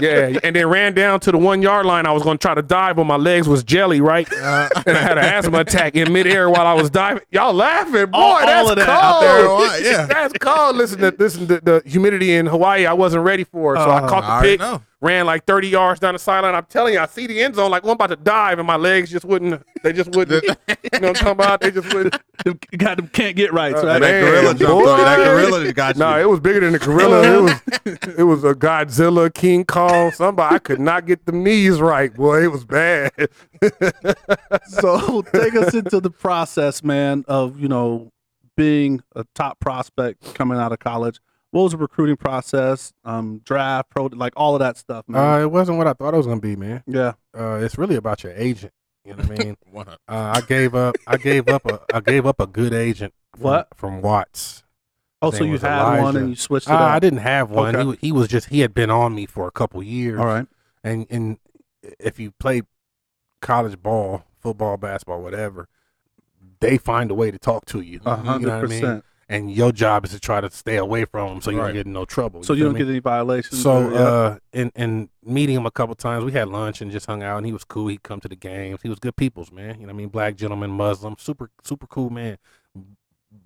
yeah, 0.00 0.38
and 0.42 0.56
then 0.56 0.66
ran 0.68 0.94
down 0.94 1.20
to 1.20 1.32
the 1.32 1.36
one 1.36 1.60
yard 1.60 1.84
line. 1.84 2.06
I 2.06 2.12
was 2.12 2.22
going 2.22 2.38
to 2.38 2.42
try 2.42 2.54
to 2.54 2.62
dive, 2.62 2.96
but 2.96 3.04
my 3.04 3.16
legs 3.16 3.46
was 3.46 3.62
jelly, 3.62 4.00
right? 4.00 4.26
Uh, 4.32 4.68
and 4.86 4.96
I 4.96 5.00
had 5.02 5.18
an 5.18 5.24
asthma 5.24 5.58
attack 5.58 5.94
in 5.96 6.10
midair 6.10 6.48
while 6.48 6.66
I 6.66 6.72
was 6.72 6.88
diving. 6.88 7.22
Y'all 7.30 7.52
laughing, 7.52 8.06
boy? 8.06 8.18
All- 8.18 8.32
all 8.36 8.46
that's 8.46 8.70
of 8.70 8.76
that 8.76 8.86
cold. 8.86 9.24
out 9.24 9.72
there 9.82 9.92
yeah. 9.92 10.06
that's 10.10 10.32
cold. 10.38 10.76
Listen 10.76 10.98
to 11.00 11.14
listen 11.18 11.46
to 11.48 11.60
the 11.60 11.82
humidity 11.84 12.32
in 12.32 12.46
Hawaii. 12.46 12.86
I 12.86 12.94
wasn't 12.94 13.22
ready 13.24 13.44
for 13.44 13.74
it, 13.74 13.80
so 13.80 13.90
I 13.90 13.98
Uh, 14.00 14.08
caught 14.08 14.22
the 14.22 14.30
already 14.30 14.48
pick. 14.52 14.60
know. 14.60 14.80
Ran 15.02 15.24
like 15.24 15.46
30 15.46 15.68
yards 15.68 15.98
down 15.98 16.12
the 16.12 16.18
sideline. 16.18 16.54
I'm 16.54 16.66
telling 16.66 16.92
you, 16.92 17.00
I 17.00 17.06
see 17.06 17.26
the 17.26 17.40
end 17.40 17.54
zone 17.54 17.70
like 17.70 17.84
well, 17.84 17.92
I'm 17.92 17.94
about 17.94 18.08
to 18.08 18.16
dive, 18.16 18.58
and 18.58 18.66
my 18.66 18.76
legs 18.76 19.10
just 19.10 19.24
wouldn't. 19.24 19.62
They 19.82 19.94
just 19.94 20.14
wouldn't. 20.14 20.44
you 20.68 21.00
know 21.00 21.08
what 21.08 21.08
I'm 21.08 21.14
talking 21.14 21.30
about? 21.30 21.60
They 21.62 21.70
just 21.70 21.94
wouldn't. 21.94 22.16
Them- 22.44 22.58
got 22.76 22.98
them 22.98 23.08
can't 23.08 23.34
get 23.34 23.50
right. 23.50 23.74
Uh, 23.74 23.86
right? 23.86 23.98
that 23.98 24.20
gorilla 24.20 24.54
jumped 24.54 24.88
on. 24.88 24.98
That 24.98 25.16
gorilla 25.24 25.72
got 25.72 25.96
you. 25.96 26.00
No, 26.00 26.20
it 26.20 26.28
was 26.28 26.40
bigger 26.40 26.60
than 26.60 26.72
the 26.72 26.78
gorilla. 26.78 27.22
it 27.22 27.40
was 27.40 28.08
it 28.18 28.22
was 28.24 28.44
a 28.44 28.54
Godzilla, 28.54 29.32
King 29.32 29.64
Kong, 29.64 30.10
somebody. 30.10 30.56
I 30.56 30.58
could 30.58 30.80
not 30.80 31.06
get 31.06 31.24
the 31.24 31.32
knees 31.32 31.80
right, 31.80 32.12
boy. 32.12 32.44
It 32.44 32.52
was 32.52 32.66
bad. 32.66 33.12
so 34.66 35.22
take 35.22 35.54
us 35.54 35.72
into 35.72 36.00
the 36.00 36.10
process, 36.10 36.84
man, 36.84 37.24
of 37.26 37.58
you 37.58 37.68
know 37.68 38.12
being 38.54 39.02
a 39.16 39.24
top 39.34 39.60
prospect 39.60 40.34
coming 40.34 40.58
out 40.58 40.72
of 40.72 40.78
college. 40.78 41.20
What 41.52 41.62
was 41.62 41.72
the 41.72 41.78
recruiting 41.78 42.16
process? 42.16 42.92
Um, 43.04 43.40
draft, 43.44 43.90
pro, 43.90 44.06
like 44.06 44.32
all 44.36 44.54
of 44.54 44.60
that 44.60 44.76
stuff, 44.76 45.04
man. 45.08 45.20
Uh, 45.20 45.42
it 45.42 45.50
wasn't 45.50 45.78
what 45.78 45.86
I 45.86 45.92
thought 45.94 46.14
it 46.14 46.16
was 46.16 46.26
gonna 46.26 46.40
be, 46.40 46.54
man. 46.56 46.82
yeah. 46.86 47.12
Uh, 47.36 47.54
it's 47.62 47.76
really 47.78 47.96
about 47.96 48.22
your 48.22 48.32
agent. 48.34 48.72
You 49.04 49.14
know 49.14 49.24
what 49.24 49.40
I 49.40 49.44
mean? 49.44 49.56
One 49.70 49.86
hundred. 49.86 49.98
Uh, 50.08 50.32
I 50.36 50.40
gave 50.42 50.74
up. 50.74 50.96
I 51.06 51.16
gave 51.16 51.48
up 51.48 51.66
a. 51.66 51.80
I 51.92 52.00
gave 52.00 52.26
up 52.26 52.38
a 52.40 52.46
good 52.46 52.72
agent. 52.74 53.14
From, 53.34 53.42
What? 53.42 53.68
from 53.74 54.00
Watts? 54.02 54.62
Oh, 55.22 55.30
His 55.30 55.38
so 55.38 55.44
you 55.44 55.52
was 55.52 55.62
had 55.62 56.00
one 56.02 56.16
and 56.16 56.28
you 56.30 56.36
switched 56.36 56.68
it 56.68 56.72
Uh, 56.72 56.76
up. 56.76 56.80
I 56.92 56.98
didn't 56.98 57.18
have 57.20 57.50
one. 57.50 57.74
Okay. 57.76 57.98
He, 58.00 58.06
he 58.08 58.12
was 58.12 58.28
just. 58.28 58.48
He 58.48 58.60
had 58.60 58.72
been 58.74 58.90
on 58.90 59.14
me 59.14 59.26
for 59.26 59.46
a 59.48 59.50
couple 59.50 59.82
years. 59.82 60.18
All 60.20 60.26
right. 60.26 60.46
And 60.84 61.06
and 61.10 61.38
if 61.98 62.18
you 62.20 62.30
play 62.32 62.62
college 63.42 63.82
ball, 63.82 64.24
football, 64.38 64.76
basketball, 64.76 65.22
whatever, 65.22 65.68
they 66.60 66.78
find 66.78 67.10
a 67.10 67.14
way 67.14 67.30
to 67.30 67.38
talk 67.38 67.64
to 67.66 67.80
you. 67.80 68.00
A 68.04 68.16
You 68.18 68.22
know 68.24 68.30
hundred 68.30 68.48
what 68.62 68.64
I 68.64 68.66
mean? 68.66 69.02
And 69.32 69.50
your 69.52 69.70
job 69.70 70.04
is 70.04 70.10
to 70.10 70.18
try 70.18 70.40
to 70.40 70.50
stay 70.50 70.76
away 70.76 71.04
from 71.04 71.28
them 71.28 71.40
so 71.40 71.50
you 71.52 71.58
Right. 71.58 71.66
don't 71.68 71.74
get 71.74 71.86
in 71.86 71.92
no 71.92 72.04
trouble. 72.04 72.42
So 72.42 72.52
you 72.52 72.64
feel 72.64 72.72
don't 72.72 72.78
get 72.78 72.88
any 72.88 72.98
violations. 72.98 73.62
So, 73.62 73.86
or- 73.86 73.92
yeah. 73.92 73.98
uh, 74.00 74.38
in 74.52 74.72
in 74.74 75.08
meeting 75.24 75.54
him 75.56 75.66
a 75.66 75.70
couple 75.70 75.94
times, 75.94 76.24
we 76.24 76.32
had 76.32 76.48
lunch 76.48 76.80
and 76.80 76.90
just 76.90 77.06
hung 77.06 77.22
out, 77.22 77.36
and 77.36 77.46
he 77.46 77.52
was 77.52 77.62
cool. 77.64 77.86
He'd 77.86 78.02
come 78.02 78.18
to 78.20 78.28
the 78.28 78.34
games. 78.36 78.80
He 78.82 78.88
was 78.88 78.98
good 78.98 79.14
people's 79.16 79.52
man. 79.52 79.76
You 79.80 79.86
know, 79.86 79.92
what 79.92 79.94
I 79.94 79.98
mean, 79.98 80.08
black 80.08 80.34
gentleman, 80.36 80.70
Muslim, 80.72 81.14
super 81.18 81.50
super 81.62 81.86
cool 81.86 82.10
man. 82.10 82.38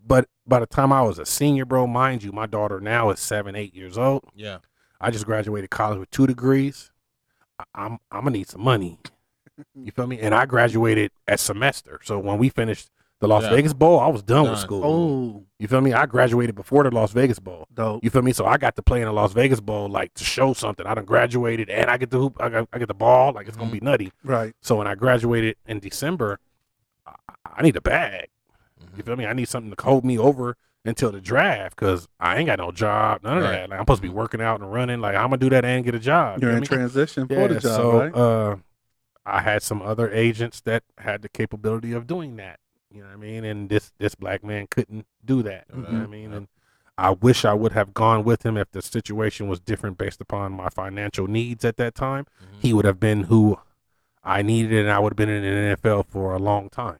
But 0.07 0.29
by 0.47 0.61
the 0.61 0.67
time 0.67 0.93
I 0.93 1.03
was 1.03 1.19
a 1.19 1.27
senior, 1.27 1.65
bro, 1.67 1.87
mind 1.87 2.23
you, 2.23 2.33
my 2.33 2.47
daughter 2.47 2.81
now 2.81 3.11
is 3.11 3.21
seven, 3.21 3.55
eight 3.55 3.75
years 3.75 3.99
old. 3.99 4.25
Yeah. 4.35 4.59
I 5.01 5.11
just 5.11 5.27
graduated 5.27 5.69
college 5.71 5.99
with 5.99 6.11
two 6.11 6.27
degrees. 6.27 6.91
I- 7.59 7.65
I'm 7.75 7.93
I'm 8.11 8.21
gonna 8.25 8.31
need 8.31 8.49
some 8.49 8.63
money. 8.63 8.99
You 9.77 9.93
feel 9.93 10.09
me? 10.09 10.19
And 10.19 10.35
I 10.35 10.47
graduated 10.47 11.13
at 11.29 11.39
semester. 11.39 12.01
So 12.03 12.19
when 12.19 12.39
we 12.39 12.49
finished 12.49 12.91
the 13.21 13.29
Las 13.29 13.45
Yeah. 13.45 13.51
Vegas 13.51 13.73
Bowl, 13.73 14.01
I 14.01 14.09
was 14.09 14.23
done, 14.23 14.51
with 14.51 14.59
school. 14.59 14.83
oh, 14.85 15.47
You 15.59 15.69
feel 15.69 15.81
me? 15.81 15.93
I 15.93 16.05
graduated 16.07 16.55
before 16.55 16.83
the 16.85 16.91
Las 16.91 17.13
Vegas 17.13 17.39
Bowl. 17.39 17.67
dope. 17.73 18.03
You 18.05 18.11
feel 18.11 18.23
me? 18.23 18.33
So 18.33 18.45
I 18.45 18.59
got 18.59 18.77
to 18.77 18.83
play 18.83 19.01
in 19.01 19.07
the 19.07 19.13
Las 19.13 19.33
Vegas 19.33 19.61
Bowl, 19.61 19.89
like 19.89 20.13
to 20.15 20.25
show 20.25 20.53
something. 20.53 20.87
I 20.87 20.95
done 20.95 21.05
graduated, 21.05 21.71
and 21.71 21.89
I 21.91 21.97
get 21.97 22.11
the 22.11 22.19
hoop. 22.19 22.37
I, 22.41 22.49
got, 22.51 22.69
I 22.73 22.79
get 22.79 22.89
the 22.89 22.95
ball. 22.95 23.33
Like 23.33 23.49
it's 23.49 23.57
gonna 23.57 23.71
be 23.71 23.81
nutty. 23.81 24.13
Right. 24.25 24.53
So 24.61 24.77
when 24.77 24.87
I 24.87 24.95
graduated 24.95 25.57
in 25.67 25.79
December, 25.81 26.39
I, 27.07 27.13
I 27.47 27.63
need 27.63 27.77
a 27.77 27.81
bag. 27.81 28.29
Mm-hmm. 28.83 28.97
You 28.99 29.03
feel 29.05 29.17
me? 29.17 29.27
I 29.27 29.33
need 29.33 29.49
something 29.49 29.73
to 29.75 29.83
hold 29.83 30.05
me 30.05 30.19
over 30.19 30.57
until 30.85 31.11
the 31.11 31.21
draft 31.21 31.77
because 31.77 32.07
I 32.21 32.37
ain't 32.37 32.47
got 32.47 32.59
no 32.59 32.71
job, 32.73 33.23
none 33.23 33.39
of 33.39 33.45
Right. 33.45 33.53
that. 33.53 33.71
Like 33.71 33.79
I'm 33.79 33.85
supposed 33.85 34.03
to 34.03 34.09
be 34.09 34.13
working 34.13 34.43
out 34.43 34.61
and 34.61 34.71
running. 34.71 35.01
Like 35.01 35.15
I'm 35.15 35.27
gonna 35.29 35.39
do 35.39 35.49
that 35.51 35.65
and 35.65 35.83
get 35.83 35.95
a 35.95 35.99
job. 36.01 36.43
You're 36.43 36.51
you 36.51 36.57
in 36.59 36.65
feel 36.65 36.77
me? 36.79 36.83
transition 36.83 37.27
for 37.29 37.49
the 37.49 37.55
job, 37.55 37.63
so 37.63 37.99
right? 38.01 38.15
uh, 38.15 38.57
I 39.25 39.41
had 39.41 39.63
some 39.63 39.81
other 39.81 40.11
agents 40.13 40.61
that 40.63 40.83
had 40.99 41.23
the 41.23 41.31
capability 41.31 41.93
of 41.93 42.07
doing 42.07 42.37
that. 42.37 42.59
You 42.95 43.03
know 43.03 43.09
what 43.09 43.15
I 43.15 43.17
mean? 43.17 43.45
And 43.45 43.69
this 43.69 43.93
this 43.99 44.15
black 44.15 44.45
man 44.45 44.67
couldn't 44.71 45.07
do 45.25 45.43
that. 45.43 45.65
You 45.75 45.83
know 45.83 45.89
what 45.89 45.95
I 46.03 46.05
Mhm. 46.07 46.11
mean? 46.11 46.33
And 46.33 46.49
I 46.97 47.11
wish 47.11 47.45
I 47.45 47.55
would 47.55 47.73
have 47.73 47.93
gone 47.93 48.23
with 48.23 48.47
him 48.47 48.57
if 48.57 48.71
the 48.71 48.81
situation 48.81 49.49
was 49.49 49.59
different 49.61 49.99
based 49.99 50.21
upon 50.21 50.53
my 50.53 50.69
financial 50.69 51.27
needs 51.27 51.65
at 51.65 51.77
that 51.79 51.95
time. 51.97 52.25
Mm-hmm. 52.43 52.61
He 52.61 52.73
would 52.73 52.85
have 52.85 53.01
been 53.01 53.25
who 53.25 53.59
I 54.23 54.43
needed, 54.43 54.79
and 54.79 54.91
I 54.91 55.01
would 55.01 55.13
have 55.13 55.17
been 55.17 55.29
in 55.29 55.43
the 55.43 55.77
NFL 55.77 56.05
for 56.05 56.35
a 56.35 56.39
long 56.39 56.69
time 56.71 56.99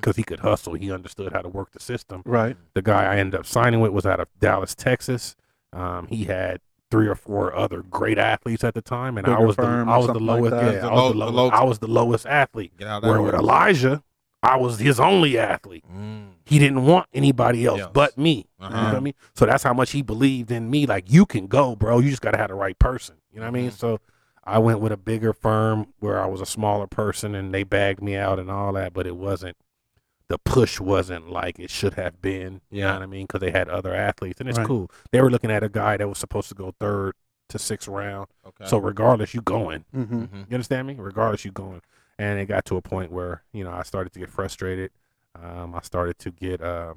because 0.00 0.16
he 0.16 0.22
could 0.22 0.40
hustle. 0.40 0.74
He 0.74 0.92
understood 0.92 1.32
how 1.32 1.40
to 1.42 1.48
work 1.48 1.72
the 1.72 1.80
system. 1.80 2.22
Right. 2.24 2.56
The 2.74 2.82
guy 2.82 3.12
I 3.12 3.16
ended 3.16 3.40
up 3.40 3.44
signing 3.46 3.80
with 3.80 3.90
was 3.92 4.06
out 4.06 4.20
of 4.20 4.28
Dallas, 4.38 4.74
Texas. 4.74 5.34
Um, 5.72 6.06
he 6.06 6.24
had 6.24 6.60
three 6.90 7.08
or 7.08 7.14
four 7.16 7.54
other 7.56 7.82
great 7.82 8.18
athletes 8.18 8.62
at 8.62 8.74
the 8.74 8.82
time, 8.82 9.18
and 9.18 9.26
I 9.26 9.38
was 9.40 9.56
the, 9.56 9.62
I 9.64 9.96
was 9.98 10.06
the 10.06 10.14
like 10.14 10.20
lowest. 10.20 10.50
that. 10.52 10.74
yeah, 10.74 10.80
The 10.82 10.86
I 10.88 10.92
was 10.92 11.02
low- 11.02 11.08
the 11.08 11.12
the 11.12 11.18
lowest. 11.36 11.52
low- 11.54 11.60
I 11.60 11.64
was 11.64 11.78
the 11.80 11.86
lowest 11.88 12.26
athlete. 12.26 12.72
Get 12.78 12.86
out 12.86 13.02
Where 13.02 13.20
with. 13.20 13.34
Elijah, 13.34 14.02
I 14.44 14.56
was 14.56 14.78
his 14.78 15.00
only 15.00 15.38
athlete. 15.38 15.84
Mm. 15.90 16.32
He 16.44 16.58
didn't 16.58 16.84
want 16.84 17.06
anybody 17.14 17.64
else 17.64 17.78
Yes. 17.78 17.88
but 17.92 18.18
me. 18.18 18.46
You 18.60 18.66
Uh-huh. 18.66 18.90
feel 18.92 19.00
me? 19.00 19.14
So 19.34 19.46
that's 19.46 19.62
how 19.62 19.72
much 19.72 19.92
he 19.92 20.02
believed 20.02 20.50
in 20.50 20.70
me. 20.70 20.86
Like 20.86 21.10
you 21.10 21.24
can 21.26 21.46
go, 21.46 21.74
bro. 21.74 21.98
You 22.00 22.10
just 22.10 22.22
gotta 22.22 22.36
have 22.38 22.48
the 22.48 22.54
right 22.54 22.78
person. 22.78 23.16
You 23.32 23.40
know 23.40 23.46
what 23.46 23.56
I 23.56 23.60
mean? 23.62 23.70
Mhm. 23.70 23.78
So 23.78 24.00
I 24.44 24.58
went 24.58 24.80
with 24.80 24.92
a 24.92 24.96
bigger 24.98 25.32
firm 25.32 25.86
where 26.00 26.20
I 26.22 26.26
was 26.26 26.40
a 26.42 26.46
smaller 26.46 26.86
person 26.86 27.34
and 27.34 27.54
they 27.54 27.62
bagged 27.64 28.02
me 28.02 28.16
out 28.16 28.38
and 28.38 28.50
all 28.50 28.72
that, 28.74 28.92
but 28.92 29.06
it 29.06 29.16
wasn't 29.16 29.56
the 30.28 30.38
push 30.38 30.80
wasn't 30.80 31.30
like 31.30 31.58
it 31.58 31.70
should 31.70 31.94
have 31.94 32.20
been. 32.22 32.60
You 32.70 32.82
know 32.82 32.94
what 32.94 33.02
I 33.02 33.06
mean? 33.06 33.24
Because 33.26 33.40
they 33.40 33.50
had 33.50 33.68
other 33.68 33.94
athletes 33.94 34.40
and 34.40 34.48
it's 34.48 34.58
Right. 34.58 34.66
cool. 34.66 34.90
They 35.12 35.20
were 35.22 35.30
looking 35.30 35.50
at 35.50 35.62
a 35.62 35.68
guy 35.68 35.96
that 35.98 36.08
was 36.08 36.18
supposed 36.18 36.48
to 36.48 36.54
go 36.54 36.74
third 36.80 37.14
to 37.50 37.58
sixth 37.58 37.88
round. 37.88 38.28
Okay. 38.46 38.64
So 38.66 38.78
regardless, 38.78 39.34
you 39.34 39.42
going. 39.42 39.84
Mm-hmm. 39.94 40.22
Mhm. 40.22 40.50
You 40.50 40.54
understand 40.54 40.86
me? 40.86 40.96
Regardless, 40.98 41.44
you 41.44 41.52
going. 41.52 41.82
And 42.18 42.38
it 42.38 42.46
got 42.46 42.64
to 42.66 42.76
a 42.76 42.82
point 42.82 43.10
where 43.10 43.42
you 43.52 43.64
know 43.64 43.72
I 43.72 43.82
started 43.82 44.12
to 44.12 44.18
get 44.18 44.30
frustrated. 44.30 44.90
Um, 45.40 45.74
I 45.74 45.80
started 45.82 46.18
to 46.20 46.30
get 46.30 46.60
uh, 46.60 46.94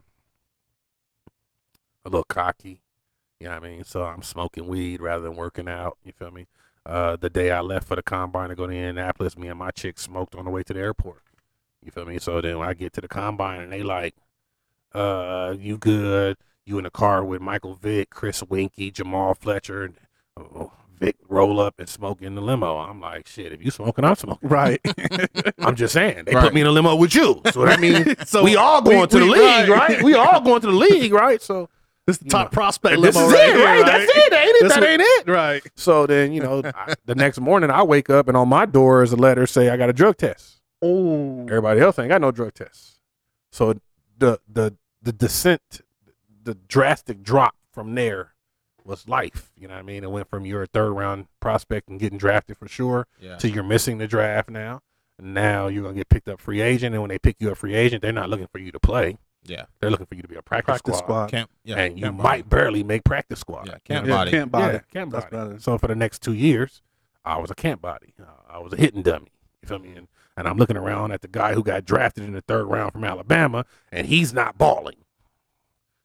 a 2.05 2.09
little 2.09 2.23
cocky. 2.23 2.81
You 3.39 3.47
know 3.47 3.53
what 3.53 3.63
I 3.63 3.69
mean? 3.69 3.83
So 3.83 4.03
I'm 4.03 4.23
smoking 4.23 4.67
weed 4.67 5.01
rather 5.01 5.23
than 5.23 5.35
working 5.35 5.67
out. 5.67 5.97
You 6.03 6.11
feel 6.11 6.31
me? 6.31 6.47
Uh, 6.85 7.17
the 7.17 7.29
day 7.29 7.51
I 7.51 7.59
left 7.59 7.87
for 7.87 7.95
the 7.95 8.01
combine 8.01 8.49
to 8.49 8.55
go 8.55 8.65
to 8.65 8.73
Indianapolis, 8.73 9.37
me 9.37 9.49
and 9.49 9.59
my 9.59 9.71
chick 9.71 9.99
smoked 9.99 10.35
on 10.35 10.45
the 10.45 10.51
way 10.51 10.63
to 10.63 10.73
the 10.73 10.79
airport. 10.79 11.21
You 11.83 11.91
feel 11.91 12.05
me? 12.05 12.17
So 12.19 12.39
then 12.41 12.57
when 12.59 12.67
I 12.67 12.73
get 12.73 12.93
to 12.93 13.01
the 13.01 13.07
combine 13.07 13.61
and 13.61 13.71
they 13.71 13.83
like, 13.83 14.15
uh, 14.93 15.55
you 15.59 15.77
good? 15.77 16.37
You 16.65 16.77
in 16.77 16.85
the 16.85 16.89
car 16.89 17.23
with 17.23 17.41
Michael 17.41 17.75
Vick, 17.75 18.09
Chris 18.09 18.41
Weinke, 18.41 18.91
Jamal 18.91 19.33
Fletcher, 19.33 19.91
Vick 20.99 21.15
roll 21.29 21.59
up 21.59 21.75
and 21.79 21.87
smoke 21.87 22.21
in 22.21 22.33
the 22.35 22.41
limo. 22.41 22.77
I'm 22.77 22.99
like, 22.99 23.27
shit, 23.27 23.51
if 23.53 23.63
you 23.63 23.69
smoking, 23.71 24.03
I'm 24.03 24.15
smoking. 24.15 24.49
Right. 24.49 24.81
I'm 25.59 25.75
just 25.75 25.93
saying. 25.93 26.25
They 26.25 26.33
Right. 26.33 26.43
put 26.45 26.53
me 26.53 26.61
in 26.61 26.67
a 26.67 26.71
limo 26.71 26.95
with 26.95 27.13
you. 27.13 27.41
So 27.51 27.65
that 27.65 27.79
means 27.79 28.15
So 28.29 28.43
we 28.43 28.55
all 28.55 28.81
going 28.81 29.01
we- 29.01 29.07
to 29.07 29.19
the 29.19 29.25
we- 29.25 29.31
league, 29.31 29.69
right. 29.69 29.89
right. 29.89 30.01
We 30.03 30.15
all 30.15 30.41
going 30.41 30.61
to 30.61 30.67
the 30.67 30.73
league, 30.73 31.13
right? 31.13 31.41
So 31.41 31.69
this 32.07 32.15
is 32.15 32.23
the 32.23 32.29
top 32.29 32.51
know, 32.51 32.55
prospect 32.55 33.01
this 33.01 33.15
limo 33.15 33.27
is 33.27 33.33
right 33.33 33.49
it, 33.49 33.55
here, 33.55 33.65
right? 33.65 33.85
That's 33.85 34.03
it, 34.17 34.29
That 34.31 34.41
ain't 34.45 34.55
it? 34.55 34.63
This 34.63 34.73
that 34.73 34.83
ain't 34.83 35.01
it. 35.01 35.27
Right. 35.31 35.61
So 35.75 36.07
then, 36.07 36.31
you 36.31 36.41
know, 36.41 36.61
I, 36.63 36.95
the 37.05 37.15
next 37.15 37.39
morning 37.39 37.69
I 37.69 37.83
wake 37.83 38.09
up 38.09 38.27
and 38.27 38.35
on 38.37 38.47
my 38.49 38.65
door 38.65 39.03
is 39.03 39.11
a 39.11 39.17
letter 39.17 39.45
say 39.45 39.69
I 39.69 39.77
got 39.77 39.89
a 39.89 39.93
drug 39.93 40.17
test. 40.17 40.61
Oh. 40.81 41.41
Everybody 41.43 41.79
else 41.81 41.99
ain't 41.99 42.09
got 42.09 42.21
no 42.21 42.31
drug 42.31 42.53
tests. 42.53 42.99
So 43.51 43.75
the 44.17 44.39
the 44.51 44.75
the 45.01 45.11
descent, 45.13 45.81
the 46.43 46.55
drastic 46.55 47.21
drop 47.23 47.55
from 47.71 47.93
there 47.95 48.33
was 48.87 49.07
life. 49.07 49.51
You 49.57 49.67
know 49.67 49.73
what 49.75 49.81
I 49.81 49.83
mean? 49.83 50.03
It 50.03 50.09
went 50.11 50.29
from 50.29 50.45
you're 50.45 50.63
a 50.63 50.67
third 50.67 50.91
round 50.93 51.27
prospect 51.39 51.89
and 51.89 51.99
getting 51.99 52.17
drafted 52.17 52.57
for 52.57 52.67
sure 52.67 53.05
Yeah. 53.19 53.35
to 53.37 53.49
you're 53.49 53.63
missing 53.63 53.97
the 53.99 54.07
draft 54.07 54.49
now. 54.49 54.81
Now 55.19 55.67
you're 55.67 55.83
gonna 55.83 55.95
get 55.95 56.09
picked 56.09 56.27
up 56.29 56.39
free 56.39 56.61
agent, 56.61 56.93
and 56.95 57.01
when 57.01 57.09
they 57.09 57.19
pick 57.19 57.37
you 57.39 57.51
up 57.51 57.57
free 57.57 57.73
agent, 57.75 58.01
they're 58.01 58.11
not 58.11 58.29
looking 58.29 58.47
for 58.47 58.59
you 58.59 58.71
to 58.71 58.79
play. 58.79 59.17
Yeah. 59.43 59.65
They're 59.79 59.89
looking 59.89 60.05
for 60.05 60.15
you 60.15 60.21
to 60.21 60.27
be 60.27 60.35
a 60.35 60.41
practice, 60.41 60.65
Practice 60.81 60.97
squad, 60.97 61.27
squad. 61.27 61.31
Camp. 61.31 61.49
Yeah. 61.63 61.75
and 61.77 61.97
you 61.97 62.05
camp 62.05 62.17
might 62.21 62.49
barely 62.49 62.83
make 62.83 63.03
practice 63.03 63.39
squad. 63.39 63.67
Yeah. 63.67 63.73
You 63.73 63.79
Camp 63.85 64.05
know? 64.05 64.13
Yeah, 64.13 64.17
body. 64.19 64.31
camp 64.31 64.51
body. 64.51 64.73
Yeah, 64.73 64.79
camp 64.93 65.11
That's 65.11 65.25
body. 65.25 65.47
better. 65.49 65.59
So 65.59 65.77
for 65.77 65.87
the 65.87 65.95
next 65.95 66.21
two 66.21 66.33
years, 66.33 66.81
I 67.25 67.37
was 67.39 67.49
a 67.51 67.55
camp 67.55 67.81
body. 67.81 68.13
Uh, 68.21 68.25
I 68.49 68.59
was 68.59 68.73
a 68.73 68.77
hitting 68.77 69.01
dummy. 69.03 69.31
You 69.61 69.67
feel 69.69 69.79
me? 69.79 69.93
And, 69.95 70.07
and 70.35 70.47
I'm 70.47 70.57
looking 70.57 70.77
around 70.77 71.11
at 71.13 71.21
the 71.21 71.27
guy 71.27 71.53
who 71.53 71.63
got 71.63 71.83
drafted 71.85 72.23
in 72.25 72.33
the 72.33 72.41
third 72.41 72.65
round 72.65 72.91
from 72.93 73.03
Alabama, 73.03 73.65
and 73.91 74.07
he's 74.07 74.33
not 74.33 74.57
balling. 74.57 74.97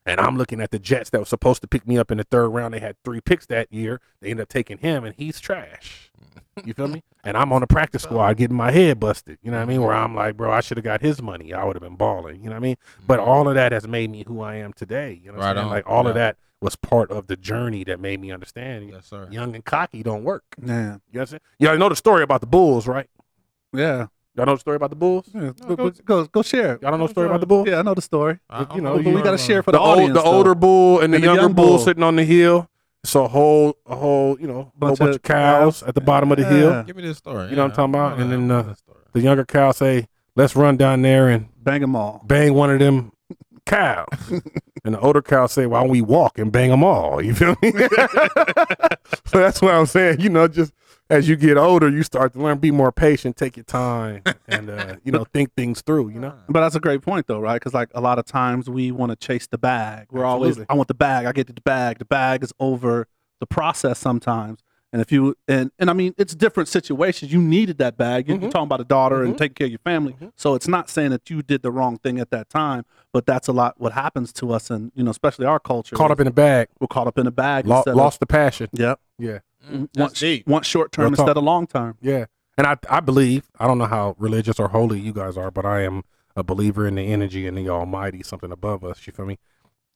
And 0.04 0.18
I'm 0.20 0.36
looking 0.36 0.60
at 0.60 0.70
the 0.72 0.78
Jets 0.80 1.10
that 1.10 1.20
was 1.20 1.28
supposed 1.28 1.60
to 1.62 1.68
pick 1.68 1.86
me 1.86 1.96
up 1.96 2.10
in 2.10 2.18
the 2.18 2.24
third 2.24 2.48
round. 2.48 2.74
They 2.74 2.80
had 2.80 2.96
three 3.04 3.20
picks 3.20 3.46
that 3.46 3.72
year. 3.72 4.00
They 4.20 4.30
end 4.30 4.40
up 4.40 4.48
taking 4.48 4.78
him, 4.78 5.04
and 5.04 5.14
he's 5.16 5.40
trash. 5.40 6.10
You 6.66 6.74
feel 6.74 6.86
me? 6.88 7.02
And 7.24 7.34
I'm 7.34 7.50
on 7.50 7.62
the 7.62 7.66
practice 7.66 8.02
squad 8.02 8.36
getting 8.36 8.54
my 8.56 8.70
head 8.72 9.00
busted. 9.00 9.38
You 9.42 9.50
know 9.50 9.56
what 9.56 9.62
I 9.62 9.66
mean? 9.66 9.80
Where 9.80 9.94
I'm 9.94 10.14
like, 10.14 10.36
bro, 10.36 10.52
I 10.52 10.60
should 10.60 10.76
have 10.76 10.84
got 10.84 11.00
his 11.00 11.22
money. 11.22 11.54
I 11.54 11.64
would 11.64 11.74
have 11.76 11.82
been 11.82 11.96
balling. 11.96 12.36
You 12.42 12.44
know 12.44 12.50
what 12.50 12.56
I 12.56 12.60
mean? 12.60 12.76
Mm-hmm. 12.76 13.06
But 13.06 13.20
all 13.20 13.48
of 13.48 13.54
that 13.54 13.72
has 13.72 13.88
made 13.88 14.10
me 14.10 14.22
who 14.28 14.42
I 14.42 14.56
am 14.56 14.74
today. 14.74 15.18
You 15.24 15.32
know 15.32 15.38
what 15.38 15.44
I'm 15.46 15.56
Right 15.56 15.60
saying? 15.60 15.66
on. 15.68 15.72
Like 15.72 15.88
all 15.88 16.06
of 16.06 16.14
that 16.14 16.36
was 16.60 16.76
part 16.76 17.10
of 17.10 17.26
the 17.26 17.36
journey 17.38 17.84
that 17.84 18.00
made 18.00 18.20
me 18.20 18.30
understand 18.30 18.90
Yes, 18.90 19.06
sir. 19.06 19.28
young 19.30 19.54
and 19.54 19.64
cocky 19.64 20.02
don't 20.02 20.24
work. 20.24 20.44
Yeah. 20.62 20.66
You 20.66 20.74
know 20.74 21.00
what 21.12 21.20
I'm 21.22 21.26
saying? 21.28 21.40
Y'all 21.58 21.78
know 21.78 21.88
the 21.88 21.96
story 21.96 22.22
about 22.22 22.42
the 22.42 22.46
Bulls, 22.46 22.86
right? 22.86 23.08
Yeah. 23.72 24.08
Y'all 24.34 24.46
know 24.46 24.54
the 24.54 24.60
story 24.60 24.76
about 24.76 24.90
the 24.90 24.96
Bulls? 24.96 25.26
Yeah, 25.34 25.52
Go, 25.68 25.76
go, 25.76 25.90
go, 25.90 26.24
go 26.26 26.42
share. 26.42 26.78
Y'all 26.80 26.90
don't 26.90 27.00
know 27.00 27.06
the 27.06 27.12
story 27.12 27.26
about 27.26 27.40
the 27.40 27.46
Bulls? 27.46 27.68
Yeah, 27.68 27.78
I 27.80 27.82
know 27.82 27.92
the 27.94 28.00
story. 28.02 28.38
I- 28.48 28.66
You 28.74 28.80
know, 28.80 28.96
But 28.96 29.12
we 29.12 29.20
got 29.22 29.32
to 29.32 29.38
share 29.38 29.62
for 29.62 29.72
The, 29.72 29.78
the, 29.78 29.82
old, 29.84 29.98
audience. 29.98 30.14
the 30.14 30.22
though. 30.22 30.32
older 30.32 30.54
bull 30.54 31.00
and 31.00 31.12
the, 31.12 31.16
And 31.16 31.22
the 31.24 31.26
younger 31.28 31.42
young 31.42 31.52
bull 31.52 31.66
bull. 31.66 31.78
sitting 31.80 32.02
on 32.02 32.16
the 32.16 32.24
hill. 32.24 32.68
It's 33.04 33.14
a 33.14 33.26
whole, 33.28 33.76
a 33.84 33.96
whole, 33.96 34.40
you 34.40 34.46
know, 34.46 34.54
whole 34.54 34.72
Bunch 34.78 34.98
bunch 35.00 35.08
of 35.10 35.14
of 35.16 35.22
cows 35.22 35.82
at 35.82 35.94
the 35.94 36.00
bottom 36.00 36.30
of 36.32 36.38
the 36.38 36.44
hill. 36.46 36.82
Give 36.84 36.96
me 36.96 37.02
this 37.02 37.18
story. 37.18 37.50
You 37.50 37.56
know 37.56 37.64
what 37.64 37.78
I'm 37.78 37.90
talking 37.90 37.94
about? 37.94 38.20
And 38.20 38.30
then, 38.32 38.50
uh, 38.50 38.62
know 38.62 38.68
that 38.68 38.78
story. 38.78 38.98
The 39.12 39.20
younger 39.20 39.44
cow 39.44 39.72
say, 39.72 40.06
"Let's 40.36 40.54
run 40.56 40.76
down 40.76 41.02
there 41.02 41.28
and 41.28 41.48
Bang 41.62 41.80
them 41.80 41.94
all. 41.96 42.22
bang 42.26 42.54
one 42.54 42.70
of 42.70 42.78
them 42.78 43.10
cows." 43.66 44.06
and 44.84 44.94
the 44.94 45.00
older 45.00 45.20
cow 45.20 45.46
say, 45.48 45.66
"Why 45.66 45.80
don't 45.80 45.90
we 45.90 46.00
walk 46.00 46.38
and 46.38 46.52
bang 46.52 46.70
them 46.70 46.84
all?" 46.84 47.20
You 47.20 47.34
feel 47.34 47.56
me? 47.60 47.72
so 49.26 49.38
that's 49.38 49.60
what 49.60 49.74
I'm 49.74 49.86
saying. 49.86 50.20
You 50.20 50.28
know, 50.30 50.46
just 50.48 50.72
as 51.12 51.28
you 51.28 51.36
get 51.36 51.56
older, 51.56 51.88
you 51.88 52.02
start 52.02 52.32
to 52.32 52.38
learn, 52.40 52.58
be 52.58 52.70
more 52.70 52.90
patient, 52.92 53.36
take 53.36 53.56
your 53.56 53.64
time, 53.64 54.22
and 54.48 54.70
uh, 54.70 54.96
you 55.04 55.12
know, 55.12 55.24
think 55.24 55.54
things 55.54 55.82
through. 55.82 56.08
You 56.10 56.20
know, 56.20 56.34
But 56.48 56.60
that's 56.62 56.74
a 56.74 56.80
great 56.80 57.02
point, 57.02 57.26
though, 57.26 57.40
right? 57.40 57.56
Because 57.56 57.74
like 57.74 57.90
a 57.94 58.00
lot 58.00 58.18
of 58.18 58.24
times 58.24 58.68
we 58.68 58.90
want 58.90 59.10
to 59.10 59.16
chase 59.16 59.46
the 59.46 59.58
bag. 59.58 60.06
We're 60.10 60.24
always, 60.24 60.58
I 60.68 60.74
want 60.74 60.88
the 60.88 60.94
bag. 60.94 61.26
I 61.26 61.32
get 61.32 61.46
the 61.46 61.60
bag. 61.60 61.98
The 61.98 62.04
bag 62.04 62.42
is 62.42 62.52
over 62.58 63.06
the 63.40 63.46
process 63.46 63.98
sometimes. 63.98 64.60
And 64.94 65.00
if 65.00 65.10
you 65.10 65.34
and 65.48 65.70
and 65.78 65.88
I 65.88 65.94
mean, 65.94 66.12
it's 66.18 66.34
different 66.34 66.68
situations. 66.68 67.32
You 67.32 67.40
needed 67.40 67.78
that 67.78 67.96
bag. 67.96 68.28
You're 68.28 68.36
Mhm. 68.36 68.50
talking 68.50 68.64
about 68.64 68.82
a 68.82 68.84
daughter 68.84 69.20
Mhm. 69.22 69.24
and 69.24 69.38
taking 69.38 69.54
care 69.54 69.64
of 69.64 69.70
your 69.70 69.78
family. 69.78 70.14
Mhm. 70.20 70.32
So 70.36 70.54
it's 70.54 70.68
not 70.68 70.90
saying 70.90 71.12
that 71.12 71.30
you 71.30 71.40
did 71.42 71.62
the 71.62 71.70
wrong 71.70 71.96
thing 71.96 72.20
at 72.20 72.30
that 72.30 72.50
time, 72.50 72.84
but 73.10 73.24
that's 73.24 73.48
a 73.48 73.52
lot 73.52 73.76
what 73.80 73.92
happens 73.92 74.34
to 74.34 74.52
us, 74.52 74.68
and 74.70 74.92
you 74.94 75.02
know, 75.02 75.10
especially 75.10 75.46
our 75.46 75.58
culture. 75.58 75.96
caught 75.96 76.10
up 76.10 76.20
in 76.20 76.26
a 76.26 76.30
bag, 76.30 76.68
we're 76.78 76.88
caught 76.88 77.06
up 77.06 77.16
in 77.16 77.26
a 77.26 77.30
bag. 77.30 77.66
lo- 77.66 77.76
instead 77.76 77.94
lost 77.96 78.20
the 78.20 78.26
passion. 78.26 78.68
Yep. 78.74 79.00
Yeah, 79.18 79.38
Mm, 79.66 79.78
Want, 79.78 79.92
That's 79.94 80.20
deep. 80.20 80.46
want 80.46 80.66
short 80.66 80.92
term 80.92 81.04
Real 81.04 81.10
talk. 81.16 81.18
instead 81.26 81.36
of 81.36 81.44
long 81.44 81.66
term. 81.66 81.96
yeah. 82.00 82.26
And 82.58 82.66
I, 82.66 82.76
I 82.90 83.00
believe, 83.00 83.50
I 83.58 83.66
don't 83.66 83.78
know 83.78 83.86
how 83.86 84.14
religious 84.18 84.60
or 84.60 84.68
holy 84.68 85.00
you 85.00 85.12
guys 85.14 85.38
are, 85.38 85.50
but 85.50 85.64
I 85.64 85.82
am 85.82 86.02
a 86.36 86.42
believer 86.42 86.86
in 86.86 86.96
the 86.96 87.02
energy 87.02 87.46
and 87.46 87.56
the 87.56 87.68
Almighty, 87.70 88.22
something 88.22 88.52
above 88.52 88.84
us. 88.84 89.06
You 89.06 89.12
feel 89.14 89.24
me? 89.24 89.38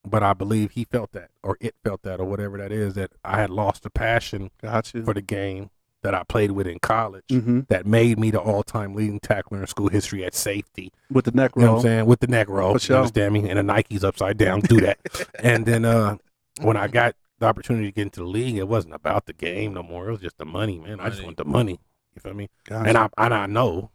But 0.09 0.22
I 0.22 0.33
believe 0.33 0.70
he 0.70 0.85
felt 0.85 1.12
that, 1.12 1.31
or 1.42 1.59
it 1.61 1.74
felt 1.85 2.02
that, 2.02 2.18
or 2.18 2.24
whatever 2.24 2.57
that 2.59 2.72
is, 2.72 2.94
that 2.94 3.11
I 3.24 3.38
had 3.40 3.50
lost 3.50 3.83
the 3.83 3.90
passion 3.90 4.50
Got 4.62 4.94
you. 4.94 5.05
for 5.05 5.12
the 5.12 5.20
game 5.20 5.68
that 6.02 6.14
I 6.14 6.22
played 6.22 6.52
with 6.52 6.66
in 6.66 6.79
college. 6.79 7.24
hmm 7.29 7.61
That 7.68 7.85
made 7.87 8.18
me 8.18 8.31
the 8.31 8.40
all-time 8.40 8.94
leading 8.94 9.20
tackler 9.20 9.61
in 9.61 9.66
school 9.66 9.88
history 9.88 10.24
at 10.24 10.35
safety. 10.35 10.92
With 11.11 11.24
the 11.26 11.33
neck 11.33 11.57
roll. 11.57 11.61
You 11.62 11.66
know 11.66 11.72
what 11.72 11.79
I'm 11.79 11.83
saying? 11.83 12.07
With 12.07 12.20
the 12.20 12.29
neck 12.29 12.48
roll. 12.48 12.70
For 12.70 12.76
You 12.76 12.79
sure. 12.81 12.96
understand 12.98 13.35
me? 13.35 13.50
And 13.50 13.59
the 13.59 13.72
Nikes 13.72 14.02
upside 14.02 14.38
down. 14.38 14.61
Do 14.61 14.81
that. 14.81 14.98
and 15.40 15.66
then 15.66 15.85
uh, 15.85 16.16
when 16.62 16.76
I 16.79 16.87
got 16.88 17.16
the 17.38 17.46
opportunity 17.46 17.87
to 17.87 17.92
get 17.92 18.03
into 18.03 18.20
the 18.20 18.27
league, 18.27 18.57
it 18.57 18.68
wasn't 18.68 18.94
about 18.94 19.27
the 19.27 19.33
game 19.33 19.75
no 19.75 19.83
more. 19.83 20.09
It 20.09 20.12
was 20.12 20.20
just 20.20 20.38
the 20.38 20.46
money, 20.46 20.79
man. 20.79 21.01
I 21.01 21.11
just 21.11 21.22
want 21.22 21.37
the 21.37 21.44
money. 21.44 21.81
You 22.14 22.20
feel 22.20 22.35
me? 22.35 22.49
Got 22.64 22.88
And. 22.88 22.96
I 22.96 23.09
and 23.18 23.35
I 23.35 23.46
know 23.46 23.90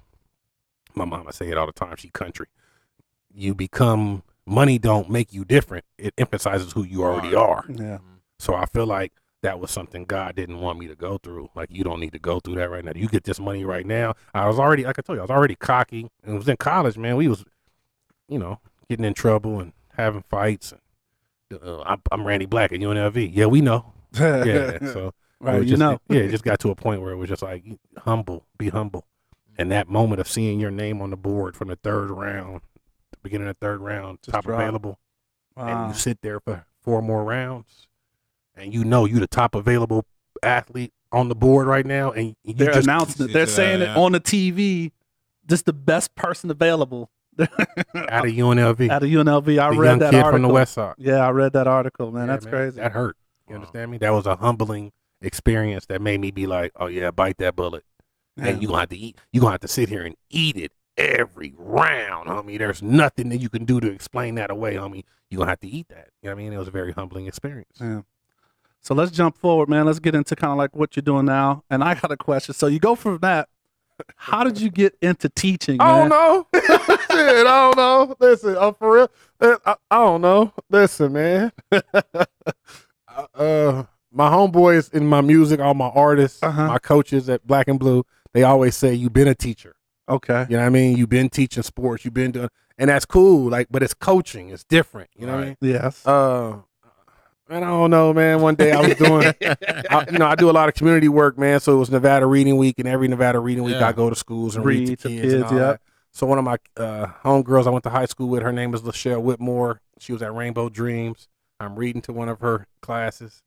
my 0.96 1.06
mama 1.06 1.34
say 1.34 1.50
it 1.50 1.58
all 1.58 1.66
the 1.66 1.72
time. 1.72 1.96
She 1.96 2.10
country. 2.10 2.48
You 3.34 3.56
become 3.56 4.24
money 4.46 4.78
don't 4.78 5.10
make 5.10 5.34
you 5.34 5.46
different. 5.46 5.86
It 5.98 6.14
emphasizes 6.18 6.74
who 6.74 6.84
you 6.84 7.04
already 7.04 7.36
are. 7.36 7.66
yeah. 7.70 7.76
Mm-hmm. 7.76 8.06
So 8.40 8.56
I 8.56 8.66
feel 8.66 8.86
like 8.86 9.14
that 9.44 9.60
was 9.60 9.72
something 9.72 10.06
God 10.06 10.36
didn't 10.36 10.60
want 10.60 10.80
me 10.80 10.88
to 10.88 10.96
go 10.96 11.18
through. 11.18 11.50
Like 11.56 11.70
you 11.72 11.84
don't 11.84 12.00
need 12.00 12.14
to 12.14 12.20
go 12.20 12.40
through 12.40 12.56
that 12.56 12.70
right 12.70 12.84
now. 12.84 12.92
You 12.96 13.08
get 13.08 13.24
this 13.24 13.40
money 13.40 13.66
right 13.66 13.86
now. 13.86 14.16
I 14.34 14.48
was 14.48 14.60
already, 14.60 14.84
like 14.84 15.00
I 15.00 15.02
told 15.02 15.18
you, 15.18 15.22
I 15.22 15.24
was 15.24 15.32
already 15.32 15.56
cocky. 15.56 16.10
And 16.24 16.36
it 16.36 16.38
was 16.38 16.48
in 16.48 16.58
college, 16.58 16.98
man. 16.98 17.16
We 17.16 17.28
was, 17.28 17.44
you 18.28 18.40
know, 18.40 18.60
getting 18.90 19.06
in 19.06 19.14
trouble 19.14 19.60
and 19.60 19.74
having 19.96 20.24
fights. 20.30 20.72
And 20.72 20.81
uh, 21.52 21.82
I'm, 21.82 22.02
I'm 22.12 22.26
Randy 22.26 22.46
Black 22.46 22.72
at 22.72 22.80
UNLV. 22.80 23.30
Yeah, 23.34 23.46
we 23.48 23.62
know. 23.62 23.94
Yeah. 24.14 24.78
so 24.80 25.08
it 25.42 25.46
right. 25.46 25.60
was 25.60 25.64
You 25.66 25.72
just- 25.72 25.80
know. 25.80 26.00
yeah, 26.10 26.22
it 26.22 26.30
just 26.32 26.44
got 26.44 26.60
to 26.62 26.70
a 26.70 26.76
point 26.76 27.02
where 27.02 27.12
it 27.12 27.18
was 27.18 27.30
just 27.30 27.42
like 27.42 27.64
humble, 28.00 28.46
be 28.58 28.70
humble. 28.70 29.06
And 29.58 29.72
that 29.72 29.90
moment 29.90 30.22
of 30.22 30.28
seeing 30.28 30.60
your 30.60 30.72
name 30.72 31.02
on 31.02 31.10
the 31.12 31.18
board 31.18 31.56
from 31.56 31.68
the 31.68 31.76
third 31.76 32.10
round, 32.10 32.62
the 33.12 33.18
beginning 33.22 33.48
of 33.48 33.56
the 33.60 33.66
third 33.66 33.82
round, 33.82 34.20
Just 34.24 34.34
top 34.34 34.46
drop. 34.46 34.60
available 34.60 34.98
and 35.58 35.90
you 35.90 35.94
sit 36.00 36.22
there 36.22 36.40
for 36.40 36.66
four 36.82 37.02
more 37.02 37.24
rounds, 37.24 37.88
and 38.56 38.74
you 38.74 38.84
know 38.84 39.06
you're 39.06 39.20
the 39.20 39.28
top 39.28 39.54
available 39.54 40.06
athlete 40.42 40.94
on 41.12 41.28
the 41.28 41.36
board 41.36 41.68
right 41.68 41.86
now, 41.86 42.12
and 42.12 42.36
you 42.44 42.54
They're 42.54 42.74
just 42.74 42.88
announcing 42.88 43.26
it. 43.30 43.34
They're 43.34 43.46
that, 43.46 43.52
saying 43.52 43.82
it 43.82 43.90
on 43.90 44.14
the 44.14 44.20
TV. 44.22 44.92
Just 45.48 45.66
the 45.66 45.74
best 45.74 46.16
person 46.16 46.50
available. 46.50 47.12
out 47.40 48.26
of 48.26 48.32
UNLV. 48.32 48.90
Out 48.90 49.04
of 49.04 49.10
UNLV, 49.10 49.60
I 49.60 49.70
the 49.72 49.78
read 49.80 49.88
young 49.90 50.00
that 50.00 50.12
kid 50.12 50.18
article. 50.18 50.32
from 50.32 50.42
the 50.42 50.50
West 50.50 50.74
Side. 50.74 50.96
Yeah, 50.98 51.26
I 51.26 51.30
read 51.30 51.54
that 51.54 51.68
article, 51.68 52.12
man. 52.12 52.28
Yeah, 52.28 52.34
That's 52.34 52.46
crazy. 52.46 52.80
That 52.80 52.92
hurt. 52.92 53.18
You 53.48 53.56
understand 53.56 53.92
me? 53.92 53.98
That 53.98 54.12
was 54.12 54.26
a 54.26 54.36
humbling 54.36 54.92
experience 55.22 55.86
that 55.88 56.02
made 56.02 56.20
me 56.20 56.32
be 56.32 56.48
like, 56.48 56.72
oh 56.78 56.88
yeah, 56.88 57.12
bite 57.12 57.38
that 57.38 57.56
bullet. 57.56 57.84
Yeah. 58.38 58.48
And 58.48 58.62
you 58.62 58.68
gonna 58.68 58.80
have 58.82 58.90
to 58.90 58.98
eat. 58.98 59.18
You 59.32 59.42
gonna 59.42 59.52
have 59.54 59.62
to 59.62 59.68
sit 59.68 59.90
here 59.90 60.04
and 60.04 60.16
eat 60.30 60.56
it 60.58 60.72
every 60.98 61.54
round, 61.58 62.30
homie. 62.30 62.58
There's 62.58 62.82
nothing 62.82 63.30
that 63.30 63.38
you 63.38 63.50
can 63.50 63.66
do 63.66 63.80
to 63.80 63.92
explain 63.92 64.36
that 64.36 64.52
away, 64.52 64.76
homie. 64.76 65.04
You 65.30 65.38
gonna 65.38 65.50
have 65.50 65.60
to 65.62 65.68
eat 65.68 65.88
that. 65.90 66.10
You 66.22 66.30
know 66.30 66.36
what 66.36 66.42
I 66.42 66.44
mean? 66.44 66.54
It 66.54 66.58
was 66.58 66.68
a 66.68 66.72
very 66.72 66.92
humbling 66.92 67.28
experience. 67.28 67.78
Yeah. 67.80 68.02
So 68.82 68.96
let's 68.96 69.12
jump 69.12 69.38
forward, 69.38 69.70
man. 69.70 69.86
Let's 69.86 70.00
get 70.00 70.16
into 70.16 70.36
kind 70.36 70.52
of 70.52 70.58
like 70.58 70.76
what 70.76 70.96
you're 70.96 71.02
doing 71.02 71.26
now. 71.26 71.64
And 71.70 71.84
I 71.84 71.94
got 71.94 72.12
a 72.12 72.18
question. 72.18 72.56
So 72.56 72.68
you 72.68 72.80
go 72.80 72.96
from 72.96 73.20
that. 73.20 73.48
How 74.16 74.44
did 74.44 74.60
you 74.60 74.70
get 74.70 74.96
into 75.02 75.30
teaching, 75.30 75.78
man? 75.78 75.88
I 75.88 76.00
don't 76.00 76.10
know. 76.10 76.48
Shit, 76.56 76.68
I 77.12 77.44
don't 77.44 77.78
know. 77.78 78.16
Listen, 78.20 78.56
uh, 78.58 78.72
for 78.72 78.94
real, 78.96 79.12
uh, 79.42 79.58
I, 79.66 79.76
I 79.90 79.98
don't 80.00 80.22
know. 80.22 80.54
Listen, 80.70 81.14
man. 81.14 81.52
uh, 81.72 81.82
my 84.12 84.30
homeboys 84.30 84.94
in 84.94 85.06
my 85.08 85.22
music, 85.22 85.60
all 85.60 85.74
my 85.74 85.90
artists, 85.90 86.42
Uh-huh. 86.44 86.68
my 86.68 86.80
coaches 86.80 87.30
at 87.30 87.46
Black 87.46 87.68
and 87.68 87.80
Blue, 87.80 88.04
they 88.34 88.44
always 88.44 88.76
say 88.76 88.94
you've 88.94 89.14
been 89.14 89.28
a 89.28 89.36
teacher. 89.36 89.76
Okay. 90.10 90.46
You 90.50 90.58
know 90.58 90.64
what 90.64 90.68
I 90.68 90.70
mean? 90.70 90.98
You've 90.98 91.10
been 91.10 91.30
teaching 91.30 91.64
sports. 91.64 92.04
You've 92.04 92.14
been 92.14 92.32
doing, 92.32 92.50
and 92.78 92.90
that's 92.90 93.06
cool. 93.06 93.50
Like, 93.50 93.68
but 93.72 93.84
it's 93.84 93.94
coaching. 93.94 94.50
It's 94.50 94.64
different. 94.64 95.10
You 95.16 95.28
know 95.28 95.36
what 95.36 95.44
I 95.44 95.48
mean? 95.48 95.58
Yes. 95.62 96.06
Uh, 96.06 96.58
man, 97.52 97.64
I 97.64 97.68
don't 97.68 97.90
know, 97.92 98.14
man. 98.14 98.42
One 98.42 98.56
day 98.56 98.72
I 98.72 98.82
was 98.82 98.96
doing, 98.96 99.34
I, 99.90 100.06
you 100.12 100.18
know, 100.18 100.26
I 100.28 100.36
do 100.36 100.50
a 100.50 100.52
lot 100.52 100.70
of 100.70 100.76
community 100.76 101.08
work, 101.10 101.38
man. 101.38 101.60
So 101.60 101.74
it 101.74 101.78
was 101.78 101.90
Nevada 101.92 102.26
Reading 102.26 102.58
Week, 102.58 102.80
and 102.80 102.88
every 102.88 103.08
Nevada 103.08 103.40
Reading 103.40 103.64
Week, 103.64 103.76
Yeah. 103.76 103.88
I 103.88 103.92
go 103.92 104.10
to 104.10 104.16
schools 104.16 104.56
and 104.56 104.66
read, 104.66 104.90
Read 104.90 105.00
to 105.00 105.08
kids. 105.10 105.34
and 105.34 105.44
kids, 105.44 105.52
yeah. 105.54 105.58
that. 105.60 105.82
So 106.14 106.26
one 106.28 106.38
of 106.38 106.44
my 106.44 106.58
uh, 106.78 107.08
homegirls 107.24 107.68
I 107.68 107.70
went 107.70 107.84
to 107.84 107.90
high 107.90 108.06
school 108.06 108.28
with, 108.30 108.42
her 108.44 108.52
name 108.52 108.74
is 108.74 108.82
Lachelle 108.82 109.22
Whitmore. 109.22 109.82
She 110.00 110.14
was 110.14 110.22
at 110.22 110.34
Rainbow 110.34 110.70
Dreams. 110.70 111.28
I'm 111.60 111.76
reading 111.76 112.02
to 112.04 112.14
one 112.14 112.28
of 112.30 112.40
her 112.42 112.68
classes. 112.82 113.44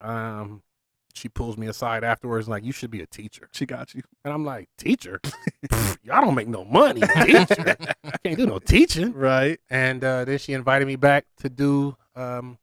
Um, 0.00 0.62
she 1.14 1.28
pulls 1.28 1.56
me 1.56 1.66
aside 1.66 2.02
afterwards, 2.04 2.46
and 2.46 2.52
like, 2.52 2.64
you 2.64 2.72
should 2.72 2.90
be 2.90 3.00
a 3.00 3.06
teacher. 3.06 3.48
she 3.52 3.66
got 3.66 3.94
you. 3.94 4.02
And 4.24 4.32
I'm 4.34 4.44
like, 4.44 4.68
teacher? 4.78 5.20
Y'all 6.02 6.20
don't 6.22 6.34
make 6.34 6.48
no 6.48 6.64
money, 6.64 7.00
teacher. 7.00 7.76
I 8.04 8.16
can't 8.24 8.36
do 8.36 8.46
no 8.46 8.58
teaching 8.58 9.12
Right. 9.12 9.58
and 9.70 10.02
uh, 10.04 10.24
then 10.24 10.38
she 10.38 10.52
invited 10.52 10.86
me 10.86 10.96
back 10.96 11.24
to 11.38 11.48
do 11.48 11.96
um, 12.16 12.58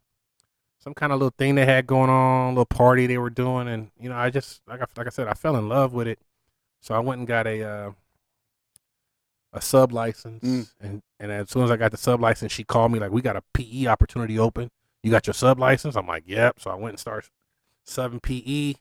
some 0.84 0.93
kind 0.93 1.11
of 1.13 1.19
little 1.19 1.34
thing 1.38 1.55
they 1.55 1.65
had 1.65 1.86
going 1.88 2.09
on, 2.09 2.49
little 2.55 2.65
party 2.65 3.05
they 3.07 3.17
were 3.17 3.29
doing, 3.29 3.67
and 3.67 3.91
you 3.99 4.09
know, 4.09 4.15
I 4.15 4.29
just 4.29 4.61
like 4.67 4.82
I, 4.82 4.86
like 4.97 5.07
I 5.07 5.11
said, 5.11 5.27
I 5.27 5.34
fell 5.34 5.55
in 5.55 5.69
love 5.69 5.93
with 5.93 6.07
it, 6.07 6.19
so 6.82 6.95
I 6.95 6.99
went 6.99 7.19
and 7.19 7.27
got 7.27 7.45
a 7.47 7.63
uh, 7.63 7.91
a 9.53 9.61
sub 9.61 9.91
license, 9.91 10.43
Mm. 10.43 10.71
and 10.79 11.01
and 11.19 11.32
as 11.32 11.49
soon 11.49 11.63
as 11.63 11.71
I 11.71 11.77
got 11.77 11.91
the 11.91 11.97
sub 11.97 12.21
license, 12.21 12.51
she 12.51 12.63
called 12.63 12.91
me 12.91 12.99
like, 12.99 13.11
"We 13.11 13.21
got 13.21 13.36
a 13.36 13.43
PE 13.53 13.86
opportunity 13.88 14.39
open. 14.39 14.69
You 15.03 15.11
got 15.11 15.27
your 15.27 15.34
sub 15.34 15.59
license?" 15.59 15.95
I'm 15.95 16.07
like, 16.07 16.23
"Yep." 16.25 16.59
So 16.59 16.71
I 16.71 16.75
went 16.75 16.93
and 16.93 16.99
started 16.99 17.29
subbing 17.86 18.21
PE, 18.21 18.75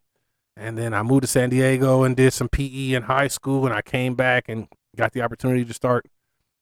and 0.56 0.78
then 0.78 0.94
I 0.94 1.02
moved 1.02 1.22
to 1.22 1.26
San 1.26 1.50
Diego 1.50 2.02
and 2.04 2.16
did 2.16 2.32
some 2.32 2.48
PE 2.48 2.92
in 2.92 3.02
high 3.04 3.28
school, 3.28 3.66
and 3.66 3.74
I 3.74 3.82
came 3.82 4.14
back 4.14 4.48
and 4.48 4.68
got 4.96 5.12
the 5.12 5.22
opportunity 5.22 5.64
to 5.64 5.74
start 5.74 6.06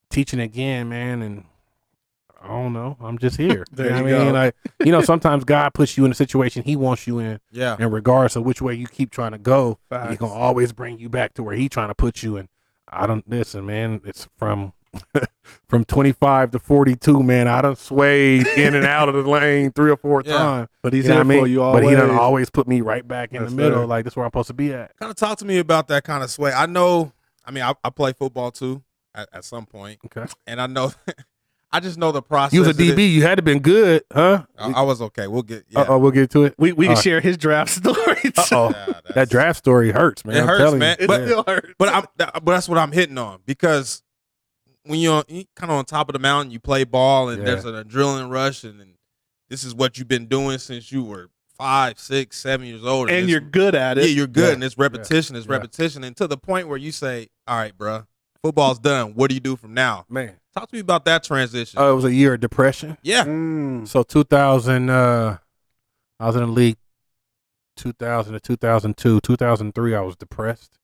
teaching 0.09 0.39
again, 0.39 0.89
man, 0.89 1.21
and 1.21 1.45
I 2.41 2.47
don't 2.47 2.73
know. 2.73 2.95
I'm 3.01 3.17
just 3.17 3.37
here. 3.37 3.65
There 3.71 3.87
you 3.87 3.91
know 4.03 4.07
you 4.07 4.15
I 4.17 4.23
mean? 4.25 4.33
Like, 4.33 4.55
you 4.83 4.91
know, 4.91 5.01
sometimes 5.01 5.43
God 5.43 5.73
puts 5.73 5.97
you 5.97 6.05
in 6.05 6.11
a 6.11 6.15
situation 6.15 6.63
He 6.63 6.75
wants 6.75 7.05
you 7.07 7.19
in, 7.19 7.39
Yeah. 7.51 7.75
and 7.79 7.91
regardless 7.91 8.35
of 8.35 8.43
which 8.43 8.61
way 8.61 8.73
you 8.73 8.87
keep 8.87 9.11
trying 9.11 9.31
to 9.33 9.37
go, 9.37 9.77
He's 10.07 10.17
gonna 10.17 10.33
always 10.33 10.71
bring 10.71 10.99
you 10.99 11.09
back 11.09 11.33
to 11.35 11.43
where 11.43 11.55
He's 11.55 11.69
trying 11.69 11.89
to 11.89 11.95
put 11.95 12.23
you. 12.23 12.37
And 12.37 12.47
I 12.87 13.05
don't 13.07 13.29
listen, 13.29 13.65
man. 13.65 14.01
It's 14.05 14.27
from 14.37 14.73
from 15.67 15.85
25 15.85 16.51
to 16.51 16.59
42, 16.59 17.21
man. 17.21 17.47
I 17.47 17.61
done 17.61 17.75
swayed 17.75 18.47
in 18.47 18.73
and 18.73 18.85
out 18.85 19.07
of 19.09 19.15
the 19.15 19.29
lane 19.29 19.71
three 19.71 19.91
or 19.91 19.97
four 19.97 20.23
Yeah. 20.25 20.37
times. 20.37 20.69
But 20.81 20.93
he's 20.93 21.05
You 21.07 21.13
know 21.13 21.19
I 21.19 21.23
mean? 21.23 21.39
for 21.41 21.47
you 21.47 21.57
But 21.59 21.63
always. 21.83 21.89
He 21.89 21.95
done 21.95 22.09
always 22.11 22.49
put 22.49 22.67
me 22.67 22.81
right 22.81 23.07
back 23.07 23.31
in 23.33 23.41
Yes, 23.41 23.51
the 23.51 23.55
middle. 23.55 23.79
sir. 23.81 23.85
Like 23.85 24.05
this 24.05 24.13
is 24.13 24.17
where 24.17 24.25
I'm 24.25 24.29
supposed 24.29 24.47
to 24.47 24.53
be 24.53 24.73
at. 24.73 24.97
Kind 24.97 25.11
of 25.11 25.15
talk 25.15 25.37
to 25.39 25.45
me 25.45 25.59
about 25.59 25.87
that 25.89 26.03
kind 26.05 26.23
of 26.23 26.31
sway. 26.31 26.51
I 26.53 26.65
know. 26.65 27.11
I 27.45 27.51
mean, 27.51 27.63
I, 27.63 27.73
I 27.83 27.89
play 27.91 28.13
football 28.13 28.49
too 28.51 28.81
at, 29.13 29.29
at 29.33 29.43
some 29.45 29.65
point, 29.65 29.99
Okay. 30.05 30.25
and 30.47 30.59
I 30.61 30.67
know. 30.67 30.91
I 31.71 31.79
just 31.79 31.97
know 31.99 32.11
the 32.11 32.21
process. 32.23 32.53
You 32.53 32.61
was 32.61 32.67
a 32.69 32.71
of 32.71 32.79
it. 32.79 32.97
DB. 32.97 33.11
You 33.11 33.21
had 33.21 33.35
to 33.35 33.41
been 33.43 33.59
good, 33.59 34.03
huh? 34.11 34.45
I, 34.57 34.71
I 34.71 34.81
was 34.81 35.01
okay. 35.03 35.27
We'll 35.27 35.43
get. 35.43 35.65
Yeah. 35.69 35.81
Uh 35.81 35.85
oh, 35.89 35.97
we'll 35.99 36.11
get 36.11 36.29
to 36.31 36.45
it. 36.45 36.55
we 36.57 36.71
we 36.71 36.87
can 36.87 36.97
Uh, 36.97 37.01
share 37.01 37.21
his 37.21 37.37
draft 37.37 37.69
story. 37.75 38.17
Uh 38.37 38.45
oh. 38.51 38.71
Yeah, 38.75 38.99
That 39.13 39.29
draft 39.29 39.59
story 39.59 39.91
hurts, 39.91 40.25
man. 40.25 40.35
It 40.37 40.41
I'm 40.41 40.47
hurts, 40.47 40.59
telling 40.63 40.79
man. 40.79 40.97
You. 40.99 41.03
It 41.03 41.07
But- 41.07 41.25
still 41.25 41.43
hurts. 41.45 41.73
But 41.77 41.89
I'm, 41.89 42.05
that, 42.17 42.33
but 42.43 42.51
that's 42.53 42.67
what 42.69 42.77
I'm 42.79 42.91
hitting 42.91 43.17
on 43.19 43.41
because 43.45 44.01
when 44.83 44.99
you're 44.99 45.23
kind 45.23 45.45
of 45.61 45.71
on 45.71 45.85
top 45.85 46.09
of 46.09 46.13
the 46.13 46.19
mountain, 46.19 46.51
you 46.51 46.59
play 46.59 46.83
ball, 46.85 47.29
and 47.29 47.39
Yeah. 47.43 47.45
there's 47.51 47.65
an 47.65 47.75
adrenaline 47.75 48.31
rush, 48.31 48.63
and, 48.63 48.81
and 48.81 48.93
this 49.49 49.63
is 49.63 49.75
what 49.75 49.97
you've 49.99 50.07
been 50.07 50.25
doing 50.25 50.57
since 50.57 50.91
you 50.91 51.03
were 51.03 51.29
five, 51.55 51.99
six, 51.99 52.37
seven 52.37 52.65
years 52.65 52.83
old, 52.83 53.09
and 53.09 53.17
it's- 53.17 53.29
you're 53.29 53.41
good 53.41 53.75
at 53.75 53.97
it. 53.99 54.05
yeah, 54.05 54.09
you're 54.15 54.25
good, 54.27 54.47
Yeah. 54.47 54.53
and 54.53 54.63
it's 54.63 54.77
repetition, 54.77 55.35
it's 55.35 55.45
Yeah. 55.45 55.51
repetition, 55.51 56.03
and 56.03 56.15
to 56.17 56.25
the 56.27 56.37
point 56.37 56.67
where 56.67 56.77
you 56.77 56.91
say, 56.91 57.27
"All 57.47 57.57
right, 57.57 57.77
bruh, 57.77 58.07
football's 58.41 58.79
done. 58.79 59.13
What 59.13 59.27
do 59.29 59.33
you 59.35 59.39
do 59.41 59.55
from 59.55 59.73
now?" 59.75 60.05
man. 60.09 60.37
Talk 60.55 60.69
to 60.69 60.75
me 60.75 60.79
about 60.81 61.05
that 61.05 61.23
transition. 61.23 61.79
Uh, 61.79 61.91
it 61.91 61.93
was 61.95 62.05
a 62.05 62.13
year 62.13 62.33
of 62.33 62.39
depression. 62.39 62.97
yeah, 63.03 63.23
Mm. 63.25 63.87
So 63.87 64.03
2000, 64.03 64.89
uh, 64.89 65.37
I 66.19 66.25
was 66.25 66.35
in 66.35 66.41
the 66.41 66.47
league 66.47 66.77
2000 67.77 68.33
to 68.33 68.39
2002. 68.39 69.19
2003, 69.21 69.95
I 69.95 70.01
was 70.01 70.15
depressed. 70.15 70.77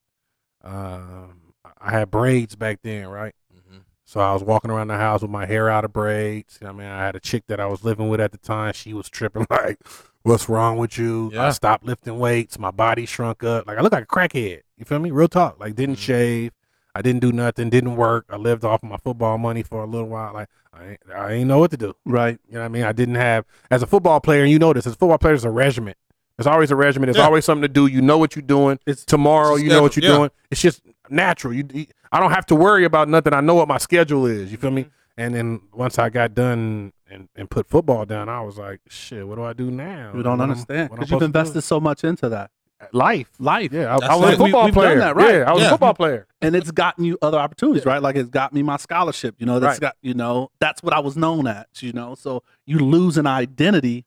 Um, 0.62 1.52
I 1.80 1.90
had 1.90 2.10
braids 2.10 2.56
back 2.56 2.78
then, 2.82 3.08
right? 3.08 3.34
Mhm. 3.54 3.82
So 4.04 4.20
I 4.20 4.32
was 4.32 4.42
walking 4.42 4.70
around 4.70 4.88
the 4.88 4.96
house 4.96 5.22
with 5.22 5.30
my 5.30 5.46
hair 5.46 5.68
out 5.68 5.84
of 5.84 5.92
braids. 5.92 6.58
You 6.60 6.66
know 6.66 6.72
I 6.72 6.76
mean, 6.76 6.86
I 6.88 7.04
had 7.04 7.14
a 7.16 7.20
chick 7.20 7.44
that 7.48 7.60
I 7.60 7.66
was 7.66 7.84
living 7.84 8.08
with 8.08 8.20
at 8.20 8.32
the 8.32 8.38
time. 8.38 8.72
She 8.72 8.94
was 8.94 9.08
tripping 9.10 9.46
like, 9.50 9.78
"What's 10.22 10.48
wrong 10.48 10.78
with 10.78 10.96
you?" 10.96 11.32
I 11.38 11.50
stopped 11.50 11.84
lifting 11.84 12.18
weights. 12.18 12.58
My 12.58 12.70
body 12.70 13.04
shrunk 13.04 13.44
up. 13.44 13.66
Like 13.66 13.78
I 13.78 13.82
look 13.82 13.92
like 13.92 14.04
a 14.04 14.06
crackhead. 14.06 14.62
You 14.78 14.84
feel 14.84 14.98
me? 15.00 15.10
Real 15.10 15.28
talk. 15.28 15.58
Like 15.60 15.74
didn't 15.74 15.96
Mhm. 15.96 16.00
shave. 16.00 16.52
I 16.96 17.02
didn't 17.02 17.20
do 17.20 17.30
nothing. 17.30 17.68
Didn't 17.68 17.96
work. 17.96 18.24
I 18.30 18.36
lived 18.36 18.64
off 18.64 18.82
my 18.82 18.96
football 18.96 19.36
money 19.36 19.62
for 19.62 19.82
a 19.82 19.86
little 19.86 20.08
while. 20.08 20.32
Like 20.32 20.48
I, 20.72 20.86
ain't, 20.92 21.00
I 21.14 21.32
ain't 21.32 21.46
know 21.48 21.58
what 21.58 21.70
to 21.72 21.76
do. 21.76 21.94
Right. 22.06 22.38
You 22.48 22.54
know 22.54 22.60
what 22.60 22.64
I 22.66 22.68
mean? 22.68 22.84
I 22.84 22.92
didn't 22.92 23.16
have 23.16 23.44
as 23.70 23.82
a 23.82 23.86
football 23.86 24.18
player, 24.18 24.42
and 24.42 24.50
you 24.50 24.58
know 24.58 24.72
this, 24.72 24.86
as 24.86 24.94
a 24.94 24.96
football 24.96 25.18
player, 25.18 25.32
there's 25.34 25.44
a 25.44 25.50
regiment. 25.50 25.98
There's 26.38 26.46
always 26.46 26.70
a 26.70 26.76
regiment. 26.76 27.08
There's 27.08 27.18
Yeah. 27.20 27.26
always 27.26 27.44
something 27.44 27.62
to 27.62 27.68
do. 27.68 27.86
You 27.86 28.00
know 28.00 28.16
what 28.16 28.34
you're 28.34 28.42
doing. 28.42 28.78
It's 28.86 29.04
Tomorrow, 29.04 29.54
it's 29.56 29.62
you 29.64 29.68
know 29.68 29.82
what 29.82 29.94
you're 29.94 30.10
yeah. 30.10 30.16
doing. 30.16 30.30
It's 30.50 30.62
just 30.62 30.80
natural. 31.10 31.52
You, 31.52 31.66
you- 31.72 31.86
I 32.10 32.18
don't 32.18 32.30
have 32.30 32.46
to 32.46 32.54
worry 32.54 32.84
about 32.84 33.10
nothing. 33.10 33.34
I 33.34 33.40
know 33.42 33.54
what 33.54 33.68
my 33.68 33.78
schedule 33.78 34.24
is. 34.24 34.50
You 34.50 34.56
feel 34.56 34.70
me? 34.70 34.84
Mm-hmm. 34.84 34.90
And 35.18 35.34
then 35.34 35.60
once 35.74 35.98
I 35.98 36.08
got 36.08 36.34
done 36.34 36.92
and, 37.10 37.28
and 37.36 37.48
put 37.50 37.66
football 37.66 38.04
down, 38.06 38.28
I 38.28 38.40
was 38.40 38.56
like, 38.58 38.80
shit, 38.88 39.26
what 39.26 39.36
do 39.36 39.44
I 39.44 39.52
do 39.52 39.70
now? 39.70 40.12
you 40.14 40.22
don't 40.22 40.40
understand 40.40 40.90
because 40.90 41.10
you've 41.10 41.20
do? 41.20 41.26
invested 41.26 41.62
so 41.62 41.80
much 41.80 42.04
into 42.04 42.28
that 42.30 42.50
life. 42.92 43.28
life. 43.38 43.72
Yeah, 43.72 43.96
I, 43.96 44.12
I 44.12 44.16
was 44.16 44.30
it. 44.30 44.34
a 44.34 44.36
football 44.38 44.62
We- 44.64 44.66
we've 44.66 44.74
done 44.74 44.82
player. 44.84 44.98
that, 44.98 45.16
right. 45.16 45.34
Yeah, 45.36 45.50
I 45.50 45.52
was 45.52 45.62
Yeah. 45.62 45.68
a 45.68 45.70
football 45.70 45.94
player. 45.94 46.26
and 46.42 46.54
it's 46.54 46.70
gotten 46.70 47.04
you 47.04 47.18
other 47.22 47.38
opportunities, 47.38 47.86
right? 47.86 48.00
Like 48.02 48.16
it's 48.16 48.28
got 48.28 48.52
me 48.52 48.62
my 48.62 48.76
scholarship. 48.76 49.34
You 49.38 49.46
know, 49.46 49.58
that's 49.58 49.76
Right. 49.76 49.80
got 49.80 49.96
you 50.02 50.14
know 50.14 50.50
that's 50.60 50.82
what 50.82 50.92
I 50.92 50.98
was 51.00 51.16
known 51.16 51.46
at. 51.46 51.68
You 51.80 51.92
know, 51.92 52.14
so 52.14 52.42
you 52.66 52.78
lose 52.78 53.16
an 53.18 53.26
identity, 53.26 54.04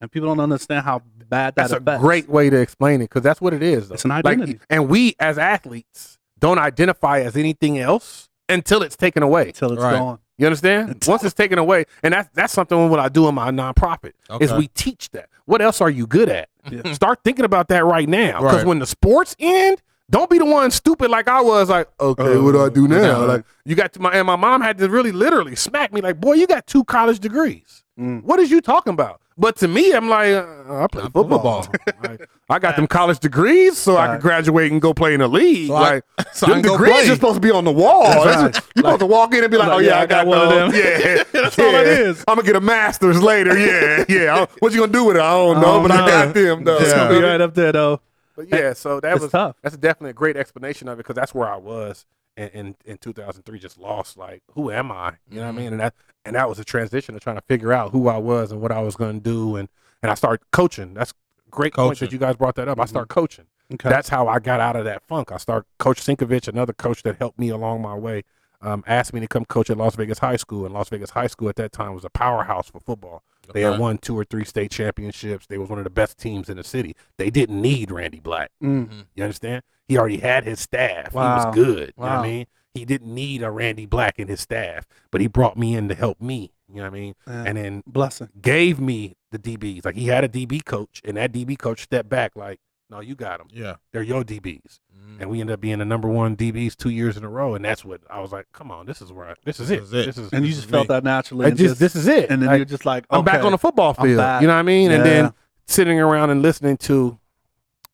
and 0.00 0.10
people 0.12 0.28
don't 0.28 0.40
understand 0.40 0.84
how 0.84 1.02
bad 1.28 1.54
that 1.54 1.62
That's 1.62 1.72
a 1.72 1.76
affects. 1.76 2.02
great 2.02 2.28
way 2.28 2.50
to 2.50 2.60
explain 2.60 3.00
it 3.00 3.04
because 3.04 3.22
that's 3.22 3.40
what 3.40 3.54
it 3.54 3.62
is. 3.62 3.88
Though. 3.88 3.94
It's 3.94 4.04
an 4.04 4.10
Like, 4.10 4.26
identity. 4.26 4.58
and 4.68 4.88
we 4.88 5.14
as 5.20 5.38
athletes 5.38 6.18
don't 6.38 6.58
identify 6.58 7.20
as 7.20 7.36
anything 7.36 7.78
else 7.78 8.28
until 8.48 8.82
it's 8.82 8.96
taken 8.96 9.22
away. 9.22 9.48
until 9.48 9.72
it's 9.72 9.82
Right. 9.82 9.92
gone. 9.98 10.18
You 10.40 10.46
understand? 10.46 11.04
Once 11.06 11.22
it's 11.22 11.34
taken 11.34 11.58
away, 11.58 11.84
and 12.02 12.14
that's 12.14 12.30
that's 12.32 12.54
something 12.54 12.88
what 12.88 12.98
I 12.98 13.10
do 13.10 13.28
in 13.28 13.34
my 13.34 13.50
nonprofit 13.50 14.12
is 14.40 14.50
we 14.54 14.68
teach 14.68 15.10
that. 15.10 15.28
What 15.44 15.60
else 15.60 15.82
are 15.82 15.90
you 15.90 16.06
good 16.06 16.30
at? 16.30 16.48
Yeah. 16.70 16.92
Start 16.94 17.20
thinking 17.22 17.44
about 17.44 17.68
that 17.68 17.84
right 17.84 18.08
now. 18.08 18.40
Because 18.40 18.56
Right. 18.56 18.66
when 18.66 18.78
the 18.78 18.86
sports 18.86 19.36
end, 19.38 19.82
don't 20.08 20.30
be 20.30 20.38
the 20.38 20.46
one 20.46 20.70
stupid 20.70 21.10
like 21.10 21.28
I 21.28 21.42
was. 21.42 21.68
Like, 21.68 21.88
okay, 22.00 22.38
what 22.38 22.52
do 22.52 22.64
I 22.64 22.70
do 22.70 22.88
now? 22.88 23.26
Like, 23.26 23.44
you 23.66 23.74
got 23.74 23.92
to 23.92 24.00
my 24.00 24.12
and 24.12 24.26
my 24.26 24.36
mom 24.36 24.62
had 24.62 24.78
to 24.78 24.88
really 24.88 25.12
literally 25.12 25.56
smack 25.56 25.92
me. 25.92 26.00
Like, 26.00 26.18
boy, 26.18 26.32
you 26.34 26.46
got 26.46 26.66
two 26.66 26.84
college 26.84 27.20
degrees. 27.20 27.84
Mm. 27.98 28.22
What 28.22 28.40
is 28.40 28.50
you 28.50 28.62
talking 28.62 28.94
about? 28.94 29.20
But 29.40 29.56
to 29.56 29.68
me, 29.68 29.92
I'm 29.92 30.08
like, 30.10 30.34
uh, 30.34 30.82
I 30.84 30.86
play 30.86 31.02
I'm 31.02 31.10
football. 31.12 31.66
Like, 32.02 32.28
I 32.50 32.58
got 32.58 32.76
them 32.76 32.86
college 32.86 33.20
degrees, 33.20 33.78
so 33.78 33.96
I 33.96 34.08
could 34.08 34.20
graduate 34.20 34.70
and 34.72 34.82
go 34.82 34.92
play 34.92 35.14
in 35.14 35.20
the 35.20 35.28
league. 35.28 35.68
So 35.68 35.74
I- 35.76 35.80
like, 35.94 36.04
so 36.34 36.46
them 36.46 36.60
degrees 36.62 36.92
play. 36.92 37.08
are 37.10 37.14
supposed 37.14 37.36
to 37.36 37.40
be 37.40 37.50
on 37.50 37.64
the 37.64 37.72
wall. 37.72 38.02
That's 38.02 38.24
That's 38.24 38.42
right. 38.42 38.54
just- 38.54 38.66
you 38.76 38.82
supposed 38.82 39.00
to 39.00 39.06
walk 39.06 39.32
in 39.34 39.42
and 39.44 39.50
be 39.50 39.56
like, 39.56 39.68
Like, 39.68 39.76
"Oh 39.76 39.80
yeah, 39.80 39.88
yeah, 39.96 40.00
I 40.00 40.06
got, 40.06 40.26
one 40.26 40.38
of 40.38 40.48
them." 40.50 40.70
Yeah, 40.74 41.22
That's 41.32 41.58
all 41.58 41.64
it 41.74 41.86
Yeah. 41.86 42.08
is. 42.10 42.24
I'm 42.28 42.36
gonna 42.36 42.46
get 42.46 42.56
a 42.56 42.60
master's 42.60 43.22
later. 43.22 43.56
Yeah, 43.58 44.04
yeah. 44.08 44.34
I- 44.42 44.46
What 44.58 44.72
you 44.72 44.80
gonna 44.80 44.92
do 44.92 45.04
with 45.04 45.16
it? 45.16 45.20
I 45.22 45.32
don't 45.32 45.60
know, 45.62 45.74
Oh, 45.76 45.82
but 45.82 45.90
I 45.92 46.06
got 46.06 46.34
them 46.34 46.64
though. 46.64 46.76
It's 46.78 46.90
Yeah. 46.90 46.96
gonna 47.08 47.18
be 47.18 47.24
right 47.24 47.40
up 47.40 47.54
there 47.54 47.72
though. 47.72 48.00
But 48.36 48.48
yeah, 48.48 48.72
so 48.74 49.00
that 49.00 49.12
It's 49.14 49.22
was 49.22 49.30
tough. 49.32 49.56
that's 49.62 49.76
definitely 49.76 50.10
a 50.10 50.14
great 50.14 50.36
explanation 50.36 50.86
of 50.88 50.94
it 50.98 51.04
because 51.04 51.16
that's 51.16 51.34
where 51.34 51.48
I 51.48 51.56
was 51.56 52.04
in, 52.40 52.48
in 52.48 52.76
in 52.84 52.98
2003. 52.98 53.58
Just 53.58 53.78
lost, 53.78 54.16
like, 54.16 54.42
who 54.54 54.70
am 54.70 54.90
I? 54.90 55.14
You 55.30 55.36
know 55.40 55.46
what 55.46 55.48
I 55.48 55.52
Mhm. 55.52 55.56
mean? 55.56 55.72
And 55.72 55.80
that 55.80 55.94
and 56.24 56.36
that 56.36 56.48
was 56.48 56.58
a 56.58 56.64
transition 56.64 57.14
of 57.14 57.20
trying 57.20 57.36
to 57.36 57.42
figure 57.42 57.72
out 57.72 57.92
who 57.92 58.08
I 58.08 58.18
was 58.18 58.52
and 58.52 58.60
what 58.60 58.72
I 58.72 58.80
was 58.80 58.96
going 58.96 59.16
to 59.16 59.20
do. 59.22 59.56
And 59.56 59.68
and 60.02 60.10
I 60.10 60.14
started 60.14 60.44
coaching. 60.50 60.94
That's 60.94 61.12
great 61.50 61.74
point 61.74 61.98
that 61.98 62.12
you 62.12 62.18
guys 62.18 62.36
brought 62.36 62.54
that 62.56 62.68
up. 62.68 62.80
I 62.80 62.84
start 62.86 63.08
coaching. 63.08 63.46
Okay. 63.72 63.88
That's 63.88 64.08
how 64.08 64.26
I 64.28 64.38
got 64.40 64.58
out 64.60 64.74
of 64.76 64.84
that 64.84 65.02
funk. 65.06 65.30
I 65.30 65.36
start 65.36 65.66
Coach 65.78 66.00
Sinkovich, 66.02 66.48
another 66.48 66.72
coach 66.72 67.02
that 67.04 67.16
helped 67.18 67.38
me 67.38 67.48
along 67.50 67.82
my 67.82 67.94
way. 67.94 68.24
um, 68.62 68.84
asked 68.86 69.14
me 69.14 69.20
to 69.20 69.26
come 69.26 69.46
coach 69.46 69.70
at 69.70 69.78
Las 69.78 69.94
Vegas 69.96 70.18
High 70.18 70.36
School, 70.36 70.66
and 70.66 70.74
Las 70.74 70.90
Vegas 70.90 71.10
High 71.10 71.28
School 71.28 71.48
at 71.48 71.56
that 71.56 71.72
time 71.72 71.94
was 71.94 72.04
a 72.04 72.10
powerhouse 72.10 72.68
for 72.70 72.78
football. 72.78 73.22
They 73.52 73.64
Okay. 73.64 73.72
had 73.72 73.80
won 73.80 73.98
two 73.98 74.16
or 74.18 74.24
three 74.24 74.44
state 74.44 74.70
championships. 74.70 75.46
They 75.46 75.58
was 75.58 75.68
one 75.68 75.78
of 75.78 75.84
the 75.84 75.90
best 75.90 76.18
teams 76.18 76.48
in 76.48 76.56
the 76.56 76.64
city. 76.64 76.94
They 77.18 77.30
didn't 77.30 77.60
need 77.60 77.90
Randy 77.90 78.20
Black. 78.20 78.50
Mm. 78.62 79.06
You 79.14 79.24
understand? 79.24 79.62
He 79.88 79.98
already 79.98 80.18
had 80.18 80.44
his 80.44 80.60
staff. 80.60 81.12
He 81.12 81.18
was 81.18 81.54
good. 81.54 81.92
You 81.96 82.02
know 82.04 82.08
what 82.08 82.10
I 82.12 82.22
mean? 82.22 82.46
He 82.74 82.84
didn't 82.84 83.12
need 83.12 83.42
a 83.42 83.50
Randy 83.50 83.86
Black 83.86 84.18
in 84.20 84.28
his 84.28 84.40
staff, 84.40 84.86
but 85.10 85.20
he 85.20 85.26
brought 85.26 85.56
me 85.58 85.74
in 85.74 85.88
to 85.88 85.94
help 85.94 86.20
me. 86.20 86.52
You 86.68 86.76
know 86.76 86.82
what 86.82 86.86
I 86.88 86.90
mean? 87.00 87.14
Yeah. 87.26 87.44
And 87.46 87.58
then 87.58 87.82
Blessing. 87.86 88.28
gave 88.40 88.78
me 88.78 89.16
the 89.32 89.38
DBs. 89.40 89.84
Like 89.84 89.96
he 89.96 90.06
had 90.06 90.22
a 90.22 90.28
DB 90.28 90.64
coach, 90.64 91.00
and 91.04 91.16
that 91.16 91.32
DB 91.32 91.58
coach 91.58 91.82
stepped 91.82 92.08
back, 92.08 92.36
like, 92.36 92.60
no, 92.88 93.00
you 93.00 93.16
got 93.16 93.38
them. 93.38 93.48
Yeah. 93.52 93.76
They're 93.92 94.02
your 94.02 94.22
DBs. 94.24 94.78
Mhm. 95.10 95.20
And 95.20 95.30
we 95.30 95.40
ended 95.40 95.54
up 95.54 95.60
being 95.60 95.78
the 95.78 95.84
number 95.84 96.08
one 96.08 96.36
DBs 96.36 96.76
two 96.76 96.90
years 96.90 97.16
in 97.16 97.24
a 97.24 97.28
row. 97.28 97.54
And 97.54 97.64
that's 97.64 97.84
what 97.84 98.00
I 98.10 98.20
was 98.20 98.32
like, 98.32 98.46
come 98.52 98.70
on, 98.70 98.86
this 98.86 99.00
is 99.02 99.12
where 99.12 99.28
I, 99.30 99.34
this 99.44 99.58
is 99.60 99.70
it. 99.70 99.80
This 99.80 99.88
is 99.88 99.92
it. 99.94 100.06
This 100.06 100.18
is 100.18 100.32
And 100.32 100.46
you 100.46 100.52
just 100.52 100.68
felt 100.68 100.88
me. 100.88 100.94
that 100.94 101.04
naturally. 101.04 101.46
I 101.46 101.48
and 101.48 101.58
just, 101.58 101.78
this 101.80 101.96
is 101.96 102.06
it. 102.06 102.30
and 102.30 102.40
then 102.42 102.48
Like, 102.48 102.58
you're 102.58 102.64
just 102.66 102.86
like, 102.86 103.04
I'm 103.10 103.24
back 103.24 103.42
on 103.44 103.52
the 103.52 103.58
football 103.58 103.94
field. 103.94 104.08
You 104.10 104.16
know 104.16 104.20
what 104.20 104.50
I 104.50 104.62
mean? 104.62 104.90
And 104.90 105.04
then 105.04 105.32
sitting 105.66 105.98
around 106.00 106.30
and 106.30 106.42
listening 106.42 106.76
to, 106.78 107.18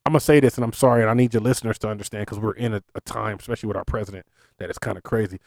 I'm 0.05 0.13
gonna 0.13 0.21
say 0.21 0.39
this, 0.41 0.57
and 0.57 0.65
I'm 0.65 0.73
sorry, 0.73 1.01
and 1.03 1.11
I 1.11 1.15
need 1.15 1.35
your 1.35 1.43
listeners 1.43 1.79
to 1.81 1.89
understand 1.89 2.27
because 2.27 2.39
we're 2.39 2.53
in 2.55 2.75
a, 2.75 2.83
a 2.95 3.01
time, 3.01 3.39
especially 3.41 3.67
with 3.67 3.77
our 3.77 3.85
president, 3.85 4.25
that 4.59 4.71
is 4.71 4.79
kind 4.79 4.97
of 4.97 5.03
crazy. 5.03 5.41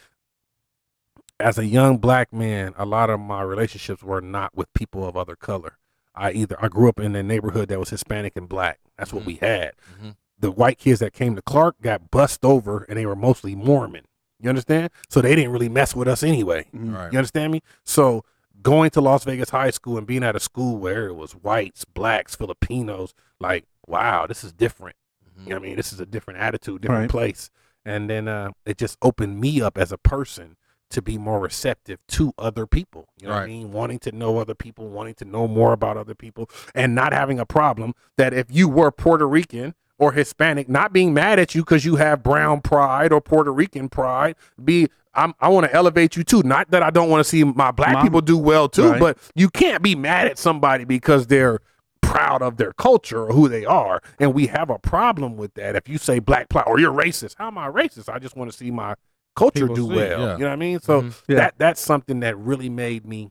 As 1.40 1.58
a 1.58 1.66
young 1.66 1.98
black 1.98 2.34
man, 2.34 2.74
a 2.78 2.86
lot 2.86 3.10
of 3.10 3.22
my 3.22 3.42
relationships 3.42 4.04
were 4.04 4.20
not 4.20 4.56
with 4.58 4.72
people 4.74 5.08
of 5.08 5.16
other 5.16 5.38
color. 5.38 5.78
I 6.14 6.32
either 6.34 6.58
I 6.62 6.68
grew 6.68 6.90
up 6.90 7.00
in 7.00 7.16
a 7.16 7.24
neighborhood 7.24 7.70
that 7.70 7.80
was 7.80 7.90
Hispanic 7.92 8.36
and 8.36 8.50
black. 8.50 8.80
That's 8.98 9.14
what 9.14 9.24
we 9.26 9.36
had. 9.36 9.72
Mhm. 10.04 10.16
The 10.40 10.52
white 10.52 10.78
kids 10.78 11.00
that 11.02 11.14
came 11.14 11.36
to 11.36 11.42
Clark 11.42 11.82
got 11.82 12.12
bussed 12.12 12.46
over, 12.46 12.84
and 12.88 12.98
they 12.98 13.06
were 13.06 13.16
mostly 13.16 13.56
Mormon. 13.56 14.06
You 14.40 14.50
understand? 14.50 14.90
So 15.10 15.22
they 15.22 15.36
didn't 15.36 15.52
really 15.52 15.68
mess 15.70 15.96
with 15.96 16.08
us 16.08 16.24
anyway. 16.24 16.66
Mhm. 16.74 16.96
Right. 16.96 17.12
You 17.12 17.18
understand 17.20 17.52
me? 17.52 17.62
So 17.84 18.24
going 18.62 18.90
to 18.92 19.02
Las 19.02 19.26
Vegas 19.26 19.50
High 19.50 19.72
School 19.72 19.98
and 19.98 20.08
being 20.08 20.24
at 20.24 20.36
a 20.36 20.40
school 20.40 20.78
where 20.78 21.08
it 21.08 21.14
was 21.16 21.34
whites, 21.34 21.84
blacks, 21.86 22.36
Filipinos, 22.36 23.14
like, 23.40 23.66
wow, 23.86 24.26
this 24.28 24.44
is 24.46 24.54
different. 24.54 24.96
Mhm. 25.38 25.44
You 25.44 25.50
know 25.52 25.56
I 25.58 25.60
mean? 25.60 25.76
This 25.76 25.92
is 25.92 26.00
a 26.00 26.06
different 26.06 26.40
attitude, 26.40 26.82
different 26.82 27.02
Right. 27.02 27.10
place. 27.10 27.50
And 27.86 28.10
then 28.10 28.28
uh, 28.30 28.52
it 28.66 28.78
just 28.78 28.98
opened 29.02 29.40
me 29.42 29.62
up 29.62 29.78
as 29.78 29.92
a 29.92 29.98
person 29.98 30.56
to 30.90 31.02
be 31.02 31.18
more 31.18 31.40
receptive 31.40 32.00
to 32.08 32.34
other 32.38 32.66
people. 32.66 33.10
You 33.22 33.28
know 33.28 33.34
what 33.36 33.44
I 33.44 33.48
mean? 33.48 33.72
Wanting 33.72 34.00
to 34.00 34.12
know 34.12 34.38
other 34.40 34.56
people, 34.56 34.88
wanting 34.90 35.14
to 35.16 35.26
know 35.26 35.48
more 35.48 35.72
about 35.74 35.98
other 35.98 36.16
people, 36.16 36.50
and 36.74 36.96
not 36.96 37.14
having 37.14 37.40
a 37.40 37.46
problem 37.46 37.94
that 38.18 38.34
if 38.34 38.48
you 38.50 38.68
were 38.68 38.90
Puerto 38.92 39.28
Rican 39.28 39.76
or 40.00 40.12
Hispanic, 40.14 40.68
not 40.70 40.92
being 40.94 41.14
mad 41.14 41.38
at 41.40 41.54
you 41.54 41.62
because 41.62 41.86
you 41.86 41.98
have 41.98 42.24
brown 42.24 42.62
pride 42.62 43.12
or 43.14 43.22
Puerto 43.22 43.52
Rican 43.54 43.90
pride. 43.90 44.36
Be 44.64 44.88
I'm, 45.14 45.34
I 45.40 45.50
want 45.50 45.66
to 45.66 45.74
elevate 45.74 46.16
you 46.16 46.24
too. 46.24 46.42
Not 46.44 46.72
that 46.72 46.82
I 46.84 46.90
don't 46.92 47.10
want 47.10 47.20
to 47.22 47.30
see 47.30 47.44
my 47.44 47.72
black 47.72 47.94
Mom- 47.94 48.04
people 48.04 48.22
do 48.22 48.38
well 48.38 48.70
too, 48.70 48.92
Right. 48.92 49.00
but 49.00 49.18
you 49.36 49.50
can't 49.50 49.82
be 49.84 49.96
mad 49.96 50.28
at 50.28 50.38
somebody 50.38 50.86
because 50.86 51.28
they're 51.28 51.60
proud 52.02 52.42
of 52.42 52.58
their 52.58 52.72
culture 52.74 53.24
or 53.26 53.34
who 53.34 53.50
they 53.50 53.66
are. 53.66 54.02
And 54.20 54.34
we 54.34 54.48
have 54.48 54.70
a 54.70 54.80
problem 54.80 55.36
with 55.36 55.54
that. 55.56 55.76
If 55.76 55.90
you 55.90 55.98
say 55.98 56.20
black 56.20 56.48
pride 56.50 56.64
or 56.68 56.80
you're 56.80 56.94
racist, 56.94 57.36
how 57.38 57.48
am 57.48 57.58
I 57.58 57.68
racist? 57.70 58.08
I 58.08 58.20
just 58.20 58.36
want 58.38 58.52
to 58.52 58.58
see 58.58 58.72
my 58.72 58.96
culture 59.36 59.68
People 59.68 59.76
do 59.76 59.90
see, 59.90 59.96
well. 59.96 60.20
yeah. 60.22 60.34
You 60.34 60.40
know 60.40 60.46
what 60.48 60.54
I 60.54 60.56
mean? 60.56 60.80
So 60.80 61.02
Mhm. 61.02 61.22
Yeah. 61.28 61.36
that 61.38 61.56
that's 61.58 61.82
something 61.82 62.20
that 62.22 62.38
really 62.38 62.70
made 62.70 63.06
me 63.06 63.30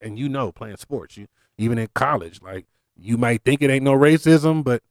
and 0.00 0.18
you 0.18 0.28
know 0.28 0.52
playing 0.52 0.76
sports, 0.76 1.16
you 1.16 1.26
even 1.56 1.78
in 1.78 1.88
college, 1.94 2.42
like 2.42 2.66
you 2.98 3.16
might 3.16 3.42
think 3.44 3.62
it 3.62 3.70
ain't 3.70 3.84
no 3.84 3.92
racism, 3.94 4.62
but 4.64 4.82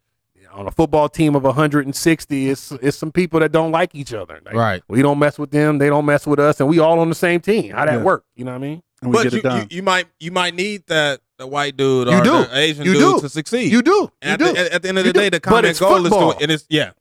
on 0.56 0.68
a 0.68 0.72
football 0.72 1.10
team 1.10 1.36
of 1.36 1.43
160, 1.43 2.49
it's 2.49 2.72
it's 2.82 2.97
some 2.97 3.12
people 3.12 3.39
that 3.41 3.51
don't 3.51 3.72
like 3.72 3.93
each 3.93 4.14
other. 4.14 4.39
Like, 4.45 4.56
Right. 4.56 4.84
We 4.88 5.01
don't 5.01 5.20
mess 5.20 5.38
with 5.38 5.51
them, 5.51 5.78
they 5.78 5.88
don't 5.89 6.06
mess 6.06 6.26
with 6.26 6.39
us, 6.39 6.60
and 6.60 6.70
we 6.70 6.80
all 6.80 6.99
on 6.99 7.10
the 7.10 7.16
same 7.16 7.41
team. 7.41 7.74
How 7.74 7.86
that 7.86 7.95
Yeah. 7.95 8.03
work? 8.03 8.26
You 8.36 8.45
know 8.45 8.51
what 8.51 8.58
I 8.58 8.62
mean? 8.62 8.84
And 9.01 9.12
we 9.12 9.18
But 9.18 9.24
get 9.24 9.34
you, 9.34 9.39
it 9.39 9.43
done. 9.43 9.62
you, 9.70 9.78
you 9.78 9.84
might 9.84 10.08
you 10.20 10.32
might 10.32 10.56
need 10.56 10.84
that 10.88 11.20
the 11.38 11.45
white 11.45 11.76
dude 11.76 12.08
You 12.08 12.20
or 12.20 12.24
do. 12.24 12.32
the 12.45 12.58
Asian 12.58 12.86
You 12.86 12.93
dude 12.93 13.16
do. 13.16 13.22
to 13.22 13.30
succeed. 13.30 13.72
You 13.72 13.82
do. 13.82 13.91
You 13.91 14.10
at, 14.22 14.39
do. 14.39 14.53
The, 14.53 14.74
at 14.74 14.82
the 14.82 14.88
end 14.89 14.97
of 14.97 15.03
the 15.03 15.10
You 15.10 15.14
do. 15.14 15.20
day, 15.20 15.30
the 15.30 15.39
common 15.41 15.66
it's 15.66 15.80
goal 15.80 15.97
is 15.97 16.03
football. 16.10 16.34
to 16.34 16.41
and 16.41 16.51
it's 16.51 16.66
yeah, 16.70 16.91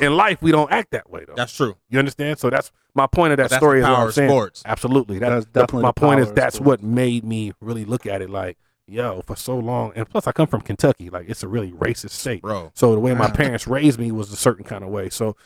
in 0.00 0.16
life, 0.16 0.40
we 0.40 0.52
don't 0.52 0.70
act 0.70 0.92
that 0.92 1.10
way 1.10 1.24
though. 1.26 1.34
that's 1.36 1.52
true. 1.52 1.76
you 1.90 1.98
understand? 1.98 2.38
So 2.38 2.50
that's 2.50 2.70
my 2.94 3.06
point 3.08 3.32
of 3.32 3.38
that 3.38 3.44
But 3.44 3.50
that's 3.50 3.60
story. 3.60 3.80
the 3.80 3.86
is 3.86 3.90
what 3.90 3.98
I'm 3.98 4.08
of 4.08 4.14
saying. 4.14 4.30
sports. 4.30 4.62
Absolutely. 4.64 5.18
That, 5.18 5.52
That's 5.52 5.72
the- 5.72 5.78
my 5.80 5.88
the 5.88 5.92
point 5.92 6.20
is 6.20 6.32
that's 6.32 6.56
sports. 6.56 6.82
what 6.82 6.88
made 6.88 7.24
me 7.24 7.52
really 7.60 7.84
look 7.84 8.06
at 8.06 8.22
it 8.22 8.30
like, 8.30 8.56
yo, 8.86 9.22
for 9.22 9.36
so 9.36 9.58
long. 9.58 9.92
And 9.94 10.08
plus, 10.08 10.26
I 10.26 10.32
come 10.32 10.46
from 10.46 10.60
Kentucky. 10.60 11.10
Like, 11.10 11.28
it's 11.28 11.42
a 11.42 11.48
really 11.48 11.72
racist 11.72 12.10
state. 12.10 12.42
Bro. 12.42 12.72
So 12.74 12.92
the 12.92 13.00
way 13.00 13.14
my 13.14 13.30
parents 13.32 13.66
raised 13.66 13.98
me 13.98 14.12
was 14.12 14.32
a 14.32 14.36
certain 14.36 14.64
kind 14.64 14.84
of 14.84 14.90
way. 14.90 15.08
So 15.10 15.36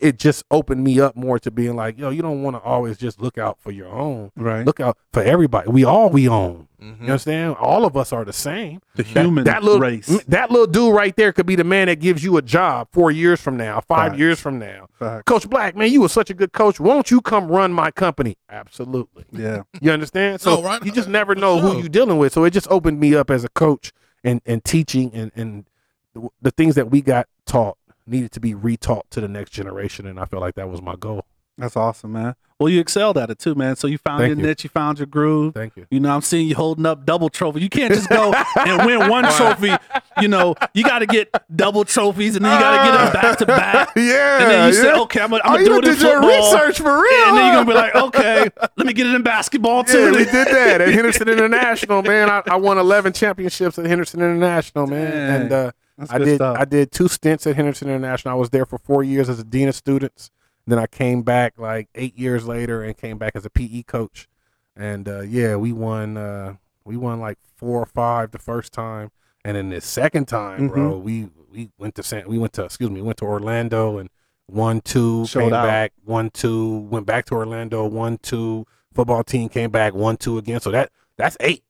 it 0.00 0.18
just 0.18 0.44
opened 0.50 0.82
me 0.82 0.98
up 1.00 1.14
more 1.14 1.38
to 1.38 1.50
being 1.50 1.76
like, 1.76 1.98
yo, 1.98 2.10
you 2.10 2.22
don't 2.22 2.42
want 2.42 2.56
to 2.56 2.60
always 2.62 2.96
just 2.96 3.20
look 3.20 3.36
out 3.38 3.58
for 3.60 3.70
your 3.70 3.88
own. 3.88 4.32
right. 4.36 4.64
Look 4.66 4.80
out 4.80 4.96
for 5.12 5.22
everybody. 5.22 5.68
We 5.70 5.84
all 5.84 6.08
we 6.10 6.28
own. 6.28 6.68
Mhm. 6.82 7.00
You 7.00 7.06
understand? 7.08 7.56
All 7.60 7.84
of 7.84 7.94
us 7.96 8.10
are 8.12 8.24
the 8.24 8.32
same. 8.32 8.80
the 8.94 9.02
That- 9.02 9.22
human 9.24 9.44
that, 9.44 9.62
little 9.62 9.78
race. 9.80 10.06
that 10.28 10.50
little 10.50 10.66
dude 10.66 10.94
right 10.94 11.14
there 11.14 11.32
could 11.32 11.44
be 11.44 11.54
the 11.54 11.64
man 11.64 11.88
that 11.88 12.00
gives 12.00 12.24
you 12.24 12.38
a 12.38 12.42
job 12.42 12.88
four 12.92 13.10
years 13.10 13.38
from 13.40 13.58
now, 13.58 13.80
five 13.82 14.12
Facts. 14.12 14.18
years 14.18 14.40
from 14.40 14.58
now. 14.58 14.86
Facts. 14.98 15.24
Coach 15.26 15.48
Black, 15.50 15.76
man, 15.76 15.92
you 15.92 16.00
were 16.00 16.08
such 16.08 16.30
a 16.30 16.34
good 16.34 16.52
coach. 16.52 16.80
Won't 16.80 17.10
you 17.10 17.20
come 17.20 17.48
run 17.48 17.72
my 17.72 17.90
company? 17.90 18.36
Absolutely. 18.48 19.24
Yeah. 19.32 19.64
You 19.82 19.90
understand? 19.92 20.40
So 20.40 20.56
No, 20.56 20.62
right. 20.62 20.82
you 20.84 20.92
just 20.92 21.08
never 21.08 21.34
know 21.34 21.60
sure. 21.60 21.70
who 21.72 21.78
you're 21.80 21.88
dealing 21.90 22.16
with. 22.18 22.32
So 22.32 22.44
it 22.44 22.50
just 22.52 22.68
opened 22.70 22.98
me 22.98 23.14
up 23.14 23.30
as 23.30 23.44
a 23.44 23.48
coach 23.50 23.92
and, 24.24 24.40
and 24.46 24.64
teaching 24.64 25.10
and, 25.12 25.30
and 25.36 25.66
the, 26.14 26.28
the 26.40 26.50
things 26.50 26.74
that 26.76 26.90
we 26.90 27.02
got 27.02 27.26
taught 27.44 27.76
needed 28.10 28.32
to 28.32 28.40
be 28.40 28.54
retaught 28.54 29.02
to 29.10 29.20
the 29.20 29.28
next 29.28 29.50
generation. 29.50 30.06
And 30.06 30.18
I 30.20 30.24
felt 30.26 30.40
like 30.42 30.54
that 30.56 30.68
was 30.68 30.82
my 30.82 30.96
goal. 30.96 31.24
That's 31.58 31.76
awesome, 31.76 32.12
man. 32.12 32.36
Well, 32.58 32.68
you 32.70 32.80
excelled 32.80 33.16
at 33.18 33.28
it 33.30 33.38
too, 33.38 33.54
man. 33.54 33.76
So 33.76 33.86
you 33.86 33.98
found 33.98 34.20
Thank 34.20 34.28
your 34.30 34.38
you. 34.38 34.46
niche, 34.46 34.64
you 34.64 34.70
found 34.70 34.98
your 34.98 35.06
groove. 35.06 35.54
Thank 35.54 35.76
you. 35.76 35.86
You 35.90 36.00
know, 36.00 36.14
I'm 36.14 36.20
seeing 36.22 36.46
you 36.48 36.54
holding 36.54 36.84
up 36.86 37.04
double 37.06 37.28
trophy. 37.30 37.60
You 37.60 37.68
can't 37.70 37.92
just 37.92 38.08
go 38.08 38.32
and 38.32 38.86
win 38.86 39.08
one 39.10 39.24
trophy. 39.24 39.72
You 40.20 40.28
know, 40.28 40.54
you 40.74 40.84
got 40.84 40.98
to 41.00 41.06
get 41.06 41.34
double 41.54 41.84
trophies, 41.84 42.36
and 42.36 42.44
then 42.44 42.52
you 42.54 42.60
got 42.60 42.76
to 42.84 42.90
get 42.90 42.98
them 43.04 43.12
back 43.22 43.38
to 43.38 43.46
back. 43.46 43.92
yeah. 43.96 44.38
And 44.42 44.50
then 44.50 44.68
you 44.68 44.74
say, 44.74 44.92
okay, 44.92 45.20
I'm 45.20 45.30
gonna, 45.30 45.42
Oh, 45.44 45.54
I'm 45.54 45.60
you 45.62 45.68
gonna 45.68 45.80
do 45.82 45.88
it 45.88 45.92
in 45.92 45.98
did 45.98 46.02
your 46.02 46.20
football. 46.22 46.52
research 46.54 46.78
for 46.80 47.02
real. 47.02 47.24
And 47.28 47.36
then 47.36 47.46
you're 47.46 47.54
gonna 47.64 47.66
be 47.68 47.74
like, 47.74 47.94
okay, 47.94 48.48
let 48.76 48.86
me 48.86 48.92
get 48.92 49.06
it 49.06 49.14
in 49.14 49.22
basketball 49.22 49.84
too. 49.84 49.98
Yeah, 49.98 50.10
we 50.12 50.18
did 50.24 50.48
that 50.48 50.80
at 50.82 50.88
Henderson 50.94 51.28
International, 51.28 52.02
man. 52.02 52.28
I, 52.30 52.42
I 52.46 52.56
won 52.56 52.76
11 52.78 53.12
championships 53.14 53.78
at 53.78 53.86
Henderson 53.86 54.20
International, 54.20 54.86
man. 54.86 55.10
Dang. 55.10 55.42
And 55.42 55.52
uh, 55.52 55.72
That's 56.00 56.12
I 56.12 56.18
did 56.18 56.34
stuff. 56.36 56.56
I 56.58 56.64
did 56.64 56.90
two 56.90 57.08
stints 57.08 57.46
at 57.46 57.54
Henderson 57.56 57.88
International. 57.88 58.34
I 58.34 58.38
was 58.38 58.50
there 58.50 58.66
for 58.66 58.78
four 58.78 59.02
years 59.04 59.28
as 59.28 59.38
a 59.38 59.44
dean 59.44 59.68
of 59.68 59.74
students. 59.76 60.30
Then 60.66 60.78
I 60.78 60.86
came 60.86 61.22
back 61.22 61.54
like 61.58 61.88
eight 61.94 62.18
years 62.18 62.46
later 62.46 62.82
and 62.82 62.96
came 62.96 63.18
back 63.18 63.32
as 63.34 63.44
a 63.44 63.50
PE 63.50 63.82
coach. 63.84 64.28
And 64.76 65.08
uh, 65.08 65.20
yeah, 65.20 65.56
we 65.56 65.72
won 65.72 66.16
uh, 66.16 66.54
we 66.84 66.96
won 66.96 67.20
like 67.20 67.38
four 67.56 67.80
or 67.82 67.86
five 67.86 68.30
the 68.32 68.38
first 68.38 68.72
time, 68.72 69.10
and 69.44 69.56
then 69.56 69.68
the 69.70 69.80
second 69.80 70.26
time, 70.26 70.68
bro, 70.68 70.92
Mm-hmm. 70.94 71.02
we 71.04 71.28
we 71.52 71.70
went 71.78 71.94
to 71.96 72.02
San 72.02 72.26
we 72.28 72.38
went 72.38 72.52
to 72.54 72.64
excuse 72.64 72.90
me 72.90 73.02
went 73.02 73.18
to 73.18 73.24
Orlando 73.24 73.98
and 73.98 74.08
won 74.48 74.80
two, 74.80 75.26
Showed 75.26 75.40
came 75.44 75.52
out. 75.52 75.66
back 75.66 75.92
one 76.04 76.30
two, 76.30 76.78
went 76.90 77.04
back 77.06 77.26
to 77.26 77.34
Orlando 77.34 77.86
one 77.86 78.18
two. 78.18 78.66
Football 78.94 79.22
team 79.24 79.48
came 79.48 79.70
back 79.70 79.92
one 79.94 80.16
two 80.16 80.38
again. 80.38 80.60
So 80.60 80.70
that 80.70 80.90
that's 81.16 81.36
eight. 81.40 81.62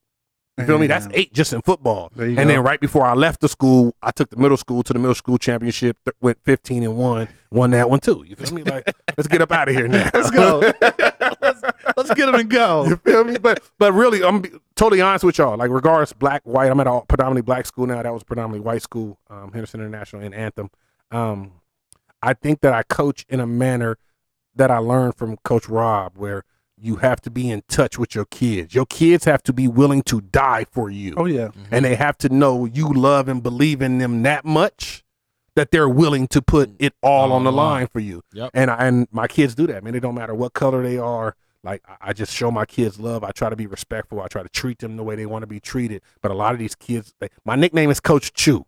You 0.60 0.66
feel 0.66 0.78
me? 0.78 0.86
That's 0.86 1.08
eight 1.12 1.32
just 1.32 1.52
in 1.52 1.62
football. 1.62 2.10
And 2.16 2.36
go. 2.36 2.44
then 2.44 2.62
right 2.62 2.80
before 2.80 3.04
I 3.04 3.14
left 3.14 3.40
the 3.40 3.48
school, 3.48 3.94
I 4.02 4.10
took 4.10 4.30
the 4.30 4.36
middle 4.36 4.56
school 4.56 4.82
to 4.82 4.92
the 4.92 4.98
middle 4.98 5.14
school 5.14 5.38
championship. 5.38 5.96
th- 6.04 6.14
Went 6.20 6.38
fifteen 6.44 6.82
and 6.82 6.96
one, 6.96 7.28
won 7.50 7.70
that 7.70 7.88
one 7.90 8.00
too. 8.00 8.24
You 8.26 8.36
feel 8.36 8.54
me? 8.54 8.62
Like, 8.62 8.84
let's 9.16 9.28
get 9.28 9.42
up 9.42 9.52
out 9.52 9.68
of 9.68 9.74
here 9.74 9.88
now. 9.88 10.10
Let's 10.12 10.30
go. 10.30 10.58
let's, 10.80 11.62
let's 11.96 12.14
get 12.14 12.26
them 12.26 12.34
and 12.34 12.48
go. 12.50 12.86
you 12.86 12.96
feel 12.96 13.24
me? 13.24 13.38
But 13.38 13.62
but 13.78 13.92
really, 13.92 14.22
I'm 14.22 14.44
totally 14.76 15.00
honest 15.00 15.24
with 15.24 15.38
y'all. 15.38 15.56
Like 15.56 15.70
regardless, 15.70 16.12
black, 16.12 16.42
white. 16.44 16.70
I'm 16.70 16.80
at 16.80 16.86
a 16.86 17.00
predominantly 17.08 17.42
black 17.42 17.66
school 17.66 17.86
now. 17.86 18.02
That 18.02 18.12
was 18.12 18.22
predominantly 18.22 18.60
white 18.64 18.82
school, 18.82 19.18
um, 19.28 19.52
Henderson 19.52 19.80
International 19.80 20.22
and 20.22 20.34
Anthem. 20.34 20.70
Um, 21.10 21.52
I 22.22 22.34
think 22.34 22.60
that 22.60 22.72
I 22.72 22.82
coach 22.82 23.24
in 23.28 23.40
a 23.40 23.46
manner 23.46 23.96
that 24.54 24.70
I 24.70 24.78
learned 24.78 25.16
from 25.16 25.36
Coach 25.38 25.68
Rob, 25.68 26.16
where 26.16 26.44
you 26.80 26.96
have 26.96 27.20
to 27.22 27.30
be 27.30 27.50
in 27.50 27.62
touch 27.68 27.98
with 27.98 28.14
your 28.14 28.24
kids. 28.24 28.74
Your 28.74 28.86
kids 28.86 29.24
have 29.24 29.42
to 29.44 29.52
be 29.52 29.68
willing 29.68 30.02
to 30.04 30.20
die 30.20 30.66
for 30.70 30.90
you 30.90 31.14
Oh 31.16 31.26
yeah. 31.26 31.48
Mm-hmm. 31.48 31.74
and 31.74 31.84
they 31.84 31.94
have 31.96 32.16
to 32.18 32.28
know 32.28 32.64
you 32.64 32.92
love 32.92 33.28
and 33.28 33.42
believe 33.42 33.82
in 33.82 33.98
them 33.98 34.22
that 34.22 34.44
much 34.44 35.04
that 35.56 35.70
they're 35.70 35.88
willing 35.88 36.26
to 36.28 36.40
put 36.40 36.70
it 36.78 36.94
all 37.02 37.32
on 37.32 37.44
the 37.44 37.50
uh-huh. 37.50 37.56
line 37.56 37.86
for 37.88 38.00
you. 38.00 38.22
Yep. 38.32 38.50
And 38.54 38.70
I, 38.70 38.86
and 38.86 39.08
my 39.10 39.26
kids 39.26 39.54
do 39.54 39.66
that, 39.66 39.82
man. 39.82 39.94
It 39.94 40.00
don't 40.00 40.14
matter 40.14 40.34
what 40.34 40.52
color 40.54 40.82
they 40.82 40.96
are. 40.96 41.36
Like 41.62 41.82
I- 41.86 42.10
I 42.10 42.12
just 42.12 42.32
show 42.32 42.50
my 42.50 42.64
kids 42.64 42.98
love. 42.98 43.24
I 43.24 43.30
try 43.32 43.50
to 43.50 43.56
be 43.56 43.66
respectful. 43.66 44.20
I 44.22 44.28
try 44.28 44.42
to 44.42 44.48
treat 44.48 44.78
them 44.78 44.96
the 44.96 45.02
way 45.02 45.16
they 45.16 45.26
want 45.26 45.42
to 45.42 45.46
be 45.46 45.60
treated. 45.60 46.02
But 46.22 46.30
a 46.30 46.34
lot 46.34 46.52
of 46.54 46.58
these 46.58 46.74
kids, 46.74 47.14
they, 47.18 47.28
my 47.44 47.56
nickname 47.56 47.90
is 47.90 48.00
Coach 48.00 48.32
Chew. 48.32 48.64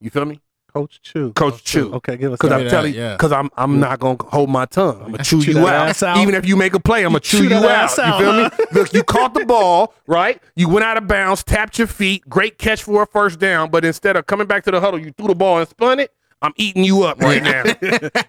You 0.00 0.10
feel 0.10 0.24
me? 0.24 0.40
Coach 0.72 1.00
Chew. 1.02 1.32
Coach 1.32 1.62
Chew. 1.64 1.92
Okay, 1.94 2.16
give 2.16 2.32
us 2.32 2.38
Because 2.38 2.50
that. 2.50 2.60
I'm 2.62 2.68
telling 2.70 2.94
you, 2.94 3.00
yeah. 3.00 3.12
because 3.16 3.32
I'm 3.32 3.50
I'm 3.56 3.80
not 3.80 3.98
gonna 4.00 4.16
hold 4.24 4.50
my 4.50 4.64
tongue. 4.66 5.00
I'm 5.04 5.10
gonna 5.12 5.24
chew, 5.24 5.42
Chew 5.42 5.52
you 5.52 5.66
out. 5.68 5.88
ass 5.88 6.02
out. 6.02 6.18
Even 6.18 6.34
if 6.34 6.46
you 6.46 6.56
make 6.56 6.74
a 6.74 6.80
play, 6.80 7.02
I'm 7.04 7.10
gonna 7.10 7.20
chew, 7.20 7.38
Chew 7.38 7.48
you 7.48 7.54
out. 7.56 7.64
ass 7.64 7.98
out, 7.98 8.18
You 8.20 8.24
feel 8.26 8.44
me? 8.44 8.64
Look, 8.80 8.92
you 8.92 9.02
caught 9.02 9.34
the 9.34 9.44
ball, 9.44 9.94
right? 10.06 10.42
You 10.56 10.68
went 10.68 10.84
out 10.84 10.96
of 10.96 11.06
bounds, 11.06 11.42
tapped 11.44 11.78
your 11.78 11.86
feet, 11.86 12.28
great 12.28 12.58
catch 12.58 12.82
for 12.82 13.02
a 13.02 13.06
first 13.06 13.38
down, 13.38 13.70
but 13.70 13.84
instead 13.84 14.16
of 14.16 14.26
coming 14.26 14.46
back 14.46 14.64
to 14.64 14.70
the 14.70 14.80
huddle, 14.80 15.00
you 15.00 15.12
threw 15.12 15.28
the 15.28 15.34
ball 15.34 15.58
and 15.58 15.68
spun 15.68 16.00
it. 16.00 16.12
I'm 16.42 16.54
eating 16.56 16.84
you 16.84 17.02
up 17.02 17.20
right 17.20 17.42
now. 17.42 17.64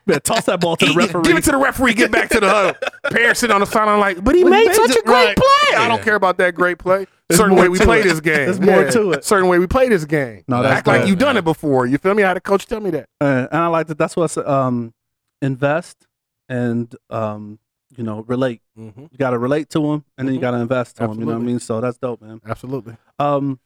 Man, 0.06 0.20
toss 0.22 0.44
that 0.48 0.60
ball 0.60 0.76
to 0.76 0.86
the 0.86 0.92
Eat 0.92 0.96
it, 0.96 0.98
referee. 0.98 1.24
Give 1.24 1.38
it 1.38 1.44
to 1.46 1.52
the 1.52 1.58
referee. 1.58 1.94
Get 1.94 2.12
back 2.12 2.28
to 2.32 2.42
the 2.42 2.50
huddle. 2.50 2.74
Parents 3.10 3.39
sitting 3.39 3.54
on 3.54 3.62
the 3.62 3.66
sideline 3.66 4.02
like, 4.02 4.22
but 4.22 4.36
he 4.36 4.44
But 4.44 4.52
he 4.52 4.58
made 4.60 4.68
made 4.68 4.76
such 4.76 4.98
a 4.98 5.02
great 5.04 5.14
right. 5.28 5.38
play. 5.38 5.78
I 5.78 5.88
don't 5.88 6.02
care 6.02 6.16
about 6.16 6.38
that 6.39 6.54
great 6.54 6.78
play. 6.78 7.08
There's 7.32 7.38
Certain 7.38 7.55
way 7.55 7.69
we 7.69 7.79
play 7.79 7.99
it. 7.99 8.03
this 8.03 8.19
game. 8.19 8.36
There's 8.45 8.59
more 8.59 8.89
to 8.91 9.11
it. 9.13 9.25
Certain 9.25 9.47
way 9.49 9.59
we 9.59 9.67
play 9.67 9.89
this 9.89 10.05
game. 10.05 10.43
No, 10.47 10.61
that's 10.61 10.79
Act 10.79 10.88
like 10.88 11.07
you've 11.07 11.19
done 11.19 11.38
it 11.38 11.43
before. 11.43 11.86
You 11.86 11.97
feel 11.97 12.13
me? 12.13 12.23
I 12.23 12.27
had 12.29 12.38
a 12.38 12.41
coach 12.41 12.65
tell 12.65 12.79
me 12.79 12.89
that. 12.91 13.09
Uh, 13.19 13.47
and 13.51 13.61
I 13.61 13.67
like 13.67 13.88
that. 13.88 13.97
That's 13.97 14.15
what's 14.15 14.38
um, 14.38 14.93
invest 15.41 16.07
and 16.49 16.93
um, 17.09 17.59
you 17.95 18.03
know, 18.03 18.21
relate. 18.27 18.61
Mm-hmm. 18.77 19.01
You 19.01 19.17
got 19.17 19.32
to 19.32 19.38
relate 19.38 19.69
to 19.71 19.79
them, 19.82 20.05
and 20.17 20.27
then 20.27 20.34
you 20.36 20.39
Mhm. 20.39 20.43
got 20.43 20.51
to 20.51 20.57
invest 20.57 20.95
to 20.97 21.07
them. 21.07 21.19
You 21.19 21.25
know 21.25 21.34
what 21.34 21.41
I 21.41 21.45
mean? 21.45 21.59
So 21.59 21.82
that's 21.82 21.97
dope, 21.97 22.21
man. 22.21 22.39
Absolutely. 22.45 22.95
Um, 23.19 23.59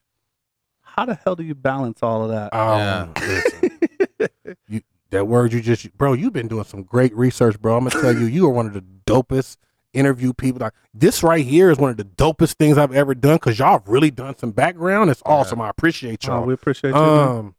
how 0.82 1.06
the 1.06 1.16
hell 1.16 1.36
do 1.36 1.44
you 1.44 1.54
balance 1.56 2.00
all 2.02 2.24
of 2.24 2.30
that? 2.30 2.50
Oh, 2.54 2.78
Yeah. 2.78 4.28
you, 4.68 4.82
that 5.12 5.26
word 5.26 5.54
you 5.54 5.62
just, 5.62 5.96
bro, 5.98 6.14
you've 6.14 6.34
been 6.34 6.48
doing 6.48 6.64
some 6.64 6.84
great 6.84 7.16
research, 7.16 7.60
bro. 7.62 7.78
I'm 7.78 7.88
gonna 7.88 8.02
tell 8.02 8.14
you, 8.14 8.26
you 8.26 8.46
are 8.48 8.50
one 8.50 8.66
of 8.66 8.74
the 8.74 8.84
dopest 9.06 9.58
interview 9.96 10.34
people. 10.34 10.60
Like 10.60 10.74
this 10.94 11.24
right 11.24 11.46
here 11.46 11.72
is 11.72 11.78
one 11.78 11.90
of 11.92 11.98
the 11.98 12.04
dopest 12.06 12.54
things 12.54 12.78
I've 12.78 12.94
ever 12.94 13.16
done 13.16 13.36
because 13.38 13.58
y'all 13.60 13.80
have 13.80 13.88
really 13.88 14.12
done 14.12 14.38
some 14.38 14.52
background. 14.52 15.10
It's 15.10 15.22
awesome. 15.26 15.62
I 15.62 15.70
appreciate 15.70 16.28
Oh, 16.30 16.38
y'all. 16.38 16.46
we 16.46 16.54
appreciate 16.54 16.92
you. 16.92 16.96
man. 16.96 17.28
um, 17.28 17.56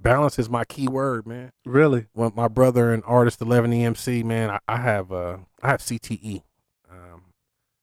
balance 0.00 0.38
is 0.38 0.48
my 0.48 0.64
key 0.64 0.88
word, 0.88 1.26
man. 1.26 1.52
really? 1.64 2.06
When 2.12 2.32
my 2.34 2.48
brother 2.48 2.92
and 2.92 3.02
artist 3.06 3.40
Eleven 3.40 3.70
EMC, 3.72 4.24
man, 4.24 4.50
I, 4.50 4.58
I 4.68 4.76
have 4.78 5.12
uh, 5.12 5.38
I 5.62 5.68
have 5.68 5.80
CTE, 5.80 6.42
um, 6.90 7.22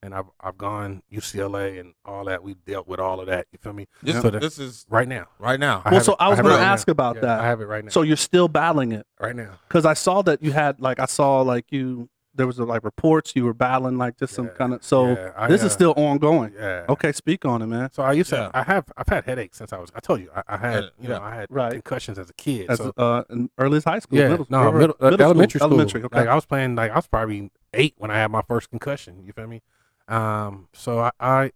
and 0.01 0.13
I've 0.13 0.25
I've 0.39 0.57
gone 0.57 1.03
UCLA 1.11 1.79
and 1.79 1.93
all 2.05 2.25
that. 2.25 2.43
We 2.43 2.53
dealt 2.53 2.87
with 2.87 2.99
all 2.99 3.19
of 3.19 3.27
that. 3.27 3.47
You 3.51 3.59
feel 3.61 3.73
me? 3.73 3.87
This, 4.01 4.21
So 4.21 4.29
that- 4.29 4.41
this 4.41 4.59
is 4.59 4.85
right 4.89 5.07
now. 5.07 5.27
right 5.39 5.59
now. 5.59 5.81
I 5.83 5.89
Well, 5.89 5.93
have 5.99 6.03
so 6.05 6.13
it- 6.13 6.17
I 6.19 6.29
was 6.29 6.37
have 6.37 6.45
it 6.45 6.49
gonna 6.49 6.63
ask 6.63 6.87
now. 6.87 6.91
about 6.93 7.15
Yeah, 7.15 7.21
that. 7.23 7.39
I 7.41 7.45
have 7.47 7.61
it 7.61 7.65
right 7.65 7.83
now. 7.83 7.89
So 7.91 8.01
you're 8.01 8.15
still 8.17 8.47
battling 8.47 8.91
it 8.93 9.05
right 9.19 9.35
now. 9.35 9.51
because 9.67 9.85
I 9.85 9.93
saw 9.93 10.21
that 10.23 10.41
you 10.41 10.51
had 10.51 10.79
like 10.79 10.99
I 10.99 11.05
saw 11.05 11.41
like 11.41 11.65
you 11.71 12.09
there 12.35 12.45
was 12.45 12.59
like 12.59 12.83
reports 12.83 13.33
you 13.35 13.45
were 13.45 13.53
battling 13.53 13.97
like 13.97 14.17
just 14.17 14.33
some 14.33 14.49
kind 14.49 14.73
of 14.73 14.83
so 14.83 15.07
yeah, 15.13 15.31
I, 15.37 15.47
this 15.47 15.63
uh, 15.63 15.67
is 15.67 15.71
still 15.71 15.93
ongoing. 15.95 16.51
Yeah. 16.55 16.85
Okay, 16.89 17.11
speak 17.13 17.45
on 17.45 17.61
it, 17.61 17.67
man. 17.67 17.89
So 17.93 18.03
I 18.03 18.11
used 18.11 18.29
to. 18.31 18.51
I 18.53 18.63
have. 18.63 18.85
I've 18.97 19.07
had 19.07 19.23
headaches 19.25 19.57
since 19.57 19.71
I 19.71 19.77
was. 19.77 19.89
I 19.95 19.99
told 20.01 20.19
you. 20.19 20.29
I, 20.35 20.43
I 20.47 20.57
had. 20.57 20.83
Yeah, 20.83 20.89
You 21.01 21.09
know. 21.09 21.21
I 21.21 21.33
had 21.35 21.47
Right. 21.49 21.71
concussions 21.71 22.19
as 22.19 22.29
a 22.29 22.33
kid. 22.33 22.69
As 22.69 22.79
so 22.79 22.91
uh, 22.97 23.23
in 23.29 23.49
early 23.57 23.77
as 23.77 23.85
high 23.85 23.99
school, 23.99 24.19
yeah. 24.19 24.29
middle, 24.29 24.47
no. 24.49 24.63
or- 24.67 24.71
Middle, 24.79 24.95
uh, 24.99 25.05
middle 25.05 25.17
school, 25.17 25.25
elementary 25.25 25.59
school. 25.59 25.69
elementary. 25.71 26.03
Okay, 26.03 26.19
Like 26.19 26.27
I 26.27 26.35
was 26.35 26.45
playing. 26.45 26.75
Like 26.75 26.91
I 26.91 26.95
was 26.95 27.07
probably 27.07 27.51
eight 27.73 27.93
when 27.97 28.11
I 28.11 28.15
had 28.15 28.29
my 28.31 28.41
first 28.41 28.69
concussion. 28.69 29.23
You 29.25 29.31
feel 29.33 29.47
me? 29.47 29.61
Um. 30.07 30.67
So 30.73 30.99
I. 30.99 31.11
I, 31.19 31.51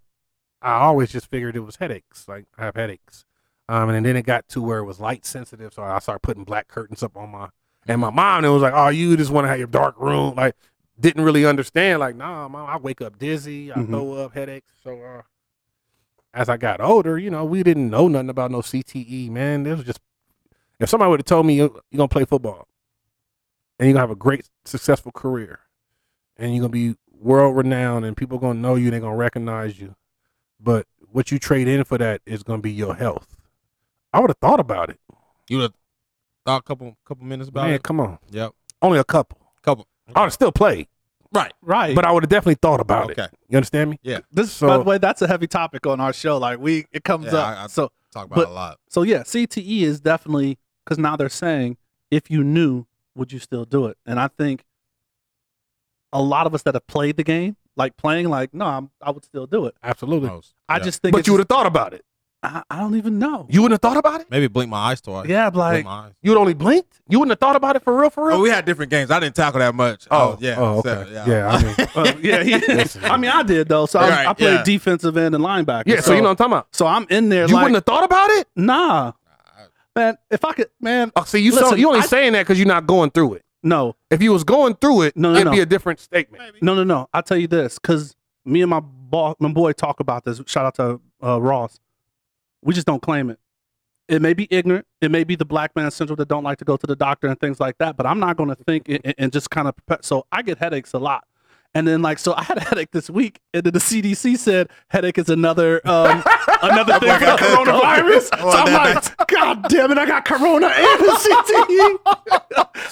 I 0.62 0.72
always 0.74 1.10
just 1.12 1.28
figured 1.30 1.56
it 1.56 1.62
was 1.62 1.78
headaches. 1.78 2.28
Like 2.28 2.46
I 2.58 2.64
have 2.66 2.76
headaches. 2.76 3.26
Um. 3.68 3.90
And 3.90 4.06
then 4.06 4.16
it 4.16 4.24
got 4.24 4.48
to 4.50 4.62
where 4.62 4.80
it 4.80 4.86
was 4.86 5.00
light 5.00 5.26
sensitive. 5.26 5.74
So 5.74 5.84
I 5.84 6.00
started 6.00 6.22
putting 6.22 6.44
black 6.46 6.68
curtains 6.68 7.04
up 7.04 7.16
on 7.18 7.30
my. 7.32 7.50
And 7.88 8.02
my 8.02 8.10
mom, 8.10 8.46
it 8.46 8.50
was 8.50 8.62
like, 8.62 8.74
"Oh, 8.76 8.90
you 8.90 9.18
just 9.18 9.32
want 9.32 9.46
to 9.46 9.50
have 9.50 9.58
your 9.58 9.68
dark 9.68 10.00
room." 10.00 10.36
Like, 10.36 10.56
didn't 11.00 11.24
really 11.24 11.46
understand. 11.46 12.00
Like, 12.00 12.16
nah, 12.16 12.48
mom, 12.48 12.70
I 12.70 12.78
wake 12.78 13.02
up 13.02 13.18
dizzy. 13.18 13.72
I 13.72 13.78
Mhm. 13.78 13.88
throw 13.88 14.14
up 14.14 14.34
headaches. 14.34 14.68
So, 14.84 15.02
uh, 15.02 15.22
as 16.34 16.50
I 16.50 16.58
got 16.58 16.82
older, 16.82 17.18
you 17.18 17.30
know, 17.30 17.46
we 17.46 17.64
didn't 17.64 17.90
know 17.90 18.08
nothing 18.08 18.30
about 18.30 18.52
no 18.52 18.62
CTE, 18.62 19.30
man. 19.30 19.66
It 19.66 19.76
was 19.76 19.86
just 19.86 20.00
if 20.80 20.90
somebody 20.90 21.10
would 21.10 21.20
have 21.20 21.26
told 21.26 21.46
me 21.46 21.56
you're 21.56 21.82
gonna 21.96 22.08
play 22.08 22.26
football 22.26 22.68
and 23.78 23.88
you're 23.88 23.94
gonna 23.94 24.02
have 24.04 24.12
a 24.12 24.16
great 24.16 24.50
successful 24.66 25.12
career 25.12 25.60
and 26.38 26.54
you're 26.54 26.62
gonna 26.62 26.72
be 26.72 26.96
world 27.12 27.58
renowned 27.58 28.06
and 28.06 28.16
people 28.16 28.38
gonna 28.38 28.60
know 28.60 28.76
you, 28.76 28.90
they're 28.92 29.00
gonna 29.02 29.16
recognize 29.16 29.80
you. 29.80 29.96
But 30.60 30.86
what 31.12 31.32
you 31.32 31.40
trade 31.40 31.68
in 31.68 31.84
for 31.84 31.98
that 31.98 32.22
is 32.26 32.44
gonna 32.44 32.62
be 32.62 32.72
your 32.72 32.96
health. 32.96 33.36
I 34.14 34.20
would 34.20 34.30
have 34.30 34.38
thought 34.38 34.60
about 34.60 34.90
it. 34.90 35.00
You 35.50 35.58
would 35.58 35.64
have 35.64 35.74
thought 36.50 36.60
a 36.62 36.64
couple 36.64 36.97
couple 37.06 37.26
minutes 37.26 37.50
about 37.50 37.66
Man, 37.66 37.74
it. 37.76 37.84
come 37.84 38.00
on. 38.00 38.18
Yep. 38.32 38.52
Only 38.82 39.00
a 39.00 39.04
couple. 39.04 39.39
Couple. 39.62 39.88
I 40.16 40.22
would 40.22 40.26
have 40.28 40.34
still 40.34 40.52
played, 40.52 40.88
Right. 41.32 41.54
right. 41.62 41.95
but 41.95 42.06
I 42.06 42.12
would 42.12 42.24
have 42.24 42.30
definitely 42.30 42.56
thought 42.56 42.80
about 42.80 43.12
Okay. 43.12 43.24
it. 43.26 43.32
You 43.50 43.58
understand 43.58 43.91
me? 43.91 44.00
Yeah. 44.02 44.20
this, 44.32 44.52
so- 44.52 44.68
by 44.68 44.78
the 44.78 44.84
way, 44.84 44.97
that's 44.97 45.22
a 45.22 45.28
heavy 45.28 45.47
topic 45.47 45.86
on 45.86 46.00
our 46.00 46.14
show. 46.14 46.38
Like 46.38 46.60
we, 46.60 46.86
it 46.91 47.04
comes 47.04 47.28
Yeah, 47.28 47.38
up. 47.39 47.47
I- 47.58 47.64
I- 47.64 47.68
so, 47.68 47.91
Talk 48.12 48.26
about 48.26 48.36
But- 48.38 48.41
it 48.47 48.50
a 48.50 48.54
lot. 48.54 48.80
so 48.89 49.04
yeah, 49.04 49.22
CTE 49.24 49.84
is 49.84 50.02
definitely 50.02 50.58
because 50.84 50.97
now 50.97 51.16
they're 51.16 51.30
saying 51.30 51.78
if 52.10 52.32
you 52.32 52.43
knew, 52.43 52.86
would 53.16 53.32
you 53.32 53.38
still 53.39 53.66
do 53.66 53.86
it? 53.86 53.97
And 54.06 54.20
I 54.20 54.30
think 54.30 54.66
a 56.12 56.22
lot 56.22 56.47
of 56.47 56.56
us 56.56 56.64
that 56.64 56.74
have 56.74 56.88
played 56.88 57.18
the 57.18 57.24
game, 57.24 57.56
like 57.76 57.95
playing, 57.97 58.30
like 58.30 58.52
no, 58.54 58.66
I'm, 58.66 58.89
I 59.02 59.12
would 59.12 59.24
still 59.26 59.45
do 59.45 59.66
it. 59.68 59.76
Absolutely. 59.84 60.30
Most. 60.30 60.56
I 60.68 60.78
Yeah. 60.78 60.84
just 60.86 61.02
think, 61.04 61.12
But 61.12 61.20
it's 61.20 61.28
you 61.28 61.34
would 61.34 61.39
have 61.41 61.47
thought 61.50 61.68
about 61.68 61.93
it. 61.93 62.04
I, 62.42 62.64
I 62.70 62.80
don't 62.80 62.96
even 62.96 63.20
know. 63.20 63.48
You 63.50 63.62
wouldn't 63.62 63.82
have 63.84 63.92
thought 63.92 63.98
about 64.00 64.22
it? 64.22 64.28
maybe 64.32 64.48
blink 64.48 64.70
my 64.70 64.78
eyes 64.78 65.02
twice. 65.02 65.28
yeah, 65.28 65.50
Blink 65.50 65.74
like 65.74 65.86
my 65.86 65.92
eyes. 66.06 66.14
You 66.22 66.32
would 66.32 66.38
only 66.38 66.54
blinked? 66.54 67.02
You 67.10 67.20
wouldn't 67.20 67.32
have 67.34 67.40
thought 67.40 67.58
about 67.58 67.76
it 67.76 67.84
for 67.84 68.00
real, 68.00 68.10
for 68.10 68.28
real? 68.28 68.38
Oh, 68.38 68.42
we 68.42 68.50
had 68.50 68.64
different 68.64 68.92
games. 68.92 69.12
I 69.12 69.20
didn't 69.20 69.36
tackle 69.36 69.60
that 69.60 69.76
much. 69.76 70.08
Oh, 70.10 70.38
yeah. 70.40 70.56
oh, 70.58 70.82
so, 70.82 70.90
okay. 71.00 71.12
Yeah, 71.28 71.50
I 71.50 71.64
mean- 71.64 71.76
uh, 71.96 72.14
yeah, 72.22 72.44
he, 72.44 73.00
I 73.06 73.18
mean, 73.18 73.30
I 73.32 73.44
did 73.44 73.68
though. 73.68 73.86
So 73.88 74.00
I, 74.00 74.04
was- 74.04 74.12
Right, 74.12 74.28
I 74.28 74.34
played 74.34 74.54
yeah. 74.54 74.64
defensive 74.64 75.18
end 75.18 75.36
and 75.36 75.44
linebacker. 75.44 75.84
yeah, 75.88 76.00
so, 76.00 76.14
you 76.14 76.22
know 76.22 76.30
what 76.30 76.30
I'm 76.32 76.36
talking 76.38 76.54
about. 76.54 76.68
So 76.76 76.88
I'm 76.88 77.06
in 77.10 77.28
there 77.28 77.46
You 77.48 77.54
like, 77.54 77.64
wouldn't 77.64 77.76
have 77.76 77.86
thought 77.86 78.06
about 78.06 78.30
it? 78.30 78.48
nah, 78.56 79.12
man. 79.96 80.18
If 80.32 80.46
I 80.46 80.54
could, 80.54 80.70
man, 80.80 81.12
Oh, 81.18 81.26
see, 81.26 81.40
you 81.40 81.52
so, 81.52 81.62
Listen, 81.62 81.78
you 81.80 81.88
only 81.88 82.00
I- 82.02 82.06
saying 82.06 82.34
that 82.34 82.44
because 82.44 82.58
you're 82.58 82.68
not 82.68 82.88
going 82.88 83.12
through 83.12 83.34
it. 83.34 83.46
no, 83.64 83.98
If 84.10 84.22
you 84.22 84.32
was 84.32 84.46
going 84.46 84.76
through 84.76 85.02
it, 85.02 85.18
No, 85.18 85.32
no, 85.32 85.36
it'd 85.36 85.46
no. 85.48 85.52
be 85.52 85.60
a 85.60 85.66
different 85.66 86.00
statement. 86.00 86.42
no, 86.62 86.74
no, 86.74 86.86
no. 86.86 87.10
I'll 87.14 87.24
tell 87.24 87.36
you 87.38 87.48
this, 87.48 87.80
because 87.80 88.16
me 88.46 88.62
and 88.62 88.70
my 88.70 88.80
boss, 88.80 89.36
my 89.40 89.50
boy, 89.52 89.74
talk 89.74 90.00
about 90.00 90.24
this. 90.24 90.42
Shout 90.46 90.66
out 90.66 90.76
to 90.76 91.02
uh, 91.22 91.42
Ross. 91.42 91.80
We 92.64 92.74
just 92.74 92.88
don't 92.88 93.01
claim 93.01 93.30
it. 93.30 93.39
It 94.07 94.22
may 94.22 94.34
be 94.34 94.47
ignorant. 94.49 94.88
It 95.01 95.12
may 95.12 95.24
be 95.24 95.36
the 95.36 95.45
black 95.45 95.76
man 95.76 95.91
central 95.91 96.16
that 96.18 96.28
don't 96.28 96.43
like 96.43 96.57
to 96.60 96.66
go 96.66 96.76
to 96.78 96.88
the 96.88 96.95
doctor 96.95 97.28
and 97.28 97.39
things 97.39 97.60
like 97.60 97.78
that. 97.78 97.95
But 97.95 98.07
I'm 98.07 98.20
not 98.20 98.38
going 98.38 98.49
to 98.49 98.55
think 98.55 98.89
and, 98.89 99.14
and 99.18 99.32
just 99.32 99.49
kind 99.51 99.68
of. 99.68 99.76
So 100.01 100.26
I 100.32 100.41
get 100.41 100.57
headaches 100.57 100.93
a 100.93 100.99
lot. 100.99 101.26
And 101.76 101.88
then 101.88 102.01
like 102.01 102.18
so, 102.18 102.34
I 102.34 102.41
had 102.41 102.57
a 102.57 102.62
headache 102.62 102.89
this 102.91 103.12
week, 103.12 103.39
and 103.53 103.64
then 103.64 103.74
the 103.74 103.80
CDC 103.80 104.39
said 104.39 104.70
headache 104.88 105.20
is 105.20 105.30
another 105.30 105.80
um, 105.88 106.24
another 106.64 106.99
thing 106.99 107.10
the 107.10 107.38
coronavirus. 107.39 108.30
Oh, 108.41 108.51
so 108.51 108.57
I'm 108.57 108.66
that- 108.66 109.14
like, 109.20 109.28
God 109.28 109.70
damn 109.70 109.91
it, 109.91 109.99
I 109.99 110.07
got 110.07 110.26
corona 110.26 110.66
and 110.66 110.99
the 110.99 111.12
CTE. 111.12 111.99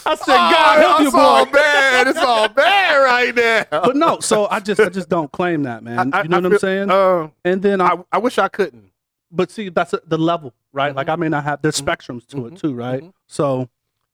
I 0.06 0.16
said, 0.16 0.28
God 0.28 0.80
help 0.80 1.00
you, 1.00 1.06
it's 1.08 1.16
all 1.16 1.46
bad. 1.48 2.08
It's 2.08 2.20
all 2.20 2.48
bad 2.50 2.96
right 2.98 3.34
now. 3.36 3.66
But 3.82 3.96
no, 3.96 4.20
so 4.20 4.48
I 4.52 4.60
just 4.60 4.80
I 4.80 4.90
just 4.90 5.10
don't 5.10 5.32
claim 5.32 5.64
that, 5.64 5.84
man. 5.84 6.14
I- 6.14 6.22
you 6.22 6.30
know 6.30 6.38
I 6.38 6.42
what 6.42 6.54
I'm 6.54 6.60
saying? 6.60 6.92
Uh, 6.92 7.30
and 7.44 7.64
then 7.64 7.82
I, 7.82 7.88
I, 7.88 7.98
I 8.14 8.18
wish 8.20 8.38
I 8.38 8.48
couldn't. 8.48 8.87
But 9.32 9.52
see, 9.52 9.70
that's 9.70 9.94
the 10.06 10.18
level, 10.18 10.54
right? 10.74 10.96
Like 10.96 11.10
I 11.10 11.16
may 11.16 11.30
not 11.30 11.44
have 11.44 11.62
there's 11.62 11.80
Mhm. 11.82 11.86
spectrums 11.86 12.26
to 12.28 12.48
it 12.48 12.54
Mhm. 12.54 12.60
too, 12.60 12.74
right? 12.74 13.04
Mhm. 13.04 13.14
So 13.28 13.70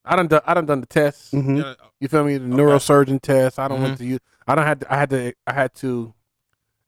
I 0.06 0.16
done 0.16 0.28
done, 0.28 0.42
I 0.46 0.54
done 0.54 0.66
done 0.66 0.82
the 0.82 0.88
tests. 0.88 1.32
Yeah, 1.34 1.76
You 2.00 2.08
feel 2.10 2.24
me? 2.26 2.38
The 2.38 2.46
neurosurgeon 2.48 3.22
test. 3.22 3.58
I 3.60 3.68
don't 3.68 3.78
Mm-hmm. 3.78 3.84
went 3.86 3.98
to 4.00 4.06
you. 4.06 4.20
I 4.48 4.56
don't 4.56 4.66
had 4.66 4.82
to, 4.82 4.94
I 4.94 4.98
had 4.98 5.10
to 5.12 5.34
I 5.48 5.54
had 5.54 5.74
to 5.76 6.14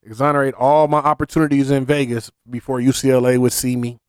exonerate 0.04 0.54
all 0.56 0.88
my 0.88 1.00
opportunities 1.00 1.72
in 1.72 1.86
Vegas 1.86 2.32
before 2.50 2.80
UCLA 2.80 3.38
would 3.38 3.54
see 3.54 3.76
me. 3.76 4.00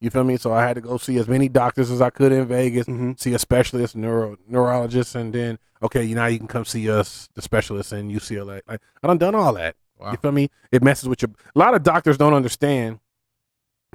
You 0.00 0.10
feel 0.10 0.24
me? 0.24 0.36
So 0.36 0.52
I 0.52 0.62
had 0.62 0.74
to 0.74 0.80
go 0.82 0.98
see 0.98 1.16
as 1.18 1.26
many 1.28 1.48
doctors 1.48 1.90
as 1.90 2.02
I 2.02 2.10
could 2.10 2.30
in 2.32 2.46
Vegas, 2.46 2.86
Mhm. 2.86 3.18
see 3.18 3.32
a 3.32 3.38
specialist, 3.38 3.96
neuro 3.96 4.36
neurologist, 4.46 5.14
and 5.14 5.32
then 5.32 5.58
okay, 5.82 6.02
you 6.04 6.14
now 6.14 6.26
you 6.26 6.38
can 6.38 6.48
come 6.48 6.64
see 6.64 6.90
us, 6.90 7.28
the 7.34 7.42
specialist 7.42 7.92
in 7.92 8.10
UCLA. 8.10 8.60
Like 8.66 8.80
I 9.02 9.06
done 9.06 9.18
done 9.18 9.34
all 9.34 9.54
that. 9.54 9.76
Wow. 9.98 10.10
You 10.10 10.18
feel 10.18 10.32
me? 10.32 10.50
It 10.70 10.82
messes 10.82 11.08
with 11.08 11.22
your. 11.22 11.30
A 11.54 11.58
lot 11.58 11.72
of 11.74 11.82
doctors 11.82 12.18
don't 12.18 12.34
understand. 12.34 12.98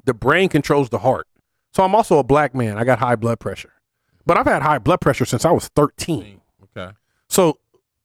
The 0.05 0.13
brain 0.13 0.49
controls 0.49 0.89
the 0.89 0.99
heart. 0.99 1.27
So 1.73 1.83
I'm 1.83 1.95
also 1.95 2.17
a 2.19 2.23
black 2.23 2.53
man. 2.53 2.77
I 2.77 2.83
got 2.83 2.99
high 2.99 3.15
blood 3.15 3.39
pressure, 3.39 3.71
but 4.25 4.37
I've 4.37 4.45
had 4.45 4.61
high 4.61 4.79
blood 4.79 4.99
pressure 5.01 5.25
since 5.25 5.45
I 5.45 5.51
was 5.51 5.67
13. 5.69 6.41
Okay. 6.75 6.91
So 7.29 7.57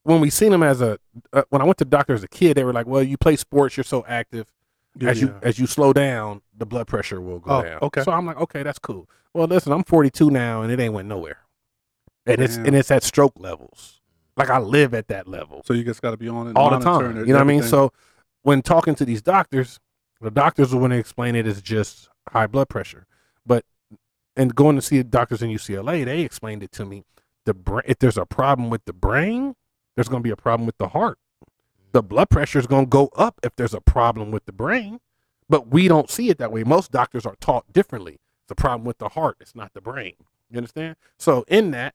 when 0.04 0.20
we 0.20 0.30
seen 0.30 0.52
him 0.52 0.62
as 0.62 0.80
a 0.80 0.98
uh, 1.32 1.42
when 1.50 1.60
I 1.62 1.64
went 1.64 1.78
to 1.78 1.84
the 1.84 1.90
doctor 1.90 2.14
as 2.14 2.22
a 2.22 2.28
kid, 2.28 2.56
they 2.56 2.64
were 2.64 2.72
like, 2.72 2.86
"Well, 2.86 3.02
you 3.02 3.16
play 3.16 3.34
sports, 3.36 3.76
you're 3.76 3.84
so 3.84 4.04
active. 4.06 4.46
Yeah, 4.98 5.10
as 5.10 5.20
you 5.20 5.28
yeah. 5.28 5.38
as 5.42 5.58
you 5.58 5.66
slow 5.66 5.92
down, 5.92 6.42
the 6.56 6.64
blood 6.66 6.86
pressure 6.86 7.20
will 7.20 7.40
go 7.40 7.50
Oh, 7.58 7.62
down." 7.62 7.78
okay. 7.82 8.02
So 8.02 8.12
I'm 8.12 8.24
like, 8.26 8.38
"Okay, 8.40 8.62
that's 8.62 8.78
cool." 8.78 9.08
Well, 9.34 9.46
listen, 9.48 9.72
I'm 9.72 9.84
42 9.84 10.30
now, 10.30 10.62
and 10.62 10.70
it 10.72 10.78
ain't 10.80 10.94
went 10.94 11.08
nowhere, 11.08 11.38
and 12.24 12.40
it's 12.40 12.56
and 12.56 12.74
it's 12.76 12.90
at 12.90 13.02
stroke 13.02 13.34
levels. 13.38 14.00
Like 14.36 14.50
I 14.50 14.58
live 14.58 14.92
at 14.92 15.08
that 15.08 15.26
level 15.26 15.62
So 15.64 15.72
you 15.72 15.82
just 15.82 16.02
got 16.02 16.10
to 16.10 16.18
be 16.18 16.28
on 16.28 16.46
it 16.48 16.56
all 16.56 16.68
the 16.70 16.78
time. 16.78 17.16
it, 17.16 17.26
You 17.26 17.32
know 17.32 17.38
what 17.38 17.40
I 17.40 17.44
mean? 17.44 17.62
So 17.62 17.90
when 18.42 18.60
talking 18.60 18.94
to 18.96 19.04
these 19.06 19.22
doctors, 19.22 19.80
the 20.20 20.30
doctors 20.30 20.74
want 20.74 20.92
to 20.92 20.98
explain 20.98 21.34
it 21.34 21.46
as 21.46 21.60
just 21.62 22.08
high 22.28 22.46
blood 22.46 22.68
pressure. 22.68 23.06
But 23.44 23.64
and 24.36 24.54
going 24.54 24.76
to 24.76 24.82
see 24.82 25.02
doctors 25.02 25.42
in 25.42 25.50
UCLA, 25.50 26.04
they 26.04 26.20
explained 26.20 26.62
it 26.62 26.72
to 26.72 26.84
me. 26.84 27.04
The 27.44 27.54
brain, 27.54 27.84
if 27.86 27.98
there's 27.98 28.18
a 28.18 28.26
problem 28.26 28.70
with 28.70 28.84
the 28.84 28.92
brain, 28.92 29.54
there's 29.94 30.08
going 30.08 30.22
to 30.22 30.26
be 30.26 30.32
a 30.32 30.36
problem 30.36 30.66
with 30.66 30.78
the 30.78 30.88
heart. 30.88 31.18
The 31.92 32.02
blood 32.02 32.28
pressure 32.28 32.58
is 32.58 32.66
going 32.66 32.86
to 32.86 32.90
go 32.90 33.08
up 33.16 33.40
if 33.42 33.56
there's 33.56 33.72
a 33.72 33.80
problem 33.80 34.30
with 34.30 34.44
the 34.44 34.52
brain. 34.52 35.00
But 35.48 35.68
we 35.68 35.88
don't 35.88 36.10
see 36.10 36.28
it 36.28 36.38
that 36.38 36.52
way. 36.52 36.64
Most 36.64 36.90
doctors 36.90 37.24
are 37.24 37.36
taught 37.40 37.72
differently. 37.72 38.18
It's 38.42 38.50
a 38.50 38.56
problem 38.56 38.84
with 38.84 38.98
the 38.98 39.10
heart. 39.10 39.36
It's 39.40 39.54
not 39.54 39.72
the 39.74 39.80
brain. 39.80 40.14
You 40.50 40.58
understand? 40.58 40.96
So 41.18 41.44
in 41.48 41.70
that, 41.70 41.94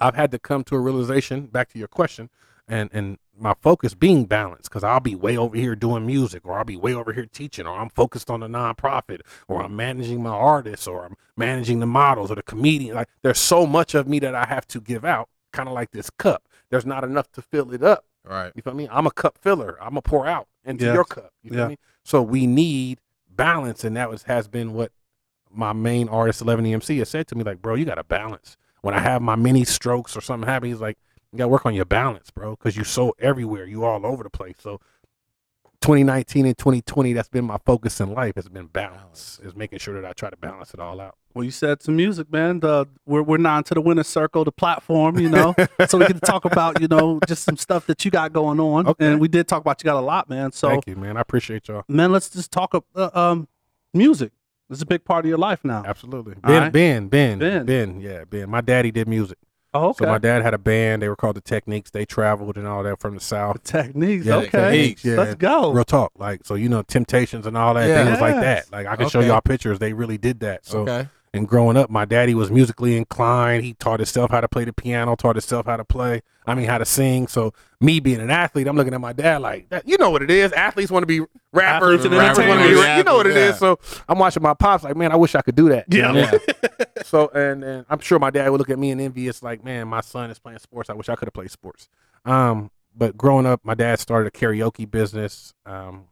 I've 0.00 0.16
had 0.16 0.30
to 0.32 0.38
come 0.38 0.64
to 0.64 0.76
a 0.76 0.80
realization. 0.80 1.46
Back 1.46 1.68
to 1.70 1.78
your 1.78 1.88
question, 1.88 2.30
and 2.66 2.90
and 2.92 3.18
my 3.40 3.54
focus 3.60 3.94
being 3.94 4.24
balanced 4.26 4.64
because 4.70 4.84
I'll 4.84 5.00
be 5.00 5.14
way 5.14 5.36
over 5.36 5.56
here 5.56 5.74
doing 5.74 6.06
music, 6.06 6.42
or 6.44 6.58
I'll 6.58 6.64
be 6.64 6.76
way 6.76 6.94
over 6.94 7.12
here 7.12 7.26
teaching, 7.26 7.66
or 7.66 7.78
I'm 7.78 7.88
focused 7.90 8.30
on 8.30 8.40
the 8.40 8.46
nonprofit, 8.48 9.20
or 9.48 9.62
I'm 9.62 9.74
managing 9.76 10.22
my 10.22 10.30
artists, 10.30 10.86
or 10.86 11.04
I'm 11.06 11.16
managing 11.36 11.80
the 11.80 11.86
models 11.86 12.30
or 12.30 12.34
the 12.34 12.42
comedian. 12.42 12.94
Like 12.94 13.08
there's 13.22 13.38
so 13.38 13.66
much 13.66 13.94
of 13.94 14.06
me 14.06 14.18
that 14.20 14.34
I 14.34 14.44
have 14.46 14.66
to 14.68 14.80
give 14.80 15.04
out, 15.04 15.28
kind 15.52 15.68
of 15.68 15.74
like 15.74 15.90
this 15.90 16.10
cup. 16.10 16.46
There's 16.70 16.86
not 16.86 17.02
enough 17.04 17.30
to 17.32 17.42
fill 17.42 17.72
it 17.72 17.82
up. 17.82 18.04
Right. 18.24 18.52
You 18.54 18.62
feel 18.62 18.74
me? 18.74 18.86
I'm 18.90 19.06
a 19.06 19.10
cup 19.10 19.38
filler. 19.38 19.78
I'm 19.80 19.96
a 19.96 20.02
pour 20.02 20.26
out 20.26 20.46
into 20.64 20.84
Yes. 20.84 20.94
your 20.94 21.04
cup. 21.04 21.32
You 21.42 21.50
feel 21.50 21.60
Yeah. 21.60 21.68
me? 21.68 21.78
So 22.04 22.22
we 22.22 22.46
need 22.46 23.00
balance, 23.28 23.84
and 23.84 23.96
that 23.96 24.10
was 24.10 24.24
has 24.24 24.48
been 24.48 24.74
what 24.74 24.92
my 25.50 25.72
main 25.72 26.08
artist, 26.08 26.40
Eleven 26.42 26.64
EMC, 26.66 26.98
has 26.98 27.08
said 27.08 27.26
to 27.28 27.34
me. 27.34 27.42
Like, 27.42 27.60
bro, 27.62 27.74
you 27.74 27.84
got 27.84 27.96
to 27.96 28.04
balance. 28.04 28.56
When 28.82 28.94
I 28.94 29.00
have 29.00 29.20
my 29.20 29.34
mini 29.36 29.64
strokes 29.64 30.16
or 30.16 30.20
something 30.20 30.48
happen, 30.48 30.68
he's 30.68 30.80
like, 30.80 30.96
you 31.32 31.38
got 31.38 31.44
to 31.44 31.48
work 31.48 31.66
on 31.66 31.74
your 31.74 31.84
balance, 31.84 32.30
bro, 32.30 32.56
because 32.56 32.76
you're 32.76 32.84
so 32.84 33.14
everywhere. 33.18 33.66
You 33.66 33.84
all 33.84 34.04
over 34.04 34.22
the 34.22 34.30
place. 34.30 34.56
So 34.58 34.80
2019 35.80 36.44
and 36.46 36.58
2020, 36.58 37.12
that's 37.12 37.28
been 37.28 37.44
my 37.44 37.58
focus 37.64 38.00
in 38.00 38.12
life. 38.12 38.34
Has 38.34 38.48
been 38.48 38.66
balance. 38.66 39.40
Is 39.42 39.54
making 39.54 39.78
sure 39.78 40.00
that 40.00 40.08
I 40.08 40.12
try 40.12 40.30
to 40.30 40.36
balance 40.36 40.74
it 40.74 40.80
all 40.80 41.00
out. 41.00 41.16
Well, 41.32 41.44
you 41.44 41.52
said 41.52 41.82
some 41.82 41.96
music, 41.96 42.30
man. 42.32 42.60
The, 42.60 42.86
we're 43.06 43.22
we're 43.22 43.38
now 43.38 43.58
into 43.58 43.74
the 43.74 43.80
winner 43.80 44.02
circle, 44.02 44.44
the 44.44 44.52
platform, 44.52 45.18
you 45.18 45.28
know, 45.28 45.54
so 45.86 45.98
we 45.98 46.06
can 46.06 46.18
talk 46.18 46.44
about 46.44 46.80
you 46.80 46.88
know 46.88 47.20
just 47.26 47.44
some 47.44 47.56
stuff 47.56 47.86
that 47.86 48.04
you 48.04 48.10
got 48.10 48.32
going 48.32 48.58
on. 48.58 48.88
Okay. 48.88 49.06
And 49.06 49.20
we 49.20 49.28
did 49.28 49.46
talk 49.46 49.60
about 49.60 49.82
you 49.82 49.84
got 49.86 49.96
a 49.96 50.04
lot, 50.04 50.28
man. 50.28 50.50
So 50.52 50.68
Thank 50.68 50.88
you, 50.88 50.96
man. 50.96 51.16
I 51.16 51.20
appreciate 51.20 51.68
y'all. 51.68 51.84
man, 51.88 52.10
let's 52.10 52.28
just 52.28 52.50
talk 52.50 52.74
uh, 52.94 53.10
um 53.14 53.46
music. 53.94 54.32
It's 54.68 54.82
a 54.82 54.86
big 54.86 55.04
part 55.04 55.24
of 55.24 55.28
your 55.28 55.38
life 55.38 55.64
now. 55.64 55.82
Absolutely. 55.84 56.34
Ben, 56.34 56.62
right. 56.62 56.72
ben, 56.72 57.08
Ben, 57.08 57.38
Ben. 57.38 57.66
Ben, 57.66 58.00
yeah, 58.00 58.24
Ben. 58.24 58.48
My 58.48 58.60
daddy 58.60 58.92
did 58.92 59.08
music. 59.08 59.38
Oh, 59.72 59.90
okay. 59.90 60.04
So 60.04 60.10
my 60.10 60.18
dad 60.18 60.42
had 60.42 60.52
a 60.52 60.58
band. 60.58 61.00
They 61.00 61.08
were 61.08 61.14
called 61.16 61.36
the 61.36 61.40
Techniques. 61.40 61.90
They 61.90 62.04
traveled 62.04 62.56
and 62.56 62.66
all 62.66 62.82
that 62.82 62.98
from 62.98 63.14
the 63.14 63.20
south. 63.20 63.62
Techniques. 63.62 64.26
Yeah, 64.26 64.36
okay. 64.36 64.48
techniques, 64.50 65.04
yeah. 65.04 65.14
Let's 65.16 65.34
go. 65.36 65.72
Real 65.72 65.84
talk, 65.84 66.12
like 66.16 66.44
so, 66.44 66.54
you 66.56 66.68
know, 66.68 66.82
Temptations 66.82 67.46
and 67.46 67.56
all 67.56 67.74
that 67.74 67.88
Yeah. 67.88 68.04
things 68.04 68.20
like 68.20 68.34
that. 68.34 68.72
Like 68.72 68.86
I 68.86 68.96
can 68.96 69.08
show 69.08 69.20
y'all 69.20 69.40
pictures. 69.40 69.78
They 69.78 69.92
really 69.92 70.18
did 70.18 70.40
that. 70.40 70.66
So, 70.66 70.80
okay. 70.80 71.08
And 71.32 71.46
growing 71.46 71.76
up, 71.76 71.90
my 71.90 72.04
daddy 72.04 72.34
was 72.34 72.50
musically 72.50 72.96
inclined. 72.96 73.64
He 73.64 73.74
taught 73.74 74.00
himself 74.00 74.32
how 74.32 74.40
to 74.40 74.48
play 74.48 74.64
the 74.64 74.72
piano, 74.72 75.14
taught 75.14 75.36
himself 75.36 75.66
how 75.66 75.76
to 75.76 75.84
play. 75.84 76.22
I 76.46 76.54
mean, 76.54 76.66
how 76.66 76.78
to 76.78 76.84
sing. 76.84 77.28
So, 77.28 77.54
me 77.80 78.00
being 78.00 78.20
an 78.20 78.30
athlete, 78.30 78.66
I'm 78.66 78.76
looking 78.76 78.94
at 78.94 79.00
my 79.00 79.12
dad 79.12 79.40
like 79.40 79.68
that. 79.68 79.86
You 79.86 79.96
know 79.98 80.10
what 80.10 80.22
it 80.22 80.30
is? 80.30 80.52
Athletes 80.52 80.90
want 80.90 81.04
to 81.04 81.06
be 81.06 81.24
rappers 81.52 82.04
and 82.04 82.12
and 82.12 82.20
rappers 82.20 82.38
want 82.38 82.60
to 82.60 82.66
be. 82.66 82.72
entertainers. 82.72 82.98
You 82.98 83.04
know 83.04 83.16
what 83.16 83.26
it 83.26 83.36
is. 83.36 83.52
Yeah. 83.52 83.58
So, 83.58 83.78
I'm 84.08 84.18
watching 84.18 84.42
my 84.42 84.54
pops 84.54 84.82
like, 84.82 84.96
man, 84.96 85.12
I 85.12 85.16
wish 85.16 85.36
I 85.36 85.42
could 85.42 85.54
do 85.54 85.68
that. 85.68 85.86
Yeah. 85.88 86.12
mean? 86.12 86.26
So 87.04 87.28
and, 87.28 87.64
and 87.64 87.86
I'm 87.88 88.00
sure 88.00 88.18
my 88.18 88.30
dad 88.30 88.48
would 88.50 88.58
look 88.58 88.68
at 88.68 88.78
me 88.78 88.90
and 88.90 89.00
envious, 89.00 89.42
like, 89.42 89.64
man, 89.64 89.88
my 89.88 90.00
son 90.00 90.30
is 90.30 90.38
playing 90.38 90.58
sports. 90.58 90.90
I 90.90 90.94
wish 90.94 91.08
I 91.08 91.14
could 91.14 91.26
have 91.26 91.32
played 91.32 91.50
sports. 91.50 91.88
Um, 92.24 92.70
but 92.94 93.16
growing 93.16 93.46
up, 93.46 93.64
my 93.64 93.74
dad 93.74 94.00
started 94.00 94.26
a 94.28 94.36
karaoke 94.36 94.90
business. 94.90 95.54
Um, 95.64 96.04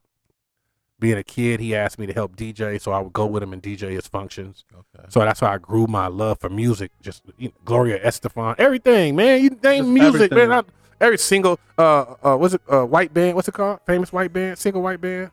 being 1.01 1.16
a 1.16 1.22
kid, 1.22 1.61
he 1.61 1.74
asked 1.76 1.99
me 1.99 2.07
to 2.07 2.12
help 2.12 2.36
DJ, 2.36 2.80
so 2.80 2.92
I 2.92 3.01
would 3.01 3.12
go 3.12 3.26
with 3.26 3.42
him 3.42 3.53
and 3.53 3.62
DJ 3.62 3.90
his 3.90 4.07
functions. 4.09 4.64
Okay. 4.74 5.07
So 5.09 5.20
that's 5.20 5.40
how 5.40 5.53
I 5.53 5.59
grew 5.59 5.86
my 5.86 6.09
love 6.09 6.40
for 6.40 6.49
music. 6.49 6.90
Just 7.01 7.22
you 7.36 7.49
know, 7.49 7.55
Gloria 7.64 8.01
Estefan, 8.05 8.57
everything, 8.59 9.14
man. 9.16 9.42
You 9.42 9.51
name 9.51 9.84
Just 9.84 9.88
music, 9.88 10.32
everything. 10.32 10.49
man. 10.51 10.64
I, 11.01 11.05
every 11.05 11.18
single, 11.18 11.61
uh, 11.78 12.14
uh, 12.22 12.36
what's 12.36 12.55
it, 12.55 12.62
uh, 12.68 12.84
white 12.84 13.14
band? 13.14 13.36
What's 13.36 13.49
it 13.49 13.53
called? 13.55 13.80
Famous 13.86 14.12
white 14.12 14.32
band, 14.32 14.59
single 14.59 14.82
white 14.82 15.01
band. 15.01 15.30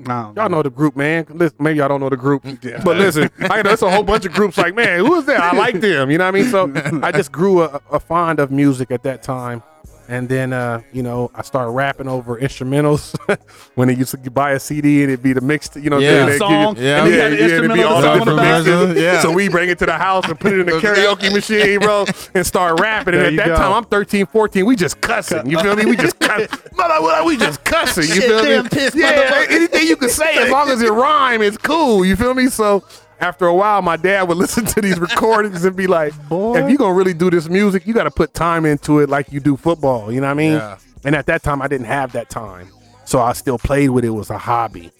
Nah, 0.00 0.32
Y'all 0.36 0.48
know 0.48 0.62
the 0.62 0.70
group, 0.70 0.94
man. 0.94 1.26
Listen, 1.28 1.56
maybe 1.58 1.78
y'all 1.78 1.88
don't 1.88 1.98
know 2.00 2.08
the 2.08 2.16
group, 2.16 2.44
but 2.84 2.96
listen, 2.96 3.28
I 3.50 3.62
know 3.62 3.70
it's 3.72 3.82
a 3.82 3.90
whole 3.90 4.04
bunch 4.04 4.24
of 4.26 4.32
groups. 4.32 4.56
Like, 4.56 4.76
man, 4.76 5.00
who 5.00 5.16
is 5.16 5.24
that? 5.26 5.40
I 5.40 5.56
like 5.56 5.80
them. 5.80 6.08
You 6.12 6.18
know 6.18 6.24
what 6.30 6.36
I 6.36 6.40
mean? 6.40 6.50
So 6.50 7.00
I 7.02 7.10
just 7.10 7.32
grew 7.32 7.62
a, 7.62 7.80
a 7.90 7.98
fond 7.98 8.38
of 8.38 8.52
music 8.52 8.92
at 8.92 9.02
that 9.02 9.24
time, 9.24 9.60
and 10.08 10.28
then 10.28 10.52
uh, 10.52 10.80
you 10.92 11.02
know 11.02 11.30
I 11.34 11.42
started 11.42 11.70
rapping 11.72 12.08
over 12.08 12.38
instrumentals 12.40 13.14
when 13.74 13.88
they 13.88 13.94
used 13.94 14.10
to 14.12 14.30
buy 14.30 14.52
a 14.52 14.60
CD 14.60 15.02
and 15.02 15.10
it'd 15.12 15.22
be 15.22 15.32
the 15.32 15.40
mixed, 15.40 15.76
you 15.76 15.90
know, 15.90 15.98
Yeah. 15.98 16.24
they'd 16.24 16.30
give 16.32 16.38
Song, 16.38 16.76
you- 16.76 16.82
yeah. 16.82 17.04
and 17.04 17.14
had 17.14 17.32
an 17.34 17.38
it'd 17.38 17.72
be 17.72 17.82
all 17.82 18.00
the 18.24 18.34
mixes. 18.34 19.02
Yeah. 19.02 19.20
So 19.20 19.30
we 19.32 19.48
bring 19.48 19.68
it 19.70 19.78
to 19.80 19.86
the 19.86 19.92
house 19.98 20.24
and 20.28 20.38
put 20.40 20.52
it 20.54 20.60
in 20.60 20.66
the 20.66 20.72
karaoke 20.80 21.32
machine, 21.32 21.78
bro, 21.80 22.06
and 22.34 22.46
start 22.46 22.80
rapping. 22.80 23.14
And 23.14 23.22
There 23.22 23.30
at 23.30 23.36
that 23.36 23.46
go. 23.48 23.56
time, 23.56 23.72
I'm 23.72 23.84
13, 23.84 24.26
14. 24.26 24.64
We 24.66 24.76
just 24.76 25.00
cussing. 25.00 25.48
You 25.48 25.60
feel 25.60 25.76
me? 25.76 25.84
We 25.86 25.96
just 25.96 26.18
cuss. 26.18 26.48
Mother, 26.74 27.02
what- 27.02 27.24
we 27.26 27.36
just 27.36 27.62
cussing. 27.64 28.04
You 28.04 28.20
feel 28.22 28.42
damn 28.42 28.64
me? 28.64 28.70
yeah, 28.94 29.44
anything 29.50 29.86
you 29.86 29.96
can 29.96 30.08
say 30.08 30.36
as 30.38 30.50
long 30.50 30.70
as 30.70 30.80
it 30.82 30.90
rhyme, 30.90 31.42
it's 31.42 31.58
cool. 31.58 32.04
You 32.04 32.16
feel 32.16 32.34
me? 32.34 32.46
So 32.48 32.84
after 33.20 33.46
a 33.46 33.54
while, 33.54 33.82
my 33.82 33.96
dad 33.96 34.28
would 34.28 34.36
listen 34.44 34.64
to 34.66 34.80
these 34.80 34.98
recordings 34.98 35.64
and 35.64 35.76
be 35.76 35.86
like, 35.86 36.12
Boy. 36.28 36.58
"If 36.58 36.68
you're 36.68 36.78
gonna 36.78 36.94
really 36.94 37.14
do 37.14 37.30
this 37.30 37.48
music, 37.48 37.86
you 37.86 37.94
got 37.94 38.04
to 38.04 38.10
put 38.10 38.34
time 38.34 38.64
into 38.64 39.00
it 39.00 39.08
like 39.08 39.32
you 39.32 39.40
do 39.40 39.56
football." 39.56 40.12
You 40.12 40.20
know 40.20 40.26
what 40.26 40.32
I 40.32 40.34
mean? 40.34 40.52
Yeah. 40.52 40.78
And 41.04 41.14
at 41.14 41.26
that 41.26 41.42
time, 41.42 41.62
I 41.62 41.68
didn't 41.68 41.86
have 41.86 42.12
that 42.12 42.28
time, 42.28 42.68
so 43.04 43.20
I 43.20 43.32
still 43.32 43.58
played 43.58 43.90
with 43.90 44.04
it. 44.04 44.08
It 44.08 44.10
was 44.10 44.30
a 44.30 44.38
hobby. 44.38 44.90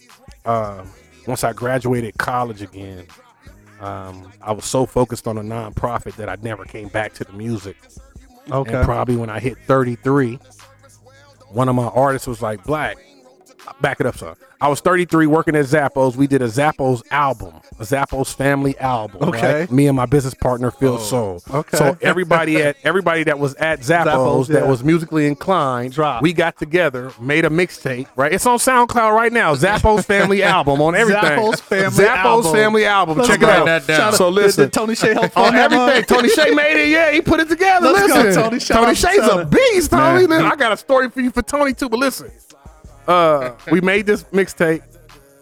Uh, 0.45 0.85
once 1.27 1.45
I 1.45 1.53
graduated 1.53 2.17
college 2.19 2.63
again, 2.63 3.07
um, 3.81 4.33
I 4.41 4.53
was 4.53 4.65
so 4.65 4.87
focused 4.87 5.27
on 5.29 5.39
a 5.39 5.43
nonprofit 5.43 6.17
that 6.17 6.29
I 6.29 6.37
never 6.43 6.65
came 6.65 6.89
back 6.89 7.13
to 7.15 7.25
the 7.25 7.33
music. 7.33 7.77
Okay. 8.51 8.75
And 8.75 8.85
probably 8.85 9.17
when 9.17 9.29
I 9.29 9.41
hit 9.41 9.59
33, 9.67 10.39
one 11.51 11.69
of 11.69 11.75
my 11.75 11.87
artists 11.89 12.27
was 12.27 12.41
like, 12.41 12.65
Black, 12.65 12.97
back 13.81 14.01
it 14.01 14.07
up, 14.07 14.17
son. 14.17 14.37
I 14.61 14.69
was 14.69 14.81
33 14.81 15.27
working 15.29 15.55
at 15.55 15.67
Zappos. 15.67 16.17
We 16.17 16.27
did 16.27 16.43
a 16.43 16.47
Zappos 16.47 17.03
album, 17.13 17.61
a 17.79 17.83
Zappos 17.83 18.35
family 18.35 18.77
album. 18.79 19.29
Okay. 19.29 19.61
right? 19.61 19.71
Me 19.71 19.87
and 19.87 19.97
my 19.97 20.07
business 20.07 20.35
partner, 20.35 20.73
Phil 20.73 20.95
oh, 20.95 20.99
Soul. 20.99 21.43
okay. 21.49 21.77
So 21.77 21.97
everybody 22.01 22.61
at 22.61 22.77
everybody 22.83 23.23
that 23.25 23.39
was 23.39 23.55
at 23.55 23.81
Zappos, 23.81 24.05
Zappos, 24.05 24.47
that 24.49 24.65
yeah. 24.65 24.69
was 24.69 24.83
musically 24.83 25.29
inclined, 25.29 25.93
Drop. 25.93 26.23
we 26.23 26.33
got 26.33 26.59
together, 26.59 27.13
made 27.21 27.45
a 27.45 27.51
mixtape, 27.51 28.09
right? 28.17 28.33
It's 28.33 28.47
on 28.47 28.59
SoundCloud 28.59 29.15
right 29.15 29.33
now. 29.33 29.55
Zappos 29.55 30.05
family 30.05 30.43
album 30.43 30.81
on 30.83 30.97
everything. 30.97 31.23
Zappos 31.23 31.61
family 31.61 32.05
Zappos 32.05 32.17
album. 32.17 32.53
family 32.53 32.85
album. 32.85 33.19
Let's 33.19 33.31
Check 33.31 33.43
it 33.43 33.49
out. 33.49 33.67
That 33.67 33.87
down. 33.87 33.97
Shout 33.97 34.15
So 34.15 34.29
listen. 34.29 34.65
did 34.65 34.73
Tony 34.73 34.95
Hsieh 34.95 35.13
help 35.13 35.37
On 35.37 35.55
everything. 35.55 36.03
Tony 36.05 36.31
Hsieh 36.31 36.57
made 36.57 36.83
it. 36.83 36.89
Yeah, 36.89 37.13
he 37.13 37.21
put 37.21 37.39
it 37.39 37.49
together. 37.49 37.91
Let's 37.91 38.13
go, 38.13 38.23
listen. 38.23 38.43
Tony. 38.43 38.59
Shout 38.59 38.85
out 38.85 38.95
Hsieh's 38.95 39.29
a 39.29 39.45
beast, 39.45 39.93
Tony. 39.93 40.27
Man. 40.27 40.45
I 40.45 40.57
got 40.57 40.73
a 40.73 40.77
story 40.77 41.11
for 41.11 41.21
you 41.21 41.31
for 41.31 41.43
Tony 41.43 41.75
too, 41.75 41.89
but 41.89 42.01
listen. 42.01 42.33
Uh, 43.09 43.55
we 43.73 43.81
made 43.81 44.07
this 44.07 44.23
mixtape, 44.25 44.83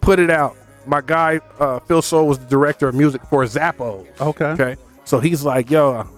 put 0.01 0.19
it 0.19 0.31
out. 0.31 0.57
My 0.87 1.01
guy, 1.01 1.41
uh, 1.59 1.81
Phil 1.81 2.01
Soul, 2.01 2.29
was 2.29 2.39
the 2.39 2.47
director 2.47 2.89
of 2.89 2.95
music 2.95 3.21
for 3.29 3.43
Zappos. 3.45 4.07
Okay. 4.21 4.45
Okay. 4.47 4.77
So 5.05 5.19
he's 5.19 5.43
like, 5.43 5.69
yo, 5.71 6.09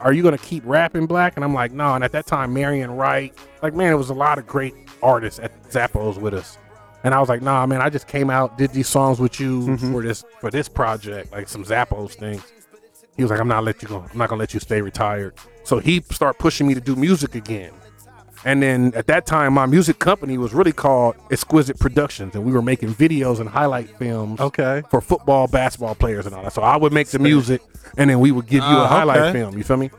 are 0.00 0.12
you 0.12 0.22
gonna 0.22 0.38
keep 0.38 0.62
rapping 0.64 1.06
black? 1.06 1.34
And 1.36 1.44
I'm 1.44 1.52
like, 1.54 1.72
no. 1.72 1.94
And 1.94 2.04
at 2.04 2.12
that 2.12 2.26
time, 2.26 2.54
Marion 2.54 2.92
Wright, 2.92 3.34
like, 3.62 3.74
man, 3.74 3.92
it 3.92 3.96
was 3.96 4.10
a 4.10 4.14
lot 4.14 4.38
of 4.38 4.46
great 4.46 4.74
artists 5.02 5.40
at 5.40 5.60
Zappos 5.70 6.18
with 6.18 6.34
us. 6.34 6.56
And 7.02 7.14
I 7.14 7.20
was 7.20 7.28
like, 7.28 7.42
nah, 7.42 7.66
man, 7.66 7.80
I 7.80 7.88
just 7.90 8.06
came 8.08 8.30
out, 8.30 8.56
did 8.58 8.70
these 8.70 8.88
songs 8.88 9.18
with 9.20 9.38
you 9.40 9.60
Mm-hmm. 9.62 9.92
for 9.92 10.02
this 10.02 10.24
for 10.40 10.50
this 10.50 10.68
project, 10.68 11.32
like 11.32 11.48
some 11.48 11.64
Zappos 11.64 12.14
things. 12.14 12.44
He 13.16 13.22
was 13.22 13.30
like, 13.30 13.40
I'm 13.40 13.48
not 13.48 13.64
let 13.64 13.82
you 13.82 13.88
go. 13.88 14.04
I'm 14.10 14.18
not 14.18 14.28
gonna 14.28 14.38
let 14.40 14.54
you 14.54 14.60
stay 14.60 14.82
retired. 14.82 15.34
So 15.64 15.78
he 15.78 16.00
started 16.10 16.38
pushing 16.38 16.66
me 16.68 16.74
to 16.74 16.80
do 16.80 16.94
music 16.94 17.34
again. 17.34 17.72
And 18.46 18.62
then 18.62 18.92
at 18.94 19.08
that 19.08 19.26
time, 19.26 19.54
my 19.54 19.66
music 19.66 19.98
company 19.98 20.38
was 20.38 20.54
really 20.54 20.72
called 20.72 21.16
Exquisite 21.32 21.80
Productions, 21.80 22.36
and 22.36 22.44
we 22.44 22.52
were 22.52 22.62
making 22.62 22.94
videos 22.94 23.40
and 23.40 23.48
highlight 23.48 23.90
films 23.98 24.38
Okay. 24.40 24.82
for 24.88 25.00
football, 25.00 25.48
basketball 25.48 25.96
players, 25.96 26.26
and 26.26 26.34
all 26.34 26.44
that. 26.44 26.52
So 26.52 26.62
I 26.62 26.76
would 26.76 26.92
make 26.92 27.08
the 27.08 27.18
music, 27.18 27.60
and 27.98 28.08
then 28.08 28.20
we 28.20 28.30
would 28.30 28.46
give 28.46 28.62
you 28.62 28.76
a 28.76 28.84
Ah, 28.84 28.86
highlight 28.86 29.18
okay. 29.20 29.32
film. 29.40 29.58
You 29.58 29.64
feel 29.64 29.76
me? 29.78 29.90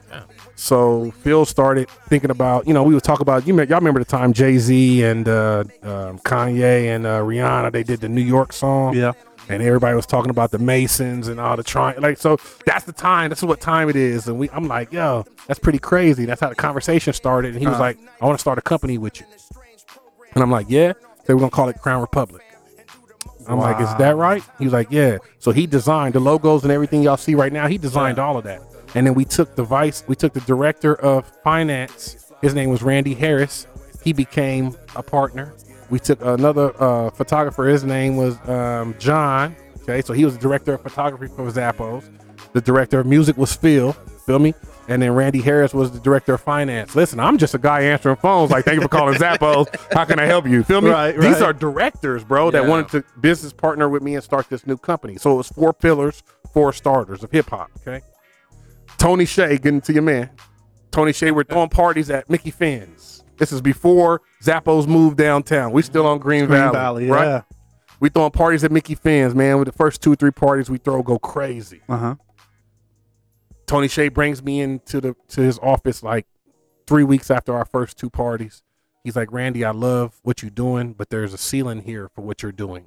So 0.55 1.11
Phil 1.21 1.45
started 1.45 1.89
thinking 2.09 2.31
about, 2.31 2.67
you 2.67 2.73
know, 2.73 2.83
we 2.83 2.93
would 2.93 3.03
talk 3.03 3.19
about. 3.19 3.45
You 3.45 3.53
me- 3.53 3.65
y'all 3.65 3.79
remember 3.79 3.99
the 3.99 4.05
time 4.05 4.31
Jay 4.33 4.57
Z 4.57 5.03
and 5.03 5.27
uh, 5.27 5.63
um, 5.83 6.17
Kanye 6.19 6.87
and 6.95 7.05
uh, 7.05 7.19
Rihanna 7.21 7.71
they 7.71 7.83
did 7.83 7.99
the 7.99 8.09
New 8.09 8.21
York 8.23 8.53
song, 8.53 8.95
Yeah. 8.95 9.11
And 9.49 9.63
everybody 9.63 9.95
was 9.95 10.05
talking 10.05 10.29
about 10.29 10.51
the 10.51 10.59
Masons 10.59 11.27
and 11.27 11.39
all 11.39 11.55
the 11.55 11.63
trying. 11.63 11.99
Like, 12.01 12.17
so 12.17 12.37
that's 12.65 12.85
the 12.85 12.91
time. 12.93 13.29
That's 13.29 13.41
what 13.43 13.61
time 13.61 13.89
it 13.89 13.95
is. 13.95 14.27
And 14.27 14.37
we, 14.37 14.49
I'm 14.49 14.67
like, 14.67 14.91
yo, 14.91 15.25
that's 15.47 15.59
pretty 15.59 15.79
crazy. 15.79 16.25
That's 16.25 16.41
how 16.41 16.49
the 16.49 16.55
conversation 16.55 17.13
started. 17.13 17.53
And 17.53 17.59
he 17.61 17.65
was 17.67 17.75
Uh-huh. 17.75 17.83
like, 17.83 17.97
I 18.21 18.25
want 18.25 18.37
to 18.37 18.41
start 18.41 18.57
a 18.57 18.61
company 18.61 18.97
with 18.97 19.19
you. 19.19 19.25
And 20.33 20.43
I'm 20.43 20.51
like, 20.51 20.67
yeah. 20.69 20.93
So 21.25 21.33
we're 21.35 21.39
gonna 21.39 21.49
call 21.51 21.69
it 21.69 21.79
Crown 21.81 22.01
Republic. 22.01 22.43
I'm 23.49 23.59
like, 23.59 23.79
is 23.79 23.93
that 23.95 24.17
right? 24.17 24.43
He 24.59 24.65
was 24.65 24.73
like, 24.73 24.87
yeah. 24.91 25.17
So 25.39 25.51
he 25.51 25.67
designed 25.67 26.15
the 26.15 26.19
logos 26.19 26.63
and 26.63 26.71
everything 26.71 27.01
y'all 27.01 27.15
see 27.15 27.33
right 27.33 27.51
now. 27.53 27.67
He 27.67 27.77
designed 27.77 28.19
all 28.19 28.37
of 28.37 28.43
that. 28.43 28.61
And 28.93 29.07
then 29.07 29.13
we 29.13 29.23
took 29.25 29.55
the 29.55 29.63
vice, 29.63 30.03
we 30.07 30.15
took 30.15 30.33
the 30.33 30.41
director 30.41 30.95
of 30.95 31.31
finance. 31.43 32.31
His 32.41 32.53
name 32.53 32.69
was 32.69 32.83
Randy 32.83 33.13
Harris. 33.13 33.65
He 34.03 34.11
became 34.13 34.75
a 34.95 35.03
partner. 35.03 35.53
We 35.89 35.99
took 35.99 36.21
another 36.23 36.73
uh, 36.81 37.09
photographer. 37.11 37.65
His 37.65 37.83
name 37.83 38.15
was 38.17 38.37
um, 38.49 38.95
John. 38.99 39.55
Okay, 39.83 40.01
so 40.01 40.13
he 40.13 40.25
was 40.25 40.33
the 40.35 40.41
director 40.41 40.73
of 40.73 40.81
photography 40.81 41.27
for 41.33 41.49
Zappos. 41.51 42.09
The 42.53 42.61
director 42.61 42.99
of 42.99 43.05
music 43.05 43.37
was 43.37 43.53
Phil. 43.55 43.93
Feel 44.25 44.39
me? 44.39 44.53
And 44.89 45.01
then 45.01 45.11
Randy 45.13 45.41
Harris 45.41 45.73
was 45.73 45.91
the 45.91 45.99
director 45.99 46.33
of 46.33 46.41
finance. 46.41 46.95
Listen, 46.95 47.19
I'm 47.19 47.37
just 47.37 47.53
a 47.53 47.57
guy 47.57 47.81
answering 47.81 48.15
phones. 48.17 48.51
Like, 48.51 48.65
thank 48.65 48.75
you 48.75 48.81
for 48.81 48.87
calling 48.89 49.15
Zappos. 49.19 49.67
How 49.93 50.03
can 50.05 50.19
I 50.19 50.25
help 50.25 50.45
you? 50.47 50.63
Feel 50.63 50.81
me? 50.81 50.89
Right, 50.89 51.13
These 51.13 51.23
right. 51.35 51.41
are 51.41 51.53
directors, 51.53 52.23
bro, 52.23 52.51
that 52.51 52.63
Yeah. 52.63 52.69
wanted 52.69 52.89
to 52.89 53.03
business 53.19 53.53
partner 53.53 53.87
with 53.89 54.01
me 54.03 54.15
and 54.15 54.23
start 54.23 54.49
this 54.49 54.65
new 54.67 54.77
company. 54.77 55.17
So 55.17 55.33
it 55.33 55.37
was 55.37 55.47
four 55.49 55.73
pillars, 55.73 56.23
four 56.53 56.71
starters 56.73 57.23
of 57.23 57.31
hip 57.31 57.49
hop. 57.49 57.69
Okay. 57.81 58.01
Tony 58.97 59.25
Hsieh, 59.25 59.61
getting 59.61 59.81
to 59.81 59.93
your 59.93 60.03
man. 60.03 60.29
Tony 60.91 61.11
Hsieh, 61.11 61.33
we're 61.33 61.43
throwing 61.43 61.69
parties 61.69 62.09
at 62.09 62.29
Mickey 62.29 62.51
Finn's. 62.51 63.16
This 63.37 63.51
is 63.51 63.61
before 63.61 64.21
Zappos 64.43 64.87
moved 64.87 65.17
downtown. 65.17 65.71
We 65.71 65.81
still 65.81 66.05
on 66.07 66.19
Green, 66.19 66.45
Green 66.45 66.59
Valley, 66.59 66.73
Valley, 66.73 67.07
right? 67.07 67.25
yeah. 67.25 67.41
We 67.99 68.09
throwing 68.09 68.31
parties 68.31 68.63
at 68.63 68.71
Mickey 68.71 68.95
Finn's, 68.95 69.33
man. 69.33 69.57
With 69.57 69.67
the 69.67 69.71
first 69.71 70.01
two, 70.01 70.13
or 70.13 70.15
three 70.15 70.31
parties 70.31 70.69
we 70.69 70.77
throw, 70.77 71.01
go 71.01 71.17
crazy. 71.17 71.81
Uh 71.89 71.97
huh. 71.97 72.15
Tony 73.65 73.87
Hsieh 73.87 74.13
brings 74.13 74.43
me 74.43 74.61
into 74.61 75.01
the 75.01 75.15
to 75.29 75.41
his 75.41 75.59
office 75.59 76.03
like 76.03 76.25
three 76.85 77.03
weeks 77.03 77.29
after 77.31 77.55
our 77.55 77.65
first 77.65 77.97
two 77.97 78.09
parties. 78.09 78.63
He's 79.03 79.15
like, 79.15 79.31
Randy, 79.31 79.63
I 79.63 79.71
love 79.71 80.19
what 80.23 80.41
you're 80.41 80.51
doing, 80.51 80.93
but 80.93 81.09
there's 81.09 81.33
a 81.33 81.37
ceiling 81.37 81.81
here 81.81 82.09
for 82.13 82.21
what 82.21 82.43
you're 82.43 82.51
doing. 82.51 82.85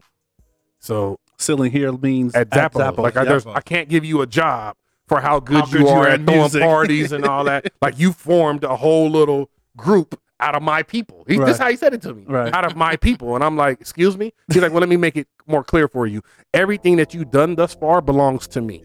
So 0.79 1.19
Ceiling 1.39 1.73
here 1.73 1.93
means 1.93 2.35
at 2.35 2.51
Zappos, 2.51 2.99
like 2.99 3.17
I, 3.17 3.25
there's, 3.25 3.47
I 3.47 3.61
can't 3.61 3.89
give 3.89 4.05
you 4.05 4.21
a 4.21 4.27
job 4.27 4.77
for 5.09 5.21
how 5.21 5.41
good, 5.41 5.61
How 5.61 5.67
good 5.67 5.81
you 5.81 5.87
you 5.87 5.89
are 5.89 5.99
are 6.01 6.09
at 6.09 6.21
at 6.21 6.27
throwing 6.27 6.51
parties 6.51 7.13
and 7.13 7.25
all 7.25 7.45
that. 7.45 7.73
like 7.83 7.99
you 7.99 8.13
formed 8.13 8.65
a 8.65 8.77
whole 8.77 9.11
little 9.11 9.51
group 9.77 10.21
out 10.41 10.55
of 10.55 10.63
my 10.63 10.83
people. 10.83 11.25
He, 11.29 11.37
This 11.39 11.51
is 11.51 11.59
how 11.59 11.71
he 11.71 11.77
said 11.77 11.95
it 11.95 12.03
to 12.03 12.15
me. 12.15 12.25
Right. 12.27 12.53
Out 12.53 12.65
of 12.65 12.77
my 12.77 12.97
people. 12.97 13.35
And 13.35 13.45
I'm 13.45 13.57
like, 13.57 13.81
excuse 13.81 14.17
me? 14.17 14.33
He's 14.53 14.63
like, 14.63 14.73
well, 14.73 14.81
let 14.81 14.89
me 14.89 14.97
make 14.97 15.17
it 15.17 15.29
more 15.47 15.63
clear 15.65 15.89
for 15.89 16.07
you. 16.07 16.23
Everything 16.55 16.97
that 16.97 17.15
you've 17.15 17.31
done 17.31 17.55
thus 17.55 17.75
far 17.75 18.01
belongs 18.01 18.47
to 18.49 18.61
me. 18.61 18.83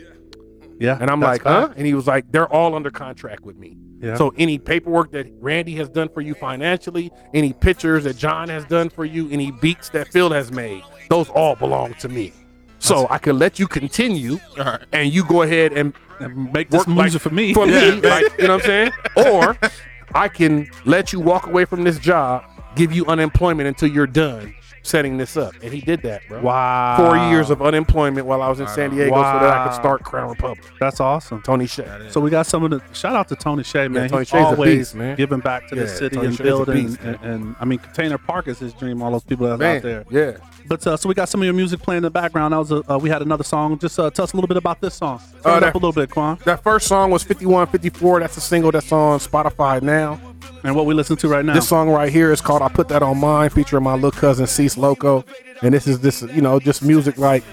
yeah. 0.79 0.97
And 0.99 1.09
I'm 1.09 1.19
that's 1.19 1.43
like, 1.43 1.43
huh? 1.43 1.73
And 1.77 1.85
he 1.87 1.93
was 1.93 2.07
like, 2.07 2.31
they're 2.31 2.51
all 2.51 2.75
under 2.75 2.91
contract 2.91 3.43
with 3.43 3.55
me. 3.57 3.77
Yeah. 3.99 4.15
So 4.15 4.33
any 4.37 4.57
paperwork 4.59 5.11
that 5.11 5.27
Randy 5.39 5.73
has 5.75 5.89
done 5.89 6.09
for 6.09 6.21
you 6.21 6.33
financially, 6.35 7.11
any 7.33 7.53
pictures 7.53 8.03
that 8.03 8.17
John 8.17 8.49
has 8.49 8.65
done 8.65 8.89
for 8.89 9.05
you, 9.05 9.29
any 9.31 9.51
beats 9.51 9.89
that 9.89 10.09
Phil 10.09 10.31
has 10.31 10.51
made, 10.51 10.83
those 11.09 11.29
all 11.29 11.55
belong 11.55 11.93
to 11.95 12.09
me. 12.09 12.33
So 12.79 13.07
I 13.09 13.17
can 13.17 13.39
let 13.39 13.57
you 13.57 13.67
continue, 13.67 14.37
All 14.59 14.65
right. 14.65 14.81
and 14.91 15.11
you 15.11 15.23
go 15.25 15.41
ahead 15.43 15.71
and 15.73 15.93
And 16.19 16.51
make 16.53 16.69
this 16.69 16.79
work 16.79 16.87
like- 16.87 16.95
music 17.05 17.21
for 17.21 17.29
me. 17.29 17.53
for 17.53 17.65
Yeah. 17.67 17.95
me, 17.95 18.01
like 18.01 18.25
you 18.37 18.47
know 18.47 18.55
what 18.57 18.65
I'm 18.65 18.67
saying? 18.67 18.91
Or 19.15 19.57
I 20.15 20.29
can 20.29 20.69
let 20.85 21.11
you 21.11 21.19
walk 21.19 21.45
away 21.45 21.65
from 21.65 21.83
this 21.83 21.99
job, 21.99 22.45
give 22.75 22.93
you 22.93 23.05
unemployment 23.05 23.67
until 23.67 23.89
you're 23.89 24.07
done 24.07 24.55
setting 24.85 25.17
this 25.17 25.35
up. 25.37 25.53
And 25.63 25.73
he 25.73 25.81
did 25.81 26.01
that, 26.03 26.21
bro. 26.27 26.41
Wow. 26.41 26.97
Four 26.97 27.17
years 27.31 27.49
of 27.49 27.61
unemployment 27.61 28.25
while 28.27 28.41
I 28.41 28.49
was 28.49 28.59
in 28.59 28.67
San 28.67 28.91
Diego 28.91 29.15
so 29.15 29.21
that 29.21 29.43
I 29.43 29.57
Wow. 29.57 29.63
could 29.65 29.73
start 29.75 30.03
Crown 30.03 30.29
Republic. 30.29 30.63
That's 30.79 30.99
awesome. 30.99 31.41
Tony 31.41 31.65
Hsieh. 31.65 32.11
So 32.11 32.19
we 32.21 32.29
got 32.29 32.45
some 32.45 32.63
of 32.63 32.71
the 32.71 32.81
shout 32.93 33.15
out 33.15 33.27
to 33.29 33.35
Tony 33.35 33.63
Hsieh, 33.63 33.89
man. 33.91 34.09
Tony 34.09 34.21
He's 34.23 34.31
Hsieh's 34.31 34.33
a 34.53 34.55
always 34.55 34.77
beast, 34.77 34.95
man. 34.95 35.15
giving 35.17 35.39
back 35.39 35.67
to 35.69 35.75
the 35.75 35.81
Yeah, 35.81 35.87
city 35.87 36.15
Tony 36.15 36.27
and 36.27 36.35
Hsieh's 36.35 36.39
a 36.39 36.43
building. 36.43 36.87
beast, 36.87 36.99
and, 37.03 37.19
and 37.21 37.55
I 37.59 37.65
mean, 37.65 37.79
Container 37.79 38.17
Park 38.17 38.47
is 38.47 38.59
his 38.59 38.73
dream. 38.73 39.01
All 39.01 39.11
those 39.11 39.23
people 39.23 39.47
that's 39.47 39.59
Man, 39.59 39.77
out 39.77 39.81
there. 39.83 40.05
yeah. 40.09 40.37
But 40.67 40.85
uh, 40.87 40.97
so 40.97 41.07
we 41.07 41.13
got 41.13 41.29
some 41.29 41.41
of 41.41 41.45
your 41.45 41.53
music 41.53 41.79
playing 41.79 41.97
in 41.97 42.03
the 42.03 42.09
background. 42.09 42.51
That 42.53 42.57
was 42.57 42.71
a, 42.71 42.91
uh, 42.91 42.97
we 42.97 43.07
had 43.09 43.21
another 43.21 43.43
song. 43.43 43.77
Just 43.77 43.99
uh, 43.99 44.09
tell 44.09 44.23
us 44.23 44.33
a 44.33 44.35
little 44.35 44.47
bit 44.47 44.57
about 44.57 44.81
this 44.81 44.95
song. 44.95 45.19
Turn 45.43 45.53
Uh, 45.53 45.57
it 45.57 45.59
that- 45.59 45.69
up 45.69 45.75
a 45.75 45.77
little 45.77 45.91
bit, 45.93 46.09
Quan. 46.09 46.39
That 46.45 46.63
first 46.63 46.87
song 46.87 47.11
was 47.11 47.23
5154. 47.23 48.19
That's 48.21 48.37
a 48.37 48.41
single 48.41 48.71
that's 48.71 48.91
on 48.91 49.19
Spotify 49.19 49.81
now. 49.81 50.19
And 50.63 50.75
what 50.75 50.85
we 50.85 50.93
listen 50.93 51.15
to 51.17 51.27
right 51.27 51.45
now. 51.45 51.53
This 51.53 51.67
song 51.67 51.89
right 51.89 52.11
here 52.11 52.31
is 52.31 52.41
called 52.41 52.61
I 52.61 52.69
Put 52.69 52.87
That 52.87 53.03
On 53.03 53.17
Mine, 53.17 53.49
featuring 53.49 53.83
my 53.83 53.93
little 53.93 54.11
cousin 54.11 54.47
Cease 54.47 54.77
Loco. 54.77 55.23
And 55.61 55.73
this 55.73 55.87
is 55.87 55.99
this, 55.99 56.21
you 56.21 56.41
know, 56.41 56.59
just 56.59 56.81
music 56.81 57.17
like 57.17 57.43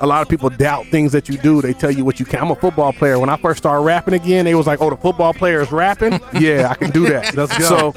a 0.00 0.06
lot 0.06 0.22
of 0.22 0.28
people 0.28 0.50
doubt 0.50 0.86
things 0.86 1.12
that 1.12 1.28
you 1.28 1.38
do. 1.38 1.62
They 1.62 1.72
tell 1.72 1.90
you 1.90 2.04
what 2.04 2.20
you 2.20 2.26
can. 2.26 2.40
I'm 2.40 2.50
a 2.50 2.56
football 2.56 2.92
player. 2.92 3.18
When 3.18 3.28
I 3.28 3.36
first 3.36 3.58
started 3.58 3.82
rapping 3.82 4.14
again, 4.14 4.44
they 4.44 4.54
was 4.54 4.66
like, 4.66 4.80
"Oh, 4.80 4.90
the 4.90 4.96
football 4.96 5.32
player 5.32 5.60
is 5.60 5.72
rapping." 5.72 6.20
yeah, 6.40 6.68
I 6.70 6.74
can 6.74 6.90
do 6.90 7.06
that. 7.08 7.34
Let's 7.36 7.56
go. 7.58 7.64
So 7.64 7.94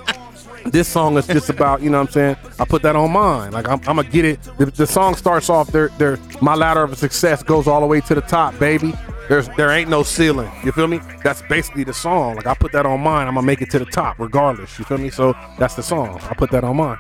this 0.72 0.88
song 0.88 1.18
is 1.18 1.28
just 1.28 1.50
about, 1.50 1.82
you 1.82 1.90
know 1.90 2.00
what 2.00 2.08
I'm 2.08 2.14
saying? 2.14 2.36
I 2.60 2.66
put 2.66 2.82
that 2.84 2.96
on 2.96 3.12
mine. 3.12 3.52
Like 3.52 3.68
I'm, 3.68 3.80
I'm 3.88 3.98
gonna 3.98 4.04
get 4.04 4.26
it. 4.26 4.42
The, 4.58 4.66
the 4.66 4.88
song 4.88 5.16
starts 5.16 5.50
off 5.50 5.72
there. 5.72 5.90
There, 5.98 6.18
my 6.42 6.56
ladder 6.56 6.84
of 6.84 6.98
success 6.98 7.44
goes 7.44 7.68
all 7.68 7.82
the 7.82 7.88
way 7.88 8.02
to 8.02 8.16
the 8.16 8.22
top, 8.22 8.58
baby. 8.60 8.94
There's, 9.30 9.50
there 9.58 9.72
ain't 9.72 9.90
no 9.90 10.04
ceiling. 10.04 10.52
You 10.64 10.72
feel 10.72 10.88
me? 10.88 11.00
That's 11.24 11.42
basically 11.44 11.84
the 11.84 11.94
song. 11.94 12.36
Like 12.36 12.48
I 12.48 12.54
put 12.54 12.72
that 12.72 12.86
on 12.86 13.02
mine. 13.02 13.28
I'm 13.28 13.36
gonna 13.36 13.46
make 13.46 13.62
it 13.62 13.70
to 13.72 13.80
the 13.80 13.86
top, 13.86 14.20
regardless. 14.20 14.78
You 14.80 14.86
feel 14.86 14.98
me? 14.98 15.10
So 15.10 15.34
that's 15.60 15.76
the 15.76 15.84
song. 15.84 16.20
I 16.30 16.34
put 16.34 16.52
that 16.52 16.64
on 16.64 16.78
mine. 16.78 16.98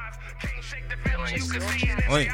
Wait. 2.09 2.29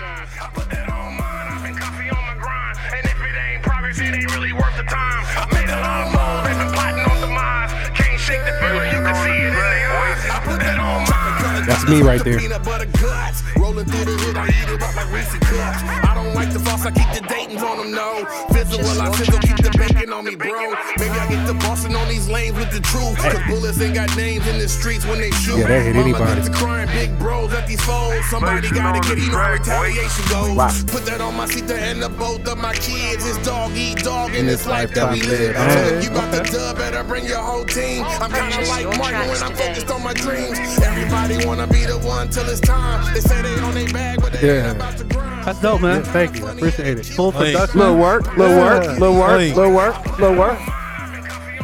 I 10.16 10.40
put 10.46 10.60
that 10.60 10.80
on 10.80 11.10
my. 11.10 11.33
That's 11.66 11.88
me 11.88 12.02
right 12.02 12.24
there. 12.24 12.40
Peanut 12.40 12.64
butter 12.64 12.86
guts. 13.02 13.44
Rolling 13.58 13.86
through 13.86 14.06
the 14.06 14.18
hood, 14.24 14.38
I 14.38 14.48
eat 14.48 14.70
it 14.70 14.82
up 14.82 14.96
like 14.96 15.12
Reese 15.12 15.32
cups. 15.40 15.80
I 15.84 16.14
don't 16.16 16.34
like 16.34 16.52
the 16.52 16.60
sauce, 16.60 16.86
I 16.86 16.92
keep 16.92 17.10
the 17.14 17.26
Dayton's 17.28 17.64
on 17.64 17.78
them, 17.78 17.92
no. 17.92 18.26
Fizzle 18.52 18.80
while 18.84 19.02
I 19.02 19.16
sizzle, 19.16 19.40
keep 19.40 19.58
the 19.58 19.72
bacon 19.78 20.12
on 20.12 20.26
me, 20.26 20.36
bro. 20.36 20.74
Maybe 20.98 21.16
I 21.16 21.28
get 21.30 21.48
the 21.48 21.54
bossing 21.54 21.96
on 21.96 22.08
these 22.10 22.28
lanes 22.30 22.58
with 22.58 22.72
the 22.72 22.82
truth. 22.82 23.18
Cause 23.18 23.40
bullets 23.48 23.80
ain't 23.80 23.96
got 23.96 24.16
names 24.18 24.46
in 24.48 24.58
the 24.60 24.68
streets 24.68 25.06
when 25.06 25.20
they 25.20 25.32
shoot. 25.32 25.58
Yeah, 25.60 25.68
they 25.68 25.84
hit 25.84 25.96
anybody. 25.96 26.36
gets 26.36 26.50
to 26.50 26.54
crying 26.56 26.88
big 26.90 27.18
bros 27.20 27.54
at 27.54 27.68
these 27.68 27.82
foes. 27.82 28.20
Somebody 28.30 28.70
gotta 28.70 29.00
get, 29.08 29.18
you 29.18 29.32
know 29.32 29.52
retaliation 29.52 30.26
goes. 30.30 30.56
Wow. 30.58 30.72
Put 30.88 31.06
that 31.06 31.22
on 31.22 31.36
my 31.36 31.46
seat 31.46 31.68
to 31.68 31.80
end 31.80 32.04
up 32.04 32.18
both 32.18 32.46
of 32.48 32.58
my 32.58 32.74
kids. 32.74 33.26
It's 33.26 33.38
dog 33.46 33.72
eat 33.76 34.00
dog 34.04 34.32
in 34.32 34.42
In 34.42 34.46
this 34.48 34.62
this 34.64 34.68
life 34.68 34.94
that 34.94 35.12
we 35.14 35.22
live. 35.22 35.56
live. 35.56 35.72
So 35.72 35.96
if 35.96 36.04
you 36.04 36.10
got 36.10 36.32
the 36.32 36.42
dub, 36.52 36.78
better 36.78 37.04
bring 37.04 37.26
your 37.26 37.40
whole 37.42 37.66
team. 37.66 38.04
I'm 38.20 38.32
kinda 38.32 38.68
like 38.70 38.86
Martin 38.98 39.28
when 39.30 39.42
I'm 39.44 39.56
focused 39.56 39.90
on 39.92 40.04
my 40.04 40.14
dreams. 40.14 40.60
Everybody 40.84 41.46
wanna 41.58 41.72
be 41.72 41.86
the 41.86 41.98
one 42.00 42.28
till 42.30 42.48
it's 42.50 42.60
time. 42.60 43.14
They 43.14 43.20
say 43.20 43.42
they 43.44 43.60
on 43.62 43.76
their 43.76 43.88
bag, 43.94 44.20
but 44.22 44.34
they 44.34 44.48
Yeah. 44.48 44.68
ain't 44.70 44.76
about 44.78 44.98
to 44.98 45.04
grind. 45.04 45.46
That's 45.46 45.62
dope, 45.62 45.82
man. 45.82 46.04
Thank 46.04 46.40
you. 46.40 46.48
I 46.48 46.52
appreciate 46.54 46.98
it. 46.98 47.06
Full 47.06 47.32
Hey. 47.32 47.54
production. 47.54 47.80
Little 47.80 47.98
work, 47.98 48.38
little 48.38 48.58
work, 48.58 48.84
Yeah. 48.84 48.92
little 48.94 49.16
work, 49.16 49.40
Hey. 49.40 49.54
little 49.54 49.72
work, 49.74 50.20
little 50.20 50.36
work. 50.36 50.58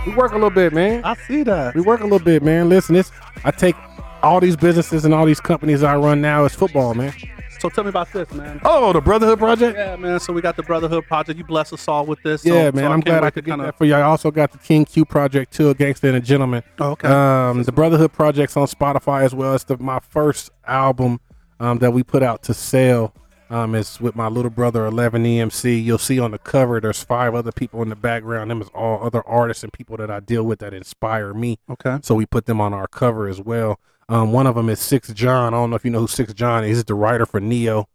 We 0.05 0.13
work 0.13 0.31
a 0.31 0.35
little 0.35 0.49
bit, 0.51 0.73
man. 0.73 1.01
I 1.03 1.15
see 1.27 1.43
that. 1.43 1.73
We 1.75 1.81
work 1.81 2.01
a 2.01 2.03
little 2.03 2.19
bit, 2.19 2.43
man. 2.43 2.69
Listen, 2.69 2.95
this 2.95 3.11
I 3.43 3.51
take 3.51 3.75
all 4.21 4.39
these 4.39 4.55
businesses 4.55 5.05
and 5.05 5.13
all 5.13 5.25
these 5.25 5.39
companies 5.39 5.81
I 5.83 5.95
run 5.95 6.21
now 6.21 6.45
as 6.45 6.53
football, 6.53 6.93
man. 6.93 7.13
So 7.59 7.69
tell 7.69 7.83
me 7.83 7.89
about 7.89 8.11
this, 8.13 8.31
man. 8.31 8.61
Oh, 8.63 8.93
the 8.93 9.01
Brotherhood 9.01 9.37
Project. 9.39 9.77
Yeah, 9.77 9.95
man. 9.97 10.19
So 10.19 10.31
we 10.31 10.41
got 10.41 10.55
the 10.55 10.63
Brotherhood 10.63 11.05
Project. 11.05 11.37
You 11.37 11.43
bless 11.43 11.73
us 11.73 11.87
all 11.87 12.05
with 12.05 12.21
this. 12.23 12.45
Yeah, 12.45 12.69
so 12.69 12.75
man. 12.75 12.85
I 12.85 12.93
I'm 12.93 13.01
glad 13.01 13.23
I 13.23 13.29
could 13.29 13.43
get 13.43 13.51
kinda- 13.51 13.65
that 13.65 13.77
for 13.77 13.85
you. 13.85 13.95
I 13.95 14.01
also 14.01 14.31
got 14.31 14.51
the 14.51 14.57
King 14.57 14.85
Q 14.85 15.03
Project 15.05 15.53
too, 15.53 15.69
a 15.69 15.73
gangster 15.73 16.07
and 16.07 16.17
a 16.17 16.21
gentleman. 16.21 16.63
Oh, 16.79 16.91
okay. 16.91 17.07
Um, 17.09 17.63
the 17.63 17.71
Brotherhood 17.71 18.13
Project's 18.13 18.55
on 18.55 18.67
Spotify 18.67 19.23
as 19.23 19.35
well. 19.35 19.55
It's 19.55 19.65
the, 19.65 19.77
my 19.77 19.99
first 19.99 20.51
album 20.65 21.19
um, 21.59 21.79
that 21.79 21.91
we 21.91 22.03
put 22.03 22.23
out 22.23 22.43
to 22.43 22.53
sell. 22.53 23.13
Um, 23.49 23.73
it's 23.73 23.99
with 23.99 24.15
my 24.15 24.27
little 24.27 24.51
brother, 24.51 24.85
11 24.85 25.23
EMC. 25.23 25.83
You'll 25.83 25.97
see 25.97 26.19
on 26.19 26.31
the 26.31 26.37
cover, 26.37 26.79
there's 26.79 27.01
five 27.03 27.33
other 27.33 27.51
people 27.51 27.81
in 27.81 27.89
the 27.89 27.95
background. 27.95 28.51
Them 28.51 28.61
is 28.61 28.69
all 28.75 29.03
other 29.03 29.27
artists 29.27 29.63
and 29.63 29.73
people 29.73 29.97
that 29.97 30.11
I 30.11 30.19
deal 30.19 30.43
with 30.43 30.59
that 30.59 30.73
inspire 30.73 31.33
me. 31.33 31.57
Okay. 31.69 31.97
So 32.03 32.13
we 32.13 32.27
put 32.27 32.45
them 32.45 32.61
on 32.61 32.73
our 32.75 32.87
cover 32.87 33.27
as 33.27 33.41
well. 33.41 33.79
Um, 34.09 34.31
one 34.31 34.47
of 34.47 34.55
them 34.55 34.69
is 34.69 34.79
Six 34.79 35.13
John. 35.13 35.53
I 35.53 35.57
don't 35.57 35.69
know 35.69 35.75
if 35.75 35.85
you 35.85 35.91
know 35.91 35.99
who 35.99 36.07
Six 36.07 36.33
John 36.33 36.63
is. 36.63 36.69
He's 36.77 36.83
the 36.83 36.95
writer 36.95 37.25
for 37.25 37.39
Ne-Yo. 37.39 37.87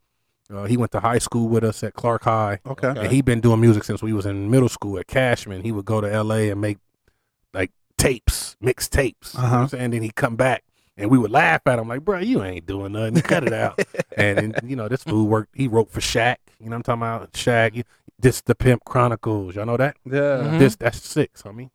Uh, 0.52 0.64
he 0.64 0.76
went 0.76 0.92
to 0.92 1.00
high 1.00 1.18
school 1.18 1.48
with 1.48 1.64
us 1.64 1.82
at 1.82 1.94
Clark 1.94 2.24
High. 2.24 2.60
Okay. 2.66 2.88
And 2.96 3.10
he 3.10 3.20
been 3.22 3.40
doing 3.40 3.60
music 3.60 3.82
since 3.84 4.02
we 4.02 4.12
was 4.12 4.24
in 4.26 4.50
middle 4.50 4.68
school 4.68 4.98
at 4.98 5.06
Cashman. 5.06 5.62
He 5.62 5.72
would 5.72 5.84
go 5.86 6.00
to 6.00 6.22
LA 6.22 6.50
and 6.52 6.60
make 6.60 6.78
like 7.52 7.70
tapes, 7.98 8.56
mix 8.60 8.88
tapes. 8.88 9.34
You 9.34 9.40
know 9.40 9.46
Uh-huh. 9.46 9.56
I'm 9.56 9.68
saying? 9.68 9.90
Then 9.90 10.02
he'd 10.02 10.14
come 10.14 10.36
back 10.36 10.62
and 10.96 11.10
we 11.10 11.18
would 11.18 11.30
laugh 11.30 11.62
at 11.66 11.78
him 11.78 11.88
like, 11.88 12.04
bro, 12.04 12.18
you 12.20 12.44
ain't 12.44 12.66
doing 12.66 12.92
nothing. 12.92 13.20
Cut 13.22 13.44
it 13.44 13.52
out. 13.52 13.80
and, 14.16 14.54
and, 14.56 14.70
you 14.70 14.76
know, 14.76 14.86
this 14.88 15.02
fool 15.02 15.26
worked, 15.26 15.50
he 15.56 15.66
wrote 15.66 15.90
for 15.90 16.00
Shaq. 16.00 16.36
You 16.60 16.66
know 16.66 16.76
what 16.76 16.88
I'm 16.88 17.00
talking 17.00 17.02
about? 17.24 17.32
Shaq. 17.32 17.82
This 18.20 18.40
the 18.42 18.54
Pimp 18.54 18.84
Chronicles. 18.84 19.56
Y'all 19.56 19.66
know 19.66 19.76
that? 19.78 19.96
Yeah. 20.04 20.12
Mhm. 20.44 20.58
This 20.60 20.76
that's 20.76 21.02
six, 21.02 21.42
homie. 21.42 21.70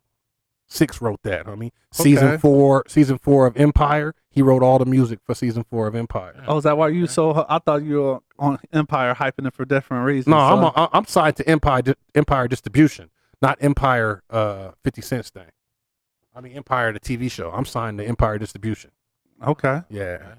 Six 0.72 1.02
wrote 1.02 1.20
that, 1.24 1.46
homie. 1.46 1.72
Season 1.92 2.28
Okay. 2.28 2.36
four, 2.40 2.84
season 2.86 3.18
four 3.18 3.46
of 3.46 3.56
Empire. 3.56 4.14
He 4.30 4.40
wrote 4.40 4.62
all 4.62 4.78
the 4.78 4.86
music 4.86 5.18
for 5.24 5.34
season 5.34 5.64
four 5.68 5.88
of 5.88 5.96
Empire. 5.96 6.44
Oh, 6.46 6.58
is 6.58 6.64
that 6.64 6.78
why 6.78 6.88
you 6.88 7.08
so? 7.08 7.44
I 7.48 7.58
thought 7.58 7.82
you 7.82 8.00
were 8.00 8.18
on 8.38 8.58
Empire 8.72 9.14
hyping 9.14 9.48
it 9.48 9.54
for 9.54 9.64
different 9.64 10.06
reasons. 10.06 10.28
No, 10.28 10.38
I'm 10.38 10.62
so- 10.62 10.72
a, 10.76 10.88
I'm 10.92 11.06
signed 11.06 11.36
to 11.36 11.48
Empire 11.50 11.82
Empire 12.14 12.46
Distribution, 12.46 13.10
not 13.42 13.58
Empire 13.60 14.22
uh 14.30 14.70
50 14.84 15.02
cents 15.02 15.30
thing. 15.30 15.50
I 16.36 16.40
mean 16.40 16.52
Empire 16.52 16.92
the 16.92 17.00
TV 17.00 17.28
show. 17.28 17.50
I'm 17.50 17.64
signed 17.64 17.98
to 17.98 18.04
Empire 18.06 18.38
Distribution. 18.38 18.92
okay. 19.44 19.80
Yeah. 19.90 20.34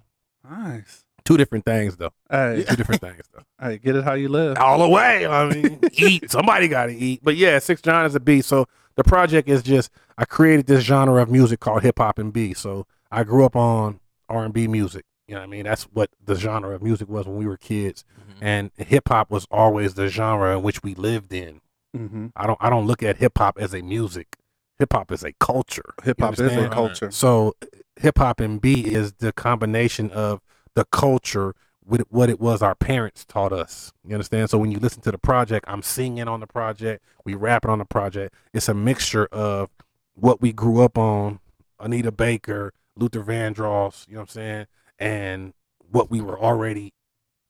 Nice. 0.49 1.03
Two 1.25 1.37
different 1.37 1.65
things 1.65 1.97
though. 1.97 2.13
Hey, 2.31 2.63
Two 2.67 2.75
different 2.77 3.01
things 3.01 3.21
though. 3.33 3.43
hey, 3.67 3.77
get 3.77 3.95
it 3.97 4.03
how 4.05 4.13
you 4.13 4.29
live. 4.29 4.57
All 4.57 4.79
the 4.79 4.89
way. 4.89 5.27
I 5.27 5.49
mean, 5.53 5.79
eat. 5.93 6.31
Somebody 6.31 6.67
got 6.69 6.85
to 6.87 6.93
eat. 6.95 7.19
But 7.21 7.35
yeah, 7.35 7.59
Six 7.59 7.81
John 7.81 8.05
is 8.05 8.15
a 8.15 8.19
beat. 8.19 8.45
So 8.45 8.65
the 8.95 9.03
project 9.03 9.49
is 9.49 9.63
just 9.63 9.91
I 10.17 10.25
created 10.25 10.67
this 10.67 10.83
genre 10.83 11.21
of 11.21 11.29
music 11.29 11.59
called 11.59 11.83
hip 11.83 11.99
hop 11.99 12.19
and 12.19 12.31
B. 12.31 12.53
So 12.53 12.85
I 13.11 13.23
grew 13.23 13.45
up 13.45 13.55
on 13.55 13.99
R 14.29 14.43
and 14.43 14.53
B 14.53 14.67
music. 14.67 15.05
You 15.27 15.35
know 15.35 15.41
what 15.41 15.47
I 15.47 15.49
mean? 15.49 15.63
That's 15.63 15.83
what 15.83 16.09
the 16.23 16.35
genre 16.35 16.75
of 16.75 16.81
music 16.81 17.07
was 17.07 17.25
when 17.25 17.37
we 17.37 17.45
were 17.45 17.57
kids. 17.57 18.03
And 18.41 18.71
hip 18.75 19.09
hop 19.09 19.29
was 19.29 19.45
always 19.51 19.93
the 19.93 20.07
genre 20.07 20.57
in 20.57 20.63
which 20.63 20.81
we 20.81 20.95
lived 20.95 21.31
in. 21.31 21.61
Mm-hmm. 21.95 22.27
I 22.35 22.47
don't 22.47 22.57
I 22.59 22.69
don't 22.69 22.87
look 22.87 23.03
at 23.03 23.17
hip 23.17 23.37
hop 23.37 23.57
as 23.59 23.73
a 23.73 23.81
music. 23.81 24.37
Hip 24.79 24.93
hop 24.93 25.11
is 25.11 25.23
a 25.23 25.33
culture. 25.33 25.93
Hip 26.03 26.19
hop 26.19 26.33
is 26.33 26.39
a 26.39 26.69
culture. 26.69 27.11
So 27.11 27.55
hip 27.97 28.17
hop 28.17 28.39
and 28.39 28.59
B 28.59 28.85
is 28.85 29.13
the 29.13 29.31
combination 29.31 30.09
of 30.11 30.41
the 30.75 30.85
culture 30.85 31.53
with 31.91 32.05
what 32.09 32.29
it 32.29 32.39
was 32.39 32.61
our 32.61 32.73
parents 32.73 33.25
taught 33.25 33.51
us. 33.51 33.91
You 34.07 34.15
understand? 34.15 34.49
So 34.49 34.57
when 34.57 34.71
you 34.71 34.79
listen 34.79 35.01
to 35.01 35.11
the 35.11 35.17
project, 35.17 35.65
I'm 35.67 35.81
singing 35.81 36.25
on 36.25 36.39
the 36.39 36.47
project, 36.47 37.03
we 37.25 37.35
rapping 37.35 37.69
on 37.69 37.79
the 37.79 37.85
project. 37.85 38.33
It's 38.53 38.69
a 38.69 38.73
mixture 38.73 39.25
of 39.25 39.69
what 40.15 40.41
we 40.41 40.53
grew 40.53 40.81
up 40.81 40.97
on 40.97 41.41
Anita 41.81 42.13
Baker, 42.13 42.73
Luther 42.95 43.21
Vandross, 43.21 44.07
you 44.07 44.13
know 44.13 44.21
what 44.21 44.23
I'm 44.23 44.27
saying? 44.29 44.65
And 44.99 45.53
what 45.91 46.09
we 46.09 46.21
were 46.21 46.39
already 46.39 46.93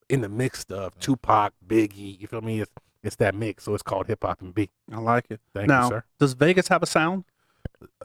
in 0.09 0.21
the 0.21 0.29
mix 0.29 0.63
of 0.63 0.93
mm-hmm. 0.93 0.99
Tupac, 1.01 1.53
Biggie, 1.65 2.19
you 2.19 2.25
feel 2.25 2.41
me? 2.41 2.61
It's 2.61 2.71
it's 3.03 3.15
that 3.17 3.35
mix, 3.35 3.65
so 3.65 3.73
it's 3.73 3.83
called 3.83 4.07
hip 4.07 4.23
hop 4.23 4.41
and 4.41 4.53
B. 4.53 4.69
I 4.91 4.99
like 4.99 5.25
it. 5.29 5.39
Thank 5.53 5.67
now, 5.67 5.83
you, 5.83 5.89
sir. 5.89 6.03
does 6.19 6.33
Vegas 6.33 6.67
have 6.67 6.83
a 6.83 6.87
sound? 6.87 7.25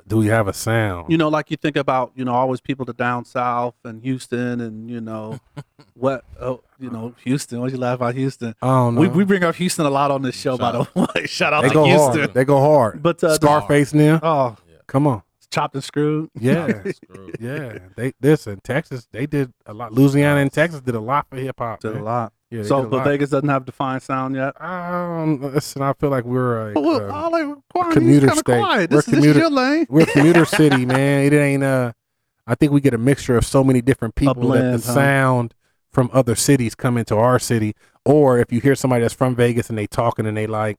Do 0.09 0.19
we 0.19 0.27
have 0.29 0.47
a 0.47 0.53
sound? 0.53 1.11
You 1.11 1.19
know, 1.19 1.29
like 1.29 1.51
you 1.51 1.57
think 1.57 1.77
about, 1.77 2.13
you 2.15 2.25
know, 2.25 2.33
always 2.33 2.61
people 2.61 2.87
to 2.87 2.93
down 2.93 3.25
south 3.25 3.75
and 3.85 4.01
Houston 4.03 4.61
and 4.61 4.89
you 4.89 5.01
know, 5.01 5.41
what? 5.95 6.25
Oh, 6.41 6.63
you 6.79 6.91
know, 6.91 7.15
Houston. 7.25 7.61
What 7.61 7.73
you 7.73 7.79
laugh 7.79 7.97
about 7.97 8.15
Houston? 8.15 8.55
Oh, 8.63 8.87
don't. 8.93 8.97
We 8.97 9.09
we 9.09 9.25
bring 9.25 9.43
up 9.43 9.57
Houston 9.57 9.85
a 9.85 9.91
lot 9.91 10.11
on 10.13 10.23
this 10.23 10.37
show, 10.37 10.57
by 10.57 10.73
the 10.73 10.87
way. 10.95 11.27
Shout 11.27 11.53
out 11.53 11.63
they 11.63 11.69
to 11.69 11.75
go 11.75 11.85
Houston. 11.87 12.19
hard. 12.21 12.35
They 12.35 12.45
go 12.45 12.61
hard. 12.61 13.03
But 13.03 13.23
uh, 13.25 13.35
Scarface 13.35 13.93
now. 13.93 14.21
Oh, 14.23 14.57
Come 14.87 15.09
on. 15.09 15.23
chopped 15.51 15.75
and 15.75 15.83
screwed. 15.83 16.31
Yeah. 16.39 16.85
yeah. 17.41 17.79
They 17.97 18.13
listen, 18.23 18.61
Texas, 18.63 19.09
they 19.11 19.27
did 19.27 19.53
a 19.67 19.75
lot. 19.75 19.93
Louisiana 19.93 20.41
and 20.41 20.53
Texas 20.53 20.81
did 20.83 20.95
a 20.95 21.01
lot 21.01 21.27
for 21.29 21.37
hip 21.37 21.57
hop. 21.59 21.81
Did 21.81 21.97
a 21.97 22.03
lot. 22.03 22.33
Yeah, 22.51 22.62
so, 22.62 22.84
but. 22.86 23.03
Vegas 23.05 23.30
doesn't 23.30 23.49
have 23.49 23.64
defined 23.64 24.03
sound 24.03 24.36
yet. 24.36 24.61
Um, 24.62 25.40
listen, 25.40 25.82
I 25.82 25.92
feel 25.94 26.11
like 26.11 26.24
we're 26.24 26.70
a, 26.70 26.80
Well, 26.80 27.11
uh, 27.11 27.12
all 27.12 27.30
like, 27.32 27.57
quiet. 27.70 27.92
commuter 27.92 28.28
state. 28.30 28.44
Quiet. 28.44 28.90
We're 28.90 28.97
This, 28.99 29.07
this 29.07 29.09
is 29.09 29.14
commuter- 29.14 29.38
your 29.40 29.51
lane. 29.51 29.86
we're 29.88 30.07
commuter 30.07 30.44
city, 30.61 30.86
man. 30.86 31.24
It 31.24 31.32
ain't 31.36 31.62
uh 31.64 31.92
I 32.47 32.55
think 32.55 32.70
we 32.70 32.80
get 32.80 32.94
a 32.94 32.99
mixture 32.99 33.36
of 33.36 33.44
so 33.44 33.64
many 33.64 33.82
different 33.82 34.14
people 34.14 34.51
that 34.51 34.62
the 34.80 34.86
huh? 34.86 34.94
sound 34.94 35.55
from 35.92 36.09
other 36.12 36.36
cities 36.36 36.76
come 36.76 36.97
into 36.97 37.16
our 37.16 37.40
city. 37.40 37.74
Or 38.05 38.38
if 38.38 38.53
you 38.53 38.61
hear 38.61 38.76
somebody 38.76 39.03
that's 39.03 39.14
from 39.14 39.34
Vegas 39.34 39.68
and 39.68 39.76
they 39.76 39.88
talking 39.88 40.26
and 40.26 40.36
they 40.36 40.47
like, 40.47 40.78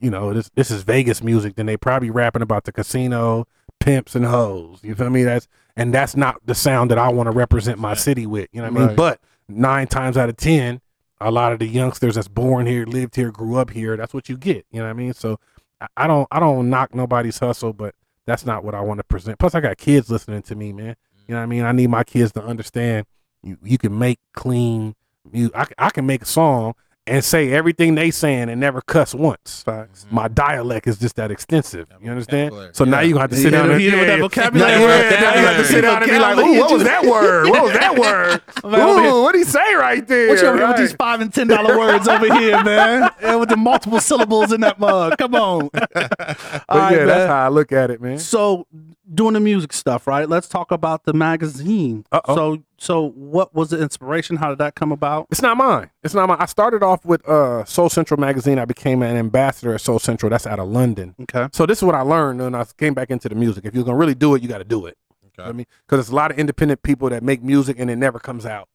you 0.00 0.10
know, 0.10 0.34
this 0.34 0.50
this 0.56 0.72
is 0.72 0.82
Vegas 0.82 1.22
music, 1.22 1.54
then 1.54 1.66
they 1.66 1.76
probably 1.76 2.10
rapping 2.10 2.42
about 2.42 2.64
the 2.64 2.72
casino, 2.72 3.46
pimps 3.78 4.16
and 4.16 4.24
hoes. 4.26 4.80
You 4.82 4.96
feel 4.96 5.10
me? 5.10 5.22
That's 5.22 5.46
and 5.76 5.94
that's 5.94 6.16
not 6.16 6.44
the 6.44 6.56
sound 6.56 6.90
that 6.90 6.98
I 6.98 7.08
want 7.10 7.28
to 7.28 7.30
represent 7.30 7.78
my 7.78 7.94
city 7.94 8.26
with. 8.26 8.48
You 8.50 8.62
know 8.62 8.70
what 8.72 8.82
I 8.82 8.86
mean? 8.88 8.96
But 8.96 9.20
nine 9.48 9.86
times 9.86 10.16
out 10.16 10.28
of 10.28 10.36
ten, 10.36 10.80
a 11.20 11.30
lot 11.30 11.52
of 11.52 11.58
the 11.58 11.66
youngsters 11.66 12.14
that's 12.16 12.28
born 12.28 12.66
here, 12.66 12.84
lived 12.86 13.16
here, 13.16 13.30
grew 13.30 13.56
up 13.56 13.70
here, 13.70 13.96
that's 13.96 14.12
what 14.14 14.28
you 14.28 14.36
get. 14.36 14.66
You 14.70 14.80
know 14.80 14.84
what 14.84 14.90
I 14.90 14.94
mean? 14.94 15.12
So 15.14 15.38
I- 15.80 15.86
I 15.96 16.06
don't 16.06 16.26
I 16.30 16.40
don't 16.40 16.70
knock 16.70 16.94
nobody's 16.94 17.38
hustle, 17.38 17.72
but 17.72 17.94
that's 18.26 18.44
not 18.46 18.64
what 18.64 18.74
I 18.74 18.80
want 18.80 18.98
to 18.98 19.04
present. 19.04 19.38
Plus, 19.38 19.54
I 19.54 19.60
got 19.60 19.76
kids 19.78 20.10
listening 20.10 20.42
to 20.42 20.54
me, 20.54 20.72
man. 20.72 20.96
You 21.26 21.34
know 21.34 21.38
what 21.38 21.44
I 21.44 21.46
mean? 21.46 21.62
I 21.64 21.72
need 21.72 21.90
my 21.90 22.04
kids 22.04 22.32
to 22.32 22.42
understand 22.42 23.06
you, 23.42 23.56
you 23.62 23.78
can 23.78 23.98
make 23.98 24.18
clean 24.32 24.94
music. 25.30 25.54
I 25.78 25.90
can 25.90 26.06
make 26.06 26.22
a 26.22 26.26
song 26.26 26.74
and 27.08 27.24
say 27.24 27.52
everything 27.52 27.94
they 27.94 28.10
saying 28.10 28.48
and 28.48 28.60
never 28.60 28.80
cuss 28.80 29.14
once. 29.14 29.62
Facts. 29.62 30.06
My 30.10 30.26
dialect 30.28 30.86
is 30.86 30.98
just 30.98 31.16
that 31.16 31.30
extensive. 31.30 31.86
You 32.02 32.10
understand? 32.10 32.50
vocabulary. 32.50 32.70
So 32.74 32.84
now 32.84 33.00
Yeah. 33.00 33.06
you 33.06 33.18
have 33.18 33.30
to 33.30 33.36
You 33.36 33.42
sit 33.42 33.50
down 33.50 33.70
and 33.70 33.80
hear 33.80 33.96
what 33.96 34.06
that 34.08 34.18
vocabulary 34.20 34.70
now, 34.72 34.86
is. 34.88 35.12
yeah, 35.12 35.20
now 35.20 35.34
you 35.40 35.46
have 35.46 35.56
to 35.56 35.64
sit 35.64 35.80
down 35.82 36.02
and 36.02 36.10
be 36.10 36.18
like, 36.18 36.36
ooh, 36.38 36.58
what 36.60 36.72
was 36.72 36.82
that 36.84 37.04
word? 37.04 37.48
What 37.48 37.62
was 37.62 37.72
that 37.74 37.98
word? 37.98 38.42
ooh, 38.64 39.22
what 39.22 39.32
did 39.32 39.38
he 39.38 39.44
say 39.44 39.74
right 39.74 40.06
there? 40.06 40.28
What 40.28 40.40
you 40.42 40.48
over 40.48 40.58
here 40.58 40.68
with 40.68 40.76
these 40.78 40.92
five 40.94 41.20
and 41.20 41.32
ten 41.32 41.46
dollar 41.46 41.78
words 41.78 42.08
over 42.08 42.32
here, 42.40 42.62
man? 42.64 43.10
And 43.22 43.40
with 43.40 43.48
the 43.48 43.56
multiple 43.56 44.00
syllables 44.00 44.52
in 44.52 44.60
that 44.62 44.78
mug. 44.78 45.16
Come 45.18 45.34
on. 45.34 45.70
But 45.94 46.64
All 46.68 46.78
right, 46.78 46.92
yeah, 46.92 46.98
man. 46.98 47.06
that's 47.06 47.28
how 47.28 47.46
I 47.46 47.48
look 47.48 47.72
at 47.72 47.90
it, 47.90 48.00
man. 48.00 48.18
So 48.18 48.66
doing 49.12 49.34
the 49.34 49.40
music 49.40 49.72
stuff, 49.72 50.06
right? 50.06 50.28
Let's 50.28 50.48
talk 50.48 50.70
about 50.72 51.04
the 51.04 51.12
magazine. 51.12 52.04
Uh-oh. 52.10 52.34
So 52.34 52.62
so 52.78 53.08
what 53.10 53.54
was 53.54 53.70
the 53.70 53.80
inspiration? 53.80 54.36
How 54.36 54.50
did 54.50 54.58
that 54.58 54.74
come 54.74 54.92
about? 54.92 55.26
It's 55.30 55.42
not 55.42 55.56
mine. 55.56 55.90
It's 56.02 56.14
not 56.14 56.28
mine. 56.28 56.38
I 56.40 56.46
started 56.46 56.82
off 56.82 57.04
with 57.04 57.26
uh, 57.28 57.64
Soul 57.64 57.88
Central 57.88 58.20
magazine. 58.20 58.58
I 58.58 58.64
became 58.64 59.02
an 59.02 59.16
ambassador 59.16 59.74
at 59.74 59.80
Soul 59.80 59.98
Central. 59.98 60.30
That's 60.30 60.46
out 60.46 60.58
of 60.58 60.68
London. 60.68 61.14
Okay. 61.22 61.48
So 61.52 61.66
this 61.66 61.78
is 61.78 61.84
what 61.84 61.94
I 61.94 62.02
learned, 62.02 62.40
and 62.40 62.56
I 62.56 62.64
came 62.76 62.94
back 62.94 63.10
into 63.10 63.28
the 63.28 63.34
music. 63.34 63.64
If 63.64 63.74
you're 63.74 63.84
gonna 63.84 63.96
really 63.96 64.14
do 64.14 64.34
it, 64.34 64.42
you 64.42 64.48
got 64.48 64.58
to 64.58 64.64
do 64.64 64.86
it. 64.86 64.96
Okay. 65.38 65.48
I 65.48 65.52
mean, 65.52 65.66
because 65.86 65.98
there's 65.98 66.08
a 66.10 66.14
lot 66.14 66.30
of 66.30 66.38
independent 66.38 66.82
people 66.82 67.08
that 67.10 67.22
make 67.22 67.42
music 67.42 67.78
and 67.78 67.90
it 67.90 67.96
never 67.96 68.18
comes 68.18 68.46
out. 68.46 68.68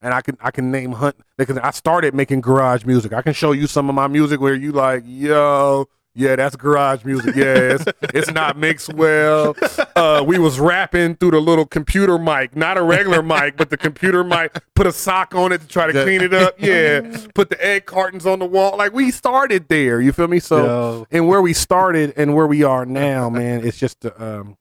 And 0.00 0.12
I 0.12 0.20
can 0.20 0.36
I 0.40 0.50
can 0.50 0.70
name 0.72 0.92
hunt 0.92 1.16
because 1.38 1.56
I 1.58 1.70
started 1.70 2.12
making 2.12 2.40
garage 2.40 2.84
music. 2.84 3.12
I 3.12 3.22
can 3.22 3.32
show 3.32 3.52
you 3.52 3.66
some 3.68 3.88
of 3.88 3.94
my 3.94 4.08
music 4.08 4.40
where 4.40 4.54
you 4.54 4.72
like, 4.72 5.04
yo, 5.06 5.86
yeah, 6.14 6.36
that's 6.36 6.56
garage 6.56 7.04
music. 7.04 7.34
Yeah, 7.34 7.54
it's, 7.54 7.84
it's 8.02 8.30
not 8.30 8.58
mixed 8.58 8.92
well. 8.92 9.56
Uh, 9.96 10.22
we 10.26 10.38
was 10.38 10.60
rapping 10.60 11.16
through 11.16 11.30
the 11.30 11.40
little 11.40 11.64
computer 11.64 12.18
mic, 12.18 12.54
not 12.54 12.76
a 12.76 12.82
regular 12.82 13.22
mic, 13.22 13.56
but 13.56 13.70
the 13.70 13.78
computer 13.78 14.22
mic. 14.22 14.62
Put 14.74 14.86
a 14.86 14.92
sock 14.92 15.34
on 15.34 15.52
it 15.52 15.62
to 15.62 15.68
try 15.68 15.86
to 15.90 15.92
clean 16.04 16.20
it 16.20 16.34
up. 16.34 16.56
Yeah, 16.58 17.00
put 17.34 17.48
the 17.50 17.64
egg 17.64 17.86
cartons 17.86 18.26
on 18.26 18.38
the 18.40 18.46
wall. 18.46 18.76
Like 18.76 18.92
we 18.92 19.10
started 19.10 19.68
there. 19.68 20.00
You 20.00 20.12
feel 20.12 20.28
me? 20.28 20.38
So 20.38 20.64
Yo. 20.64 21.06
and 21.10 21.28
where 21.28 21.40
we 21.40 21.54
started 21.54 22.12
and 22.16 22.34
where 22.34 22.46
we 22.46 22.62
are 22.62 22.84
now, 22.84 23.30
man, 23.30 23.66
it's 23.66 23.78
just 23.78 24.00
the 24.00 24.22
um 24.22 24.56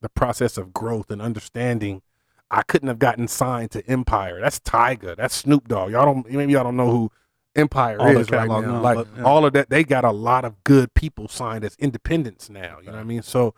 the 0.00 0.08
process 0.08 0.56
of 0.58 0.72
growth 0.72 1.10
and 1.10 1.22
understanding. 1.22 2.02
I 2.50 2.62
couldn't 2.62 2.88
have 2.88 3.00
gotten 3.00 3.26
signed 3.26 3.72
to 3.72 3.84
Empire. 3.88 4.40
That's 4.40 4.60
Tyga. 4.60 5.16
That's 5.16 5.34
Snoop 5.34 5.68
Dogg. 5.68 5.92
Y'all 5.92 6.04
don't 6.04 6.30
maybe 6.30 6.52
y'all 6.52 6.64
don't 6.64 6.76
know 6.76 6.90
who 6.90 7.12
Empire 7.56 8.00
All 8.00 8.16
is 8.16 8.30
right 8.30 8.48
now. 8.48 8.60
no, 8.60 8.80
like 8.80 8.96
but, 8.96 9.08
yeah. 9.16 9.22
all 9.24 9.44
of 9.46 9.52
that, 9.54 9.70
they 9.70 9.82
got 9.84 10.04
a 10.04 10.10
lot 10.12 10.44
of 10.44 10.62
good 10.64 10.94
people 10.94 11.28
signed 11.28 11.64
as 11.64 11.74
independents 11.76 12.48
now. 12.50 12.78
You 12.80 12.86
know 12.86 12.92
what 12.92 13.00
I 13.00 13.04
mean? 13.04 13.22
So 13.22 13.54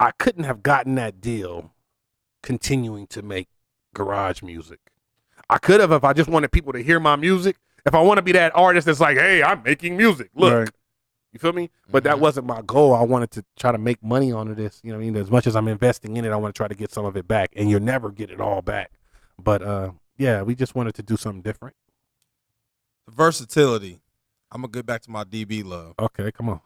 I 0.00 0.12
couldn't 0.12 0.44
have 0.44 0.62
gotten 0.62 0.94
that 0.96 1.20
deal 1.20 1.72
continuing 2.42 3.06
to 3.08 3.22
make 3.22 3.48
garage 3.94 4.42
music. 4.42 4.78
I 5.48 5.58
could 5.58 5.80
have 5.80 5.92
if 5.92 6.04
I 6.04 6.12
just 6.12 6.28
wanted 6.28 6.52
people 6.52 6.72
to 6.72 6.82
hear 6.82 7.00
my 7.00 7.16
music. 7.16 7.56
If 7.84 7.94
I 7.94 8.00
want 8.00 8.18
to 8.18 8.22
be 8.22 8.32
that 8.32 8.54
artist 8.56 8.86
that's 8.86 9.00
like, 9.00 9.16
hey, 9.16 9.42
I'm 9.42 9.62
making 9.62 9.96
music. 9.96 10.30
Look. 10.34 10.52
Right. 10.52 10.70
You 11.32 11.38
feel 11.38 11.52
me? 11.52 11.70
But 11.90 12.04
that 12.04 12.16
Mhm. 12.16 12.20
wasn't 12.20 12.46
my 12.46 12.62
goal. 12.62 12.94
I 12.94 13.02
wanted 13.02 13.30
to 13.32 13.44
try 13.58 13.70
to 13.70 13.78
make 13.78 14.02
money 14.02 14.32
on 14.32 14.54
this. 14.54 14.80
You 14.82 14.90
know 14.92 14.98
what 14.98 15.02
I 15.02 15.06
mean? 15.10 15.16
As 15.16 15.30
much 15.30 15.46
as 15.46 15.54
I'm 15.54 15.68
investing 15.68 16.16
in 16.16 16.24
it, 16.24 16.30
I 16.30 16.36
want 16.36 16.54
to 16.54 16.58
try 16.58 16.66
to 16.66 16.74
get 16.74 16.90
some 16.92 17.04
of 17.04 17.16
it 17.16 17.28
back. 17.28 17.52
And 17.54 17.68
you'll 17.68 17.80
never 17.82 18.10
get 18.10 18.30
it 18.30 18.40
all 18.40 18.62
back. 18.62 18.90
But 19.38 19.62
uh 19.62 19.90
yeah, 20.16 20.40
we 20.42 20.54
just 20.54 20.74
wanted 20.74 20.94
to 20.94 21.02
do 21.02 21.16
something 21.16 21.42
different. 21.42 21.76
The 23.06 23.12
versatility. 23.12 24.00
I'm 24.50 24.62
gonna 24.62 24.72
get 24.72 24.86
back 24.86 25.02
to 25.02 25.10
my 25.10 25.24
DB 25.24 25.64
love. 25.64 25.94
Okay, 25.98 26.30
come 26.32 26.48
on. 26.48 26.60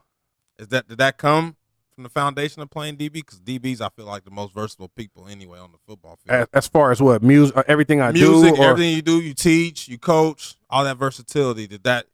Is 0.59 0.69
that 0.69 0.89
did 0.89 0.99
that 0.99 1.19
come 1.19 1.57
from 1.95 2.05
the 2.05 2.11
foundation 2.11 2.63
of 2.63 2.71
playing 2.71 2.97
DB? 2.97 3.13
Because 3.13 3.41
DBs, 3.41 3.81
I 3.81 3.89
feel 3.89 4.07
like 4.07 4.25
the 4.25 4.31
most 4.31 4.55
versatile 4.55 4.89
people 4.89 5.27
anyway 5.27 5.59
on 5.59 5.73
the 5.73 5.79
football 5.87 6.19
field. 6.23 6.35
As, 6.35 6.49
as 6.53 6.69
far 6.69 6.93
as 6.93 7.03
what 7.03 7.23
music, 7.23 7.57
uh, 7.57 7.63
everything 7.67 8.01
I 8.01 8.13
Music, 8.13 8.55
do, 8.55 8.63
or 8.63 8.71
everything 8.71 8.95
you 8.95 9.03
do, 9.03 9.21
you 9.21 9.35
teach, 9.35 9.89
you 9.89 9.99
coach, 9.99 10.57
all 10.69 10.85
that 10.85 10.97
versatility. 10.99 11.67
Did 11.67 11.85
that? 11.85 12.07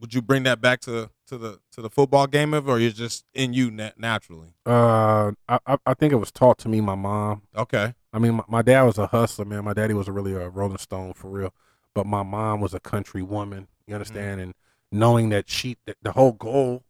Would 0.00 0.14
you 0.14 0.22
bring 0.22 0.42
that 0.44 0.60
back 0.60 0.80
to 0.82 1.10
to 1.28 1.38
the 1.38 1.60
to 1.72 1.80
the 1.80 1.90
football 1.90 2.26
game 2.26 2.54
of, 2.54 2.68
or 2.68 2.78
you're 2.78 2.90
just 2.90 3.24
in 3.34 3.52
you 3.52 3.70
na- 3.70 3.90
naturally? 3.96 4.54
uh, 4.66 5.32
I, 5.48 5.58
I 5.66 5.76
I 5.86 5.94
think 5.94 6.12
it 6.12 6.16
was 6.16 6.30
taught 6.32 6.58
to 6.58 6.68
me. 6.68 6.80
My 6.80 6.94
mom. 6.96 7.42
Okay. 7.56 7.94
I 8.12 8.18
mean, 8.18 8.34
my, 8.34 8.44
my 8.48 8.62
dad 8.62 8.82
was 8.82 8.98
a 8.98 9.06
hustler, 9.06 9.44
man. 9.44 9.64
My 9.64 9.72
daddy 9.72 9.94
was 9.94 10.06
a 10.08 10.12
really 10.12 10.34
a 10.34 10.48
Rolling 10.48 10.78
Stone 10.78 11.14
for 11.14 11.30
real, 11.30 11.54
but 11.94 12.04
my 12.06 12.22
mom 12.22 12.60
was 12.60 12.74
a 12.74 12.80
country 12.80 13.22
woman. 13.22 13.68
You 13.86 13.94
understand? 13.94 14.40
And 14.40 14.54
knowing 14.90 15.28
that 15.30 15.48
she, 15.48 15.76
the, 15.86 15.94
the 16.02 16.12
whole 16.12 16.32
goal, 16.32 16.84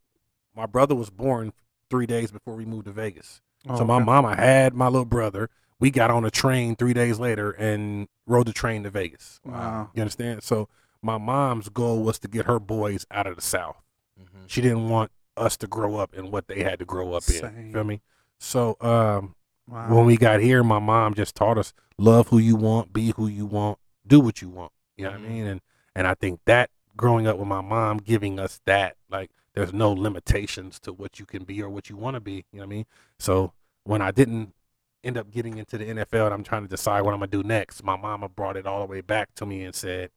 my 0.55 0.67
brother 0.67 0.95
was 0.95 1.11
born 1.11 1.53
three 1.91 2.07
days 2.07 2.31
before 2.31 2.55
we 2.55 2.65
moved 2.65 2.87
to 2.87 2.93
Vegas. 2.93 3.41
Oh, 3.69 3.79
so 3.79 3.85
my 3.85 3.99
mama 3.99 4.35
had 4.37 4.75
my 4.75 4.87
little 4.89 5.05
brother. 5.05 5.49
We 5.79 5.91
got 5.91 6.11
on 6.11 6.25
a 6.25 6.31
train 6.31 6.77
three 6.77 6.95
days 6.95 7.19
later 7.19 7.51
and 7.53 8.09
rode 8.27 8.47
the 8.47 8.53
train 8.53 8.83
to 8.85 8.91
Vegas. 8.91 9.41
Wow. 9.45 9.91
You 9.95 10.03
understand? 10.03 10.43
So 10.43 10.69
my 11.01 11.19
mom's 11.19 11.69
goal 11.69 12.03
was 12.03 12.19
to 12.21 12.29
get 12.29 12.47
her 12.47 12.59
boys 12.61 13.07
out 13.11 13.27
of 13.27 13.37
the 13.37 13.43
South. 13.43 13.83
Mhm. 14.21 14.45
She 14.47 14.61
didn't 14.61 14.89
want 14.89 15.11
us 15.37 15.57
to 15.59 15.67
grow 15.67 15.97
up 15.97 16.15
in 16.15 16.31
what 16.31 16.47
they 16.49 16.63
had 16.63 16.79
to 16.81 16.85
grow 16.85 17.15
up 17.15 17.25
in. 17.29 17.73
Feel 17.73 17.85
me? 17.85 18.03
So 18.39 18.77
um, 18.81 19.35
Wow. 19.69 19.95
when 19.95 20.07
we 20.07 20.17
got 20.17 20.41
here, 20.41 20.63
my 20.63 20.79
mom 20.79 21.15
just 21.15 21.35
taught 21.35 21.57
us 21.59 21.73
love 21.99 22.29
who 22.29 22.39
you 22.39 22.57
want, 22.57 22.93
be 22.93 23.13
who 23.17 23.27
you 23.27 23.47
want, 23.47 23.79
do 24.07 24.21
what 24.21 24.43
you 24.43 24.49
want. 24.49 24.73
You 24.97 25.05
know 25.05 25.13
what 25.13 25.21
I 25.21 25.23
Mhm. 25.23 25.29
mean? 25.29 25.47
And 25.47 25.61
and 25.95 26.07
I 26.07 26.15
think 26.15 26.41
that 26.47 26.71
growing 26.97 27.27
up 27.27 27.39
with 27.39 27.49
my 27.49 27.61
mom 27.61 27.99
giving 27.99 28.39
us 28.39 28.61
that, 28.67 28.97
like 29.11 29.31
there's 29.55 29.73
no 29.73 29.93
limitations 29.93 30.79
to 30.81 30.93
what 30.93 31.19
you 31.19 31.27
can 31.27 31.45
be 31.45 31.63
or 31.63 31.69
what 31.69 31.91
you 31.91 31.97
want 31.97 32.15
to 32.15 32.21
be. 32.21 32.45
You 32.53 32.59
know 32.59 32.61
what 32.61 32.65
I 32.65 32.69
mean? 32.69 32.87
So 33.19 33.53
when 33.85 34.01
I 34.01 34.11
didn't 34.11 34.55
end 35.05 35.17
up 35.17 35.31
getting 35.31 35.59
into 35.59 35.79
the 35.79 35.85
NFL 35.87 36.27
and 36.27 36.35
I'm 36.35 36.45
trying 36.45 36.63
to 36.63 36.69
decide 36.69 37.03
what 37.03 37.13
I'm 37.13 37.21
gonna 37.21 37.31
do 37.31 37.43
next, 37.43 37.83
my 37.83 37.97
mama 37.97 38.29
brought 38.29 38.57
it 38.57 38.67
all 38.67 38.81
the 38.81 38.87
way 38.87 39.01
back 39.01 39.35
to 39.37 39.47
me 39.47 39.65
and 39.65 39.75
said, 39.75 40.11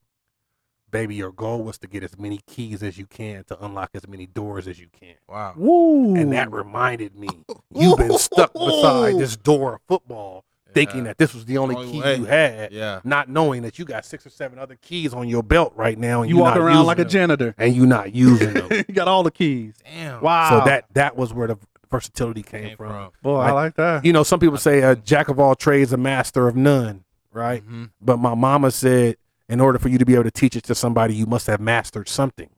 Baby, 0.92 1.16
your 1.16 1.32
goal 1.32 1.64
was 1.64 1.78
to 1.80 1.88
get 1.88 2.04
as 2.04 2.18
many 2.18 2.40
keys 2.48 2.82
as 2.82 2.98
you 2.98 3.06
can 3.06 3.44
to 3.46 3.66
unlock 3.66 3.90
as 3.96 4.08
many 4.08 4.28
doors 4.28 4.68
as 4.68 4.80
you 4.80 4.88
can. 4.98 5.16
Wow. 5.28 5.54
Woo. 5.58 6.16
And 6.16 6.32
that 6.32 6.52
reminded 6.52 7.16
me, 7.16 7.28
you've 7.74 7.98
been 7.98 8.18
stuck 8.18 8.54
beside 8.54 9.18
this 9.18 9.36
door 9.36 9.76
of 9.76 9.82
football, 9.88 10.46
thinking 10.76 10.98
Yeah. 11.00 11.04
that 11.06 11.18
this 11.18 11.34
was 11.34 11.46
the 11.46 11.58
only 11.58 11.76
Only 11.76 11.92
key 11.94 12.02
way. 12.02 12.16
you 12.18 12.26
had, 12.26 12.72
Yeah. 12.72 13.00
not 13.04 13.30
knowing 13.30 13.64
that 13.64 13.80
you 13.80 13.86
got 13.86 14.06
six 14.06 14.26
or 14.28 14.30
seven 14.30 14.60
other 14.60 14.76
keys 14.76 15.14
on 15.16 15.28
your 15.28 15.42
belt 15.42 15.74
right 15.76 15.98
now, 15.98 16.22
and 16.22 16.30
you 16.30 16.36
you're 16.36 16.44
walk 16.44 16.56
not 16.56 16.62
around 16.64 16.74
using 16.76 16.86
like 16.88 17.00
a 17.00 17.06
janitor. 17.06 17.56
and 17.58 17.74
you're 17.76 17.88
not 17.88 18.14
using 18.14 18.54
them. 18.54 18.68
you 18.88 18.94
got 18.94 19.08
all 19.08 19.24
the 19.24 19.32
keys. 19.32 19.74
Damn. 19.84 20.22
Wow. 20.22 20.60
So 20.60 20.66
that 20.70 20.86
that 20.94 21.16
was 21.18 21.34
where 21.34 21.48
the 21.48 21.58
versatility 21.90 22.44
came, 22.44 22.68
Came 22.70 22.78
from. 22.78 22.90
from. 22.90 23.12
boy, 23.24 23.38
I 23.40 23.46
like- 23.46 23.54
like 23.54 23.76
that. 23.78 24.06
You 24.06 24.14
know, 24.14 24.24
some 24.24 24.40
people 24.40 24.58
say 24.58 24.82
a 24.82 24.96
jack 24.96 25.30
of 25.30 25.40
all 25.40 25.56
trades, 25.56 25.94
a 25.94 25.98
master 25.98 26.48
of 26.48 26.56
none, 26.56 27.04
right? 27.32 27.66
Mhm. 27.68 27.90
But 28.02 28.18
my 28.18 28.36
mama 28.36 28.70
said, 28.72 29.16
in 29.48 29.62
order 29.62 29.80
for 29.80 29.90
you 29.90 29.98
to 29.98 30.06
be 30.06 30.14
able 30.14 30.24
to 30.26 30.32
teach 30.32 30.56
it 30.56 30.64
to 30.66 30.76
somebody, 30.76 31.16
you 31.16 31.26
must 31.26 31.48
have 31.48 31.60
mastered 31.62 32.10
something. 32.10 32.50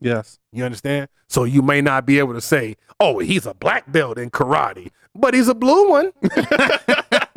Yes. 0.00 0.38
You 0.52 0.64
understand? 0.64 1.08
So 1.28 1.44
you 1.44 1.60
may 1.62 1.80
not 1.82 2.06
be 2.06 2.18
able 2.18 2.32
to 2.32 2.40
say, 2.40 2.76
"Oh, 2.98 3.18
he's 3.18 3.44
a 3.46 3.52
black 3.54 3.92
belt 3.92 4.18
in 4.18 4.30
karate," 4.30 4.90
but 5.14 5.34
he's 5.34 5.46
a 5.48 5.54
blue 5.54 5.90
one. 5.90 6.12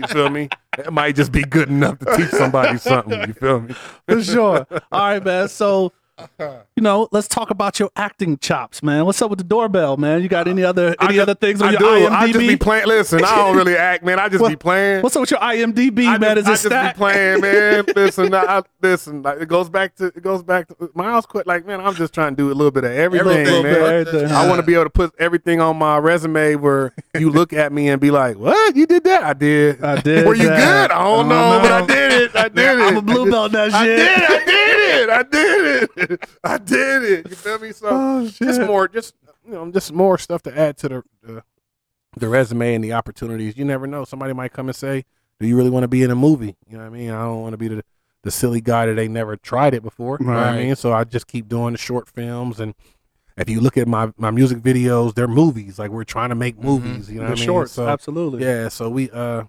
you 0.00 0.06
feel 0.08 0.30
me? 0.30 0.48
It 0.78 0.92
might 0.92 1.16
just 1.16 1.32
be 1.32 1.42
good 1.42 1.68
enough 1.68 1.98
to 2.00 2.16
teach 2.16 2.30
somebody 2.30 2.78
something. 2.78 3.20
You 3.28 3.34
feel 3.34 3.60
me? 3.60 3.74
For 4.08 4.22
sure. 4.22 4.66
All 4.92 5.00
right, 5.00 5.24
man. 5.24 5.48
So, 5.48 5.92
you 6.76 6.82
know, 6.82 7.08
let's 7.12 7.28
talk 7.28 7.50
about 7.50 7.78
your 7.78 7.90
acting 7.96 8.38
chops, 8.38 8.82
man. 8.82 9.04
What's 9.06 9.20
up 9.22 9.30
with 9.30 9.38
the 9.38 9.44
doorbell, 9.44 9.96
man? 9.96 10.22
You 10.22 10.28
got 10.28 10.48
any 10.48 10.62
other 10.64 10.94
any 11.00 11.14
just- 11.14 11.20
other 11.20 11.34
things 11.34 11.60
on 11.62 11.68
I 11.68 11.70
your 11.72 11.78
do. 11.80 11.86
IMDb? 11.86 12.10
I 12.10 12.26
just 12.28 12.38
be 12.38 12.56
playing. 12.56 12.86
Listen, 12.86 13.24
I 13.24 13.36
don't 13.36 13.56
really 13.56 13.76
act, 13.76 14.04
man. 14.04 14.18
I 14.18 14.28
just 14.28 14.40
What- 14.42 14.48
be 14.50 14.56
playing. 14.56 15.02
What's 15.02 15.16
up 15.16 15.20
with 15.20 15.30
your 15.30 15.40
IMDb, 15.40 16.06
I 16.06 16.18
man? 16.18 16.36
just, 16.36 16.48
Is 16.48 16.66
it 16.66 16.72
I 16.72 16.84
just 16.84 16.94
be 16.96 16.98
playing, 16.98 17.40
man. 17.42 17.84
Listen, 17.94 18.34
I, 18.34 18.62
listen. 18.82 19.22
Like, 19.22 19.40
it 19.40 19.48
goes 19.48 19.68
back 19.68 19.94
to 19.96 20.06
it 20.06 20.22
goes 20.22 20.42
back 20.42 20.68
to 20.68 20.90
Miles. 20.94 21.26
Quit 21.26 21.46
like, 21.46 21.66
man. 21.66 21.80
I'm 21.80 21.94
just 21.94 22.12
trying 22.14 22.34
to 22.34 22.36
do 22.36 22.50
a 22.50 22.54
little 22.54 22.70
bit 22.70 22.84
of 22.84 22.92
everything, 22.92 23.28
Everything, 23.28 23.62
man. 23.62 23.74
everything. 23.76 24.30
I 24.30 24.46
want 24.48 24.60
to 24.60 24.66
be 24.66 24.74
able 24.74 24.84
to 24.84 24.90
put 24.90 25.14
everything 25.18 25.60
on 25.60 25.76
my 25.76 25.98
resume 25.98 26.54
where 26.56 26.92
you 27.18 27.30
look 27.30 27.52
at 27.52 27.72
me 27.72 27.88
and 27.88 28.00
be 28.00 28.10
like, 28.10 28.36
"What? 28.38 28.76
You 28.76 28.86
did 28.86 29.04
that? 29.04 29.22
I 29.22 29.32
did. 29.34 29.82
I 29.82 30.00
did 30.00 30.26
Were 30.26 30.34
you 30.34 30.48
that. 30.48 30.88
good? 30.88 30.96
I 30.96 31.02
don't 31.04 31.26
I 31.26 31.28
know, 31.28 31.52
don't 31.52 31.62
but 31.62 31.72
I 31.72 31.86
did 31.86 32.12
it. 32.22 32.36
I 32.36 32.48
did 32.48 32.78
it. 32.78 32.82
I'm 32.82 32.96
a 32.96 33.02
blue 33.02 33.30
belt 33.30 33.52
that 33.52 33.72
I 33.74 33.84
did. 33.86 34.22
I 34.22 34.44
did 34.44 35.00
it. 35.02 35.10
I 35.10 35.22
did 35.22 35.90
it. 35.96 36.09
I 36.44 36.58
did 36.58 37.02
it. 37.02 37.30
You 37.30 37.36
feel 37.36 37.58
me? 37.58 37.72
So 37.72 37.88
Oh, 37.90 38.28
just 38.28 38.60
more, 38.62 38.88
just 38.88 39.14
you 39.44 39.52
know, 39.52 39.70
just 39.70 39.92
more 39.92 40.18
stuff 40.18 40.42
to 40.42 40.58
add 40.58 40.76
to 40.78 40.88
the, 40.88 41.02
the 41.22 41.42
the 42.16 42.28
resume 42.28 42.74
and 42.74 42.82
the 42.84 42.92
opportunities. 42.92 43.56
You 43.56 43.64
never 43.64 43.86
know. 43.86 44.04
Somebody 44.04 44.32
might 44.32 44.52
come 44.52 44.68
and 44.68 44.76
say, 44.76 45.04
"Do 45.38 45.46
you 45.46 45.56
really 45.56 45.70
want 45.70 45.84
to 45.84 45.88
be 45.88 46.02
in 46.02 46.10
a 46.10 46.16
movie?" 46.16 46.56
You 46.68 46.76
know 46.78 46.84
what 46.84 46.94
I 46.94 46.98
mean? 46.98 47.10
I 47.10 47.22
don't 47.22 47.42
want 47.42 47.52
to 47.52 47.58
be 47.58 47.68
the 47.68 47.82
the 48.22 48.30
silly 48.30 48.60
guy 48.60 48.86
that 48.86 48.94
they 48.94 49.08
never 49.08 49.36
tried 49.36 49.74
it 49.74 49.82
before. 49.82 50.18
You 50.20 50.26
know 50.26 50.32
what 50.32 50.42
I 50.42 50.58
mean? 50.58 50.76
So 50.76 50.92
I 50.92 51.04
just 51.04 51.26
keep 51.26 51.48
doing 51.48 51.72
the 51.72 51.78
short 51.78 52.08
films 52.08 52.60
and. 52.60 52.74
If 53.36 53.48
you 53.48 53.60
look 53.62 53.78
at 53.78 53.88
my, 53.88 54.12
my 54.18 54.30
music 54.30 54.58
videos, 54.58 55.14
they're 55.14 55.26
movies. 55.28 55.78
Like 55.78 55.90
we're 55.90 56.04
trying 56.04 56.28
to 56.28 56.34
make 56.34 56.58
movies. 56.58 57.08
You 57.10 57.20
know 57.20 57.22
The 57.22 57.28
what 57.30 57.38
I 57.38 57.40
mean? 57.40 57.46
shorts, 57.46 57.72
So, 57.72 57.88
absolutely. 57.88 58.44
yeah, 58.44 58.68
so 58.68 58.90
we 58.90 59.08
uh 59.10 59.44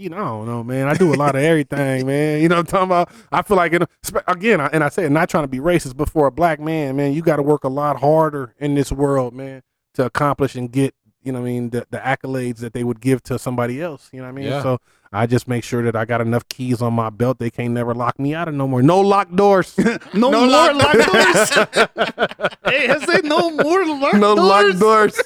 you 0.00 0.08
know, 0.08 0.16
I 0.16 0.20
don't 0.24 0.46
know, 0.46 0.64
man. 0.64 0.88
I 0.88 0.94
do 0.94 1.12
a 1.12 1.16
lot 1.16 1.34
of 1.36 1.42
everything, 1.42 2.06
man. 2.06 2.40
You 2.40 2.48
know 2.48 2.56
what 2.56 2.60
I'm 2.60 2.66
talking 2.66 2.88
about? 2.88 3.10
I 3.30 3.42
feel 3.42 3.56
like, 3.56 3.74
spe- 4.02 4.26
again, 4.26 4.60
and 4.60 4.82
I 4.82 4.88
say, 4.88 5.08
not 5.08 5.28
trying 5.28 5.44
to 5.44 5.48
be 5.48 5.58
racist, 5.58 5.96
but 5.96 6.08
for 6.08 6.26
a 6.26 6.32
black 6.32 6.58
man, 6.58 6.96
man, 6.96 7.12
you 7.12 7.22
got 7.22 7.36
to 7.36 7.42
work 7.42 7.64
a 7.64 7.68
lot 7.68 8.00
harder 8.00 8.54
in 8.58 8.74
this 8.74 8.90
world, 8.90 9.34
man, 9.34 9.62
to 9.94 10.04
accomplish 10.06 10.54
and 10.54 10.70
get, 10.72 10.94
you 11.22 11.32
know 11.32 11.40
what 11.40 11.48
I 11.48 11.50
mean, 11.50 11.70
the, 11.70 11.86
the 11.90 11.98
accolades 11.98 12.58
that 12.58 12.72
they 12.72 12.82
would 12.82 13.00
give 13.00 13.22
to 13.24 13.38
somebody 13.38 13.82
else. 13.82 14.08
You 14.12 14.20
know 14.20 14.24
what 14.24 14.30
I 14.30 14.32
mean? 14.32 14.44
Yeah. 14.46 14.62
So 14.62 14.78
I 15.12 15.26
just 15.26 15.46
make 15.46 15.64
sure 15.64 15.82
that 15.82 15.94
I 15.94 16.06
got 16.06 16.22
enough 16.22 16.48
keys 16.48 16.80
on 16.80 16.94
my 16.94 17.10
belt. 17.10 17.38
They 17.38 17.50
can't 17.50 17.74
never 17.74 17.94
lock 17.94 18.18
me 18.18 18.34
out 18.34 18.48
of 18.48 18.54
no 18.54 18.66
more. 18.66 18.80
No 18.80 19.00
locked 19.00 19.36
doors. 19.36 19.76
No, 20.14 20.30
No 20.30 20.40
more 20.40 20.48
lock 20.48 20.74
locked 20.76 21.12
doors. 21.12 21.50
hey, 22.64 22.88
I 22.88 23.04
say 23.04 23.20
no 23.24 23.50
more 23.50 23.84
locked 23.84 24.16
no 24.16 24.34
doors. 24.34 24.80
locked 24.80 24.80
doors. 24.80 25.20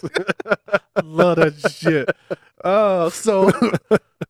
Love 1.05 1.37
that 1.37 1.71
shit. 1.71 2.11
Oh, 2.65 3.09
so 3.11 3.53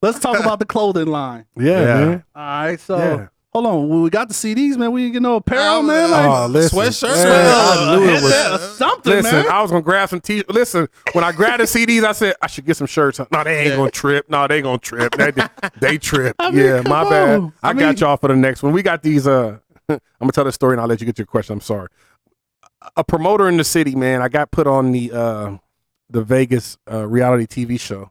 let's 0.04 0.18
talk 0.18 0.38
about 0.38 0.58
the 0.58 0.66
clothing 0.66 1.06
line. 1.08 1.46
yeah, 1.56 1.80
Yeah. 1.80 1.84
man. 2.04 2.24
All 2.34 2.42
right, 2.42 2.80
so 2.80 2.96
Yeah. 2.98 3.26
hold 3.52 3.66
on. 3.66 3.88
When 3.88 4.02
we 4.02 4.10
got 4.10 4.28
the 4.28 4.34
CDs, 4.34 4.76
man, 4.76 4.92
we 4.92 5.02
didn't 5.02 5.12
get 5.14 5.22
no 5.22 5.36
apparel, 5.36 5.76
Oh, 5.76 5.82
man. 5.82 6.10
Like, 6.10 6.26
Oh, 6.26 6.46
listen. 6.46 6.78
Sweatshirt? 6.78 7.16
Yeah, 7.24 7.54
I 7.56 7.96
knew 7.96 8.04
it 8.08 8.22
was. 8.22 8.76
something, 8.76 9.12
Listen, 9.12 9.32
man. 9.42 9.48
I 9.50 9.62
was 9.62 9.70
gonna 9.70 9.82
grab 9.82 10.08
some 10.08 10.20
t. 10.20 10.42
Listen, 10.48 10.88
when 11.12 11.24
I 11.24 11.32
grabbed 11.32 11.60
the 11.62 11.66
CDs, 11.66 12.04
I 12.04 12.12
said 12.12 12.34
I 12.42 12.46
should 12.46 12.64
get 12.66 12.76
some 12.76 12.86
shirts. 12.86 13.20
No, 13.30 13.44
they 13.44 13.66
ain't 13.66 13.76
gonna 13.76 13.90
trip. 13.90 14.28
No, 14.28 14.46
they 14.46 14.60
gonna 14.62 14.78
trip. 14.78 15.14
They, 15.16 15.32
they 15.80 15.98
trip. 15.98 16.36
I 16.40 16.50
mean, 16.50 16.64
yeah, 16.64 16.80
my 16.82 17.02
come 17.02 17.10
bad. 17.10 17.38
on. 17.40 17.52
I, 17.62 17.70
I 17.70 17.72
got 17.74 18.00
y'all 18.00 18.16
for 18.16 18.28
the 18.28 18.36
next 18.36 18.62
one. 18.62 18.72
We 18.72 18.82
got 18.82 19.02
these. 19.02 19.26
Uh, 19.26 19.58
I'm 19.88 20.00
gonna 20.20 20.32
tell 20.32 20.44
the 20.44 20.52
story 20.52 20.74
and 20.74 20.80
I'll 20.80 20.88
let 20.88 21.00
you 21.00 21.06
get 21.06 21.18
your 21.18 21.26
question. 21.26 21.52
I'm 21.54 21.60
sorry. 21.60 21.88
A 22.96 23.04
promoter 23.04 23.48
in 23.48 23.56
the 23.56 23.64
city, 23.64 23.94
man. 23.94 24.20
I 24.20 24.28
got 24.28 24.50
put 24.50 24.66
on 24.66 24.92
the 24.92 25.10
uh, 25.12 25.56
the 26.10 26.22
Vegas 26.22 26.76
uh, 26.90 27.06
reality 27.06 27.46
TV 27.46 27.80
show, 27.80 28.10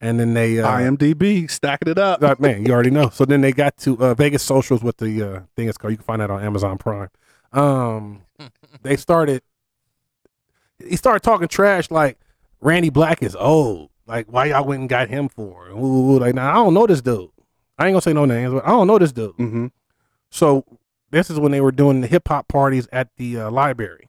and 0.00 0.18
then 0.18 0.34
they 0.34 0.58
uh, 0.58 0.66
IMDb 0.66 1.50
stacking 1.50 1.90
it 1.90 1.98
up. 1.98 2.22
uh, 2.22 2.34
man, 2.38 2.64
you 2.64 2.72
already 2.72 2.90
know. 2.90 3.10
So 3.10 3.24
then 3.24 3.40
they 3.40 3.52
got 3.52 3.76
to 3.78 3.98
uh, 3.98 4.14
Vegas 4.14 4.42
Socials, 4.42 4.82
what 4.82 4.98
the 4.98 5.22
uh, 5.22 5.40
thing 5.56 5.68
is 5.68 5.76
called. 5.76 5.92
You 5.92 5.98
can 5.98 6.04
find 6.04 6.22
that 6.22 6.30
on 6.30 6.42
Amazon 6.42 6.78
Prime. 6.78 7.08
Um, 7.52 8.22
they 8.82 8.96
started. 8.96 9.42
He 10.78 10.96
started 10.96 11.22
talking 11.22 11.48
trash 11.48 11.90
like 11.90 12.18
Randy 12.60 12.90
Black 12.90 13.22
is 13.22 13.36
old. 13.36 13.90
Like 14.06 14.26
why 14.32 14.46
y'all 14.46 14.64
went 14.64 14.80
and 14.80 14.88
got 14.88 15.08
him 15.08 15.28
for? 15.28 15.68
Ooh, 15.68 15.76
ooh, 15.76 16.10
ooh. 16.12 16.18
like 16.18 16.34
now 16.34 16.50
I 16.50 16.54
don't 16.54 16.74
know 16.74 16.86
this 16.86 17.02
dude. 17.02 17.28
I 17.78 17.86
ain't 17.86 17.92
gonna 17.92 18.02
say 18.02 18.12
no 18.12 18.24
names, 18.24 18.52
but 18.52 18.64
I 18.64 18.70
don't 18.70 18.86
know 18.86 18.98
this 18.98 19.12
dude. 19.12 19.36
Mm-hmm. 19.36 19.66
So 20.30 20.64
this 21.10 21.30
is 21.30 21.38
when 21.38 21.52
they 21.52 21.60
were 21.60 21.72
doing 21.72 22.00
the 22.00 22.06
hip 22.06 22.28
hop 22.28 22.48
parties 22.48 22.88
at 22.92 23.08
the 23.16 23.40
uh, 23.40 23.50
library. 23.50 24.08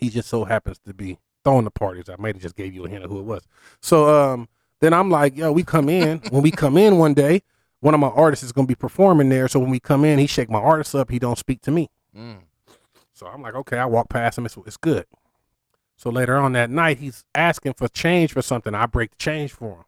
He 0.00 0.10
just 0.10 0.28
so 0.28 0.44
happens 0.44 0.78
to 0.86 0.94
be 0.94 1.18
throwing 1.44 1.64
the 1.64 1.70
parties. 1.70 2.08
I 2.08 2.16
might 2.18 2.34
have 2.34 2.42
just 2.42 2.56
gave 2.56 2.74
you 2.74 2.84
a 2.84 2.88
hint 2.88 3.04
of 3.04 3.10
who 3.10 3.18
it 3.18 3.24
was. 3.24 3.46
So 3.80 4.08
um, 4.08 4.48
then 4.80 4.92
I'm 4.92 5.10
like, 5.10 5.36
yo, 5.36 5.52
we 5.52 5.62
come 5.62 5.88
in. 5.88 6.18
when 6.30 6.42
we 6.42 6.50
come 6.50 6.76
in 6.76 6.98
one 6.98 7.14
day, 7.14 7.42
one 7.80 7.94
of 7.94 8.00
my 8.00 8.08
artists 8.08 8.44
is 8.44 8.52
gonna 8.52 8.66
be 8.66 8.74
performing 8.74 9.28
there. 9.28 9.48
So 9.48 9.60
when 9.60 9.70
we 9.70 9.80
come 9.80 10.04
in, 10.04 10.18
he 10.18 10.26
shake 10.26 10.50
my 10.50 10.60
artist 10.60 10.94
up. 10.94 11.10
He 11.10 11.18
don't 11.18 11.38
speak 11.38 11.62
to 11.62 11.70
me. 11.70 11.90
Mm. 12.16 12.38
So 13.12 13.26
I'm 13.26 13.42
like, 13.42 13.54
okay, 13.54 13.78
I 13.78 13.86
walk 13.86 14.08
past 14.08 14.38
him. 14.38 14.46
It's, 14.46 14.56
it's 14.66 14.76
good. 14.76 15.06
So 15.96 16.10
later 16.10 16.36
on 16.36 16.52
that 16.52 16.70
night, 16.70 16.98
he's 16.98 17.24
asking 17.34 17.74
for 17.74 17.88
change 17.88 18.32
for 18.32 18.42
something. 18.42 18.74
I 18.74 18.86
break 18.86 19.10
the 19.10 19.16
change 19.16 19.52
for 19.52 19.70
him, 19.70 19.84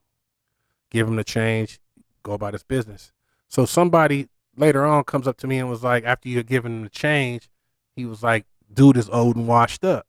give 0.90 1.06
him 1.06 1.14
the 1.14 1.22
change, 1.22 1.78
go 2.24 2.32
about 2.32 2.52
his 2.52 2.64
business. 2.64 3.12
So 3.48 3.64
somebody 3.64 4.28
later 4.56 4.84
on 4.84 5.04
comes 5.04 5.28
up 5.28 5.36
to 5.38 5.46
me 5.46 5.58
and 5.58 5.70
was 5.70 5.84
like, 5.84 6.04
after 6.04 6.28
you 6.28 6.38
had 6.38 6.48
given 6.48 6.78
him 6.78 6.82
the 6.82 6.88
change, 6.88 7.48
he 7.94 8.04
was 8.04 8.24
like, 8.24 8.46
dude 8.72 8.96
is 8.96 9.08
old 9.10 9.36
and 9.36 9.46
washed 9.46 9.84
up. 9.84 10.06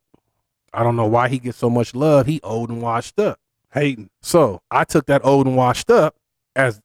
I 0.74 0.82
don't 0.82 0.96
know 0.96 1.06
why 1.06 1.28
he 1.28 1.38
gets 1.38 1.58
so 1.58 1.70
much 1.70 1.94
love. 1.94 2.26
He 2.26 2.40
old 2.42 2.70
and 2.70 2.82
washed 2.82 3.18
up. 3.20 3.38
Hating. 3.72 4.10
So 4.20 4.60
I 4.70 4.84
took 4.84 5.06
that 5.06 5.24
old 5.24 5.46
and 5.46 5.56
washed 5.56 5.90
up 5.90 6.16
as 6.54 6.80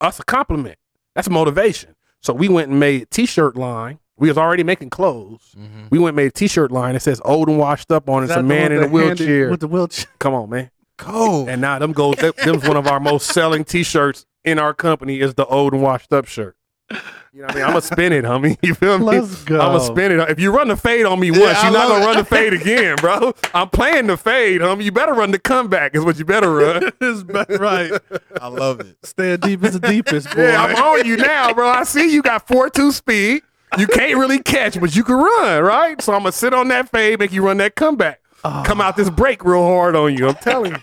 us 0.00 0.20
a 0.20 0.24
compliment. 0.24 0.76
That's 1.14 1.28
motivation. 1.30 1.94
So 2.22 2.32
we 2.32 2.48
went 2.48 2.70
and 2.70 2.78
made 2.78 3.02
a 3.02 3.06
t-shirt 3.06 3.56
line. 3.56 3.98
We 4.18 4.28
was 4.28 4.36
already 4.36 4.64
making 4.64 4.90
clothes. 4.90 5.54
hmm 5.56 5.86
We 5.90 5.98
went 5.98 6.10
and 6.10 6.16
made 6.16 6.26
a 6.26 6.30
t-shirt 6.32 6.70
line 6.70 6.94
that 6.94 7.00
says 7.00 7.20
old 7.24 7.48
and 7.48 7.58
washed 7.58 7.90
up 7.90 8.08
on 8.10 8.22
it. 8.22 8.26
It's 8.26 8.36
a 8.36 8.42
man 8.42 8.72
in 8.72 8.82
a 8.82 8.88
wheelchair. 8.88 9.50
With 9.50 9.60
the 9.60 9.68
wheelchair. 9.68 10.06
Come 10.18 10.34
on, 10.34 10.50
man. 10.50 10.70
Cold. 10.98 11.48
And 11.48 11.60
now 11.60 11.78
them 11.78 11.92
goes 11.92 12.16
them's 12.16 12.66
one 12.66 12.76
of 12.76 12.86
our 12.88 12.98
most 13.00 13.32
selling 13.32 13.64
t-shirts 13.64 14.26
in 14.44 14.58
our 14.58 14.74
company 14.74 15.20
is 15.20 15.34
the 15.34 15.46
old 15.46 15.72
and 15.72 15.82
washed 15.82 16.12
up 16.12 16.26
shirt. 16.26 16.56
You 16.90 17.42
know 17.42 17.46
what 17.46 17.50
I 17.50 17.54
mean? 17.54 17.64
I'm 17.64 17.70
gonna 17.70 17.80
spin 17.82 18.12
it, 18.12 18.24
homie. 18.24 18.56
You 18.62 18.74
feel 18.74 18.98
me? 18.98 19.04
Let's 19.04 19.44
go. 19.44 19.60
I'm 19.60 19.72
gonna 19.72 19.80
spin 19.84 20.12
it. 20.12 20.30
If 20.30 20.40
you 20.40 20.50
run 20.50 20.68
the 20.68 20.76
fade 20.76 21.04
on 21.04 21.20
me 21.20 21.30
once, 21.30 21.58
I 21.58 21.64
you're 21.64 21.72
not 21.72 21.88
gonna 21.88 22.02
it. 22.02 22.06
run 22.06 22.16
the 22.16 22.24
fade 22.24 22.52
again, 22.54 22.96
bro. 22.96 23.34
I'm 23.52 23.68
playing 23.68 24.06
the 24.06 24.16
fade, 24.16 24.60
homie. 24.62 24.84
You 24.84 24.92
better 24.92 25.12
run 25.12 25.30
the 25.30 25.38
comeback. 25.38 25.94
Is 25.94 26.04
what 26.04 26.18
you 26.18 26.24
better 26.24 26.52
run. 26.52 26.90
It's 27.00 27.22
right. 27.60 27.92
I 28.40 28.48
love 28.48 28.80
it. 28.80 28.96
Staying 29.02 29.40
deep 29.40 29.62
is 29.64 29.78
the 29.78 29.86
deepest, 29.88 30.34
boy. 30.34 30.42
Yeah, 30.48 30.62
I'm 30.64 30.76
on 30.76 31.06
you 31.06 31.16
now, 31.16 31.52
bro. 31.52 31.68
I 31.68 31.84
see 31.84 32.12
you 32.12 32.22
got 32.22 32.46
four 32.48 32.70
two 32.70 32.92
speed. 32.92 33.42
You 33.78 33.86
can't 33.86 34.18
really 34.18 34.42
catch, 34.42 34.80
but 34.80 34.96
you 34.96 35.04
can 35.04 35.16
run, 35.16 35.62
right? 35.62 36.00
So 36.00 36.14
I'm 36.14 36.20
gonna 36.20 36.32
sit 36.32 36.54
on 36.54 36.68
that 36.68 36.88
fade, 36.90 37.18
make 37.18 37.32
you 37.32 37.44
run 37.44 37.58
that 37.58 37.74
comeback. 37.74 38.20
Oh. 38.44 38.62
Come 38.64 38.80
out 38.80 38.96
this 38.96 39.10
break 39.10 39.44
real 39.44 39.66
hard 39.66 39.94
on 39.94 40.16
you. 40.16 40.28
I'm 40.28 40.34
telling 40.36 40.72
you. 40.72 40.78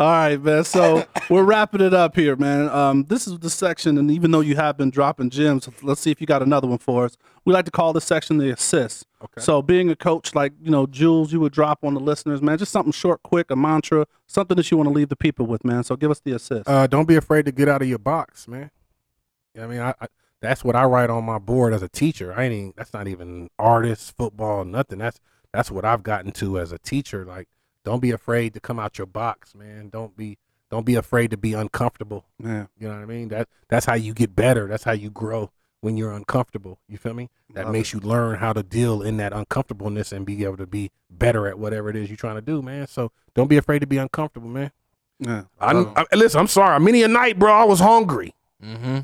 All 0.00 0.06
right, 0.06 0.40
man. 0.40 0.62
So 0.62 1.04
we're 1.30 1.42
wrapping 1.42 1.80
it 1.80 1.92
up 1.92 2.14
here, 2.14 2.36
man. 2.36 2.68
Um, 2.68 3.04
this 3.04 3.26
is 3.26 3.38
the 3.40 3.50
section, 3.50 3.98
and 3.98 4.10
even 4.12 4.30
though 4.30 4.40
you 4.40 4.54
have 4.54 4.76
been 4.76 4.90
dropping 4.90 5.30
gems, 5.30 5.68
let's 5.82 6.00
see 6.00 6.12
if 6.12 6.20
you 6.20 6.26
got 6.26 6.40
another 6.40 6.68
one 6.68 6.78
for 6.78 7.04
us. 7.04 7.16
We 7.44 7.52
like 7.52 7.64
to 7.64 7.72
call 7.72 7.92
this 7.92 8.04
section 8.04 8.38
the 8.38 8.50
assist. 8.50 9.06
Okay. 9.20 9.40
So 9.40 9.60
being 9.60 9.90
a 9.90 9.96
coach, 9.96 10.36
like 10.36 10.52
you 10.62 10.70
know, 10.70 10.86
Jules, 10.86 11.32
you 11.32 11.40
would 11.40 11.52
drop 11.52 11.84
on 11.84 11.94
the 11.94 12.00
listeners, 12.00 12.40
man. 12.40 12.58
Just 12.58 12.70
something 12.70 12.92
short, 12.92 13.24
quick, 13.24 13.50
a 13.50 13.56
mantra, 13.56 14.06
something 14.28 14.56
that 14.56 14.70
you 14.70 14.76
want 14.76 14.88
to 14.88 14.92
leave 14.92 15.08
the 15.08 15.16
people 15.16 15.46
with, 15.46 15.64
man. 15.64 15.82
So 15.82 15.96
give 15.96 16.12
us 16.12 16.20
the 16.20 16.32
assist. 16.32 16.68
Uh, 16.68 16.86
don't 16.86 17.08
be 17.08 17.16
afraid 17.16 17.46
to 17.46 17.52
get 17.52 17.68
out 17.68 17.82
of 17.82 17.88
your 17.88 17.98
box, 17.98 18.46
man. 18.46 18.70
I 19.60 19.66
mean, 19.66 19.80
I, 19.80 19.94
I 20.00 20.06
that's 20.40 20.62
what 20.62 20.76
I 20.76 20.84
write 20.84 21.10
on 21.10 21.24
my 21.24 21.38
board 21.38 21.74
as 21.74 21.82
a 21.82 21.88
teacher. 21.88 22.32
I 22.32 22.44
ain't 22.44 22.54
even, 22.54 22.74
that's 22.76 22.92
not 22.92 23.08
even 23.08 23.50
artist, 23.58 24.16
football, 24.16 24.64
nothing. 24.64 24.98
That's 24.98 25.18
that's 25.52 25.70
what 25.72 25.84
I've 25.84 26.04
gotten 26.04 26.30
to 26.32 26.60
as 26.60 26.70
a 26.70 26.78
teacher. 26.78 27.24
Like, 27.24 27.48
don't 27.88 28.00
be 28.00 28.10
afraid 28.10 28.52
to 28.52 28.60
come 28.60 28.78
out 28.78 28.98
your 28.98 29.06
box, 29.06 29.54
man. 29.54 29.88
Don't 29.88 30.14
be 30.14 30.36
don't 30.70 30.84
be 30.84 30.94
afraid 30.94 31.30
to 31.30 31.38
be 31.38 31.54
uncomfortable. 31.54 32.26
yeah, 32.38 32.66
You 32.78 32.88
know 32.88 32.94
what 32.94 33.02
I 33.02 33.06
mean? 33.06 33.28
That 33.28 33.48
that's 33.68 33.86
how 33.86 33.94
you 33.94 34.12
get 34.12 34.36
better. 34.36 34.68
That's 34.68 34.84
how 34.84 34.92
you 34.92 35.08
grow 35.10 35.50
when 35.80 35.96
you're 35.96 36.12
uncomfortable. 36.12 36.78
You 36.86 36.98
feel 36.98 37.14
me? 37.14 37.30
That 37.54 37.64
Love 37.64 37.72
makes 37.72 37.94
you 37.94 38.00
learn 38.00 38.36
how 38.40 38.52
to 38.52 38.62
deal 38.62 39.00
in 39.00 39.16
that 39.16 39.32
uncomfortableness 39.32 40.12
and 40.12 40.26
be 40.26 40.44
able 40.44 40.58
to 40.58 40.66
be 40.66 40.90
better 41.08 41.46
at 41.46 41.58
whatever 41.58 41.88
it 41.88 41.96
is 41.96 42.10
you're 42.10 42.18
trying 42.18 42.34
to 42.34 42.42
do, 42.42 42.60
man. 42.60 42.86
So 42.86 43.10
don't 43.34 43.48
be 43.48 43.56
afraid 43.56 43.78
to 43.78 43.86
be 43.86 43.96
uncomfortable, 43.96 44.50
man. 44.50 44.70
yeah. 45.18 45.44
I, 45.58 46.04
I 46.12 46.14
listen. 46.14 46.40
I'm 46.40 46.46
sorry. 46.48 46.78
Many 46.80 47.02
a 47.04 47.08
night, 47.08 47.38
bro, 47.38 47.50
I 47.50 47.64
was 47.64 47.80
hungry. 47.80 48.34
Mm-hmm. 48.62 48.98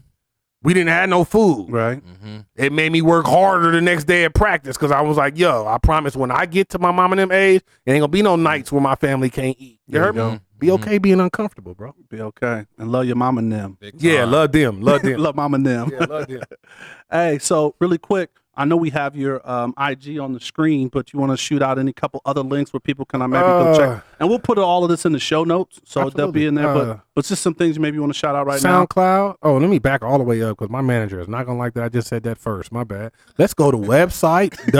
We 0.65 0.74
didn't 0.74 0.89
have 0.89 1.09
no 1.11 1.23
food. 1.24 1.70
Right. 1.70 2.03
Mm-hmm. 2.05 2.39
It 2.57 2.73
made 2.73 2.91
me 2.91 3.03
work 3.03 3.27
harder 3.27 3.70
the 3.70 3.81
next 3.81 4.05
day 4.05 4.24
at 4.24 4.35
practice 4.35 4.77
because 4.77 4.91
I 4.91 5.03
was 5.03 5.16
like, 5.16 5.39
"Yo, 5.39 5.66
I 5.66 5.78
promise 5.78 6.16
when 6.16 6.31
I 6.31 6.47
get 6.47 6.70
to 6.70 6.78
my 6.78 6.91
mom 6.91 7.12
and 7.12 7.19
them 7.20 7.31
age, 7.31 7.62
it 7.86 7.93
ain't 7.93 8.01
gonna 8.01 8.09
be 8.09 8.23
no 8.23 8.35
nights 8.35 8.73
where 8.73 8.81
my 8.81 8.95
family 8.97 9.31
can't 9.31 9.57
eat." 9.59 9.78
You 9.86 9.93
There 9.93 10.03
heard 10.03 10.16
you 10.16 10.23
me? 10.24 10.31
go. 10.36 10.41
Be 10.59 10.70
okay 10.70 10.97
being 10.99 11.20
uncomfortable, 11.20 11.74
bro. 11.74 11.95
Be 12.09 12.20
okay, 12.23 12.65
and 12.78 12.91
love 12.91 13.05
your 13.07 13.16
mom 13.16 13.36
and 13.39 13.53
them. 13.53 13.77
Yeah, 13.99 14.24
love 14.24 14.53
them, 14.53 14.81
love 14.81 15.03
them. 15.03 15.20
love 15.20 15.36
mom 15.36 15.53
and 15.55 15.66
them. 15.66 15.91
yeah, 15.93 16.07
love 16.07 16.27
them. 16.28 16.41
Hey, 17.11 17.39
so 17.39 17.74
really 17.81 17.99
quick, 17.99 18.31
I 18.56 18.64
know 18.64 18.76
we 18.76 18.90
have 18.90 19.16
your 19.16 19.40
um, 19.51 19.74
IG 19.78 20.18
on 20.18 20.32
the 20.32 20.40
screen, 20.40 20.89
but 20.89 21.12
you 21.12 21.18
want 21.18 21.32
to 21.32 21.36
shoot 21.36 21.60
out 21.62 21.78
any 21.78 21.93
couple 21.93 22.20
other 22.24 22.43
links 22.43 22.72
where 22.72 22.81
people 22.81 23.05
can 23.05 23.20
uh, 23.22 23.28
maybe 23.28 23.43
go 23.43 23.72
Uh, 23.72 23.78
check. 23.97 24.05
And 24.20 24.28
we'll 24.28 24.39
put 24.39 24.59
all 24.59 24.85
of 24.85 24.90
this 24.90 25.05
in 25.05 25.12
the 25.12 25.18
show 25.18 25.44
notes, 25.44 25.81
so 25.85 26.09
they'll 26.10 26.31
be 26.32 26.47
in 26.47 26.55
there. 26.55 26.68
Uh, 26.68 26.74
but 26.74 27.01
but 27.14 27.24
just 27.24 27.43
some 27.43 27.55
things 27.55 27.76
you 27.76 27.82
maybe 27.82 27.98
want 27.98 28.12
to 28.12 28.18
shout 28.18 28.35
out 28.36 28.47
right 28.47 28.62
now. 28.62 28.85
SoundCloud. 28.86 29.36
Oh, 29.43 29.56
let 29.56 29.68
me 29.68 29.78
back 29.78 30.02
all 30.02 30.18
the 30.18 30.24
way 30.24 30.43
up 30.43 30.59
because 30.59 30.70
my 30.70 30.81
manager 30.82 31.20
is 31.20 31.28
not 31.28 31.47
gonna 31.47 31.59
like 31.59 31.74
that. 31.74 31.85
I 31.85 31.89
just 31.89 32.09
said 32.09 32.22
that 32.24 32.39
first. 32.39 32.70
My 32.72 32.85
bad. 32.85 33.12
Let's 33.39 33.55
go 33.55 33.70
to 33.70 33.76
website 33.76 34.51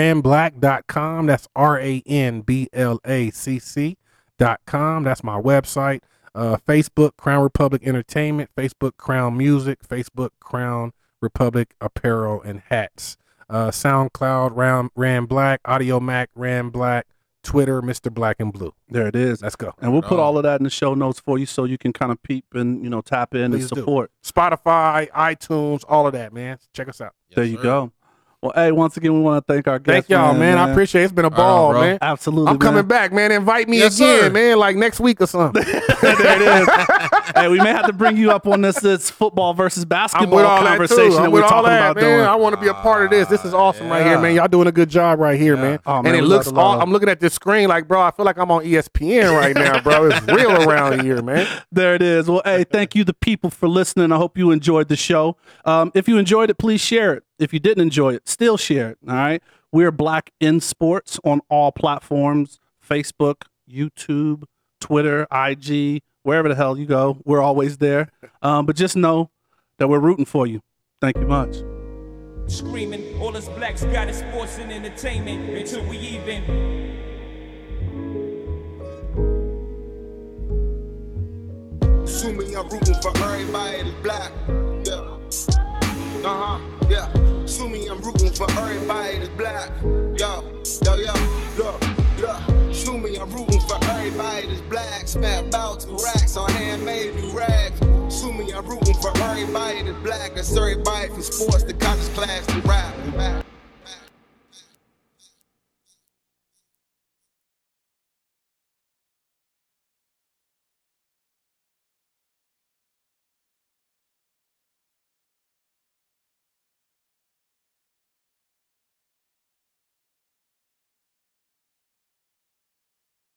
www.ranblacc.com. 0.00 1.26
That's 1.26 1.48
R 1.56 1.78
A 1.80 2.02
N 2.06 2.40
B 2.42 2.68
L 2.72 3.00
A 3.04 3.30
C 3.30 3.58
C 3.58 3.96
dot 4.38 4.60
com. 4.66 5.04
That's 5.04 5.22
my 5.24 5.40
website. 5.40 6.00
Uh, 6.34 6.56
Facebook 6.66 7.16
Crown 7.16 7.42
Republic 7.42 7.82
Entertainment. 7.84 8.50
Facebook 8.56 8.96
Crown 8.96 9.36
Music. 9.36 9.80
Facebook 9.86 10.30
Crown 10.40 10.92
Republic 11.20 11.74
Apparel 11.80 12.40
and 12.42 12.62
Hats. 12.68 13.16
Uh, 13.48 13.68
SoundCloud 13.70 14.54
Ram 14.54 14.90
Ram 14.94 15.26
Black. 15.26 15.62
Audiomack 15.64 16.28
Ram 16.34 16.70
Black. 16.70 17.06
Twitter 17.42 17.80
Mr. 17.80 18.12
Black 18.12 18.36
and 18.38 18.52
Blue. 18.52 18.74
There 18.90 19.06
it 19.08 19.16
is. 19.16 19.40
Let's 19.42 19.56
go. 19.56 19.72
And 19.80 19.92
we'll 19.94 20.02
put 20.02 20.18
Oh. 20.18 20.22
all 20.22 20.36
of 20.36 20.42
that 20.42 20.60
in 20.60 20.64
the 20.64 20.68
show 20.70 20.92
notes 20.92 21.18
for 21.20 21.38
you, 21.38 21.46
so 21.46 21.64
you 21.64 21.78
can 21.78 21.90
kind 21.90 22.12
of 22.12 22.22
peep 22.22 22.44
and 22.52 22.84
you 22.84 22.90
know 22.90 23.00
tap 23.00 23.34
in 23.34 23.50
Please 23.52 23.62
and 23.62 23.70
do. 23.70 23.80
support. 23.80 24.10
Spotify, 24.22 25.08
iTunes, 25.12 25.82
all 25.88 26.06
of 26.06 26.12
that, 26.12 26.34
man. 26.34 26.58
Check 26.74 26.88
us 26.90 27.00
out. 27.00 27.14
there 27.34 27.44
you 27.44 27.56
go. 27.56 27.92
Well, 28.42 28.52
hey, 28.54 28.72
once 28.72 28.96
again, 28.96 29.12
we 29.12 29.20
want 29.20 29.46
to 29.46 29.52
thank 29.52 29.68
our 29.68 29.78
guests. 29.78 30.08
Thank 30.08 30.08
y'all, 30.08 30.32
man. 30.32 30.56
I 30.56 30.70
appreciate 30.70 31.02
it. 31.02 31.04
It's 31.04 31.12
been 31.12 31.26
a 31.26 31.30
ball, 31.30 31.72
bro. 31.72 31.82
man. 31.82 31.98
Absolutely, 32.00 32.50
I'm 32.50 32.58
coming 32.58 32.86
back, 32.86 33.12
man. 33.12 33.32
Invite 33.32 33.68
me 33.68 33.80
Yes, 33.80 33.96
again, 33.98 34.20
sir. 34.22 34.30
man. 34.30 34.58
Like 34.58 34.76
next 34.76 34.98
week 34.98 35.20
or 35.20 35.26
something. 35.26 35.62
there 35.62 35.82
it 35.82 36.62
is. 36.62 36.68
hey, 37.34 37.48
we 37.48 37.58
may 37.58 37.68
have 37.68 37.84
to 37.86 37.92
bring 37.92 38.16
you 38.16 38.30
up 38.30 38.46
on 38.46 38.62
this, 38.62 38.80
this 38.80 39.10
football 39.10 39.52
versus 39.52 39.82
I'm 39.82 39.88
basketball 39.90 40.36
with 40.36 40.46
all 40.46 40.62
that 40.62 40.68
conversation 40.70 41.10
too. 41.10 41.16
I'm 41.18 41.22
that 41.24 41.30
with 41.32 41.40
we're 41.42 41.44
all 41.44 41.50
talking 41.50 41.68
that, 41.68 41.90
about 41.90 41.96
man. 41.96 42.16
doing. 42.16 42.26
I 42.26 42.34
want 42.34 42.54
to 42.54 42.60
be 42.62 42.68
a 42.68 42.72
part 42.74 43.04
of 43.04 43.10
this. 43.10 43.28
This 43.28 43.44
is 43.44 43.52
awesome 43.52 43.90
right 43.90 44.06
here, 44.06 44.18
man. 44.18 44.34
Y'all 44.34 44.48
doing 44.48 44.68
a 44.68 44.72
good 44.72 44.88
job 44.88 45.18
right 45.18 45.38
here, 45.38 45.58
man. 45.58 45.78
Oh, 45.84 46.00
man, 46.02 46.14
and 46.14 46.24
it 46.24 46.26
looks. 46.26 46.48
All. 46.48 46.80
I'm 46.80 46.92
looking 46.92 47.10
at 47.10 47.20
this 47.20 47.34
screen 47.34 47.68
like, 47.68 47.88
bro. 47.88 48.00
I 48.00 48.10
feel 48.10 48.24
like 48.24 48.38
I'm 48.38 48.50
on 48.50 48.64
ESPN 48.64 49.36
right 49.38 49.54
now, 49.54 49.82
bro. 49.82 50.06
It's 50.06 50.26
real 50.26 50.66
around 50.66 51.02
here, 51.02 51.20
man. 51.20 51.46
There 51.72 51.94
it 51.94 52.02
is. 52.02 52.26
Well, 52.26 52.40
hey, 52.44 52.64
thank 52.64 52.94
you, 52.94 53.04
the 53.04 53.12
people, 53.14 53.50
for 53.50 53.68
listening. 53.68 54.12
I 54.12 54.16
hope 54.16 54.36
you 54.38 54.50
enjoyed 54.50 54.88
the 54.88 54.96
show. 54.96 55.36
Um, 55.66 55.92
if 55.94 56.08
you 56.08 56.16
enjoyed 56.16 56.48
it, 56.50 56.58
please 56.58 56.80
share 56.80 57.12
it. 57.14 57.22
If 57.40 57.54
you 57.54 57.58
didn't 57.58 57.82
enjoy 57.82 58.14
it, 58.14 58.28
still 58.28 58.58
share 58.58 58.90
it. 58.90 58.98
All 59.08 59.14
right. 59.14 59.42
We're 59.72 59.90
Black 59.90 60.30
in 60.40 60.60
Sports 60.60 61.18
on 61.24 61.40
all 61.48 61.72
platforms 61.72 62.60
Facebook, 62.86 63.44
YouTube, 63.68 64.44
Twitter, 64.80 65.26
IG, 65.32 66.02
wherever 66.22 66.48
the 66.48 66.54
hell 66.54 66.76
you 66.76 66.84
go. 66.84 67.18
We're 67.24 67.40
always 67.40 67.78
there. 67.78 68.10
Um, 68.42 68.66
but 68.66 68.76
just 68.76 68.94
know 68.94 69.30
that 69.78 69.88
we're 69.88 70.00
rooting 70.00 70.26
for 70.26 70.46
you. 70.46 70.60
Thank 71.00 71.16
you 71.16 71.26
much. 71.26 71.56
Screaming, 72.46 73.18
all 73.20 73.34
us 73.34 73.48
blacks 73.48 73.84
got 73.84 74.08
is 74.08 74.18
sports 74.18 74.58
and 74.58 74.70
entertainment 74.70 75.48
until 75.50 75.84
we 75.86 75.96
even. 75.98 76.42
Assuming 82.02 82.54
I'm 82.56 82.68
rooting 82.68 83.00
for 83.00 83.16
everybody 83.16 83.94
black. 84.02 84.32
Yeah. 84.84 85.16
Uh 86.22 86.58
huh. 86.58 86.86
Yeah. 86.90 87.19
Assuming 87.50 87.90
I'm 87.90 88.00
rooting 88.00 88.30
for 88.30 88.48
everybody 88.52 89.18
that's 89.18 89.28
black. 89.30 89.72
Yo, 89.82 90.44
yo, 90.84 90.94
yo, 90.94 91.12
look, 91.58 91.82
look. 92.20 92.70
Assuming 92.70 93.20
I'm 93.20 93.28
rooting 93.28 93.60
for 93.62 93.76
everybody 93.86 94.46
that's 94.46 94.60
black. 94.70 95.08
Spent 95.08 95.48
about 95.48 95.80
two 95.80 95.96
racks 95.96 96.36
on 96.36 96.48
handmade 96.52 97.16
new 97.16 97.36
rags. 97.36 97.80
Assuming 98.06 98.54
I'm 98.54 98.64
rooting 98.66 98.94
for 98.94 99.10
everybody 99.18 99.82
that's 99.82 99.98
black. 99.98 100.36
That's 100.36 100.56
everybody 100.56 101.08
from 101.08 101.22
sports 101.22 101.64
to 101.64 101.72
college 101.72 102.14
class 102.14 102.46
to 102.46 102.60
rap. 102.68 103.44